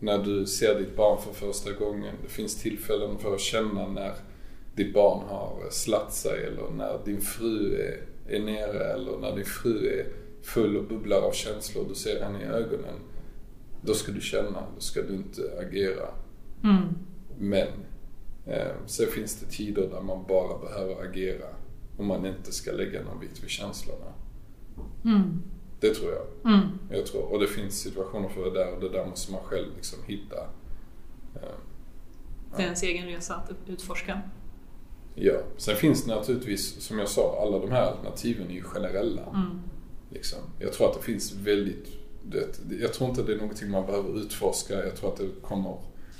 när 0.00 0.18
du 0.18 0.46
ser 0.46 0.78
ditt 0.78 0.96
barn 0.96 1.22
för 1.22 1.32
första 1.32 1.72
gången. 1.72 2.14
Det 2.22 2.28
finns 2.28 2.62
tillfällen 2.62 3.18
för 3.18 3.34
att 3.34 3.40
känna 3.40 3.88
när 3.88 4.12
ditt 4.74 4.94
barn 4.94 5.28
har 5.28 5.70
slatt 5.70 6.14
sig 6.14 6.44
eller 6.44 6.70
när 6.70 7.04
din 7.04 7.20
fru 7.20 7.74
är, 7.74 8.00
är 8.36 8.40
nere 8.40 8.92
eller 8.92 9.18
när 9.18 9.36
din 9.36 9.44
fru 9.44 9.86
är 9.86 10.06
full 10.42 10.76
och 10.76 10.84
bubblar 10.84 11.20
av 11.22 11.32
känslor. 11.32 11.84
Du 11.88 11.94
ser 11.94 12.22
henne 12.22 12.42
i 12.42 12.46
ögonen. 12.46 12.94
Då 13.82 13.94
ska 13.94 14.12
du 14.12 14.20
känna, 14.20 14.62
då 14.74 14.80
ska 14.80 15.02
du 15.02 15.14
inte 15.14 15.42
agera. 15.60 16.08
Mm. 16.64 16.82
Men 17.38 17.68
eh, 18.46 18.72
sen 18.86 19.06
finns 19.06 19.40
det 19.40 19.46
tider 19.46 19.88
där 19.88 20.00
man 20.00 20.24
bara 20.28 20.58
behöver 20.58 21.02
agera 21.02 21.46
och 21.96 22.04
man 22.04 22.26
inte 22.26 22.52
ska 22.52 22.72
lägga 22.72 23.02
någon 23.02 23.20
vikt 23.20 23.42
vid 23.42 23.50
känslorna. 23.50 24.12
Mm. 25.04 25.42
Det 25.80 25.94
tror 25.94 26.12
jag. 26.12 26.52
Mm. 26.52 26.66
jag 26.90 27.06
tror, 27.06 27.32
och 27.32 27.40
det 27.40 27.46
finns 27.46 27.80
situationer 27.80 28.28
för 28.28 28.44
det 28.44 28.50
där 28.50 28.74
och 28.74 28.80
det 28.80 28.88
där 28.88 29.06
måste 29.06 29.32
man 29.32 29.40
själv 29.40 29.66
liksom 29.76 29.98
hitta. 30.06 30.36
Eh, 31.34 31.48
Det 32.56 32.62
är 32.62 32.64
ens 32.64 32.82
egen 32.82 33.06
resa 33.06 33.34
att 33.34 33.68
utforska. 33.68 34.20
Ja, 35.14 35.40
sen 35.56 35.76
finns 35.76 36.04
det 36.04 36.14
naturligtvis, 36.14 36.82
som 36.82 36.98
jag 36.98 37.08
sa, 37.08 37.42
alla 37.42 37.58
de 37.58 37.70
här 37.70 37.82
alternativen 37.82 38.46
är 38.50 38.54
ju 38.54 38.62
generella. 38.62 39.22
Mm. 39.26 39.60
Liksom. 40.10 40.38
Jag 40.58 40.72
tror 40.72 40.88
att 40.90 40.96
det 40.96 41.02
finns 41.02 41.32
väldigt, 41.32 41.88
det, 42.22 42.74
jag 42.80 42.92
tror 42.92 43.10
inte 43.10 43.22
det 43.22 43.32
är 43.32 43.38
någonting 43.38 43.70
man 43.70 43.86
behöver 43.86 44.18
utforska. 44.18 44.84
Jag 44.84 44.96
tror 44.96 45.12
att 45.12 45.16
det 45.16 45.28
kommer 45.42 45.76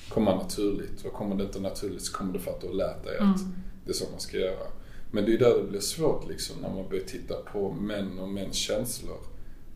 komma 0.09 0.37
naturligt. 0.37 1.05
Och 1.05 1.13
kommer 1.13 1.37
det 1.37 1.45
inte 1.45 1.61
naturligt 1.61 2.03
så 2.03 2.13
kommer 2.13 2.33
det 2.33 2.39
för 2.39 2.51
att 2.51 2.61
du 2.61 2.67
har 2.67 2.75
lärt 2.75 3.05
dig 3.05 3.15
att 3.19 3.41
Mm. 3.41 3.55
det 3.85 3.91
är 3.91 3.95
så 3.95 4.11
man 4.11 4.21
ska 4.21 4.37
göra. 4.39 4.67
Men 5.11 5.25
det 5.25 5.35
är 5.35 5.39
där 5.39 5.59
det 5.63 5.69
blir 5.69 5.81
svårt 5.81 6.29
liksom 6.29 6.57
när 6.63 6.69
man 6.75 6.89
börjar 6.89 7.05
titta 7.05 7.35
på 7.35 7.73
män 7.73 8.19
och 8.19 8.29
mäns 8.29 8.57
känslor. 8.57 9.19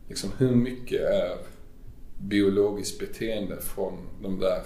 Liksom 0.07 0.29
hur 0.37 0.55
mycket 0.55 1.01
är 1.01 1.37
biologiskt 2.19 2.99
beteende 2.99 3.61
från 3.61 3.93
de 4.21 4.39
där 4.39 4.61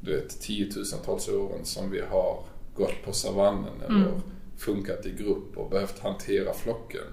du 0.00 0.16
vet, 0.16 0.40
tiotusentals 0.40 1.28
åren 1.28 1.64
som 1.64 1.90
vi 1.90 2.00
har 2.00 2.44
gått 2.74 3.02
på 3.04 3.12
savannen 3.12 3.82
eller 3.88 4.06
Mm. 4.08 4.20
funkat 4.56 5.06
i 5.06 5.10
grupp 5.10 5.56
och 5.56 5.70
behövt 5.70 5.98
hantera 5.98 6.52
flocken. 6.54 7.04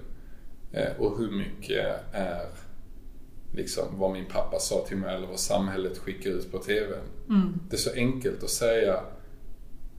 Eh, 0.72 0.92
och 0.98 1.18
hur 1.18 1.30
mycket 1.30 1.86
är 2.12 2.46
liksom 3.52 3.84
vad 3.98 4.12
min 4.12 4.24
pappa 4.24 4.58
sa 4.58 4.84
till 4.88 4.96
mig 4.96 5.14
eller 5.14 5.26
vad 5.26 5.40
samhället 5.40 5.98
skickar 5.98 6.30
ut 6.30 6.52
på 6.52 6.58
TVn. 6.58 7.04
Mm. 7.28 7.60
Det 7.70 7.76
är 7.76 7.80
så 7.80 7.92
enkelt 7.92 8.42
att 8.42 8.50
säga 8.50 9.00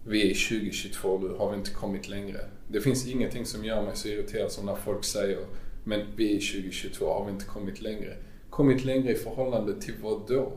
vi 0.06 0.32
är 0.32 0.50
2022 0.50 1.20
nu, 1.20 1.36
har 1.38 1.52
vi 1.52 1.58
inte 1.58 1.72
kommit 1.72 2.08
längre? 2.08 2.40
Det 2.68 2.82
finns 2.82 3.08
ingenting 3.08 3.46
som 3.46 3.66
gör 3.66 3.82
mig 3.82 3.96
så 3.96 4.08
irriterad 4.08 4.52
som 4.52 4.66
när 4.66 4.76
folk 4.76 5.04
säger 5.04 5.46
men 5.84 6.06
vi 6.16 6.36
är 6.36 6.40
2022, 6.40 7.14
har 7.14 7.26
vi 7.26 7.32
inte 7.32 7.46
kommit 7.46 7.82
längre? 7.82 8.18
Kommit 8.50 8.86
längre 8.86 9.12
i 9.12 9.16
förhållande 9.16 9.82
till 9.82 9.94
vad 10.02 10.28
då? 10.28 10.54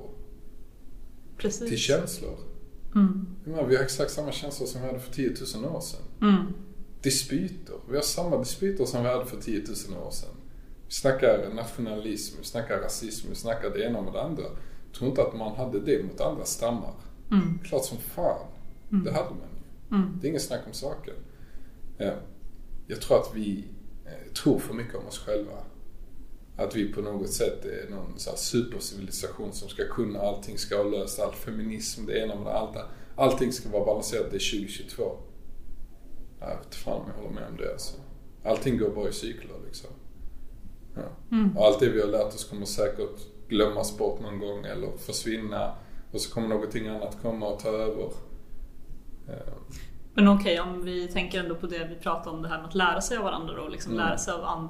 Precis. 1.37 1.69
Till 1.69 1.79
känslor. 1.79 2.39
Mm. 2.95 3.27
Menar, 3.45 3.67
vi 3.67 3.77
har 3.77 3.83
exakt 3.83 4.11
samma 4.11 4.33
känslor 4.33 4.67
som 4.67 4.81
vi 4.81 4.87
hade 4.87 5.01
för 5.01 5.13
10 5.13 5.33
000 5.55 5.75
år 5.77 5.81
sedan. 5.81 6.01
Mm. 6.23 6.47
Dispyter. 7.03 7.77
Vi 7.89 7.95
har 7.95 8.03
samma 8.03 8.39
dispyter 8.39 8.85
som 8.85 9.03
vi 9.03 9.09
hade 9.09 9.27
för 9.27 9.41
10 9.41 9.63
000 9.91 10.07
år 10.07 10.11
sedan. 10.11 10.34
Vi 10.95 10.99
snackar 10.99 11.55
nationalism, 11.55 12.37
vi 12.39 12.45
snackar 12.45 12.81
rasism, 12.81 13.29
vi 13.29 13.35
snackar 13.35 13.71
det 13.71 13.85
ena 13.85 14.03
med 14.03 14.13
det 14.13 14.23
andra. 14.23 14.43
Jag 14.43 14.95
tror 14.99 15.11
inte 15.11 15.23
att 15.23 15.37
man 15.37 15.57
hade 15.57 15.81
det 15.81 16.05
mot 16.05 16.21
andra 16.21 16.45
stammar. 16.45 16.95
Mm. 17.31 17.59
Klart 17.65 17.85
som 17.85 17.99
fan. 17.99 18.47
Mm. 18.93 19.05
Det 19.05 19.13
hade 19.13 19.31
man 19.31 19.49
ju. 19.55 19.97
Mm. 19.97 20.19
Det 20.21 20.27
är 20.27 20.29
ingen 20.29 20.41
snack 20.41 20.61
om 20.67 20.73
saken. 20.73 21.15
Eh, 21.99 22.13
Jag 22.87 23.01
tror 23.01 23.21
att 23.21 23.31
vi 23.35 23.65
eh, 24.07 24.33
tror 24.33 24.59
för 24.59 24.75
mycket 24.75 24.95
om 24.95 25.07
oss 25.07 25.19
själva. 25.19 25.65
Att 26.57 26.77
vi 26.77 26.93
på 26.93 27.01
något 27.01 27.31
sätt 27.31 27.65
är 27.65 27.91
någon 27.91 28.19
så 28.19 28.37
supercivilisation 28.37 29.53
som 29.53 29.69
ska 29.69 29.89
kunna 29.89 30.21
allting, 30.21 30.59
ska 30.59 30.77
ha 30.77 30.85
löst 30.85 31.21
allt. 31.21 31.37
Feminism, 31.37 32.07
det 32.07 32.19
ena 32.19 32.35
med 32.35 32.47
det 32.47 32.59
andra. 32.59 32.81
Allting 33.17 33.53
ska 33.53 33.69
vara 33.69 33.85
balanserat, 33.85 34.31
det 34.31 34.37
är 34.37 34.61
2022. 34.61 35.17
Jag 36.41 36.47
vet 36.49 36.75
fan 36.75 37.01
om 37.01 37.09
jag 37.09 37.23
håller 37.23 37.35
med 37.35 37.49
om 37.49 37.57
det 37.57 37.73
alltså. 37.73 37.97
Allting 38.45 38.79
går 38.79 38.91
bara 38.91 39.09
i 39.09 39.13
cykler 39.13 39.57
liksom. 39.67 39.91
Ja. 40.95 41.03
Mm. 41.37 41.57
Och 41.57 41.67
allt 41.67 41.81
det 41.81 41.89
vi 41.89 42.01
har 42.01 42.09
lärt 42.09 42.27
oss 42.35 42.45
kommer 42.45 42.67
säkert 42.67 43.49
glömmas 43.49 43.99
bort 43.99 44.21
någon 44.21 44.39
gång 44.39 44.65
eller 44.65 44.97
försvinna. 44.97 45.73
Och 46.13 46.21
så 46.21 46.35
kommer 46.35 46.49
någonting 46.49 46.89
annat 46.89 47.17
komma 47.23 47.47
och 47.47 47.59
ta 47.59 47.69
över. 47.69 48.09
Men 50.17 50.29
okej, 50.29 50.61
om 50.61 50.85
vi 50.85 51.09
tänker 51.09 51.41
ändå 51.41 51.55
på 51.55 51.67
det 51.67 51.87
vi 51.89 51.95
pratade 51.95 52.37
om, 52.37 52.43
det 52.43 52.49
här 52.49 52.57
med 52.59 52.67
att 52.69 52.75
lära 52.75 53.01
sig 53.01 53.17
av 53.17 53.25
varandra 53.25 53.63
och 53.63 53.71
liksom 53.71 53.93
Mm. 53.93 54.07
lära 54.07 54.19
sig 54.19 54.35
av 54.35 54.69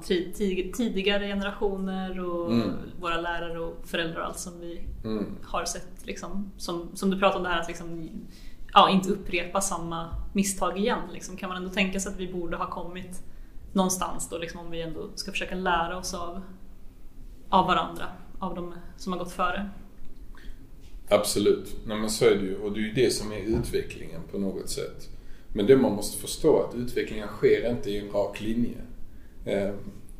tidigare 0.73 1.27
generationer 1.27 2.19
och 2.19 2.51
Mm. 2.53 2.69
våra 3.01 3.21
lärare 3.21 3.59
och 3.59 3.75
föräldrar 3.85 4.19
och 4.21 4.25
allt 4.27 4.39
som 4.39 4.59
vi 4.59 4.81
Mm. 5.03 5.25
har 5.43 5.65
sett. 5.65 6.05
Liksom, 6.05 6.51
som, 6.57 6.89
som 6.95 7.09
du 7.09 7.19
pratade 7.19 7.37
om 7.37 7.43
det 7.43 7.49
här 7.49 7.61
att 7.61 7.67
liksom, 7.67 8.09
ja, 8.73 8.89
inte 8.89 9.09
upprepa 9.09 9.61
samma 9.61 10.09
misstag 10.33 10.77
igen. 10.77 10.99
Liksom. 11.13 11.37
Kan 11.37 11.49
man 11.49 11.57
ändå 11.57 11.69
tänka 11.69 11.99
sig 11.99 12.11
att 12.11 12.19
vi 12.19 12.33
borde 12.33 12.57
ha 12.57 12.69
kommit 12.69 13.23
någonstans 13.75 14.29
då, 14.29 14.37
liksom, 14.37 14.59
om 14.59 14.71
vi 14.71 14.81
ändå 14.81 15.09
ska 15.15 15.31
försöka 15.31 15.55
lära 15.55 15.97
oss 15.97 16.13
av, 16.13 16.41
av 17.49 17.67
varandra, 17.67 18.05
av 18.39 18.55
de 18.55 18.73
som 18.97 19.13
har 19.13 19.19
gått 19.19 19.31
före. 19.31 19.69
Absolut. 21.09 21.75
Nej 21.85 21.97
men 21.97 22.09
så 22.09 22.25
är 22.25 22.35
det 22.35 22.45
ju. 22.45 22.57
Och 22.57 22.71
det 22.71 22.79
är 22.79 22.83
ju 22.83 22.93
det 22.93 23.13
som 23.13 23.31
är 23.31 23.39
utvecklingen 23.39 24.21
på 24.31 24.37
något 24.37 24.69
sätt. 24.69 25.09
Men 25.53 25.65
det 25.65 25.77
man 25.77 25.91
måste 25.91 26.21
förstå 26.21 26.59
är 26.59 26.63
att 26.67 26.75
utvecklingen 26.75 27.27
sker 27.27 27.71
inte 27.71 27.89
i 27.89 27.99
en 27.99 28.11
rak 28.11 28.41
linje. 28.41 28.77
Eh, 29.45 29.73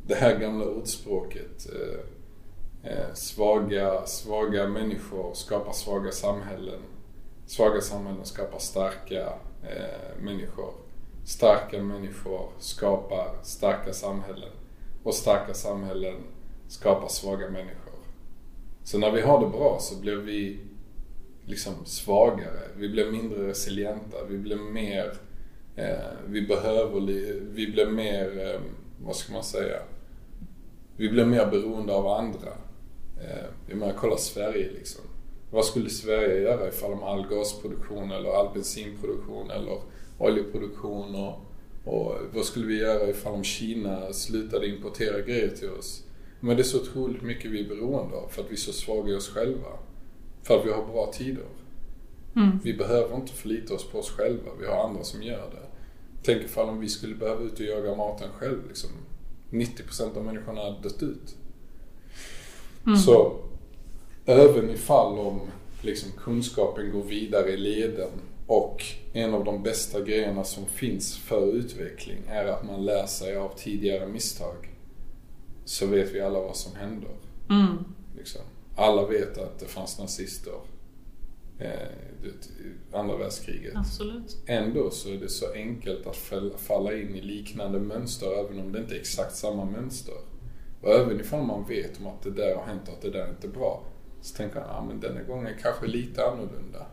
det 0.06 0.14
här 0.14 0.38
gamla 0.38 0.66
ordspråket. 0.66 1.66
Eh, 1.72 2.90
eh, 2.90 3.14
svaga, 3.14 4.06
svaga 4.06 4.68
människor 4.68 5.34
skapar 5.34 5.72
svaga 5.72 6.12
samhällen. 6.12 6.80
Svaga 7.46 7.80
samhällen 7.80 8.24
skapar 8.24 8.58
starka 8.58 9.32
människor. 10.20 10.74
Starka 11.26 11.82
människor 11.82 12.50
skapar 12.58 13.38
starka 13.42 13.92
samhällen. 13.92 14.50
Och 15.02 15.14
starka 15.14 15.54
samhällen 15.54 16.14
skapar 16.68 17.08
svaga 17.08 17.50
människor. 17.50 17.94
Så 18.84 18.98
när 18.98 19.10
vi 19.10 19.20
har 19.20 19.40
det 19.40 19.46
bra 19.46 19.78
så 19.80 20.00
blir 20.00 20.16
vi 20.16 20.58
liksom 21.44 21.72
svagare. 21.84 22.60
Vi 22.76 22.88
blir 22.88 23.10
mindre 23.10 23.48
resilienta. 23.48 24.16
Vi 24.28 24.38
blir 24.38 24.56
mer, 24.56 25.12
eh, 25.76 25.96
vi 26.26 26.42
behöver, 26.42 27.00
vi 27.54 27.66
blir 27.72 27.86
mer, 27.86 28.54
eh, 28.54 28.60
vad 29.04 29.16
ska 29.16 29.32
man 29.32 29.44
säga? 29.44 29.78
Vi 30.96 31.08
blir 31.08 31.24
mer 31.24 31.46
beroende 31.46 31.94
av 31.94 32.06
andra. 32.06 32.52
Eh, 33.20 33.46
jag 33.68 33.78
menar, 33.78 33.94
kolla 33.98 34.16
Sverige 34.16 34.70
liksom. 34.70 35.04
Vad 35.50 35.64
skulle 35.64 35.90
Sverige 35.90 36.40
göra 36.40 36.68
ifall 36.68 36.92
om 36.92 37.02
all 37.02 37.26
gasproduktion 37.28 38.10
eller 38.10 38.30
all 38.30 38.54
bensinproduktion 38.54 39.50
eller 39.50 39.78
oljeproduktion 40.18 41.14
och, 41.14 41.40
och 41.84 42.14
vad 42.34 42.44
skulle 42.44 42.66
vi 42.66 42.78
göra 42.78 43.08
ifall 43.08 43.34
om 43.34 43.44
Kina 43.44 44.12
slutade 44.12 44.68
importera 44.68 45.20
grejer 45.20 45.50
till 45.50 45.70
oss? 45.70 46.02
Men 46.40 46.56
det 46.56 46.62
är 46.62 46.64
så 46.64 46.80
otroligt 46.80 47.22
mycket 47.22 47.50
vi 47.50 47.64
är 47.64 47.68
beroende 47.68 48.16
av 48.16 48.28
för 48.28 48.42
att 48.42 48.50
vi 48.50 48.54
är 48.54 48.58
så 48.58 48.72
svaga 48.72 49.12
i 49.12 49.16
oss 49.16 49.28
själva. 49.28 49.68
För 50.42 50.58
att 50.58 50.66
vi 50.66 50.70
har 50.70 50.86
bra 50.86 51.12
tider. 51.12 51.44
Mm. 52.36 52.58
Vi 52.64 52.74
behöver 52.74 53.16
inte 53.16 53.32
förlita 53.32 53.74
oss 53.74 53.90
på 53.90 53.98
oss 53.98 54.10
själva, 54.10 54.50
vi 54.60 54.66
har 54.66 54.88
andra 54.88 55.04
som 55.04 55.22
gör 55.22 55.50
det. 55.50 55.66
Tänk 56.22 56.42
ifall 56.42 56.68
om 56.68 56.80
vi 56.80 56.88
skulle 56.88 57.14
behöva 57.14 57.42
ut 57.42 57.60
och 57.60 57.66
jaga 57.66 57.96
maten 57.96 58.28
själv. 58.38 58.68
Liksom. 58.68 58.90
90% 59.50 60.16
av 60.16 60.24
människorna 60.24 60.60
hade 60.60 60.80
dött 60.82 61.02
ut. 61.02 61.36
Mm. 62.86 62.98
Så 62.98 63.36
även 64.24 64.70
ifall 64.70 65.18
om 65.18 65.40
liksom, 65.82 66.10
kunskapen 66.18 66.92
går 66.92 67.02
vidare 67.02 67.50
i 67.50 67.56
leden 67.56 68.10
och 68.46 68.84
en 69.12 69.34
av 69.34 69.44
de 69.44 69.62
bästa 69.62 70.00
grejerna 70.00 70.44
som 70.44 70.66
finns 70.66 71.16
för 71.16 71.52
utveckling 71.52 72.22
är 72.28 72.44
att 72.44 72.64
man 72.64 72.84
lär 72.84 73.06
sig 73.06 73.36
av 73.36 73.52
tidigare 73.56 74.06
misstag. 74.06 74.68
Så 75.64 75.86
vet 75.86 76.14
vi 76.14 76.20
alla 76.20 76.40
vad 76.40 76.56
som 76.56 76.74
händer. 76.76 77.10
Mm. 77.50 77.76
Liksom. 78.16 78.40
Alla 78.76 79.06
vet 79.06 79.38
att 79.38 79.58
det 79.58 79.66
fanns 79.66 79.98
nazister. 79.98 80.52
Eh, 81.58 81.88
andra 82.92 83.16
världskriget. 83.16 83.72
Absolut. 83.76 84.36
Ändå 84.46 84.90
så 84.90 85.08
är 85.08 85.16
det 85.16 85.28
så 85.28 85.52
enkelt 85.52 86.06
att 86.06 86.16
falla 86.56 86.94
in 86.94 87.14
i 87.14 87.20
liknande 87.20 87.78
mönster 87.78 88.44
även 88.44 88.60
om 88.60 88.72
det 88.72 88.78
inte 88.78 88.94
är 88.94 89.00
exakt 89.00 89.36
samma 89.36 89.64
mönster. 89.64 90.14
Och 90.82 90.92
även 90.92 91.20
ifall 91.20 91.42
man 91.42 91.68
vet 91.68 92.00
om 92.00 92.06
att 92.06 92.22
det 92.22 92.30
där 92.30 92.54
har 92.54 92.64
hänt 92.64 92.88
och 92.88 92.94
att 92.94 93.02
det 93.02 93.10
där 93.10 93.30
inte 93.30 93.46
är 93.46 93.50
bra. 93.50 93.84
Så 94.20 94.36
tänker 94.36 94.60
man, 94.60 94.68
ja 94.68 94.84
men 94.88 95.00
denna 95.00 95.22
gången 95.22 95.46
är 95.46 95.58
kanske 95.62 95.86
lite 95.86 96.26
annorlunda. 96.26 96.86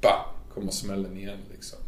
Bam! 0.00 0.39
Kommer 0.54 0.70
smällen 0.70 1.16
igen 1.16 1.38
liksom. 1.52 1.78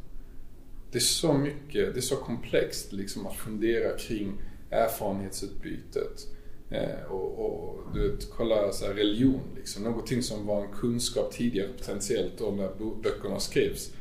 Det 0.93 0.99
är 0.99 1.01
så 1.01 1.33
mycket, 1.33 1.95
det 1.95 2.01
är 2.01 2.03
så 2.03 2.17
komplext 2.17 2.93
liksom 2.93 3.27
att 3.27 3.37
fundera 3.37 3.99
kring 3.99 4.43
erfarenhetsutbytet. 4.71 6.27
Eh, 6.71 7.05
och, 7.11 7.47
och 7.47 7.81
du 7.95 8.11
vet, 8.11 8.31
kolla 8.31 8.73
så 8.73 8.87
här, 8.87 8.95
religion 8.95 9.43
liksom. 9.57 9.83
Någonting 9.83 10.23
som 10.23 10.47
var 10.47 10.65
en 10.65 10.73
kunskap 10.73 11.33
tidigare 11.33 11.69
potentiellt 11.69 12.39
då 12.39 12.51
när 12.51 13.03
böckerna 13.03 13.41
skrevs. 13.41 13.93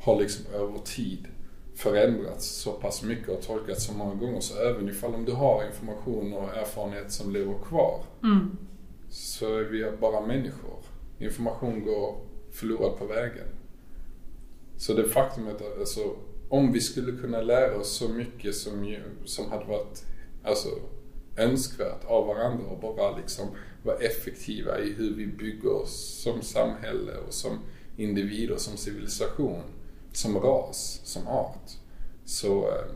Har 0.00 0.20
liksom 0.20 0.54
över 0.54 0.78
tid 0.78 1.26
förändrats 1.74 2.46
så 2.46 2.72
pass 2.72 3.02
mycket 3.02 3.28
och 3.28 3.42
tolkats 3.42 3.84
så 3.86 3.92
många 3.92 4.14
gånger. 4.14 4.40
Så 4.40 4.58
även 4.62 4.88
ifall 4.88 5.14
om 5.14 5.24
du 5.24 5.32
har 5.32 5.66
information 5.66 6.32
och 6.32 6.56
erfarenhet 6.56 7.12
som 7.12 7.32
lever 7.32 7.54
kvar. 7.68 8.04
Mm. 8.22 8.56
Så 9.10 9.58
är 9.58 9.64
vi 9.64 9.90
bara 10.00 10.26
människor. 10.26 10.78
Information 11.18 11.84
går 11.84 12.20
förlorad 12.52 12.98
på 12.98 13.06
vägen. 13.06 13.46
Så 14.78 14.94
det 14.94 15.04
faktumet 15.04 15.56
att 15.56 15.78
alltså, 15.78 16.16
om 16.48 16.72
vi 16.72 16.80
skulle 16.80 17.12
kunna 17.12 17.40
lära 17.40 17.76
oss 17.76 17.96
så 17.96 18.08
mycket 18.08 18.54
som, 18.54 18.96
som 19.24 19.50
hade 19.50 19.64
varit 19.64 20.04
alltså, 20.44 20.68
önskvärt 21.36 22.04
av 22.04 22.26
varandra 22.26 22.66
och 22.66 22.80
bara 22.80 23.16
liksom 23.16 23.46
vara 23.82 23.96
effektiva 23.96 24.78
i 24.78 24.92
hur 24.92 25.14
vi 25.14 25.26
bygger 25.26 25.72
oss 25.72 26.22
som 26.22 26.42
samhälle 26.42 27.16
och 27.26 27.34
som 27.34 27.58
individer, 27.96 28.56
som 28.56 28.76
civilisation, 28.76 29.62
som 30.12 30.38
ras, 30.38 31.00
som 31.04 31.28
art. 31.28 31.70
Så, 32.24 32.68
eh, 32.68 32.94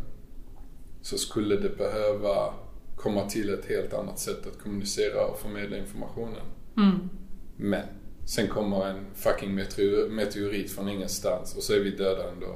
så 1.02 1.18
skulle 1.18 1.56
det 1.56 1.76
behöva 1.76 2.54
komma 2.96 3.28
till 3.28 3.54
ett 3.54 3.64
helt 3.64 3.94
annat 3.94 4.18
sätt 4.18 4.46
att 4.46 4.58
kommunicera 4.58 5.26
och 5.26 5.38
förmedla 5.38 5.76
informationen. 5.76 6.46
Mm. 6.76 7.08
Men 7.56 7.86
sen 8.26 8.48
kommer 8.48 8.86
en 8.86 9.06
fucking 9.14 9.54
meteor, 9.54 10.08
meteorit 10.08 10.70
från 10.72 10.88
ingenstans 10.88 11.56
och 11.56 11.62
så 11.62 11.72
är 11.72 11.80
vi 11.80 11.90
döda 11.90 12.28
ändå. 12.30 12.46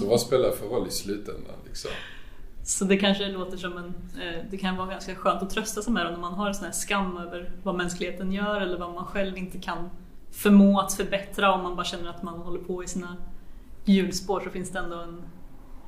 Så 0.00 0.06
vad 0.08 0.20
spelar 0.20 0.46
det 0.48 0.56
för 0.56 0.66
roll 0.66 0.88
i 0.88 0.90
slutändan 0.90 1.54
liksom? 1.66 1.90
Så 2.64 2.84
det 2.84 2.96
kanske 2.96 3.28
låter 3.28 3.56
som 3.56 3.76
en... 3.76 3.86
Eh, 4.22 4.44
det 4.50 4.56
kan 4.56 4.76
vara 4.76 4.86
ganska 4.90 5.14
skönt 5.14 5.42
att 5.42 5.50
trösta 5.50 5.82
sig 5.82 5.92
med 5.92 6.06
det 6.06 6.10
när 6.10 6.18
man 6.18 6.32
har 6.34 6.48
en 6.48 6.54
sån 6.54 6.64
här 6.64 6.72
skam 6.72 7.16
över 7.16 7.52
vad 7.62 7.74
mänskligheten 7.74 8.32
gör 8.32 8.60
eller 8.60 8.78
vad 8.78 8.94
man 8.94 9.04
själv 9.04 9.36
inte 9.38 9.58
kan 9.58 9.90
förmå 10.30 10.80
att 10.80 10.92
förbättra 10.94 11.52
om 11.54 11.62
man 11.62 11.76
bara 11.76 11.84
känner 11.84 12.10
att 12.10 12.22
man 12.22 12.38
håller 12.40 12.60
på 12.60 12.84
i 12.84 12.86
sina 12.86 13.16
hjulspår 13.84 14.40
så 14.40 14.50
finns 14.50 14.70
det 14.70 14.78
ändå 14.78 14.96
en... 14.96 15.22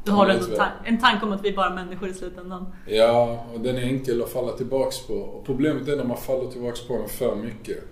Du 0.05 0.11
har 0.12 0.29
Ja, 0.29 0.35
ändå 0.35 0.47
ta- 0.57 0.66
en 0.85 0.99
tanke 1.01 1.27
om 1.27 1.33
att 1.33 1.45
vi 1.45 1.49
är 1.49 1.57
bara 1.57 1.75
människor 1.75 2.09
i 2.09 2.14
slutändan. 2.14 2.75
Ja, 2.87 3.47
och 3.55 3.61
den 3.61 3.77
är 3.77 3.81
enkel 3.83 4.23
att 4.23 4.31
falla 4.33 4.53
tillbaks 4.53 5.07
på. 5.07 5.14
Och 5.14 5.47
problemet 5.47 5.89
är 5.89 5.97
när 5.97 6.05
man 6.05 6.16
faller 6.16 6.51
tillbaks 6.51 6.87
på 6.87 6.97
den 6.99 7.09
för 7.09 7.37
mycket. 7.37 7.85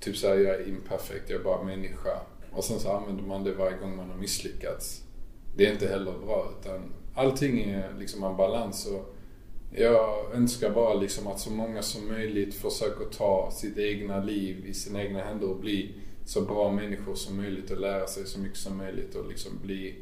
Typ 0.00 0.16
såhär, 0.16 0.36
jag 0.36 0.54
är 0.54 0.68
imperfekt, 0.68 1.30
jag 1.30 1.40
är 1.40 1.44
bara 1.44 1.62
människa. 1.64 2.20
Och 2.52 2.64
sen 2.64 2.80
så 2.80 2.90
använder 2.92 3.24
man 3.24 3.44
det 3.44 3.52
varje 3.52 3.76
gång 3.76 3.96
man 3.96 4.10
har 4.10 4.16
misslyckats. 4.16 5.02
Det 5.56 5.66
är 5.66 5.72
inte 5.72 5.88
heller 5.88 6.12
bra, 6.26 6.52
utan 6.60 6.92
allting 7.14 7.60
är 7.60 7.94
liksom 7.98 8.24
en 8.24 8.36
balans. 8.36 8.86
Och 8.86 9.14
jag 9.76 10.32
önskar 10.34 10.70
bara 10.70 10.94
liksom 10.94 11.26
att 11.26 11.40
så 11.40 11.50
många 11.50 11.82
som 11.82 12.08
möjligt 12.08 12.54
försöker 12.54 13.04
ta 13.04 13.50
sitt 13.52 13.78
egna 13.78 14.24
liv 14.24 14.66
i 14.66 14.74
sina 14.74 15.02
egna 15.02 15.20
händer 15.24 15.50
och 15.50 15.60
bli 15.60 15.94
så 16.24 16.40
bra 16.40 16.72
människor 16.72 17.14
som 17.14 17.36
möjligt 17.36 17.70
och 17.70 17.80
lära 17.80 18.06
sig 18.06 18.26
så 18.26 18.40
mycket 18.40 18.58
som 18.58 18.76
möjligt 18.76 19.14
och 19.14 19.28
liksom 19.28 19.52
bli 19.62 19.94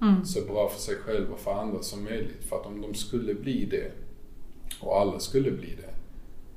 Mm. 0.00 0.24
så 0.24 0.40
bra 0.40 0.68
för 0.68 0.80
sig 0.80 0.96
själv 0.96 1.32
och 1.32 1.40
för 1.40 1.52
andra 1.52 1.82
som 1.82 2.04
möjligt. 2.04 2.44
För 2.48 2.56
att 2.56 2.66
om 2.66 2.80
de 2.80 2.94
skulle 2.94 3.34
bli 3.34 3.64
det, 3.64 3.92
och 4.80 5.00
alla 5.00 5.18
skulle 5.18 5.50
bli 5.50 5.74
det, 5.76 5.94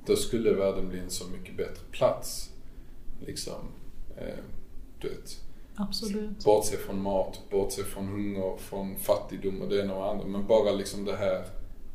då 0.06 0.16
skulle 0.16 0.54
världen 0.54 0.90
bli 0.90 1.00
en 1.00 1.10
så 1.10 1.28
mycket 1.30 1.58
bättre 1.58 1.84
plats. 1.92 2.50
Liksom, 3.20 3.62
eh, 4.18 4.44
du 5.02 5.10
vet, 5.10 5.44
Absolut. 5.76 6.44
bortse 6.46 6.78
från 6.78 7.02
mat, 7.02 7.42
bortse 7.52 7.84
från 7.84 8.08
hunger, 8.08 8.58
från 8.58 8.96
fattigdom 8.96 9.62
och 9.62 9.70
det 9.70 9.82
ena 9.82 9.94
och 9.96 10.04
det 10.04 10.10
andra. 10.12 10.28
Men 10.28 10.48
bara 10.48 10.72
liksom 10.72 11.06
det 11.06 11.16
här 11.16 11.44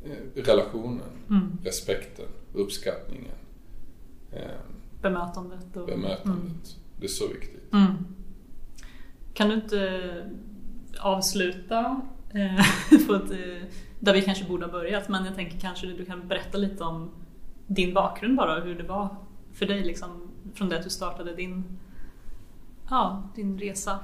eh, 0.05 0.41
relationen, 0.43 1.01
Mm. 1.29 1.57
respekten, 1.63 2.25
uppskattningen, 2.53 3.35
eh, 4.31 4.41
Bemötandet 5.01 5.77
och... 5.77 5.85
bemötandet. 5.87 6.75
Det 6.99 7.05
är 7.05 7.09
så 7.09 7.27
viktigt. 7.27 7.73
Mm. 7.73 7.91
Kan 9.33 9.49
du 9.49 9.55
inte 9.55 10.31
avsluta 10.99 12.01
eh, 12.33 12.65
på 13.07 13.13
ett, 13.13 13.31
eh, 13.31 13.67
där 13.99 14.13
vi 14.13 14.21
kanske 14.21 14.45
borde 14.45 14.65
ha 14.65 14.71
börjat 14.71 15.09
men 15.09 15.25
jag 15.25 15.35
tänker 15.35 15.59
kanske 15.59 15.87
du 15.87 16.05
kan 16.05 16.27
berätta 16.27 16.57
lite 16.57 16.83
om 16.83 17.09
din 17.67 17.93
bakgrund 17.93 18.37
bara, 18.37 18.59
hur 18.63 18.75
det 18.75 18.83
var 18.83 19.15
för 19.53 19.65
dig 19.65 19.83
liksom, 19.83 20.24
från 20.55 20.69
det 20.69 20.77
att 20.77 20.83
du 20.83 20.89
startade 20.89 21.35
din, 21.35 21.63
ja, 22.89 23.23
din 23.35 23.59
resa. 23.59 23.99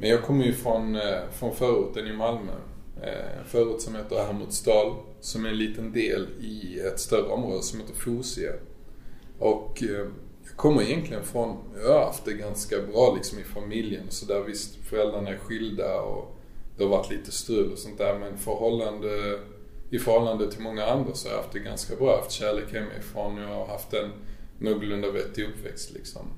Men 0.00 0.10
jag 0.10 0.22
kommer 0.22 0.44
ju 0.44 0.52
från, 0.52 0.94
eh, 0.94 1.30
från 1.32 1.54
förorten 1.54 2.06
i 2.06 2.12
Malmö. 2.12 2.52
En 3.02 3.44
förort 3.44 3.80
som 3.80 3.94
heter 3.94 4.16
Hermodsdal. 4.16 4.94
Som 5.20 5.44
är 5.44 5.48
en 5.48 5.58
liten 5.58 5.92
del 5.92 6.28
i 6.40 6.80
ett 6.80 7.00
större 7.00 7.28
område 7.28 7.62
som 7.62 7.80
heter 7.80 7.94
Fosie. 7.94 8.52
Och 9.38 9.82
eh, 9.82 10.06
jag 10.44 10.56
kommer 10.56 10.82
egentligen 10.82 11.24
från, 11.24 11.56
jag 11.82 11.92
har 11.92 12.04
haft 12.04 12.24
det 12.24 12.32
ganska 12.32 12.76
bra 12.92 13.14
liksom 13.14 13.38
i 13.38 13.44
familjen. 13.44 14.04
Så 14.08 14.26
där 14.26 14.40
visst, 14.40 14.76
föräldrarna 14.76 15.30
är 15.30 15.38
skilda 15.38 16.00
och 16.00 16.36
det 16.76 16.84
har 16.84 16.90
varit 16.90 17.10
lite 17.10 17.32
strul 17.32 17.72
och 17.72 17.78
sånt 17.78 17.98
där. 17.98 18.18
Men 18.18 18.38
förhållande, 18.38 19.38
i 19.90 19.98
förhållande 19.98 20.52
till 20.52 20.62
många 20.62 20.86
andra 20.86 21.14
så 21.14 21.28
har 21.28 21.34
jag 21.34 21.42
haft 21.42 21.52
det 21.52 21.58
ganska 21.58 21.96
bra. 21.96 22.06
Jag 22.06 22.12
har 22.12 22.18
haft 22.18 22.30
kärlek 22.30 22.72
hemifrån 22.72 23.38
och 23.38 23.44
jag 23.44 23.56
har 23.56 23.66
haft 23.66 23.94
en 23.94 24.10
någorlunda 24.58 25.10
vettig 25.10 25.44
uppväxt 25.44 25.92
liksom. 25.94 26.32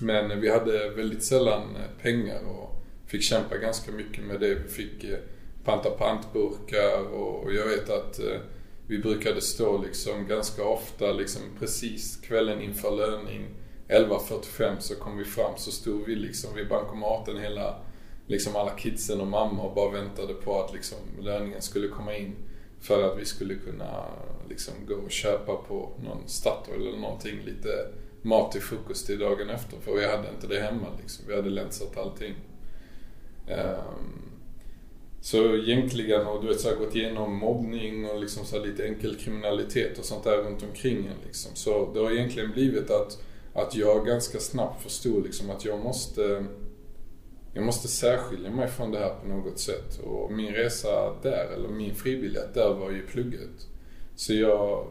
Men 0.00 0.40
vi 0.40 0.50
hade 0.50 0.90
väldigt 0.90 1.24
sällan 1.24 1.76
eh, 1.76 2.02
pengar 2.02 2.40
och 2.44 2.82
fick 3.06 3.22
kämpa 3.22 3.56
ganska 3.56 3.92
mycket 3.92 4.24
med 4.24 4.40
det. 4.40 4.54
Vi 4.54 4.68
fick 4.68 5.04
eh, 5.04 5.18
panta 5.64 5.90
pantburkar 5.90 7.14
och 7.14 7.54
jag 7.54 7.66
vet 7.66 7.90
att 7.90 8.18
eh, 8.18 8.40
vi 8.86 8.98
brukade 8.98 9.40
stå 9.40 9.82
liksom 9.82 10.26
ganska 10.26 10.64
ofta 10.64 11.12
liksom 11.12 11.42
precis 11.58 12.16
kvällen 12.16 12.62
inför 12.62 12.96
löning 12.96 13.46
11.45 13.88 14.78
så 14.78 14.94
kom 14.94 15.18
vi 15.18 15.24
fram 15.24 15.52
så 15.56 15.70
stod 15.70 16.06
vi 16.06 16.14
liksom 16.14 16.54
vid 16.54 16.68
bankomaten 16.68 17.38
hela 17.40 17.76
liksom 18.26 18.56
alla 18.56 18.70
kidsen 18.70 19.20
och 19.20 19.26
mamma 19.26 19.62
och 19.62 19.74
bara 19.74 19.90
väntade 19.90 20.34
på 20.34 20.62
att 20.62 20.72
liksom 20.72 20.98
löningen 21.20 21.62
skulle 21.62 21.88
komma 21.88 22.16
in 22.16 22.36
för 22.80 23.02
att 23.02 23.18
vi 23.18 23.24
skulle 23.24 23.54
kunna 23.54 24.04
liksom 24.48 24.74
gå 24.88 24.94
och 24.94 25.10
köpa 25.10 25.56
på 25.56 25.90
någon 26.04 26.28
Statoil 26.28 26.86
eller 26.88 26.98
någonting 26.98 27.40
lite 27.44 27.88
mat 28.22 28.52
till 28.52 28.62
frukost 28.62 29.06
till 29.06 29.18
dagen 29.18 29.50
efter 29.50 29.76
för 29.80 29.94
vi 29.94 30.06
hade 30.06 30.28
inte 30.28 30.46
det 30.46 30.60
hemma 30.60 30.86
liksom. 31.02 31.24
Vi 31.28 31.36
hade 31.36 31.50
länsat 31.50 31.98
allting. 31.98 32.34
Um, 33.48 34.26
så 35.20 35.56
egentligen, 35.56 36.26
och 36.26 36.42
du 36.42 36.48
vet 36.48 36.60
så 36.60 36.68
här, 36.68 36.76
gått 36.76 36.94
igenom 36.94 37.36
mobbning 37.36 38.10
och 38.10 38.20
liksom 38.20 38.44
så 38.44 38.64
lite 38.64 38.86
enkel 38.86 39.16
kriminalitet 39.16 39.98
och 39.98 40.04
sånt 40.04 40.24
där 40.24 40.36
runt 40.36 40.62
omkring 40.62 40.96
en 40.96 41.26
liksom. 41.26 41.50
Så 41.54 41.92
det 41.94 42.00
har 42.00 42.10
egentligen 42.10 42.52
blivit 42.52 42.90
att, 42.90 43.22
att 43.54 43.74
jag 43.74 44.06
ganska 44.06 44.38
snabbt 44.38 44.82
förstod 44.82 45.24
liksom 45.24 45.50
att 45.50 45.64
jag 45.64 45.78
måste 45.78 46.44
jag 47.56 47.64
måste 47.64 47.88
särskilja 47.88 48.50
mig 48.50 48.68
från 48.68 48.90
det 48.90 48.98
här 48.98 49.14
på 49.22 49.28
något 49.28 49.58
sätt. 49.58 50.00
Och 50.04 50.32
min 50.32 50.52
resa 50.52 51.14
där, 51.22 51.44
eller 51.54 51.68
min 51.68 51.94
fribiljett 51.94 52.54
där 52.54 52.74
var 52.74 52.90
ju 52.90 53.06
plugget. 53.06 53.66
Så 54.16 54.34
jag, 54.34 54.86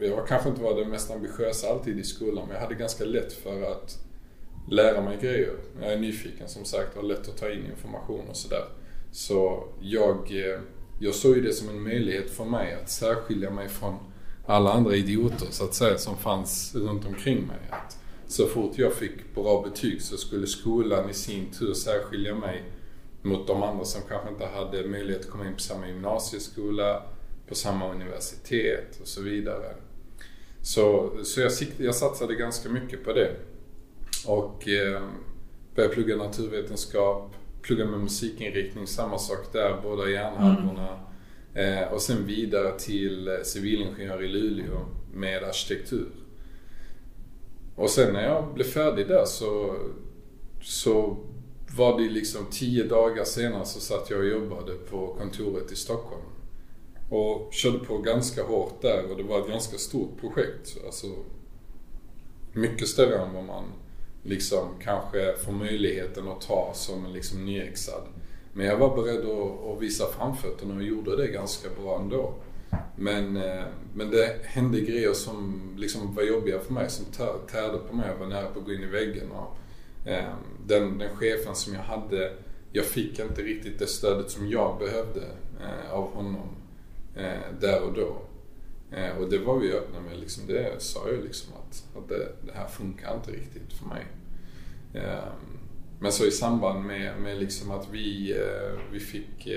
jag 0.00 0.16
var 0.16 0.26
kanske 0.26 0.48
inte 0.48 0.62
var 0.62 0.74
den 0.74 0.90
mest 0.90 1.10
ambitiösa 1.10 1.68
alltid 1.68 1.98
i 1.98 2.02
skolan, 2.02 2.44
men 2.46 2.54
jag 2.54 2.62
hade 2.62 2.74
ganska 2.74 3.04
lätt 3.04 3.32
för 3.32 3.62
att 3.62 3.98
lära 4.70 5.02
mig 5.02 5.18
grejer. 5.20 5.52
Jag 5.82 5.92
är 5.92 5.98
nyfiken 5.98 6.48
som 6.48 6.64
sagt 6.64 6.96
och 6.96 7.02
har 7.02 7.08
lätt 7.08 7.28
att 7.28 7.36
ta 7.36 7.50
in 7.50 7.66
information 7.70 8.28
och 8.28 8.36
sådär. 8.36 8.64
Så 9.12 9.68
jag, 9.80 10.16
eh, 10.16 10.60
jag 11.00 11.14
såg 11.14 11.36
ju 11.36 11.42
det 11.42 11.52
som 11.52 11.68
en 11.68 11.82
möjlighet 11.82 12.30
för 12.30 12.44
mig 12.44 12.74
att 12.82 12.90
särskilja 12.90 13.50
mig 13.50 13.68
från 13.68 13.94
alla 14.46 14.72
andra 14.72 14.96
idioter 14.96 15.46
så 15.50 15.64
att 15.64 15.74
säga 15.74 15.98
som 15.98 16.16
fanns 16.16 16.74
runt 16.74 17.06
omkring 17.06 17.46
mig. 17.46 17.58
Att 17.70 17.98
så 18.28 18.46
fort 18.46 18.78
jag 18.78 18.92
fick 18.92 19.34
bra 19.34 19.62
betyg 19.62 20.02
så 20.02 20.16
skulle 20.16 20.46
skolan 20.46 21.10
i 21.10 21.14
sin 21.14 21.50
tur 21.50 21.74
särskilja 21.74 22.34
mig 22.34 22.64
mot 23.22 23.46
de 23.46 23.62
andra 23.62 23.84
som 23.84 24.02
kanske 24.08 24.28
inte 24.28 24.46
hade 24.46 24.88
möjlighet 24.88 25.24
att 25.24 25.30
komma 25.30 25.46
in 25.46 25.54
på 25.54 25.60
samma 25.60 25.88
gymnasieskola, 25.88 27.02
på 27.48 27.54
samma 27.54 27.92
universitet 27.92 28.98
och 29.00 29.08
så 29.08 29.22
vidare. 29.22 29.74
Så, 30.62 31.10
så 31.24 31.40
jag, 31.40 31.52
jag 31.76 31.94
satsade 31.94 32.34
ganska 32.34 32.68
mycket 32.68 33.04
på 33.04 33.12
det. 33.12 33.36
Och 34.26 34.68
eh, 34.68 35.02
började 35.74 35.94
plugga 35.94 36.16
naturvetenskap, 36.16 37.34
plugga 37.62 37.84
med 37.84 38.00
musikinriktning, 38.00 38.86
samma 38.86 39.18
sak 39.18 39.52
där, 39.52 39.80
båda 39.82 40.10
hjärnhalvorna. 40.10 40.88
Mm. 41.54 41.82
Eh, 41.82 41.92
och 41.92 42.02
sen 42.02 42.26
vidare 42.26 42.78
till 42.78 43.28
eh, 43.28 43.34
civilingenjör 43.42 44.22
i 44.22 44.28
Luleå 44.28 44.86
med 45.14 45.44
arkitektur. 45.44 46.08
Och 47.76 47.90
sen 47.90 48.12
när 48.12 48.24
jag 48.24 48.54
blev 48.54 48.64
färdig 48.64 49.08
där 49.08 49.24
så, 49.24 49.76
så 50.62 51.16
var 51.76 52.00
det 52.00 52.08
liksom 52.08 52.46
tio 52.50 52.84
dagar 52.84 53.24
senare 53.24 53.64
så 53.64 53.80
satt 53.80 54.10
jag 54.10 54.18
och 54.18 54.26
jobbade 54.26 54.74
på 54.74 55.14
kontoret 55.18 55.72
i 55.72 55.76
Stockholm. 55.76 56.22
Och 57.10 57.52
körde 57.52 57.78
på 57.78 57.98
ganska 57.98 58.42
hårt 58.42 58.82
där 58.82 59.10
och 59.10 59.16
det 59.16 59.22
var 59.22 59.40
ett 59.40 59.48
ganska 59.48 59.78
stort 59.78 60.20
projekt. 60.20 60.76
Alltså 60.86 61.06
mycket 62.52 62.88
större 62.88 63.18
än 63.18 63.34
vad 63.34 63.44
man 63.44 63.64
liksom 64.22 64.68
kanske 64.82 65.36
får 65.36 65.52
möjligheten 65.52 66.28
att 66.28 66.40
ta 66.40 66.70
som 66.74 67.12
liksom 67.12 67.44
nyexad. 67.44 68.02
Men 68.52 68.66
jag 68.66 68.76
var 68.76 68.96
beredd 68.96 69.24
att, 69.30 69.66
att 69.66 69.82
visa 69.82 70.06
framfötterna 70.06 70.74
och 70.74 70.82
gjorde 70.82 71.16
det 71.16 71.28
ganska 71.28 71.68
bra 71.80 72.00
ändå. 72.00 72.34
Men, 72.96 73.36
eh, 73.36 73.64
men 73.94 74.10
det 74.10 74.36
hände 74.44 74.80
grejer 74.80 75.12
som 75.12 75.70
liksom 75.76 76.14
var 76.14 76.22
jobbiga 76.22 76.58
för 76.60 76.72
mig, 76.72 76.90
som 76.90 77.04
tärde 77.50 77.78
på 77.78 77.96
mig. 77.96 78.08
Jag 78.08 78.16
var 78.16 78.26
nära 78.26 78.50
på 78.50 78.58
att 78.58 78.64
gå 78.64 78.72
in 78.72 78.82
i 78.82 78.86
väggen. 78.86 79.30
Och, 79.30 79.56
eh, 80.08 80.34
den, 80.66 80.98
den 80.98 81.16
chefen 81.16 81.54
som 81.54 81.74
jag 81.74 81.82
hade, 81.82 82.32
jag 82.72 82.84
fick 82.84 83.18
inte 83.18 83.42
riktigt 83.42 83.78
det 83.78 83.86
stödet 83.86 84.30
som 84.30 84.48
jag 84.48 84.78
behövde 84.78 85.22
eh, 85.60 85.92
av 85.92 86.14
honom 86.14 86.48
eh, 87.16 87.60
där 87.60 87.82
och 87.82 87.92
då. 87.92 88.16
Eh, 88.96 89.18
och 89.18 89.30
det 89.30 89.38
var 89.38 89.58
vi 89.58 89.72
öppna 89.72 90.00
med. 90.00 90.18
Liksom, 90.18 90.46
det 90.46 90.82
sa 90.82 91.08
jag 91.08 91.24
liksom 91.24 91.52
att, 91.54 91.84
att 91.96 92.08
det, 92.08 92.32
det 92.46 92.52
här 92.52 92.68
funkar 92.68 93.14
inte 93.14 93.30
riktigt 93.30 93.72
för 93.72 93.86
mig. 93.86 94.06
Men 96.00 96.12
så 96.12 96.26
i 96.26 96.30
samband 96.30 96.84
med, 96.84 97.20
med 97.20 97.38
liksom 97.38 97.70
att 97.70 97.88
vi, 97.92 98.36
vi 98.92 99.00
fick 99.00 99.48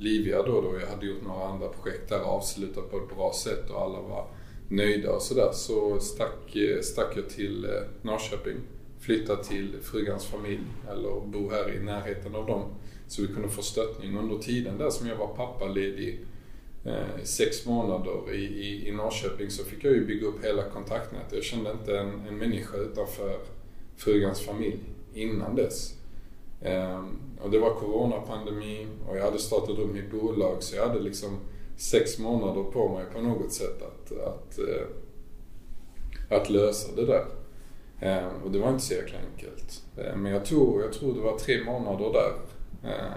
Livia 0.00 0.42
då, 0.42 0.60
då 0.60 0.78
jag 0.80 0.86
hade 0.86 1.06
gjort 1.06 1.22
några 1.22 1.44
andra 1.44 1.68
projekt 1.68 2.08
där 2.08 2.20
avslutat 2.20 2.90
på 2.90 2.96
ett 2.96 3.16
bra 3.16 3.32
sätt 3.32 3.70
och 3.70 3.80
alla 3.80 4.00
var 4.00 4.26
nöjda 4.68 5.12
och 5.12 5.22
sådär 5.22 5.50
så 5.52 6.00
stack, 6.00 6.56
eh, 6.56 6.80
stack 6.80 7.16
jag 7.16 7.28
till 7.28 7.64
eh, 7.64 7.70
Norrköping. 8.02 8.56
Flyttade 9.00 9.44
till 9.44 9.76
frugans 9.82 10.26
familj 10.26 10.64
eller 10.90 11.20
bo 11.26 11.50
här 11.50 11.76
i 11.76 11.80
närheten 11.84 12.34
av 12.34 12.46
dem. 12.46 12.64
Så 13.06 13.22
vi 13.22 13.28
kunde 13.28 13.48
få 13.48 13.62
stöttning 13.62 14.18
under 14.18 14.38
tiden 14.38 14.78
där 14.78 14.90
som 14.90 15.06
jag 15.06 15.16
var 15.16 15.26
pappaledig 15.26 16.20
eh, 16.84 17.24
sex 17.24 17.66
månader 17.66 18.34
i, 18.34 18.44
i, 18.44 18.88
i 18.88 18.92
Norrköping 18.92 19.50
så 19.50 19.64
fick 19.64 19.84
jag 19.84 19.92
ju 19.92 20.06
bygga 20.06 20.26
upp 20.26 20.44
hela 20.44 20.62
kontaktnätet. 20.62 21.32
Jag 21.32 21.44
kände 21.44 21.70
inte 21.70 21.98
en, 21.98 22.26
en 22.28 22.38
människa 22.38 22.76
utanför 22.76 23.38
frugans 23.96 24.40
familj 24.40 24.78
innan 25.14 25.56
dess. 25.56 25.99
Um, 26.64 27.18
och 27.40 27.50
det 27.50 27.58
var 27.58 27.74
coronapandemi 27.74 28.86
och 29.08 29.16
jag 29.16 29.24
hade 29.24 29.38
startat 29.38 29.78
upp 29.78 29.92
mitt 29.92 30.10
bolag 30.10 30.62
så 30.62 30.76
jag 30.76 30.88
hade 30.88 31.00
liksom 31.00 31.38
sex 31.76 32.18
månader 32.18 32.62
på 32.62 32.88
mig 32.88 33.04
på 33.14 33.20
något 33.20 33.52
sätt 33.52 33.82
att, 33.82 34.12
att, 34.12 34.58
uh, 34.58 34.86
att 36.38 36.50
lösa 36.50 36.96
det 36.96 37.06
där. 37.06 37.24
Um, 38.02 38.42
och 38.44 38.50
det 38.50 38.58
var 38.58 38.68
inte 38.68 38.84
så 38.84 38.94
jäkla 38.94 39.18
enkelt. 39.18 39.82
Um, 39.96 40.22
men 40.22 40.32
jag 40.32 40.44
tror, 40.44 40.82
jag 40.82 40.92
tror 40.92 41.14
det 41.14 41.20
var 41.20 41.38
tre 41.38 41.64
månader 41.64 42.12
där 42.12 42.32
uh, 42.90 43.12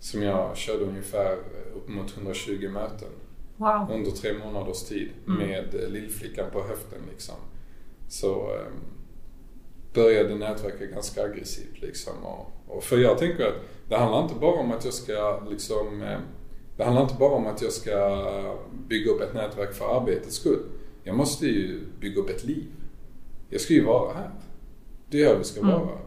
som 0.00 0.22
jag 0.22 0.56
körde 0.56 0.84
ungefär 0.84 1.36
upp 1.76 1.88
mot 1.88 2.16
120 2.16 2.68
möten. 2.72 3.08
Wow. 3.56 3.90
Under 3.90 4.10
tre 4.10 4.32
månaders 4.32 4.82
tid 4.82 5.10
mm. 5.26 5.38
med 5.38 5.74
lillflickan 5.88 6.50
på 6.52 6.62
höften 6.62 6.98
liksom. 7.10 7.34
Så 8.08 8.56
började 9.92 10.34
nätverka 10.34 10.86
ganska 10.86 11.22
aggressivt 11.22 11.80
liksom. 11.80 12.12
Och, 12.24 12.52
och, 12.66 12.84
för 12.84 12.98
jag 12.98 13.18
tänker 13.18 13.46
att 13.46 13.54
det 13.88 13.96
handlar 13.96 14.22
inte 14.22 14.34
bara 14.34 14.60
om 14.60 14.72
att 14.72 14.84
jag 14.84 14.94
ska 14.94 15.42
liksom 15.50 16.02
eh, 16.02 16.18
det 16.76 16.84
handlar 16.84 17.02
inte 17.02 17.14
bara 17.14 17.34
om 17.34 17.46
att 17.46 17.62
jag 17.62 17.72
ska 17.72 18.26
bygga 18.88 19.10
upp 19.10 19.20
ett 19.20 19.34
nätverk 19.34 19.74
för 19.74 20.00
arbetets 20.00 20.36
skull. 20.36 20.62
Jag 21.02 21.16
måste 21.16 21.46
ju 21.46 21.80
bygga 22.00 22.20
upp 22.20 22.30
ett 22.30 22.44
liv. 22.44 22.66
Jag 23.48 23.60
ska 23.60 23.74
ju 23.74 23.84
vara 23.84 24.12
här. 24.12 24.30
Det 25.10 25.22
är 25.22 25.28
här 25.28 25.38
vi 25.38 25.44
ska 25.44 25.60
mm. 25.60 25.72
vara. 25.72 25.98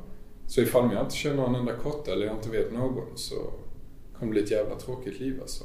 Så 0.47 0.61
ifall 0.61 0.93
jag 0.93 1.03
inte 1.03 1.15
känner 1.15 1.45
en 1.45 1.55
enda 1.55 1.73
kotte 1.73 2.11
eller 2.11 2.25
jag 2.25 2.35
inte 2.35 2.49
vet 2.49 2.73
någon 2.73 3.17
så 3.17 3.35
kommer 3.35 3.53
det 4.19 4.27
bli 4.27 4.43
ett 4.43 4.51
jävla 4.51 4.75
tråkigt 4.75 5.19
liv 5.19 5.37
alltså. 5.41 5.63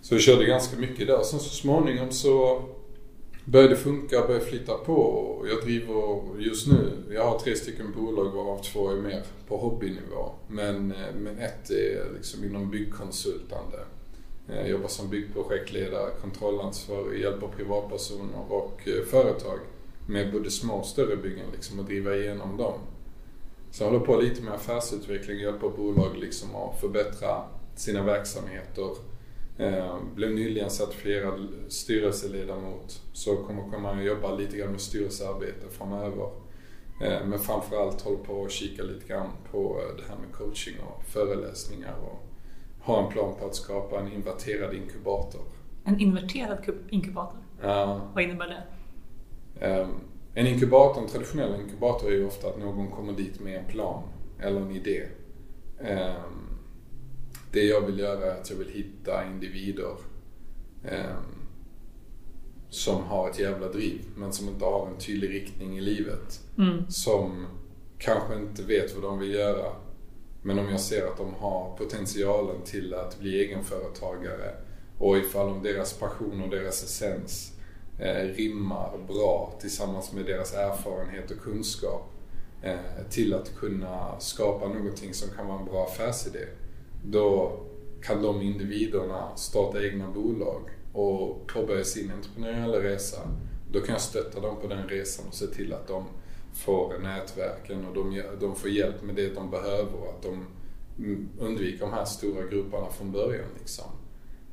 Så 0.00 0.14
vi 0.14 0.20
körde 0.20 0.44
ganska 0.44 0.76
mycket 0.76 1.06
där. 1.06 1.22
Sen 1.22 1.40
så 1.40 1.50
småningom 1.50 2.10
så 2.10 2.62
började 3.50 3.76
funka, 3.76 4.26
började 4.26 4.44
flytta 4.44 4.74
på. 4.74 5.46
Jag 5.48 5.64
driver 5.64 6.20
just 6.38 6.66
nu, 6.66 6.92
jag 7.14 7.24
har 7.24 7.38
tre 7.38 7.56
stycken 7.56 7.92
bolag 7.96 8.30
varav 8.30 8.62
två 8.62 8.90
är 8.90 8.96
mer 8.96 9.22
på 9.48 9.56
hobbynivå. 9.56 10.32
Men, 10.48 10.92
eh, 10.92 11.14
men 11.14 11.38
ett 11.38 11.70
är 11.70 12.14
liksom 12.14 12.44
inom 12.44 12.70
byggkonsultande. 12.70 13.78
Jag 14.46 14.68
jobbar 14.68 14.88
som 14.88 15.10
byggprojektledare, 15.10 16.10
kontrollansvarig, 16.20 17.20
hjälper 17.20 17.48
privatpersoner 17.48 18.52
och 18.52 18.80
eh, 18.88 19.04
företag 19.04 19.58
med 20.06 20.32
både 20.32 20.50
små 20.50 20.74
och 20.74 20.86
större 20.86 21.16
byggen 21.16 21.46
liksom 21.52 21.78
och 21.78 21.84
driva 21.84 22.16
igenom 22.16 22.56
dem. 22.56 22.78
Så 23.70 23.82
jag 23.82 23.90
håller 23.90 24.04
på 24.04 24.16
lite 24.16 24.42
med 24.42 24.54
affärsutveckling, 24.54 25.38
hjälper 25.38 25.68
bolag 25.68 26.16
liksom 26.16 26.56
att 26.56 26.80
förbättra 26.80 27.42
sina 27.76 28.02
verksamheter 28.02 28.90
blev 30.14 30.30
nyligen 30.30 30.70
certifierad 30.70 31.48
styrelseledamot 31.68 33.02
så 33.12 33.36
kommer 33.36 33.70
komma 33.70 34.02
jobba 34.02 34.34
lite 34.34 34.56
grann 34.56 34.70
med 34.70 34.80
styrelsearbete 34.80 35.68
framöver. 35.70 36.30
Eh, 37.02 37.26
men 37.26 37.38
framförallt 37.38 38.02
håller 38.02 38.18
på 38.18 38.44
att 38.44 38.50
kika 38.50 38.82
lite 38.82 39.06
grann 39.06 39.30
på 39.50 39.58
eh, 39.58 39.96
det 39.96 40.02
här 40.08 40.18
med 40.20 40.32
coaching 40.32 40.74
och 40.80 41.04
föreläsningar 41.04 41.94
och 42.02 42.26
ha 42.86 43.06
en 43.06 43.12
plan 43.12 43.34
på 43.40 43.46
att 43.46 43.54
skapa 43.54 44.00
en 44.00 44.12
inverterad 44.12 44.74
inkubator. 44.74 45.42
En 45.84 46.00
inverterad 46.00 46.58
inkubator? 46.90 47.38
Ja. 47.62 48.00
Vad 48.14 48.24
innebär 48.24 48.46
det? 48.46 48.62
En 50.34 50.46
inkubator, 50.46 51.02
en 51.02 51.08
traditionell 51.08 51.60
inkubator 51.60 52.10
är 52.10 52.14
ju 52.14 52.26
ofta 52.26 52.48
att 52.48 52.58
någon 52.58 52.90
kommer 52.90 53.12
dit 53.12 53.40
med 53.40 53.58
en 53.58 53.64
plan 53.64 54.02
eller 54.38 54.60
en 54.60 54.70
idé 54.70 55.06
det 57.52 57.64
jag 57.64 57.80
vill 57.80 57.98
göra 57.98 58.32
är 58.32 58.40
att 58.40 58.50
jag 58.50 58.56
vill 58.56 58.68
hitta 58.68 59.26
individer 59.26 59.96
eh, 60.84 61.16
som 62.68 63.02
har 63.02 63.30
ett 63.30 63.38
jävla 63.38 63.68
driv 63.68 64.00
men 64.16 64.32
som 64.32 64.48
inte 64.48 64.64
har 64.64 64.86
en 64.86 64.98
tydlig 64.98 65.30
riktning 65.30 65.78
i 65.78 65.80
livet. 65.80 66.40
Mm. 66.58 66.90
Som 66.90 67.46
kanske 67.98 68.34
inte 68.34 68.62
vet 68.62 68.94
vad 68.94 69.02
de 69.02 69.18
vill 69.18 69.34
göra. 69.34 69.72
Men 70.42 70.58
om 70.58 70.68
jag 70.68 70.80
ser 70.80 71.06
att 71.06 71.16
de 71.16 71.34
har 71.34 71.76
potentialen 71.76 72.62
till 72.64 72.94
att 72.94 73.20
bli 73.20 73.40
egenföretagare 73.40 74.54
och 74.98 75.18
ifall 75.18 75.48
om 75.48 75.62
deras 75.62 75.92
passion 75.92 76.42
och 76.42 76.50
deras 76.50 76.84
essens 76.84 77.52
eh, 77.98 78.24
rimmar 78.24 78.98
bra 79.08 79.52
tillsammans 79.60 80.12
med 80.12 80.24
deras 80.24 80.54
erfarenhet 80.54 81.30
och 81.30 81.40
kunskap 81.40 82.12
eh, 82.62 82.76
till 83.10 83.34
att 83.34 83.56
kunna 83.56 84.20
skapa 84.20 84.68
någonting 84.68 85.14
som 85.14 85.28
kan 85.36 85.46
vara 85.46 85.58
en 85.58 85.64
bra 85.64 85.84
affärsidé 85.84 86.46
då 87.04 87.60
kan 88.02 88.22
de 88.22 88.42
individerna 88.42 89.36
starta 89.36 89.84
egna 89.84 90.10
bolag 90.10 90.62
och 90.92 91.46
påbörja 91.46 91.84
sin 91.84 92.10
entreprenöriella 92.10 92.82
resa. 92.82 93.28
Då 93.72 93.80
kan 93.80 93.92
jag 93.92 94.00
stötta 94.00 94.40
dem 94.40 94.56
på 94.60 94.66
den 94.66 94.88
resan 94.88 95.26
och 95.28 95.34
se 95.34 95.46
till 95.46 95.72
att 95.72 95.88
de 95.88 96.04
får 96.54 96.98
nätverken 96.98 97.84
och 97.84 97.94
de, 97.94 98.22
de 98.40 98.56
får 98.56 98.70
hjälp 98.70 99.02
med 99.02 99.14
det 99.14 99.34
de 99.34 99.50
behöver 99.50 99.94
och 99.94 100.08
att 100.08 100.22
de 100.22 100.46
undviker 101.38 101.80
de 101.80 101.92
här 101.92 102.04
stora 102.04 102.46
grupperna 102.46 102.90
från 102.90 103.12
början. 103.12 103.48
Liksom. 103.58 103.84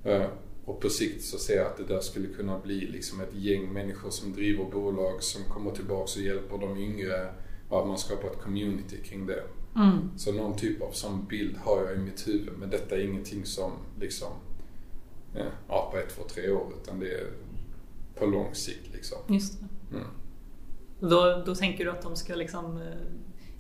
Eh, 0.04 0.26
och 0.66 0.80
på 0.80 0.90
sikt 0.90 1.24
så 1.24 1.38
ser 1.38 1.58
jag 1.58 1.68
att 1.68 1.78
det 1.78 1.84
där 1.84 2.00
skulle 2.00 2.28
kunna 2.28 2.60
bli 2.60 2.80
liksom 2.80 3.22
ett 3.22 3.36
gäng 3.36 3.74
människor 3.74 4.10
som 4.10 4.34
driver 4.34 4.64
bolag 4.64 5.24
som 5.24 5.44
kommer 5.44 5.72
tillbaka 5.72 6.12
och 6.20 6.26
hjälper 6.26 6.58
de 6.58 6.78
yngre 6.78 7.34
och 7.70 7.82
att 7.82 7.88
man 7.88 7.98
skapar 7.98 8.28
ett 8.28 8.42
community 8.42 8.98
kring 9.04 9.26
det. 9.26 9.44
Mm. 9.78 10.12
Så 10.18 10.32
någon 10.32 10.56
typ 10.56 10.82
av 10.82 10.92
sån 10.92 11.26
bild 11.26 11.58
har 11.58 11.84
jag 11.86 11.96
i 11.96 12.00
mitt 12.00 12.28
huvud. 12.28 12.54
Men 12.58 12.70
detta 12.70 12.96
är 12.96 13.00
ingenting 13.00 13.46
som 13.46 13.72
liksom, 14.00 14.32
ja, 15.68 15.90
på 15.92 15.98
ett, 15.98 16.16
två, 16.16 16.24
tre 16.24 16.50
år. 16.52 16.74
Utan 16.82 17.00
det 17.00 17.14
är 17.14 17.28
på 18.16 18.26
lång 18.26 18.56
sikt 18.56 18.94
liksom. 18.94 19.18
Just 19.28 19.60
det. 19.60 19.96
Mm. 19.96 20.08
Då, 21.00 21.44
då 21.46 21.56
tänker 21.56 21.86
du 21.86 21.92
att 21.92 22.02
de 22.02 22.16
ska 22.16 22.36
liksom 22.36 22.78
eh, 22.78 22.84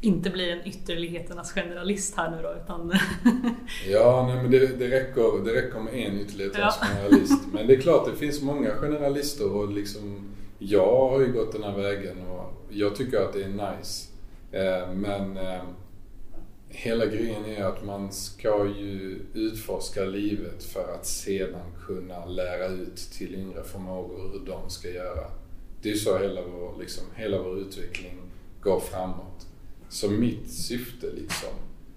inte 0.02 0.30
bli 0.30 0.52
en 0.52 0.68
ytterligheternas 0.68 1.52
generalist 1.52 2.18
här 2.18 2.32
nu 2.32 2.42
då 2.42 2.54
utan... 2.64 2.94
ja, 3.90 4.26
nej, 4.28 4.42
men 4.44 4.52
det, 4.52 4.68
det, 4.80 4.88
räcker, 4.88 5.46
det 5.46 5.54
räcker 5.54 5.80
med 5.80 5.94
en 5.94 6.20
ytterligheternas 6.20 6.80
ja. 6.82 6.88
generalist. 6.96 7.44
Men 7.54 7.68
det 7.68 7.74
är 7.74 7.82
klart, 7.82 8.06
det 8.06 8.16
finns 8.16 8.42
många 8.42 8.70
generalister 8.70 9.52
och 9.52 9.72
liksom 9.72 10.34
jag 10.60 11.10
har 11.10 11.20
ju 11.22 11.32
gått 11.32 11.52
den 11.52 11.64
här 11.64 11.78
vägen 11.78 12.18
och 12.28 12.54
jag 12.70 12.96
tycker 12.96 13.18
att 13.18 13.34
det 13.34 13.44
är 13.44 13.50
nice. 13.50 14.08
Eh, 14.52 14.94
men 14.94 15.38
eh, 15.38 15.62
hela 16.80 17.06
grejen 17.06 17.46
är 17.46 17.64
att 17.64 17.86
man 17.86 18.12
ska 18.12 18.68
ju 18.68 19.20
utforska 19.34 20.06
livet 20.06 20.64
för 20.64 20.94
att 20.94 21.06
sedan 21.06 21.72
kunna 21.86 22.26
lära 22.26 22.68
ut 22.68 22.98
till 22.98 23.36
yngre 23.36 23.64
förmågor 23.64 24.32
hur 24.32 24.46
de 24.46 24.70
ska 24.70 24.90
göra. 24.90 25.32
Det 25.82 25.92
är 25.92 25.96
så 25.96 26.18
hela 26.18 26.42
vår, 26.42 26.76
liksom, 26.80 27.04
hela 27.16 27.42
vår 27.42 27.60
utveckling 27.60 28.22
går 28.62 28.80
framåt. 28.80 29.48
Så 29.90 30.10
mitt 30.10 30.52
syfte 30.52 31.08
liksom, 31.16 31.50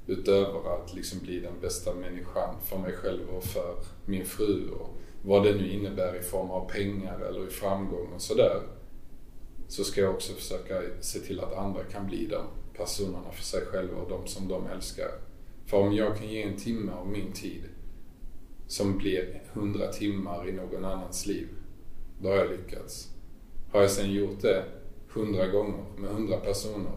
utöver 0.06 0.74
att 0.74 0.94
liksom 0.94 1.18
bli 1.18 1.40
den 1.40 1.60
bästa 1.60 1.94
människan 1.94 2.54
för 2.64 2.78
mig 2.78 2.92
själv 2.92 3.28
och 3.28 3.44
för 3.44 3.74
min 4.06 4.24
fru 4.24 4.70
och 4.70 4.88
vad 5.22 5.44
det 5.44 5.54
nu 5.54 5.68
innebär 5.72 6.18
i 6.18 6.22
form 6.22 6.50
av 6.50 6.70
pengar 6.70 7.20
eller 7.20 7.48
i 7.48 7.50
framgång 7.50 8.12
och 8.14 8.22
sådär. 8.22 8.60
Så 9.68 9.84
ska 9.84 10.00
jag 10.00 10.14
också 10.14 10.32
försöka 10.32 10.82
se 11.00 11.18
till 11.18 11.40
att 11.40 11.56
andra 11.56 11.84
kan 11.84 12.06
bli 12.06 12.26
dem 12.26 12.46
personerna 12.80 13.30
för 13.32 13.42
sig 13.42 13.60
själva 13.60 13.96
och 13.96 14.10
de 14.10 14.26
som 14.26 14.48
de 14.48 14.66
älskar. 14.66 15.10
För 15.66 15.76
om 15.76 15.92
jag 15.92 16.16
kan 16.16 16.28
ge 16.28 16.42
en 16.42 16.56
timme 16.56 16.92
av 16.92 17.08
min 17.08 17.32
tid 17.32 17.62
som 18.66 18.98
blir 18.98 19.42
hundra 19.52 19.92
timmar 19.92 20.48
i 20.48 20.52
någon 20.52 20.84
annans 20.84 21.26
liv, 21.26 21.48
då 22.20 22.28
har 22.28 22.36
jag 22.36 22.50
lyckats. 22.50 23.08
Har 23.72 23.80
jag 23.80 23.90
sen 23.90 24.12
gjort 24.12 24.40
det 24.42 24.64
hundra 25.08 25.46
gånger 25.46 25.84
med 25.98 26.10
hundra 26.10 26.36
personer, 26.36 26.96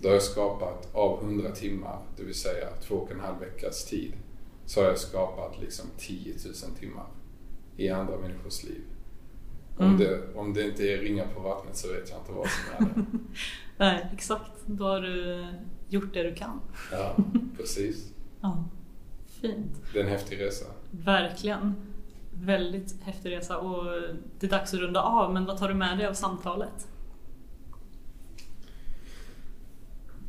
då 0.00 0.08
har 0.08 0.14
jag 0.14 0.22
skapat 0.22 0.94
av 0.94 1.24
hundra 1.24 1.50
timmar, 1.50 1.98
det 2.16 2.22
vill 2.22 2.34
säga 2.34 2.68
två 2.82 2.94
och 2.94 3.10
en 3.10 3.20
halv 3.20 3.40
veckas 3.40 3.84
tid, 3.84 4.12
så 4.66 4.80
har 4.80 4.88
jag 4.88 4.98
skapat 4.98 5.60
liksom 5.60 5.86
10 5.98 6.34
000 6.44 6.54
timmar 6.80 7.06
i 7.76 7.88
andra 7.88 8.18
människors 8.18 8.64
liv. 8.64 8.82
Mm. 9.78 9.92
Om, 9.92 9.98
det, 9.98 10.34
om 10.34 10.52
det 10.52 10.62
inte 10.62 10.92
är 10.92 10.98
ringar 10.98 11.26
på 11.34 11.40
vattnet 11.40 11.76
så 11.76 11.88
vet 11.88 12.10
jag 12.10 12.18
inte 12.18 12.32
vad 12.32 12.46
som 12.48 12.86
är 12.86 12.90
det. 12.94 13.04
Nej, 13.76 14.10
exakt. 14.12 14.52
Då 14.66 14.84
har 14.84 15.00
du 15.00 15.46
gjort 15.88 16.14
det 16.14 16.22
du 16.22 16.34
kan. 16.34 16.60
Ja, 16.92 17.16
precis. 17.56 18.12
ja, 18.40 18.64
fint. 19.40 19.82
Det 19.92 20.00
är 20.00 20.04
en 20.04 20.10
häftig 20.10 20.40
resa. 20.40 20.66
Verkligen. 20.90 21.74
Väldigt 22.32 23.02
häftig 23.02 23.30
resa 23.30 23.58
och 23.58 23.84
det 24.38 24.46
är 24.46 24.50
dags 24.50 24.74
att 24.74 24.80
runda 24.80 25.00
av 25.00 25.32
men 25.32 25.44
vad 25.44 25.58
tar 25.58 25.68
du 25.68 25.74
med 25.74 25.98
dig 25.98 26.06
av 26.06 26.14
samtalet? 26.14 26.88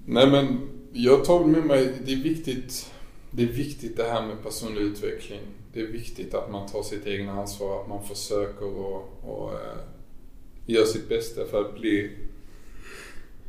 Nej 0.06 0.32
men 0.32 0.70
jag 0.94 1.26
tar 1.26 1.46
med 1.46 1.66
mig, 1.66 2.02
det 2.06 2.14
är 2.14 2.24
viktigt 2.24 2.92
det 3.32 3.44
är 3.44 3.48
viktigt 3.48 3.98
det 3.98 4.04
här 4.04 4.28
med 4.28 4.44
personlig 4.44 4.82
utveckling. 4.82 5.42
Det 5.78 5.84
är 5.84 5.88
viktigt 5.88 6.34
att 6.34 6.52
man 6.52 6.68
tar 6.68 6.84
sitt 6.84 7.08
egna 7.08 7.32
ansvar, 7.32 7.82
att 7.82 7.88
man 7.88 8.04
försöker 8.04 8.66
och, 8.66 9.10
och 9.24 9.52
eh, 9.52 9.78
gör 10.66 10.86
sitt 10.86 11.10
bästa 11.10 11.46
för 11.46 11.62
att 11.62 11.80
bli 11.80 12.12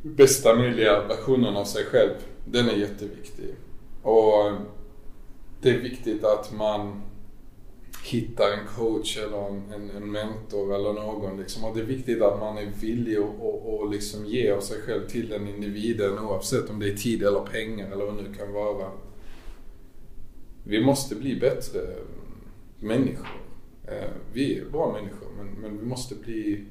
bästa 0.01 0.55
möjliga 0.55 1.07
versionen 1.07 1.55
av 1.55 1.65
sig 1.65 1.85
själv. 1.85 2.13
Den 2.45 2.69
är 2.69 2.73
jätteviktig. 2.73 3.55
Och 4.03 4.47
eh, 4.47 4.55
det 5.61 5.69
är 5.69 5.79
viktigt 5.79 6.23
att 6.23 6.51
man 6.53 7.01
hittar 8.03 8.51
en 8.51 8.67
coach 8.75 9.17
eller 9.17 9.47
en, 9.47 9.91
en, 9.95 10.11
mentor 10.11 10.75
eller 10.75 10.93
någon. 10.93 11.39
Liksom. 11.39 11.63
Och 11.63 11.75
det 11.75 11.81
är 11.81 11.85
viktigt 11.85 12.21
att 12.21 12.39
man 12.39 12.57
är 12.57 12.71
villig 12.81 13.17
att 13.17 13.91
liksom 13.91 14.25
ge 14.25 14.51
av 14.51 14.61
sig 14.61 14.81
själv 14.81 15.07
till 15.07 15.29
den 15.29 15.47
individen 15.47 16.19
oavsett 16.19 16.69
om 16.69 16.79
det 16.79 16.89
är 16.91 16.95
tid 16.95 17.23
eller 17.23 17.39
pengar 17.39 17.91
eller 17.91 18.05
vad 18.05 18.17
det 18.17 18.21
nu 18.21 18.33
kan 18.33 18.53
vara 18.53 18.91
vi 20.69 20.83
måste 20.83 21.15
bli 21.15 21.35
bättre 21.35 21.79
människor. 22.79 23.41
Eh, 23.87 24.09
vi 24.33 24.59
är 24.59 24.65
bra 24.65 24.93
människor 24.93 25.27
men, 25.37 25.47
men 25.47 25.79
vi 25.79 25.85
måste 25.85 26.15
bli 26.15 26.65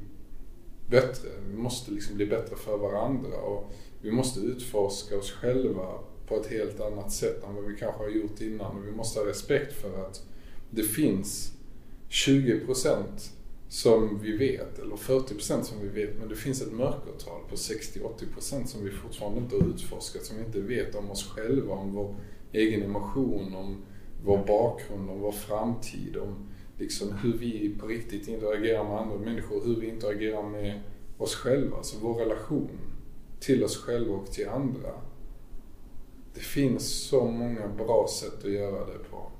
bättre. 0.91 1.29
Vi 1.51 1.57
måste 1.57 1.91
liksom 1.91 2.17
bli 2.17 2.27
bättre 2.27 2.57
för 2.57 2.79
varandra 2.79 3.37
och 3.37 3.73
vi 4.03 4.11
måste 4.11 4.41
utforska 4.41 5.19
oss 5.19 5.33
själva 5.33 5.99
på 6.27 6.37
ett 6.37 6.47
helt 6.47 6.81
annat 6.81 7.13
sätt 7.13 7.45
än 7.45 7.55
vad 7.55 7.65
vi 7.65 7.77
kanske 7.77 8.03
har 8.03 8.11
gjort 8.11 8.41
innan. 8.41 8.77
Och 8.77 8.87
vi 8.87 8.93
måste 8.93 9.21
ha 9.21 9.27
respekt 9.27 9.73
för 9.73 10.07
att 10.07 10.23
det 10.71 10.83
finns 10.83 11.53
20% 12.09 13.05
som 13.69 14.19
vi 14.23 14.37
vet, 14.37 14.79
eller 14.79 14.97
40% 14.97 15.63
som 15.63 15.81
vi 15.81 15.89
vet, 15.89 16.19
men 16.19 16.29
det 16.29 16.37
finns 16.37 16.63
ett 16.63 16.73
mörkertal 16.73 17.41
på 17.49 17.57
60-80% 17.57 18.67
som 18.67 18.85
vi 18.85 18.91
fortfarande 18.91 19.41
inte 19.41 19.57
har 19.57 19.69
utforskat, 19.69 20.25
som 20.25 20.37
vi 20.37 20.45
inte 20.45 20.61
vet 20.61 20.95
om 20.95 21.11
oss 21.11 21.29
själva, 21.29 21.75
om 21.75 21.93
vår 21.93 22.15
egen 22.53 22.83
emotion, 22.83 23.55
om 23.55 23.85
vår 24.25 24.39
bakgrund, 24.39 25.11
om 25.11 25.21
vår 25.21 25.33
framtid, 25.33 26.17
om 26.17 26.49
liksom 26.79 27.13
hur 27.13 27.39
vi 27.39 27.77
på 27.81 27.87
riktigt 27.87 28.29
interagerar 28.29 28.85
med 28.85 28.99
andra 28.99 29.19
människor, 29.19 29.65
hur 29.65 29.81
vi 29.81 29.89
interagerar 29.89 30.43
med 30.43 30.81
oss 31.19 31.35
själva, 31.35 31.77
alltså 31.77 31.97
vår 32.03 32.15
relation 32.15 32.79
till 33.41 33.65
oss 33.65 33.77
själva 33.77 34.15
och 34.15 34.33
till 34.33 34.49
andra. 34.49 34.93
Det 36.35 36.41
finns 36.41 37.09
så 37.09 37.25
många 37.25 37.69
bra 37.69 38.07
sätt 38.09 38.45
att 38.45 38.53
göra 38.53 38.87
det 38.87 38.99
på. 39.11 39.31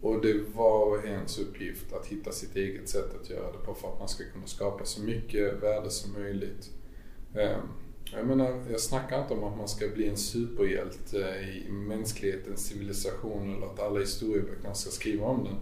Och 0.00 0.20
det 0.20 0.30
är 0.30 0.44
var 0.54 0.86
och 0.86 1.04
ens 1.04 1.38
uppgift 1.38 1.92
att 1.92 2.06
hitta 2.06 2.32
sitt 2.32 2.56
eget 2.56 2.88
sätt 2.88 3.20
att 3.20 3.30
göra 3.30 3.52
det 3.52 3.58
på 3.58 3.74
för 3.74 3.88
att 3.88 3.98
man 3.98 4.08
ska 4.08 4.24
kunna 4.32 4.46
skapa 4.46 4.84
så 4.84 5.02
mycket 5.02 5.62
värde 5.62 5.90
som 5.90 6.12
möjligt. 6.12 6.70
Ehm, 7.34 7.68
jag 8.12 8.26
menar, 8.26 8.64
jag 8.70 8.80
snackar 8.80 9.22
inte 9.22 9.34
om 9.34 9.44
att 9.44 9.56
man 9.56 9.68
ska 9.68 9.88
bli 9.88 10.08
en 10.08 10.16
superhjälte 10.16 11.18
i 11.18 11.70
mänsklighetens 11.70 12.66
civilisation 12.66 13.54
eller 13.54 13.66
att 13.66 13.80
alla 13.80 14.00
historieböckerna 14.00 14.74
ska 14.74 14.90
skriva 14.90 15.26
om 15.26 15.44
den. 15.44 15.56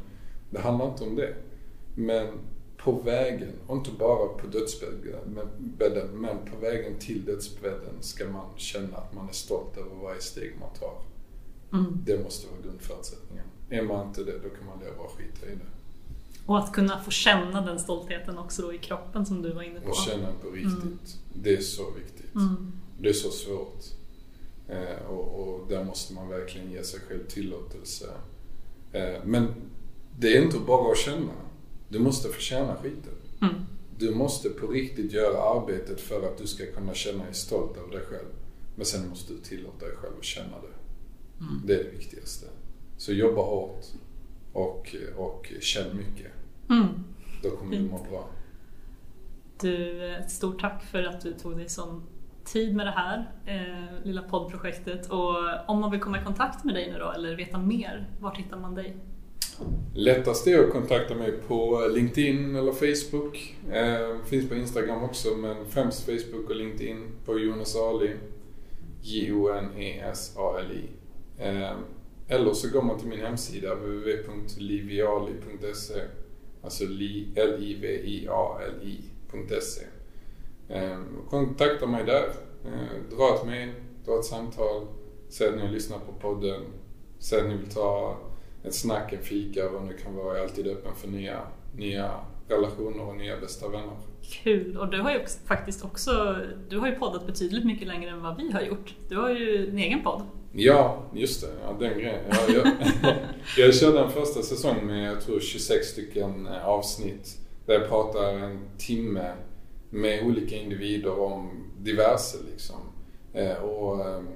Det 0.50 0.60
handlar 0.60 0.90
inte 0.90 1.04
om 1.04 1.16
det. 1.16 1.34
Men 1.94 2.26
på 2.76 2.92
vägen, 2.92 3.52
och 3.66 3.76
inte 3.76 3.90
bara 3.98 4.28
på 4.28 4.46
dödsbädden, 4.46 5.38
men 6.14 6.38
på 6.52 6.56
vägen 6.60 6.98
till 6.98 7.24
dödsbädden 7.24 7.94
ska 8.00 8.28
man 8.28 8.46
känna 8.56 8.96
att 8.96 9.14
man 9.14 9.28
är 9.28 9.32
stolt 9.32 9.76
över 9.76 9.96
varje 10.02 10.20
steg 10.20 10.56
man 10.60 10.74
tar. 10.74 11.02
Mm. 11.72 12.02
Det 12.06 12.22
måste 12.22 12.46
vara 12.50 12.60
grundförutsättningen. 12.62 13.44
Är 13.70 13.82
man 13.82 14.08
inte 14.08 14.24
det, 14.24 14.38
då 14.38 14.48
kan 14.48 14.66
man 14.66 14.78
leva 14.78 15.02
och 15.02 15.10
skita 15.10 15.46
i 15.46 15.54
det. 15.54 15.66
Och 16.46 16.58
att 16.58 16.72
kunna 16.72 17.02
få 17.02 17.10
känna 17.10 17.60
den 17.60 17.78
stoltheten 17.78 18.38
också 18.38 18.62
då 18.62 18.74
i 18.74 18.78
kroppen 18.78 19.26
som 19.26 19.42
du 19.42 19.52
var 19.52 19.62
inne 19.62 19.80
på. 19.80 19.88
Och 19.88 19.96
känna 19.96 20.32
på 20.42 20.50
riktigt. 20.50 20.82
Mm. 20.82 20.98
Det 21.34 21.56
är 21.56 21.60
så 21.60 21.90
viktigt. 21.90 22.13
Mm. 22.34 22.72
Det 22.98 23.08
är 23.08 23.12
så 23.12 23.30
svårt. 23.30 23.84
Eh, 24.68 25.06
och, 25.06 25.40
och, 25.40 25.68
där 25.68 25.84
måste 25.84 26.14
man 26.14 26.28
verkligen 26.28 26.70
ge 26.70 26.82
sig 26.82 27.00
själv 27.00 27.26
tillåtelse. 27.28 28.06
Eh, 28.92 29.24
men 29.24 29.46
det 30.18 30.36
är 30.36 30.42
inte 30.42 30.58
bara 30.58 30.92
att 30.92 30.98
känna. 30.98 31.32
Du 31.88 31.98
måste 31.98 32.28
förtjäna 32.28 32.76
skiten. 32.76 33.14
Mm. 33.42 33.54
Du 33.98 34.14
måste 34.14 34.48
på 34.48 34.66
riktigt 34.66 35.12
göra 35.12 35.60
arbetet 35.60 36.00
för 36.00 36.28
att 36.28 36.38
du 36.38 36.46
ska 36.46 36.66
kunna 36.66 36.94
känna 36.94 37.24
dig 37.24 37.34
stolt 37.34 37.76
över 37.76 37.90
dig 37.90 38.06
själv. 38.06 38.28
Men 38.76 38.86
sen 38.86 39.08
måste 39.08 39.32
du 39.32 39.40
tillåta 39.40 39.86
dig 39.86 39.96
själv 39.96 40.14
att 40.18 40.24
känna 40.24 40.56
det. 40.60 40.74
Mm. 41.44 41.62
Det 41.66 41.74
är 41.74 41.84
det 41.84 41.90
viktigaste. 41.90 42.46
Så 42.96 43.12
jobba 43.12 43.42
hårt 43.42 43.84
och, 44.52 44.96
och 45.16 45.52
känn 45.60 45.96
mycket. 45.96 46.32
Mm. 46.70 46.88
Då 47.42 47.50
kommer 47.50 47.76
Fint. 47.76 47.90
du 47.90 47.90
må 47.90 48.04
bra. 48.10 48.28
Du, 49.60 50.06
ett 50.16 50.30
stort 50.30 50.60
tack 50.60 50.84
för 50.84 51.02
att 51.02 51.20
du 51.20 51.34
tog 51.34 51.56
dig 51.56 51.68
sån 51.68 52.02
tid 52.44 52.76
med 52.76 52.86
det 52.86 52.90
här 52.90 53.30
eh, 53.46 54.04
lilla 54.04 54.22
poddprojektet. 54.22 55.10
Och 55.10 55.36
om 55.66 55.80
man 55.80 55.90
vill 55.90 56.00
komma 56.00 56.20
i 56.20 56.24
kontakt 56.24 56.64
med 56.64 56.74
dig 56.74 56.92
nu 56.92 56.98
då, 56.98 57.12
eller 57.12 57.36
veta 57.36 57.58
mer, 57.58 58.10
vart 58.20 58.38
hittar 58.38 58.56
man 58.56 58.74
dig? 58.74 58.96
Lättast 59.94 60.46
är 60.46 60.64
att 60.64 60.72
kontakta 60.72 61.14
mig 61.14 61.32
på 61.32 61.88
LinkedIn 61.94 62.56
eller 62.56 62.72
Facebook. 62.72 63.56
Eh, 63.72 64.16
finns 64.24 64.48
på 64.48 64.54
Instagram 64.54 65.04
också, 65.04 65.28
men 65.28 65.66
främst 65.66 66.04
Facebook 66.04 66.50
och 66.50 66.56
LinkedIn 66.56 67.10
på 67.24 67.38
Jonas 67.38 67.76
Ali. 67.76 68.10
J-O-N-E-S-A-L-I. 69.02 70.88
Eh, 71.38 71.72
eller 72.28 72.52
så 72.52 72.70
går 72.70 72.82
man 72.82 72.98
till 72.98 73.08
min 73.08 73.20
hemsida 73.20 73.74
www.liviali.se 73.74 76.00
Alltså 76.62 76.84
L-I-V-I-A-L-I.se 76.84 79.84
Kontakta 81.30 81.86
mig 81.86 82.04
där. 82.04 82.24
Ehm, 82.64 83.16
dra 83.16 83.34
ett 83.34 83.46
mejl, 83.46 83.72
dra 84.04 84.18
ett 84.18 84.24
samtal. 84.24 84.86
Säg 85.28 85.48
att 85.48 85.54
ni 85.54 85.60
har 85.60 85.68
lyssnat 85.68 86.06
på 86.06 86.12
podden. 86.12 86.60
Säg 87.18 87.40
att 87.40 87.48
ni 87.48 87.56
vill 87.56 87.70
ta 87.70 88.16
ett 88.64 88.74
snack, 88.74 89.12
en 89.12 89.22
fika, 89.22 89.68
vad 89.68 89.88
det 89.88 89.94
kan 89.94 90.14
vara. 90.14 90.26
Jag 90.26 90.38
är 90.38 90.42
alltid 90.42 90.66
öppen 90.66 90.94
för 90.94 91.08
nya, 91.08 91.40
nya 91.76 92.10
relationer 92.48 93.08
och 93.08 93.16
nya 93.16 93.40
bästa 93.40 93.68
vänner. 93.68 93.96
Kul! 94.22 94.76
Och 94.76 94.90
du 94.90 95.00
har 95.00 95.12
ju 95.12 95.20
också, 95.20 95.38
faktiskt 95.46 95.84
också, 95.84 96.36
du 96.68 96.78
har 96.78 96.88
ju 96.88 96.94
poddat 96.94 97.26
betydligt 97.26 97.64
mycket 97.64 97.88
längre 97.88 98.10
än 98.10 98.22
vad 98.22 98.36
vi 98.36 98.52
har 98.52 98.60
gjort. 98.60 98.94
Du 99.08 99.16
har 99.16 99.30
ju 99.30 99.68
en 99.68 99.78
egen 99.78 100.02
podd. 100.02 100.22
Ja, 100.52 101.02
just 101.14 101.40
det. 101.40 101.48
Ja, 101.62 101.76
den 101.78 101.98
grejen. 101.98 102.20
Ja, 102.30 102.54
jag, 102.54 102.66
jag 103.66 103.74
körde 103.74 104.00
en 104.00 104.10
första 104.10 104.42
säsong 104.42 104.86
med, 104.86 105.08
jag 105.10 105.20
tror 105.20 105.40
26 105.40 105.86
stycken 105.86 106.46
eh, 106.46 106.68
avsnitt. 106.68 107.38
Där 107.66 107.74
jag 107.74 107.88
pratar 107.88 108.32
en 108.32 108.58
timme 108.78 109.32
med 109.94 110.26
olika 110.26 110.56
individer 110.56 111.20
om 111.20 111.50
diverse 111.78 112.38
liksom. 112.52 112.76
Eh, 113.32 113.56
och 113.56 114.06
ehm, 114.06 114.28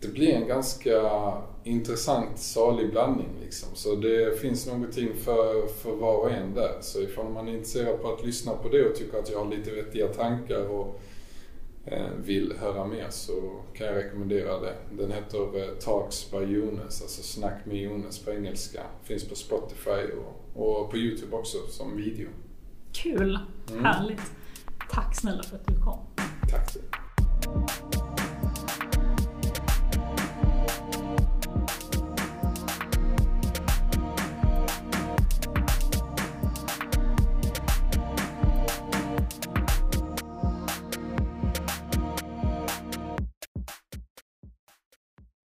det 0.00 0.08
blir 0.08 0.32
en 0.32 0.48
ganska 0.48 1.00
intressant, 1.64 2.38
salig 2.38 2.90
blandning 2.90 3.28
liksom. 3.44 3.68
Så 3.74 3.94
det 3.94 4.40
finns 4.40 4.66
någonting 4.66 5.14
för, 5.14 5.66
för 5.66 5.92
var 5.92 6.16
och 6.16 6.30
en 6.30 6.54
där. 6.54 6.78
Så 6.80 7.00
ifall 7.00 7.28
man 7.28 7.48
är 7.48 7.52
intresserad 7.52 8.02
på 8.02 8.12
att 8.12 8.26
lyssna 8.26 8.52
på 8.52 8.68
det 8.68 8.88
och 8.88 8.96
tycker 8.96 9.18
att 9.18 9.30
jag 9.30 9.38
har 9.38 9.50
lite 9.50 9.70
vettiga 9.70 10.08
tankar 10.08 10.68
och 10.68 11.00
eh, 11.86 12.10
vill 12.24 12.52
höra 12.60 12.86
mer 12.86 13.06
så 13.10 13.60
kan 13.74 13.86
jag 13.86 13.96
rekommendera 13.96 14.60
det. 14.60 14.74
Den 14.90 15.12
heter 15.12 15.58
eh, 15.62 15.74
Talks 15.74 16.30
by 16.30 16.38
Jonas, 16.38 17.02
alltså 17.02 17.22
Snack 17.22 17.66
med 17.66 17.76
Jonas 17.76 18.18
på 18.18 18.30
engelska. 18.30 18.82
Finns 19.04 19.28
på 19.28 19.34
Spotify 19.34 19.90
och, 19.90 20.62
och 20.62 20.90
på 20.90 20.96
Youtube 20.96 21.36
också 21.36 21.58
som 21.68 21.96
video. 21.96 22.28
Kul! 22.94 23.38
Mm. 23.70 23.84
Härligt! 23.84 24.32
Tack 24.90 25.16
snälla 25.16 25.42
för 25.42 25.56
att 25.56 25.66
du 25.66 25.80
kom. 25.80 25.98
Tack 26.50 26.70
så 26.70 26.78